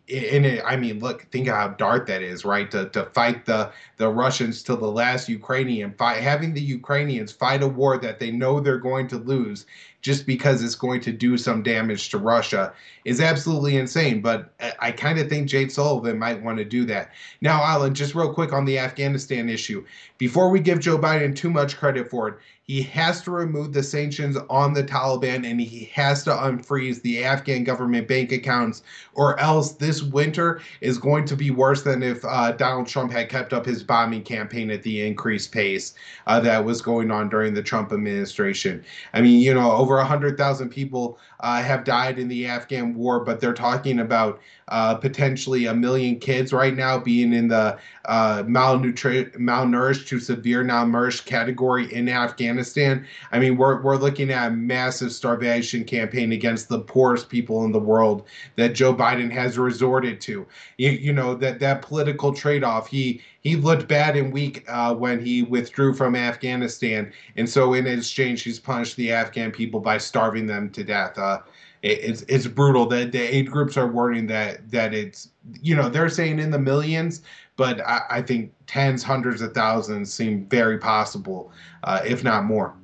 it, 0.07 0.63
I 0.65 0.77
mean, 0.77 1.01
look, 1.01 1.23
think 1.31 1.49
of 1.49 1.55
how 1.55 1.69
dark 1.69 2.07
that 2.09 2.21
is, 2.21 2.45
right? 2.45 2.71
To, 2.71 2.91
to 2.91 3.07
fight 3.07 3.47
the 3.47 3.73
the 3.97 4.09
Russians 4.09 4.63
to 4.65 4.77
the 4.77 4.91
last 4.91 5.29
Ukrainian 5.29 5.95
fight, 5.95 6.21
having 6.23 6.53
the 6.53 6.61
Ukrainians 6.61 7.33
fight 7.33 7.63
a 7.63 7.69
war 7.69 7.97
that 7.99 8.19
they 8.19 8.31
know 8.31 8.61
they're 8.61 8.79
going 8.79 9.09
to 9.09 9.17
lose 9.17 9.65
just 10.03 10.27
because 10.27 10.63
it's 10.63 10.75
going 10.75 11.01
to 11.01 11.13
do 11.13 11.39
some 11.39 11.63
damage 11.63 12.11
to 12.11 12.19
Russia 12.19 12.75
is 13.07 13.23
absolutely 13.23 13.79
insane. 13.79 14.21
But 14.21 14.53
I, 14.61 14.73
I 14.79 14.93
kind 14.93 15.19
of 15.19 15.31
think 15.31 15.49
Jake 15.49 15.71
Sullivan 15.71 16.19
might 16.19 16.43
want 16.43 16.59
to 16.59 16.65
do 16.67 16.85
that. 16.85 17.11
Now, 17.41 17.65
Alan, 17.65 17.95
just 17.95 18.15
real 18.15 18.35
quick 18.35 18.53
on 18.53 18.67
the 18.67 18.79
Afghanistan 18.79 19.49
issue, 19.49 19.83
before 20.19 20.51
we 20.51 20.61
give 20.61 20.81
Joe 20.81 20.99
Biden 20.99 21.35
too 21.35 21.49
much 21.49 21.79
credit 21.79 22.11
for 22.11 22.29
it, 22.29 22.35
he 22.65 22.83
has 22.83 23.21
to 23.23 23.31
remove 23.31 23.73
the 23.73 23.83
sanctions 23.83 24.39
on 24.49 24.73
the 24.73 24.83
Taliban 24.83 25.49
and 25.49 25.61
he 25.61 25.91
has 25.93 26.25
to 26.25 26.31
unfreeze 26.31 27.03
the 27.03 27.23
Afghan 27.23 27.63
government 27.63 28.09
bank 28.09 28.33
accounts, 28.33 28.83
or 29.13 29.39
else 29.39 29.73
this 29.73 30.03
winter 30.03 30.63
is 30.81 30.97
going 30.97 31.27
to 31.27 31.37
be 31.37 31.51
worse 31.51 31.83
than 31.83 32.03
if 32.03 32.25
uh, 32.25 32.53
Donald 32.53 32.87
Trump 32.87 33.13
had 33.13 33.29
kept 33.29 33.53
up 33.53 33.67
his 33.67 33.83
bombing 33.83 34.23
campaign 34.23 34.71
at 34.71 34.83
the 34.83 35.07
increased 35.07 35.53
pace 35.53 35.95
uh, 36.27 36.41
that 36.41 36.65
was 36.65 36.81
going 36.81 37.11
on 37.11 37.29
during 37.29 37.53
the 37.53 37.63
Trump 37.63 37.93
administration. 37.93 38.83
I 39.13 39.21
mean, 39.21 39.41
you 39.41 39.53
know, 39.53 39.73
over 39.73 39.97
100,000 39.97 40.71
people 40.71 41.19
uh, 41.41 41.63
have 41.63 41.85
died 41.85 42.19
in 42.19 42.29
the 42.29 42.47
Afghan 42.47 42.95
war, 42.95 43.21
but 43.21 43.41
they're 43.41 43.53
talking 43.53 43.99
about 43.99 44.41
uh, 44.69 44.95
potentially 44.95 45.67
a 45.67 45.75
million 45.75 46.19
kids 46.19 46.53
right 46.53 46.75
now 46.75 46.99
being 46.99 47.33
in 47.33 47.49
the 47.49 47.79
uh, 48.07 48.43
malnutri- 48.45 49.35
malnourished 49.37 50.07
to 50.07 50.19
severe 50.19 50.65
malnourished 50.65 51.25
category 51.27 51.93
in 51.93 52.09
Afghanistan. 52.09 53.07
I 53.33 53.39
mean, 53.39 53.57
we're, 53.57 53.83
we're 53.83 53.97
looking 53.97 54.31
at 54.31 54.49
a 54.49 54.51
massive 54.55 55.13
starvation 55.13 55.85
campaign 55.85 56.33
against 56.33 56.69
the 56.69 56.81
poorest 56.81 57.29
people 57.29 57.65
in 57.65 57.73
the 57.73 57.79
world 57.79 58.27
that 58.57 58.75
Joe 58.75 58.95
Biden 58.95 59.31
has 59.31 59.59
resorted 59.59 60.21
to. 60.23 60.47
You, 60.79 60.91
you 60.91 61.13
know, 61.13 61.35
that, 61.35 61.61
that 61.61 61.83
political 61.83 62.33
trade 62.33 62.65
off, 62.65 62.89
he, 62.89 63.21
he 63.41 63.57
looked 63.57 63.89
bad 63.89 64.17
and 64.17 64.33
weak 64.33 64.65
uh, 64.69 64.95
when 64.95 65.25
he 65.25 65.43
withdrew 65.43 65.93
from 65.95 66.17
Afghanistan. 66.17 67.13
And 67.37 67.49
so 67.49 67.75
in 67.75 67.87
exchange, 67.87 68.43
he's 68.43 68.59
punished 68.59 68.97
the 68.97 69.13
Afghan 69.13 69.51
people 69.51 69.81
by 69.81 69.99
starving 69.99 70.47
them 70.47 70.71
to 70.71 70.83
death. 70.83 71.19
Uh, 71.19 71.41
it's 71.85 72.23
it's 72.23 72.47
brutal. 72.47 72.87
That 72.87 73.13
the 73.13 73.21
aid 73.21 73.51
groups 73.51 73.77
are 73.77 73.87
warning 73.87 74.27
that 74.29 74.71
that 74.71 74.95
it's 74.95 75.29
you 75.61 75.77
know 75.77 75.89
they're 75.91 76.09
saying 76.09 76.39
in 76.39 76.51
the 76.51 76.59
millions, 76.59 77.21
but 77.57 77.81
I, 77.87 78.01
I 78.11 78.23
think 78.23 78.53
tens, 78.67 79.03
hundreds 79.03 79.43
of 79.43 79.53
thousands 79.53 80.13
seem 80.13 80.47
very 80.47 80.79
possible, 80.79 81.53
uh, 81.83 82.01
if 82.05 82.25
not 82.25 82.45
more. 82.45 82.75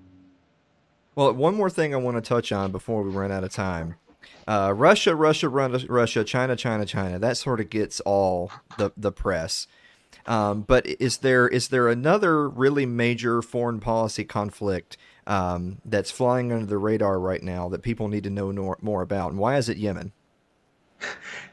Well, 1.14 1.32
one 1.32 1.54
more 1.54 1.70
thing 1.70 1.94
I 1.94 1.96
want 1.96 2.18
to 2.18 2.20
touch 2.20 2.52
on 2.52 2.72
before 2.72 3.02
we 3.02 3.10
run 3.10 3.32
out 3.32 3.42
of 3.42 3.52
time. 3.52 3.96
Uh, 4.46 4.74
Russia, 4.76 5.16
Russia, 5.16 5.48
Russia, 5.48 6.22
China, 6.22 6.54
China, 6.54 6.84
China. 6.84 7.18
That 7.18 7.38
sort 7.38 7.60
of 7.60 7.70
gets 7.70 8.00
all 8.00 8.50
the 8.76 8.92
the 8.98 9.12
press. 9.12 9.66
Um, 10.26 10.60
but 10.60 10.84
is 10.86 11.18
there 11.18 11.48
is 11.48 11.68
there 11.68 11.88
another 11.88 12.46
really 12.48 12.84
major 12.84 13.40
foreign 13.40 13.80
policy 13.80 14.24
conflict 14.24 14.98
um, 15.26 15.78
that's 15.84 16.10
flying 16.10 16.52
under 16.52 16.66
the 16.66 16.78
radar 16.78 17.18
right 17.18 17.42
now 17.42 17.68
that 17.68 17.82
people 17.82 18.08
need 18.08 18.24
to 18.24 18.30
know 18.30 18.52
more, 18.52 18.78
more 18.80 19.02
about? 19.02 19.30
And 19.30 19.38
why 19.38 19.56
is 19.56 19.68
it 19.68 19.76
Yemen? 19.76 20.12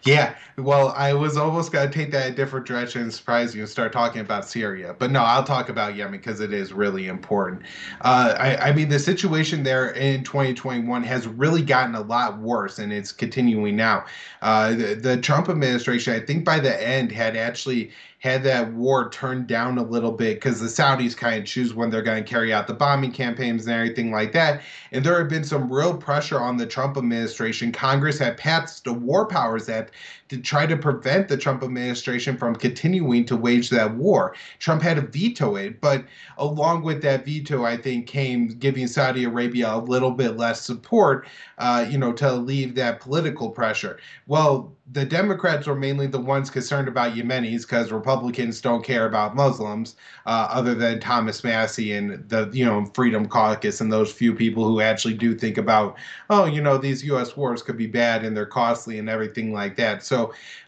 Yeah, 0.04 0.36
well, 0.58 0.94
I 0.96 1.12
was 1.14 1.36
almost 1.36 1.74
going 1.74 1.90
to 1.90 1.94
take 1.94 2.12
that 2.12 2.32
a 2.32 2.34
different 2.34 2.66
direction 2.66 3.02
and 3.02 3.14
surprise 3.14 3.54
you 3.54 3.62
and 3.62 3.70
start 3.70 3.92
talking 3.92 4.22
about 4.22 4.48
Syria. 4.48 4.96
But 4.98 5.12
no, 5.12 5.22
I'll 5.22 5.44
talk 5.44 5.68
about 5.68 5.96
Yemen 5.96 6.20
because 6.20 6.40
it 6.40 6.54
is 6.54 6.72
really 6.72 7.08
important. 7.08 7.64
Uh, 8.02 8.36
I, 8.38 8.70
I, 8.70 8.72
mean, 8.72 8.88
the 8.88 9.00
situation 9.00 9.64
there 9.64 9.90
in 9.90 10.24
2021 10.24 11.04
has 11.04 11.28
really 11.28 11.62
gotten 11.62 11.96
a 11.96 12.02
lot 12.02 12.40
worse, 12.40 12.80
and 12.80 12.94
it's 12.94 13.12
continuing 13.12 13.76
now. 13.76 14.06
Uh, 14.42 14.70
the, 14.76 14.96
the 14.96 15.18
Trump 15.18 15.50
administration, 15.50 16.14
I 16.14 16.22
think 16.22 16.46
by 16.46 16.60
the 16.60 16.82
end, 16.82 17.12
had 17.12 17.36
actually 17.36 17.92
had 18.28 18.44
that 18.44 18.74
war 18.74 19.10
turned 19.10 19.48
down 19.48 19.78
a 19.78 19.84
little 19.84 20.12
bit 20.12 20.36
because 20.36 20.60
the 20.60 20.68
Saudis 20.68 21.16
kind 21.16 21.40
of 21.40 21.46
choose 21.46 21.74
when 21.74 21.90
they're 21.90 22.02
going 22.02 22.24
to 22.24 22.30
carry 22.30 22.54
out 22.54 22.68
the 22.68 22.74
bombing 22.74 23.12
campaigns 23.12 23.66
and 23.66 23.74
everything 23.74 24.12
like 24.12 24.34
that. 24.34 24.62
And 24.92 25.04
there 25.04 25.18
had 25.18 25.30
been 25.30 25.44
some 25.44 25.72
real 25.72 25.96
pressure 25.96 26.40
on 26.40 26.58
the 26.58 26.66
Trump 26.66 26.98
administration. 26.98 27.72
Congress 27.72 28.20
had 28.20 28.38
passed 28.38 28.86
a 28.88 28.94
War 28.94 29.26
Powers 29.26 29.70
Act 29.70 29.92
to 30.30 30.38
try 30.38 30.66
to 30.66 30.76
prevent 30.76 31.28
the 31.28 31.38
Trump 31.38 31.64
administration 31.64 32.38
from 32.38 32.56
continuing 32.56 33.26
to 33.26 33.36
wage 33.36 33.70
that 33.70 33.96
war. 33.96 34.36
Trump 34.60 34.82
had 34.82 34.96
to 34.96 35.02
veto 35.02 35.56
it, 35.56 35.80
but 35.82 36.06
along 36.38 36.84
with 36.84 37.02
that 37.02 37.26
veto, 37.26 37.66
I 37.66 37.78
think 37.78 38.08
came 38.08 38.48
giving 38.48 38.88
Saudi 38.88 39.24
Arabia 39.24 39.74
a 39.74 39.78
little 39.78 40.12
bit 40.12 40.38
less 40.38 40.62
support, 40.62 41.28
uh, 41.58 41.86
you 41.90 41.98
know, 41.98 42.12
to 42.14 42.32
alleviate 42.32 42.76
that 42.76 43.00
political 43.00 43.50
pressure. 43.50 44.00
Well, 44.28 44.74
the 44.92 45.06
Democrats 45.06 45.68
were 45.68 45.76
mainly 45.76 46.08
the 46.08 46.20
ones 46.20 46.50
concerned 46.50 46.88
about 46.88 47.14
Yemenis 47.14 47.62
because 47.62 47.92
Republicans 47.92 48.62
don't 48.62 48.84
care 48.84 49.06
about 49.06 49.36
Muslims, 49.36 49.96
uh, 50.26 50.48
other 50.50 50.74
than 50.74 51.02
Thomas 51.02 51.44
Massie 51.44 51.92
and 51.92 52.28
the 52.30 52.50
you 52.54 52.64
know 52.64 52.86
Freedom 52.94 53.28
Caucus 53.28 53.82
and 53.82 53.92
those 53.92 54.12
few 54.12 54.34
people 54.34 54.66
who 54.66 54.80
actually 54.80 55.16
do 55.16 55.36
think 55.36 55.58
about, 55.58 55.98
oh, 56.30 56.46
you 56.46 56.62
know, 56.62 56.78
these 56.78 57.04
U.S. 57.06 57.36
wars 57.36 57.62
could 57.62 57.78
be 57.78 57.88
bad 57.88 58.24
and 58.24 58.36
they're 58.36 58.46
costly 58.46 58.98
and 58.98 59.10
everything 59.10 59.52
like 59.52 59.76
that. 59.76 60.04
So 60.04 60.17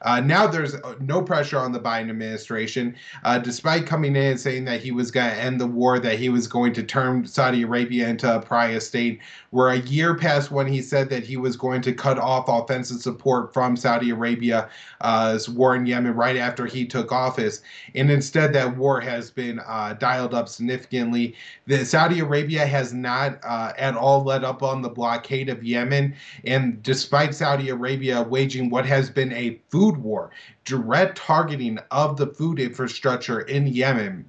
uh, 0.01 0.21
now 0.21 0.47
there's 0.47 0.76
uh, 0.76 0.95
no 0.99 1.21
pressure 1.21 1.57
on 1.57 1.71
the 1.71 1.80
Biden 1.80 2.09
administration, 2.09 2.95
uh, 3.23 3.38
despite 3.39 3.85
coming 3.85 4.15
in 4.15 4.23
and 4.31 4.39
saying 4.39 4.65
that 4.65 4.81
he 4.81 4.91
was 4.91 5.11
going 5.11 5.30
to 5.30 5.35
end 5.35 5.59
the 5.59 5.67
war, 5.67 5.99
that 5.99 6.17
he 6.17 6.30
was 6.30 6.47
going 6.47 6.73
to 6.73 6.84
turn 6.84 7.26
Saudi 7.26 7.63
Arabia 7.63 8.07
into 8.07 8.34
a 8.34 8.39
pariah 8.39 8.80
state. 8.80 9.19
We're 9.51 9.73
a 9.73 9.80
year 9.80 10.15
past 10.15 10.51
when 10.51 10.67
he 10.67 10.81
said 10.81 11.09
that 11.09 11.23
he 11.23 11.35
was 11.38 11.57
going 11.57 11.81
to 11.81 11.93
cut 11.93 12.19
off 12.19 12.45
offensive 12.47 13.01
support 13.01 13.53
from 13.53 13.76
Saudi 13.76 14.11
Arabia's 14.11 14.67
uh, 15.01 15.39
war 15.49 15.76
in 15.76 15.85
Yemen 15.85 16.13
right 16.15 16.38
after 16.38 16.65
he 16.65 16.85
took 16.85 17.11
office, 17.11 17.61
and 17.95 18.11
instead 18.11 18.53
that 18.53 18.77
war 18.77 19.01
has 19.01 19.31
been 19.31 19.59
uh, 19.67 19.93
dialed 19.93 20.34
up 20.34 20.47
significantly. 20.47 21.35
The 21.65 21.85
Saudi 21.85 22.19
Arabia 22.19 22.65
has 22.65 22.93
not 22.93 23.39
uh, 23.43 23.73
at 23.77 23.95
all 23.95 24.23
let 24.23 24.43
up 24.43 24.63
on 24.63 24.81
the 24.81 24.89
blockade 24.89 25.49
of 25.49 25.63
Yemen, 25.63 26.15
and 26.45 26.81
despite 26.84 27.35
Saudi 27.35 27.69
Arabia 27.69 28.21
waging 28.21 28.69
what 28.69 28.85
has 28.85 29.09
been 29.09 29.31
a 29.39 29.61
food 29.69 29.97
war, 29.97 30.31
direct 30.65 31.17
targeting 31.17 31.79
of 31.91 32.17
the 32.17 32.27
food 32.27 32.59
infrastructure 32.59 33.41
in 33.41 33.67
Yemen 33.67 34.25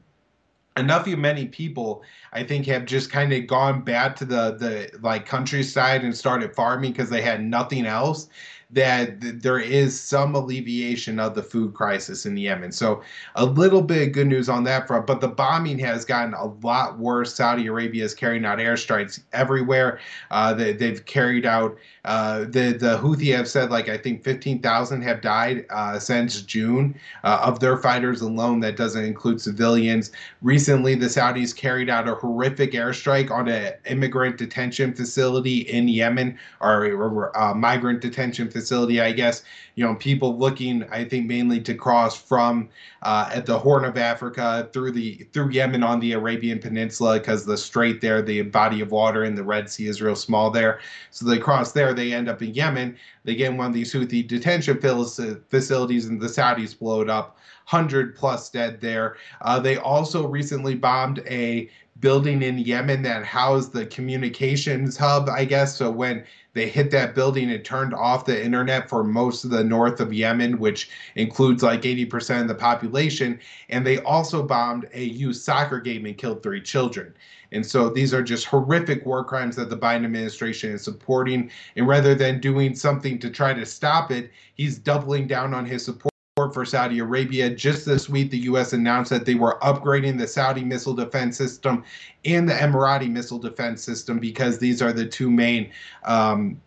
enough 0.77 1.07
of 1.09 1.19
many 1.19 1.47
people 1.47 2.01
i 2.33 2.45
think 2.45 2.65
have 2.65 2.85
just 2.85 3.11
kind 3.11 3.33
of 3.33 3.47
gone 3.49 3.83
back 3.83 4.15
to 4.15 4.25
the 4.25 4.53
the 4.53 4.89
like 5.03 5.27
countryside 5.27 6.05
and 6.05 6.17
started 6.17 6.55
farming 6.55 6.93
because 6.93 7.11
they 7.11 7.21
had 7.21 7.43
nothing 7.43 7.87
else 7.87 8.29
that 8.73 9.43
there 9.43 9.59
is 9.59 9.99
some 9.99 10.35
alleviation 10.35 11.19
of 11.19 11.35
the 11.35 11.43
food 11.43 11.75
crisis 11.75 12.25
in 12.25 12.37
Yemen. 12.37 12.71
So 12.71 13.03
a 13.35 13.45
little 13.45 13.83
bit 13.83 14.09
of 14.09 14.15
good 14.15 14.29
news 14.29 14.49
on 14.49 14.65
that 14.65 14.87
front, 14.87 15.07
but 15.07 15.21
the 15.21 15.29
bombing 15.29 15.79
has 15.81 16.05
gotten 16.05 16.35
a 16.35 16.47
lot 16.47 16.99
worse. 16.99 17.35
Saudi 17.35 17.67
Arabia 17.67 18.05
is 18.05 18.15
carrying 18.15 18.45
out 18.45 18.59
airstrikes 18.59 19.21
everywhere. 19.33 19.99
Uh, 20.31 20.55
they, 20.55 20.73
have 20.73 21.05
carried 21.07 21.47
out 21.47 21.77
uh, 22.05 22.41
the 22.41 22.77
the 22.79 22.99
Houthi 22.99 23.35
have 23.37 23.49
said 23.49 23.71
like 23.71 23.89
I 23.89 23.99
think 23.99 24.25
15,000 24.25 25.03
have 25.03 25.21
died 25.21 25.67
uh, 25.71 25.99
since 25.99 26.41
June 26.43 26.99
uh, 27.25 27.41
of 27.43 27.61
their 27.61 27.77
fighters 27.77 28.21
alone. 28.21 28.61
That 28.61 28.77
doesn't 28.77 29.05
include 29.05 29.41
civilians. 29.41 30.11
Recently, 30.43 30.95
the 30.95 31.07
Saudis 31.07 31.55
carried 31.55 31.91
out 31.91 32.09
a 32.09 32.15
horrific 32.15 32.73
airstrike 32.73 33.31
on 33.31 33.49
an 33.49 33.75
immigrant 33.87 34.39
detention 34.39 34.95
facility 34.95 35.59
in 35.59 35.89
Yemen, 35.89 36.39
or 36.61 37.31
a 37.35 37.55
migrant 37.55 38.01
detention 38.01 38.51
facility, 38.51 39.01
I 39.01 39.13
guess, 39.13 39.43
you 39.81 39.87
know, 39.87 39.95
people 39.95 40.37
looking, 40.37 40.85
I 40.91 41.07
think, 41.07 41.27
mainly 41.27 41.59
to 41.63 41.73
cross 41.73 42.15
from 42.15 42.69
uh, 43.01 43.31
at 43.33 43.47
the 43.47 43.59
Horn 43.59 43.87
of 43.87 43.97
Africa 43.97 44.69
through 44.75 44.91
the 44.91 45.27
through 45.33 45.49
Yemen 45.53 45.83
on 45.83 46.01
the 46.01 46.13
Arabian 46.13 46.59
Peninsula 46.59 47.19
because 47.19 47.47
the 47.47 47.57
strait 47.57 48.03
there, 48.03 48.21
the 48.21 48.43
body 48.43 48.83
of 48.83 48.91
water 48.91 49.25
in 49.25 49.35
the 49.35 49.43
Red 49.43 49.71
Sea 49.71 49.87
is 49.87 50.03
real 50.03 50.15
small 50.15 50.51
there. 50.51 50.81
So 51.13 51.25
they 51.25 51.39
cross 51.39 51.73
there, 51.73 51.95
they 51.95 52.13
end 52.13 52.29
up 52.29 52.43
in 52.43 52.53
Yemen. 52.53 52.95
They 53.25 53.35
get 53.35 53.51
in 53.51 53.57
one 53.57 53.69
of 53.69 53.75
these 53.75 53.93
Houthi 53.93 54.27
detention 54.27 54.81
facilities, 54.81 56.07
and 56.07 56.21
the 56.21 56.27
Saudis 56.27 56.79
blow 56.79 57.01
it 57.03 57.11
up. 57.11 57.37
100 57.69 58.17
plus 58.17 58.51
dead 58.51 58.81
there. 58.81 59.17
Uh, 59.43 59.61
they 59.61 59.77
also 59.77 60.27
recently 60.27 60.75
bombed 60.75 61.23
a 61.27 61.71
building 62.01 62.43
in 62.43 62.59
Yemen 62.59 63.03
that 63.03 63.25
housed 63.25 63.73
the 63.73 63.87
communications 63.87 64.97
hub, 64.97 65.29
I 65.29 65.45
guess. 65.45 65.77
So 65.77 65.91
when 65.91 66.25
they 66.55 66.69
hit 66.69 66.91
that 66.91 67.15
building, 67.15 67.51
it 67.51 67.65
turned 67.65 67.95
off 67.95 68.25
the 68.25 68.45
internet 68.45 68.89
for 68.89 69.05
most 69.05 69.45
of 69.45 69.51
the 69.51 69.63
north 69.63 70.01
of 70.01 70.13
Yemen, 70.13 70.59
which 70.59 70.91
includes 71.15 71.63
like 71.63 71.83
80% 71.83 72.43
of 72.43 72.49
the 72.49 72.55
population. 72.55 73.39
And 73.69 73.87
they 73.87 73.99
also 74.01 74.43
bombed 74.43 74.89
a 74.93 75.05
youth 75.05 75.37
soccer 75.37 75.79
game 75.79 76.07
and 76.07 76.17
killed 76.17 76.43
three 76.43 76.63
children. 76.63 77.15
And 77.53 77.65
so 77.65 77.89
these 77.89 78.15
are 78.15 78.23
just 78.23 78.47
horrific 78.47 79.05
war 79.05 79.25
crimes 79.25 79.57
that 79.57 79.71
the 79.71 79.77
Biden 79.77 80.05
administration 80.05 80.73
is 80.73 80.83
supporting. 80.83 81.51
And 81.77 81.89
rather 81.89 82.15
than 82.15 82.41
doing 82.41 82.75
something 82.75 83.19
to 83.19 83.31
try 83.31 83.53
to 83.55 83.67
stop 83.67 84.11
it, 84.11 84.31
he's 84.55 84.79
doubling 84.79 85.27
down 85.27 85.55
on 85.55 85.67
his 85.67 85.85
support 85.85 86.11
for 86.53 86.65
Saudi 86.65 87.01
Arabia. 87.01 87.51
Just 87.51 87.85
this 87.85 88.09
week, 88.09 88.31
the 88.31 88.39
U.S. 88.39 88.73
announced 88.73 89.11
that 89.11 89.27
they 89.27 89.35
were 89.35 89.59
upgrading 89.63 90.19
the 90.19 90.27
Saudi 90.27 90.65
missile 90.65 90.95
defense 90.95 91.37
system 91.37 91.85
and 92.25 92.49
the 92.49 92.55
Emirati 92.55 93.11
missile 93.11 93.39
defense 93.39 93.83
system 93.83 94.19
because 94.19 94.59
these 94.59 94.81
are 94.81 94.93
the 94.93 95.07
two 95.07 95.31
main 95.31 95.71
um, 96.05 96.61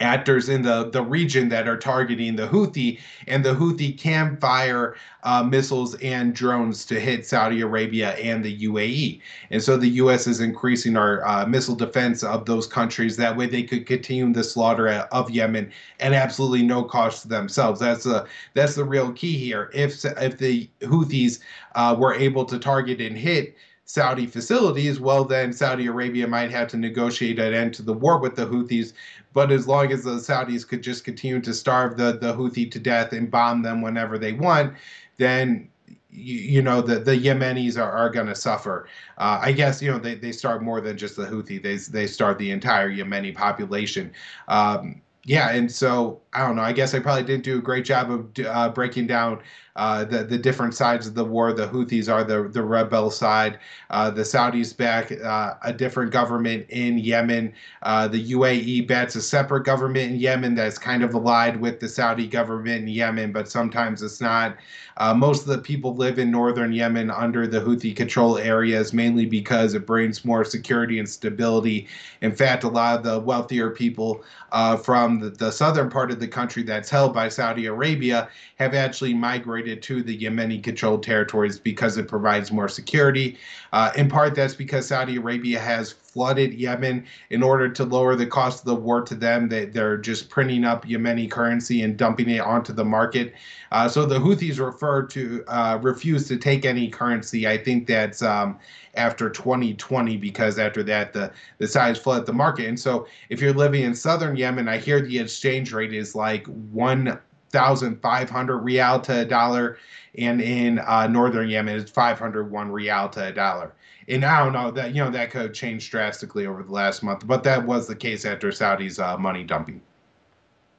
actors 0.00 0.48
in 0.48 0.62
the, 0.62 0.90
the 0.90 1.02
region 1.02 1.48
that 1.48 1.66
are 1.66 1.76
targeting 1.76 2.36
the 2.36 2.46
Houthi, 2.46 3.00
and 3.26 3.44
the 3.44 3.54
Houthi 3.54 3.98
can 3.98 4.36
fire 4.36 4.94
uh, 5.24 5.42
missiles 5.42 5.96
and 5.96 6.34
drones 6.34 6.84
to 6.86 7.00
hit 7.00 7.26
Saudi 7.26 7.60
Arabia 7.60 8.10
and 8.12 8.44
the 8.44 8.58
UAE. 8.60 9.20
And 9.50 9.62
so 9.62 9.76
the 9.76 9.88
U.S. 9.88 10.26
is 10.26 10.40
increasing 10.40 10.96
our 10.96 11.26
uh, 11.26 11.46
missile 11.46 11.74
defense 11.74 12.22
of 12.22 12.46
those 12.46 12.66
countries. 12.66 13.16
That 13.16 13.36
way 13.36 13.46
they 13.46 13.64
could 13.64 13.86
continue 13.86 14.32
the 14.32 14.44
slaughter 14.44 14.88
of 14.88 15.30
Yemen 15.30 15.72
at 16.00 16.12
absolutely 16.12 16.62
no 16.62 16.84
cost 16.84 17.22
to 17.22 17.28
themselves. 17.28 17.80
That's 17.80 18.06
a 18.06 18.26
that's 18.54 18.74
the 18.74 18.84
real 18.84 19.12
key 19.12 19.36
here. 19.36 19.70
If 19.74 20.04
if 20.04 20.38
the 20.38 20.68
Houthis 20.82 21.40
uh, 21.74 21.96
were 21.98 22.14
able 22.14 22.44
to 22.44 22.58
target 22.58 23.00
and 23.00 23.16
hit 23.16 23.56
Saudi 23.88 24.26
facilities, 24.26 25.00
well, 25.00 25.24
then 25.24 25.50
Saudi 25.50 25.86
Arabia 25.86 26.28
might 26.28 26.50
have 26.50 26.68
to 26.68 26.76
negotiate 26.76 27.38
an 27.38 27.54
end 27.54 27.72
to 27.72 27.82
the 27.82 27.94
war 27.94 28.18
with 28.18 28.36
the 28.36 28.44
Houthis. 28.44 28.92
But 29.32 29.50
as 29.50 29.66
long 29.66 29.90
as 29.92 30.04
the 30.04 30.16
Saudis 30.16 30.68
could 30.68 30.82
just 30.82 31.04
continue 31.04 31.40
to 31.40 31.54
starve 31.54 31.96
the, 31.96 32.18
the 32.18 32.34
Houthi 32.34 32.70
to 32.70 32.78
death 32.78 33.14
and 33.14 33.30
bomb 33.30 33.62
them 33.62 33.80
whenever 33.80 34.18
they 34.18 34.34
want, 34.34 34.74
then 35.16 35.70
you, 36.10 36.60
know 36.60 36.82
the 36.82 36.98
the 36.98 37.16
Yemenis 37.16 37.78
are, 37.78 37.90
are 37.90 38.10
going 38.10 38.26
to 38.26 38.34
suffer. 38.34 38.88
Uh, 39.16 39.40
I 39.40 39.52
guess 39.52 39.80
you 39.80 39.90
know 39.90 39.98
they, 39.98 40.16
they 40.16 40.32
starve 40.32 40.60
more 40.60 40.82
than 40.82 40.98
just 40.98 41.16
the 41.16 41.24
Houthi. 41.24 41.62
They 41.62 41.76
they 41.76 42.06
starve 42.06 42.36
the 42.36 42.50
entire 42.50 42.90
Yemeni 42.90 43.34
population. 43.34 44.12
Um, 44.48 45.00
yeah, 45.24 45.50
and 45.50 45.70
so 45.70 46.20
I 46.34 46.46
don't 46.46 46.56
know. 46.56 46.62
I 46.62 46.72
guess 46.72 46.94
I 46.94 47.00
probably 47.00 47.24
didn't 47.24 47.44
do 47.44 47.58
a 47.58 47.62
great 47.62 47.84
job 47.84 48.10
of 48.10 48.46
uh, 48.46 48.68
breaking 48.70 49.06
down 49.06 49.40
uh, 49.78 50.04
the 50.04 50.24
the 50.24 50.36
different 50.36 50.74
sides 50.74 51.06
of 51.06 51.14
the 51.14 51.24
war. 51.24 51.52
The 51.52 51.68
Houthis 51.68 52.12
are 52.12 52.24
the 52.24 52.48
the 52.48 52.62
rebel 52.62 53.10
side. 53.10 53.60
Uh, 53.90 54.10
the 54.10 54.22
Saudis 54.22 54.76
back 54.76 55.12
uh, 55.12 55.54
a 55.62 55.72
different 55.72 56.10
government 56.10 56.66
in 56.68 56.98
Yemen. 56.98 57.54
Uh, 57.82 58.08
the 58.08 58.32
UAE 58.32 58.88
backs 58.88 59.14
a 59.14 59.22
separate 59.22 59.64
government 59.64 60.10
in 60.10 60.18
Yemen 60.18 60.56
that's 60.56 60.78
kind 60.78 61.04
of 61.04 61.14
allied 61.14 61.60
with 61.60 61.78
the 61.78 61.88
Saudi 61.88 62.26
government 62.26 62.82
in 62.82 62.88
Yemen, 62.88 63.30
but 63.32 63.48
sometimes 63.48 64.02
it's 64.02 64.20
not. 64.20 64.56
Uh, 64.96 65.14
most 65.14 65.42
of 65.42 65.46
the 65.46 65.58
people 65.58 65.94
live 65.94 66.18
in 66.18 66.28
northern 66.28 66.72
Yemen 66.72 67.08
under 67.08 67.46
the 67.46 67.60
Houthi 67.60 67.94
control 67.94 68.36
areas, 68.36 68.92
mainly 68.92 69.26
because 69.26 69.74
it 69.74 69.86
brings 69.86 70.24
more 70.24 70.44
security 70.44 70.98
and 70.98 71.08
stability. 71.08 71.86
In 72.20 72.34
fact, 72.34 72.64
a 72.64 72.68
lot 72.68 72.98
of 72.98 73.04
the 73.04 73.20
wealthier 73.20 73.70
people 73.70 74.24
uh, 74.50 74.76
from 74.76 75.20
the, 75.20 75.30
the 75.30 75.52
southern 75.52 75.88
part 75.88 76.10
of 76.10 76.18
the 76.18 76.26
country 76.26 76.64
that's 76.64 76.90
held 76.90 77.14
by 77.14 77.28
Saudi 77.28 77.66
Arabia 77.66 78.28
have 78.56 78.74
actually 78.74 79.14
migrated 79.14 79.67
to 79.76 80.02
the 80.02 80.18
Yemeni 80.18 80.62
controlled 80.62 81.02
territories 81.02 81.58
because 81.58 81.96
it 81.96 82.08
provides 82.08 82.50
more 82.50 82.68
security. 82.68 83.38
Uh, 83.72 83.90
in 83.96 84.08
part, 84.08 84.34
that's 84.34 84.54
because 84.54 84.88
Saudi 84.88 85.16
Arabia 85.16 85.58
has 85.58 85.92
flooded 85.92 86.54
Yemen 86.54 87.04
in 87.30 87.42
order 87.42 87.68
to 87.68 87.84
lower 87.84 88.16
the 88.16 88.26
cost 88.26 88.60
of 88.60 88.64
the 88.64 88.74
war 88.74 89.02
to 89.02 89.14
them. 89.14 89.48
They, 89.48 89.66
they're 89.66 89.98
just 89.98 90.30
printing 90.30 90.64
up 90.64 90.86
Yemeni 90.86 91.30
currency 91.30 91.82
and 91.82 91.96
dumping 91.96 92.30
it 92.30 92.40
onto 92.40 92.72
the 92.72 92.84
market. 92.84 93.34
Uh, 93.70 93.88
so 93.88 94.06
the 94.06 94.18
Houthis 94.18 94.58
refer 94.58 95.02
to 95.02 95.44
uh, 95.48 95.78
refuse 95.82 96.26
to 96.28 96.36
take 96.36 96.64
any 96.64 96.88
currency. 96.88 97.46
I 97.46 97.58
think 97.58 97.86
that's 97.86 98.22
um, 98.22 98.58
after 98.94 99.30
2020 99.30 100.16
because 100.16 100.58
after 100.58 100.82
that 100.82 101.12
the 101.12 101.30
the 101.58 101.68
size 101.68 101.98
flood 101.98 102.26
the 102.26 102.32
market. 102.32 102.66
And 102.66 102.78
so 102.78 103.06
if 103.28 103.40
you're 103.40 103.52
living 103.52 103.82
in 103.82 103.94
southern 103.94 104.36
Yemen, 104.36 104.68
I 104.68 104.78
hear 104.78 105.00
the 105.00 105.18
exchange 105.18 105.72
rate 105.72 105.92
is 105.92 106.14
like 106.14 106.46
one 106.46 107.18
thousand 107.50 108.00
five 108.00 108.30
hundred 108.30 108.58
rial 108.58 109.00
to 109.00 109.20
a 109.20 109.24
dollar, 109.24 109.78
and 110.16 110.40
in 110.40 110.78
uh, 110.80 111.06
northern 111.06 111.48
Yemen 111.48 111.78
it's 111.78 111.90
five 111.90 112.18
hundred 112.18 112.50
one 112.50 112.70
rial 112.70 113.08
to 113.10 113.26
a 113.26 113.32
dollar. 113.32 113.74
And 114.08 114.24
I 114.24 114.42
don't 114.42 114.52
know 114.52 114.70
that 114.70 114.94
you 114.94 115.04
know 115.04 115.10
that 115.10 115.30
could 115.30 115.54
change 115.54 115.90
drastically 115.90 116.46
over 116.46 116.62
the 116.62 116.72
last 116.72 117.02
month, 117.02 117.26
but 117.26 117.44
that 117.44 117.66
was 117.66 117.86
the 117.86 117.96
case 117.96 118.24
after 118.24 118.50
Saudi's 118.52 118.98
uh, 118.98 119.18
money 119.18 119.44
dumping. 119.44 119.80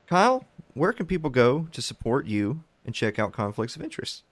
Kyle, 0.07 0.43
where 0.73 0.93
can 0.93 1.05
people 1.05 1.29
go 1.29 1.67
to 1.71 1.81
support 1.81 2.25
you 2.25 2.63
and 2.85 2.95
check 2.95 3.19
out 3.19 3.31
conflicts 3.31 3.75
of 3.75 3.83
interest? 3.83 4.23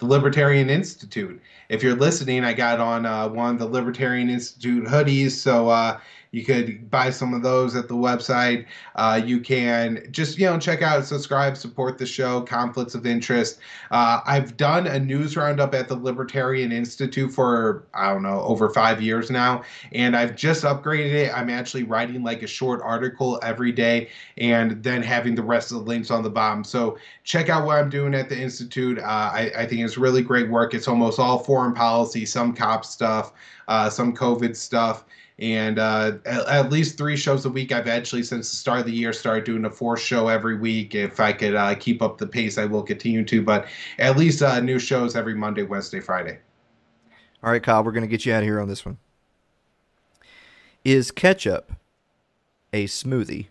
the 0.00 0.06
Libertarian 0.06 0.70
Institute. 0.70 1.40
If 1.68 1.82
you're 1.82 1.94
listening, 1.94 2.42
I 2.42 2.54
got 2.54 2.80
on 2.80 3.04
uh, 3.06 3.28
one 3.28 3.54
of 3.54 3.58
the 3.58 3.66
Libertarian 3.66 4.30
Institute 4.30 4.84
hoodies. 4.86 5.32
So 5.32 5.68
uh, 5.68 6.00
You 6.32 6.44
could 6.44 6.88
buy 6.90 7.10
some 7.10 7.34
of 7.34 7.42
those 7.42 7.74
at 7.74 7.88
the 7.88 7.94
website. 7.94 8.66
Uh, 8.94 9.20
you 9.24 9.40
can 9.40 10.06
just 10.12 10.38
you 10.38 10.46
know 10.46 10.58
check 10.60 10.80
out, 10.80 11.04
subscribe, 11.04 11.56
support 11.56 11.98
the 11.98 12.06
show. 12.06 12.42
Conflicts 12.42 12.94
of 12.94 13.04
interest. 13.04 13.58
Uh, 13.90 14.20
I've 14.24 14.56
done 14.56 14.86
a 14.86 15.00
news 15.00 15.36
roundup 15.36 15.74
at 15.74 15.88
the 15.88 15.96
Libertarian 15.96 16.70
Institute 16.70 17.32
for 17.32 17.84
I 17.94 18.12
don't 18.12 18.22
know 18.22 18.42
over 18.42 18.70
five 18.70 19.02
years 19.02 19.28
now, 19.28 19.64
and 19.92 20.16
I've 20.16 20.36
just 20.36 20.62
upgraded 20.62 21.14
it. 21.14 21.36
I'm 21.36 21.50
actually 21.50 21.82
writing 21.82 22.22
like 22.22 22.42
a 22.42 22.46
short 22.46 22.80
article 22.82 23.40
every 23.42 23.72
day, 23.72 24.08
and 24.38 24.80
then 24.84 25.02
having 25.02 25.34
the 25.34 25.42
rest 25.42 25.72
of 25.72 25.78
the 25.78 25.84
links 25.84 26.12
on 26.12 26.22
the 26.22 26.30
bottom. 26.30 26.62
So 26.62 26.96
check 27.24 27.48
out 27.48 27.66
what 27.66 27.76
I'm 27.76 27.90
doing 27.90 28.14
at 28.14 28.28
the 28.28 28.40
institute. 28.40 29.00
Uh, 29.00 29.02
I, 29.02 29.50
I 29.56 29.66
think 29.66 29.80
it's 29.80 29.98
really 29.98 30.22
great 30.22 30.48
work. 30.48 30.74
It's 30.74 30.86
almost 30.86 31.18
all 31.18 31.40
foreign 31.40 31.74
policy, 31.74 32.24
some 32.24 32.54
cop 32.54 32.84
stuff, 32.84 33.32
uh, 33.66 33.90
some 33.90 34.14
COVID 34.14 34.54
stuff 34.54 35.04
and 35.40 35.78
uh, 35.78 36.12
at, 36.26 36.46
at, 36.48 36.72
least 36.72 36.98
three 36.98 37.16
shows 37.16 37.44
a 37.46 37.48
week. 37.48 37.72
I've 37.72 37.88
actually, 37.88 38.22
since 38.22 38.50
the 38.50 38.56
start 38.56 38.80
of 38.80 38.86
the 38.86 38.92
year, 38.92 39.12
started 39.12 39.44
doing 39.44 39.64
a 39.64 39.70
fourth 39.70 40.00
show 40.00 40.28
every 40.28 40.56
week. 40.56 40.94
If 40.94 41.18
I 41.18 41.32
could 41.32 41.54
uh, 41.54 41.74
keep 41.74 42.02
up 42.02 42.18
the 42.18 42.26
pace, 42.26 42.58
I 42.58 42.66
will 42.66 42.82
continue 42.82 43.24
to. 43.24 43.42
But 43.42 43.66
at 43.98 44.18
least 44.18 44.42
uh, 44.42 44.60
new 44.60 44.78
shows 44.78 45.16
every 45.16 45.34
Monday, 45.34 45.62
Wednesday, 45.62 46.00
Friday. 46.00 46.38
All 47.42 47.50
right, 47.50 47.62
Kyle, 47.62 47.82
we're 47.82 47.92
going 47.92 48.02
to 48.02 48.08
get 48.08 48.26
you 48.26 48.34
out 48.34 48.42
of 48.42 48.44
here 48.44 48.60
on 48.60 48.68
this 48.68 48.84
one. 48.84 48.98
Is 50.84 51.10
ketchup 51.10 51.72
a 52.72 52.86
smoothie? 52.86 53.48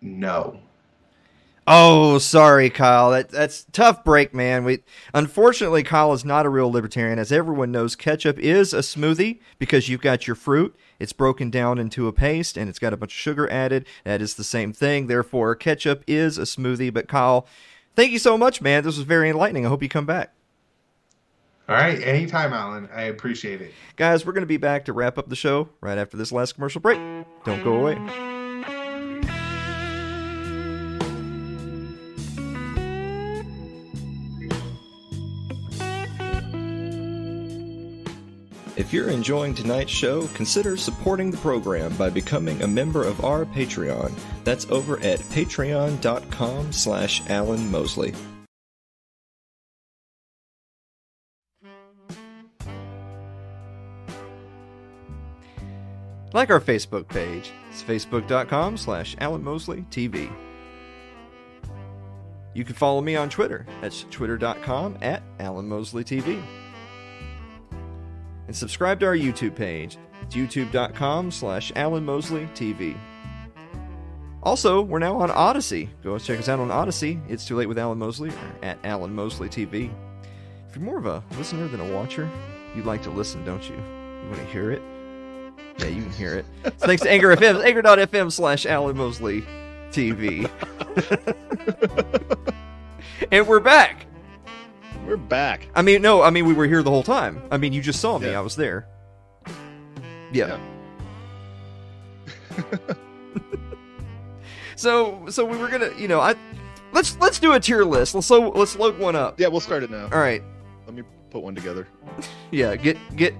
No. 0.00 0.60
Oh, 1.72 2.18
sorry, 2.18 2.68
Kyle. 2.68 3.12
That 3.12 3.28
that's 3.28 3.64
tough 3.70 4.02
break, 4.02 4.34
man. 4.34 4.64
We 4.64 4.80
unfortunately 5.14 5.84
Kyle 5.84 6.12
is 6.12 6.24
not 6.24 6.44
a 6.44 6.48
real 6.48 6.68
libertarian. 6.68 7.20
As 7.20 7.30
everyone 7.30 7.70
knows, 7.70 7.94
ketchup 7.94 8.40
is 8.40 8.74
a 8.74 8.78
smoothie 8.78 9.38
because 9.60 9.88
you've 9.88 10.00
got 10.00 10.26
your 10.26 10.34
fruit. 10.34 10.74
It's 10.98 11.12
broken 11.12 11.48
down 11.48 11.78
into 11.78 12.08
a 12.08 12.12
paste 12.12 12.56
and 12.56 12.68
it's 12.68 12.80
got 12.80 12.92
a 12.92 12.96
bunch 12.96 13.12
of 13.12 13.18
sugar 13.18 13.48
added. 13.52 13.86
That 14.02 14.20
is 14.20 14.34
the 14.34 14.42
same 14.42 14.72
thing. 14.72 15.06
Therefore, 15.06 15.54
ketchup 15.54 16.02
is 16.08 16.38
a 16.38 16.42
smoothie. 16.42 16.92
But 16.92 17.06
Kyle, 17.06 17.46
thank 17.94 18.10
you 18.10 18.18
so 18.18 18.36
much, 18.36 18.60
man. 18.60 18.82
This 18.82 18.96
was 18.96 19.06
very 19.06 19.30
enlightening. 19.30 19.64
I 19.64 19.68
hope 19.68 19.84
you 19.84 19.88
come 19.88 20.06
back. 20.06 20.34
All 21.68 21.76
right, 21.76 22.02
anytime, 22.02 22.52
Alan. 22.52 22.88
I 22.92 23.02
appreciate 23.02 23.60
it. 23.60 23.72
Guys, 23.94 24.26
we're 24.26 24.32
going 24.32 24.42
to 24.42 24.46
be 24.48 24.56
back 24.56 24.86
to 24.86 24.92
wrap 24.92 25.18
up 25.18 25.28
the 25.28 25.36
show 25.36 25.68
right 25.80 25.98
after 25.98 26.16
this 26.16 26.32
last 26.32 26.54
commercial 26.54 26.80
break. 26.80 26.98
Don't 27.44 27.62
go 27.62 27.74
away. 27.74 28.39
If 38.90 38.94
you're 38.94 39.10
enjoying 39.10 39.54
tonight's 39.54 39.92
show, 39.92 40.26
consider 40.34 40.76
supporting 40.76 41.30
the 41.30 41.36
program 41.36 41.96
by 41.96 42.10
becoming 42.10 42.60
a 42.60 42.66
member 42.66 43.04
of 43.04 43.24
our 43.24 43.44
Patreon. 43.44 44.12
That's 44.42 44.68
over 44.68 44.98
at 44.98 45.20
patreon.com 45.20 46.72
slash 46.72 47.22
Alan 47.30 47.70
Mosley. 47.70 48.14
Like 56.32 56.50
our 56.50 56.60
Facebook 56.60 57.06
page. 57.06 57.52
It's 57.70 57.84
facebook.com 57.84 58.76
slash 58.76 59.14
Alan 59.20 59.44
Mosley 59.44 59.84
TV. 59.92 60.32
You 62.54 62.64
can 62.64 62.74
follow 62.74 63.00
me 63.00 63.14
on 63.14 63.30
Twitter. 63.30 63.66
That's 63.80 64.02
twitter.com 64.10 64.98
at 65.00 65.22
Alan 65.38 65.68
Mosley 65.68 66.02
TV 66.02 66.42
and 68.50 68.56
subscribe 68.56 68.98
to 68.98 69.06
our 69.06 69.14
YouTube 69.14 69.54
page. 69.54 69.96
It's 70.22 70.34
youtube.com 70.34 71.30
slash 71.30 71.70
Alan 71.76 72.04
Mosley 72.04 72.48
TV. 72.52 72.98
Also, 74.42 74.82
we're 74.82 74.98
now 74.98 75.20
on 75.20 75.30
Odysee. 75.30 75.88
Go 76.02 76.18
check 76.18 76.40
us 76.40 76.48
out 76.48 76.58
on 76.58 76.68
Odysee. 76.72 77.20
It's 77.28 77.46
Too 77.46 77.54
Late 77.54 77.68
with 77.68 77.78
Alan 77.78 77.98
Mosley, 77.98 78.30
or 78.30 78.64
at 78.64 78.76
Alan 78.82 79.14
Mosley 79.14 79.48
TV. 79.48 79.88
If 80.68 80.74
you're 80.74 80.84
more 80.84 80.98
of 80.98 81.06
a 81.06 81.22
listener 81.38 81.68
than 81.68 81.78
a 81.78 81.94
watcher, 81.94 82.28
you 82.74 82.82
like 82.82 83.04
to 83.04 83.10
listen, 83.10 83.44
don't 83.44 83.62
you? 83.68 83.76
You 83.76 84.28
want 84.30 84.38
to 84.38 84.46
hear 84.46 84.72
it? 84.72 84.82
Yeah, 85.78 85.86
you 85.86 86.02
can 86.02 86.12
hear 86.14 86.34
it. 86.34 86.44
So 86.64 86.86
thanks 86.88 87.04
to 87.04 87.10
Anchor 87.12 87.36
FM, 87.36 87.64
anchor.fm 87.64 88.32
slash 88.32 88.66
Alan 88.66 88.96
Mosley 88.96 89.46
TV. 89.92 90.50
and 93.30 93.46
we're 93.46 93.60
back. 93.60 94.06
We're 95.06 95.16
back. 95.16 95.68
I 95.74 95.82
mean, 95.82 96.02
no, 96.02 96.22
I 96.22 96.30
mean 96.30 96.46
we 96.46 96.54
were 96.54 96.66
here 96.66 96.82
the 96.82 96.90
whole 96.90 97.02
time. 97.02 97.42
I 97.50 97.56
mean, 97.56 97.72
you 97.72 97.82
just 97.82 98.00
saw 98.00 98.18
me. 98.18 98.30
Yeah. 98.30 98.38
I 98.38 98.40
was 98.40 98.56
there. 98.56 98.86
Yeah. 100.32 100.58
yeah. 102.52 102.66
so, 104.76 105.26
so 105.28 105.44
we 105.44 105.56
were 105.56 105.68
gonna, 105.68 105.90
you 105.98 106.06
know, 106.06 106.20
I 106.20 106.34
let's 106.92 107.18
let's 107.18 107.38
do 107.38 107.52
a 107.52 107.60
tier 107.60 107.84
list. 107.84 108.14
Let's 108.14 108.26
so 108.26 108.50
let's 108.50 108.76
load 108.76 108.98
one 108.98 109.16
up. 109.16 109.40
Yeah, 109.40 109.48
we'll 109.48 109.60
start 109.60 109.82
it 109.82 109.90
now. 109.90 110.04
All 110.12 110.20
right. 110.20 110.42
Let 110.86 110.94
me 110.94 111.02
put 111.30 111.42
one 111.42 111.54
together. 111.54 111.88
yeah, 112.50 112.76
get 112.76 112.96
get 113.16 113.34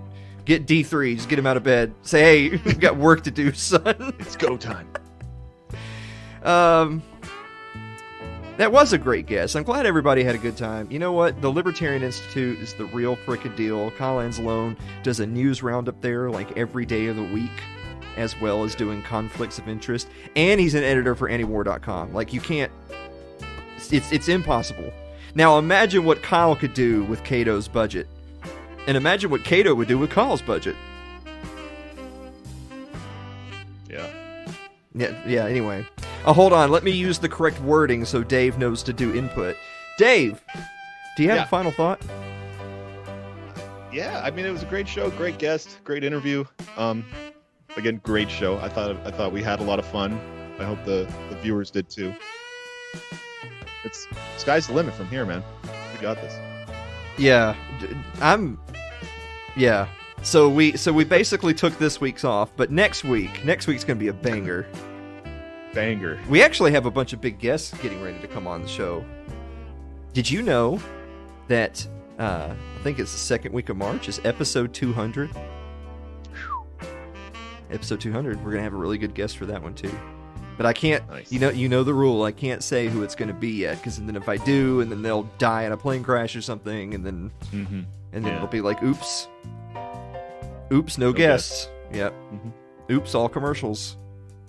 get 0.45 0.67
D 0.67 0.83
three. 0.83 1.15
Just 1.17 1.29
get 1.29 1.39
him 1.39 1.47
out 1.47 1.57
of 1.57 1.63
bed. 1.63 1.95
Say, 2.03 2.21
hey, 2.49 2.57
we 2.65 2.75
got 2.75 2.97
work 2.97 3.23
to 3.25 3.31
do, 3.31 3.53
son. 3.53 4.15
it's 4.19 4.37
go 4.37 4.57
time. 4.57 4.89
Um. 6.43 7.03
That 8.61 8.73
was 8.73 8.93
a 8.93 8.99
great 8.99 9.25
guess. 9.25 9.57
I'm 9.57 9.63
glad 9.63 9.87
everybody 9.87 10.23
had 10.23 10.35
a 10.35 10.39
good 10.39 10.55
time. 10.55 10.87
You 10.91 10.99
know 10.99 11.13
what? 11.13 11.41
The 11.41 11.51
Libertarian 11.51 12.03
Institute 12.03 12.59
is 12.59 12.75
the 12.75 12.85
real 12.85 13.17
frickin' 13.17 13.57
deal. 13.57 13.91
Kyle 13.93 14.19
Anzalone 14.19 14.77
does 15.03 15.19
a 15.19 15.27
news 15.27 15.63
roundup 15.63 15.99
there 16.03 16.29
like 16.29 16.59
every 16.59 16.85
day 16.85 17.07
of 17.07 17.17
the 17.17 17.23
week, 17.23 17.51
as 18.19 18.39
well 18.39 18.63
as 18.63 18.75
doing 18.75 19.01
conflicts 19.01 19.59
of 19.59 19.67
interest. 19.67 20.09
And 20.37 20.61
he's 20.61 20.75
an 20.75 20.85
editor 20.85 21.15
for 21.15 21.31
antiwar.com. 21.31 22.13
Like, 22.13 22.35
you 22.35 22.43
can't. 22.43 22.71
It's, 23.91 24.13
it's 24.13 24.29
impossible. 24.29 24.93
Now, 25.35 25.57
imagine 25.57 26.05
what 26.05 26.23
Kyle 26.23 26.55
could 26.55 26.75
do 26.75 27.05
with 27.05 27.25
Cato's 27.25 27.67
budget. 27.67 28.09
And 28.87 28.95
imagine 28.95 29.31
what 29.31 29.43
Cato 29.43 29.75
would 29.75 29.89
do 29.89 29.97
with 29.97 30.11
Kyle's 30.11 30.43
budget. 30.43 30.77
Yeah. 33.89 34.07
Yeah, 34.95 35.27
yeah, 35.27 35.47
anyway. 35.47 35.87
Oh, 36.27 36.35
hold 36.35 36.53
on. 36.53 36.71
Let 36.71 36.85
me 36.85 36.91
use 36.91 37.19
the 37.19 37.29
correct 37.29 37.61
wording 37.61 38.05
so 38.05 38.23
Dave 38.23 38.59
knows 38.59 38.83
to 38.83 38.93
do 38.93 39.15
input. 39.15 39.57
Dave, 39.97 40.43
do 41.17 41.23
you 41.23 41.31
have 41.31 41.39
yeah. 41.39 41.45
a 41.45 41.49
final 41.49 41.73
thought? 41.73 42.01
Yeah, 43.93 44.21
I 44.23 44.31
mean 44.31 44.47
it 44.47 44.51
was 44.51 44.63
a 44.63 44.67
great 44.67 44.87
show, 44.87 45.11
great 45.11 45.39
guest, 45.39 45.81
great 45.83 46.05
interview. 46.05 46.45
Um, 46.77 47.05
again, 47.77 48.01
great 48.05 48.31
show. 48.31 48.59
I 48.59 48.69
thought 48.69 48.97
I 49.05 49.11
thought 49.11 49.33
we 49.33 49.43
had 49.43 49.61
a 49.61 49.65
lot 49.65 49.79
of 49.79 49.87
fun. 49.87 50.21
I 50.59 50.65
hope 50.65 50.85
the, 50.85 51.11
the 51.31 51.37
viewers 51.37 51.71
did 51.71 51.89
too. 51.89 52.15
It's 53.83 54.07
sky's 54.37 54.67
the 54.67 54.75
limit 54.75 54.95
from 54.95 55.09
here, 55.09 55.25
man. 55.25 55.43
We 55.95 56.01
got 56.01 56.21
this. 56.21 56.39
Yeah, 57.19 57.57
I'm. 58.21 58.61
Yeah. 59.57 59.89
So 60.23 60.49
we 60.49 60.77
so 60.77 60.93
we 60.93 61.05
basically 61.05 61.55
took 61.55 61.77
this 61.79 62.01
week's 62.01 62.25
off, 62.25 62.51
but 62.57 62.71
next 62.71 63.05
week, 63.05 63.45
next 63.45 63.67
week's 63.67 63.85
gonna 63.85 63.99
be 63.99 64.09
a 64.09 64.13
banger 64.13 64.67
banger. 65.73 66.21
We 66.29 66.43
actually 66.43 66.73
have 66.73 66.87
a 66.87 66.91
bunch 66.91 67.13
of 67.13 67.21
big 67.21 67.39
guests 67.39 67.77
getting 67.83 68.03
ready 68.03 68.19
to 68.19 68.29
come 68.29 68.47
on 68.47 68.63
the 68.63 68.69
show. 68.69 69.05
Did 70.13 70.31
you 70.31 70.43
know 70.43 70.81
that 71.49 71.87
uh, 72.19 72.55
I 72.79 72.83
think 72.83 72.99
it's 72.99 73.13
the 73.13 73.19
second 73.19 73.53
week 73.53 73.69
of 73.69 73.77
March 73.77 74.09
is 74.09 74.21
episode 74.25 74.75
200? 74.75 75.31
Episode 77.71 78.01
200. 78.01 78.45
We're 78.45 78.51
gonna 78.51 78.63
have 78.63 78.75
a 78.75 78.77
really 78.77 78.99
good 78.99 79.15
guest 79.15 79.39
for 79.39 79.47
that 79.47 79.63
one 79.63 79.75
too. 79.75 79.93
But 80.57 80.67
I 80.67 80.75
can't. 80.75 81.09
Nice. 81.09 81.33
You 81.33 81.39
know, 81.39 81.49
you 81.49 81.71
know 81.71 81.85
the 81.85 81.95
rule. 81.95 82.25
I 82.25 82.33
can't 82.33 82.63
say 82.63 82.89
who 82.89 83.03
it's 83.03 83.15
going 83.15 83.29
to 83.29 83.35
be 83.35 83.49
yet, 83.49 83.79
because 83.79 83.99
then 83.99 84.15
if 84.15 84.29
I 84.29 84.37
do, 84.37 84.83
and 84.83 84.93
then 84.93 85.01
they'll 85.01 85.23
die 85.39 85.63
in 85.63 85.73
a 85.73 85.77
plane 85.79 86.03
crash 86.03 86.37
or 86.37 86.43
something, 86.43 86.93
and 86.93 87.07
then 87.07 87.31
mm-hmm. 87.51 87.81
and 88.13 88.25
then 88.25 88.25
yeah. 88.25 88.37
it'll 88.37 88.47
be 88.47 88.61
like, 88.61 88.83
oops, 88.83 89.27
oops, 90.71 90.99
no, 90.99 91.07
no 91.07 91.13
guests. 91.15 91.65
guests. 91.65 91.97
Yep. 91.97 92.13
Mm-hmm. 92.13 92.93
Oops, 92.93 93.15
all 93.15 93.31
commercials. 93.31 93.97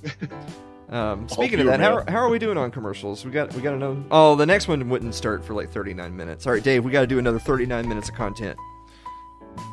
Um, 0.92 1.30
speaking 1.30 1.62
of 1.62 1.68
that, 1.68 1.80
how, 1.80 2.04
how 2.06 2.18
are 2.18 2.30
we 2.30 2.38
doing 2.38 2.58
on 2.58 2.70
commercials? 2.70 3.24
We 3.24 3.32
got 3.32 3.54
we 3.54 3.62
got 3.62 3.72
to 3.72 3.78
know. 3.78 4.04
Oh, 4.12 4.36
the 4.36 4.46
next 4.46 4.68
one 4.68 4.90
wouldn't 4.90 5.16
start 5.16 5.44
for 5.44 5.54
like 5.54 5.72
39 5.72 6.16
minutes. 6.16 6.46
All 6.46 6.54
right, 6.54 6.62
Dave, 6.62 6.84
we 6.84 6.92
got 6.92 7.02
to 7.02 7.08
do 7.08 7.18
another 7.18 7.40
39 7.40 7.88
minutes 7.88 8.10
of 8.10 8.16
content 8.16 8.58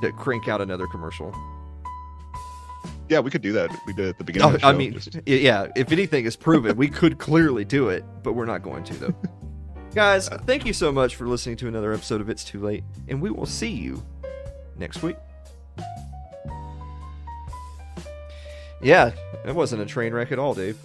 to 0.01 0.13
crank 0.13 0.49
out 0.49 0.61
another 0.61 0.87
commercial. 0.87 1.35
Yeah, 3.09 3.19
we 3.21 3.31
could 3.31 3.43
do 3.43 3.53
that. 3.53 3.71
We 3.87 3.95
did 3.95 4.07
it 4.07 4.09
at 4.11 4.19
the 4.19 4.25
beginning. 4.25 4.49
Oh, 4.49 4.57
the 4.57 4.67
I 4.67 4.73
mean, 4.73 4.93
just... 4.93 5.19
yeah. 5.27 5.67
If 5.75 5.91
anything 5.91 6.25
is 6.25 6.37
proven, 6.37 6.77
we 6.77 6.89
could 6.89 7.19
clearly 7.19 7.65
do 7.65 7.89
it, 7.89 8.05
but 8.23 8.35
we're 8.35 8.45
not 8.45 8.63
going 8.63 8.85
to 8.85 8.95
though. 8.95 9.15
Guys, 9.95 10.29
thank 10.29 10.67
you 10.67 10.73
so 10.73 10.93
much 10.93 11.17
for 11.17 11.27
listening 11.27 11.57
to 11.57 11.67
another 11.67 11.93
episode 11.93 12.21
of 12.21 12.29
It's 12.29 12.45
Too 12.45 12.61
Late, 12.61 12.85
and 13.09 13.21
we 13.21 13.31
will 13.31 13.47
see 13.47 13.71
you 13.71 14.05
next 14.77 15.03
week. 15.03 15.17
Yeah, 18.81 19.11
it 19.45 19.55
wasn't 19.55 19.83
a 19.83 19.87
train 19.87 20.13
wreck 20.13 20.31
at 20.31 20.39
all, 20.39 20.55
Dave. 20.55 20.79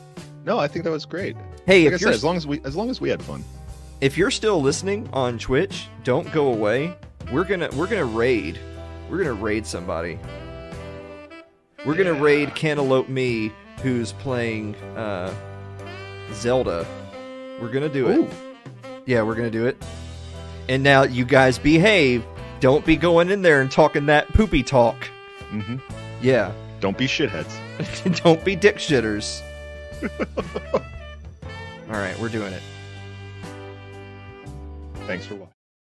No, 0.45 0.59
I 0.59 0.67
think 0.67 0.83
that 0.85 0.91
was 0.91 1.05
great. 1.05 1.35
Hey, 1.65 1.85
like 1.85 1.93
if 1.93 2.01
I 2.01 2.03
said, 2.03 2.13
as 2.13 2.23
long 2.23 2.35
as 2.37 2.45
we 2.47 2.61
as 2.65 2.75
long 2.75 2.89
as 2.89 2.99
we 2.99 3.09
had 3.09 3.21
fun. 3.21 3.43
If 4.01 4.17
you're 4.17 4.31
still 4.31 4.61
listening 4.61 5.07
on 5.13 5.37
Twitch, 5.39 5.87
don't 6.03 6.29
go 6.33 6.51
away. 6.53 6.93
We're 7.31 7.45
gonna 7.45 7.69
we're 7.75 7.87
gonna 7.87 8.05
raid. 8.05 8.59
We're 9.09 9.17
gonna 9.19 9.33
raid 9.33 9.65
somebody. 9.65 10.19
We're 11.85 11.95
gonna 11.95 12.13
raid 12.13 12.55
Cantaloupe 12.55 13.09
Me, 13.09 13.51
who's 13.81 14.13
playing 14.13 14.75
uh, 14.97 15.33
Zelda. 16.33 16.85
We're 17.61 17.71
gonna 17.71 17.89
do 17.89 18.09
it. 18.09 18.29
Yeah, 19.05 19.21
we're 19.23 19.35
gonna 19.35 19.49
do 19.51 19.65
it. 19.67 19.81
And 20.69 20.83
now 20.83 21.03
you 21.03 21.25
guys 21.25 21.57
behave. 21.59 22.25
Don't 22.59 22.85
be 22.85 22.95
going 22.95 23.29
in 23.29 23.41
there 23.41 23.61
and 23.61 23.69
talking 23.69 24.05
that 24.05 24.29
poopy 24.29 24.63
talk. 24.63 25.05
hmm 25.49 25.77
Yeah. 26.21 26.53
Don't 26.79 26.97
be 26.97 27.07
shitheads. 27.07 27.53
Don't 28.23 28.43
be 28.43 28.55
dick 28.57 28.75
shitters. 28.77 29.41
All 30.03 31.99
right, 31.99 32.17
we're 32.19 32.29
doing 32.29 32.53
it. 32.53 32.61
Thanks 35.05 35.25
for 35.25 35.35
watching. 35.35 35.52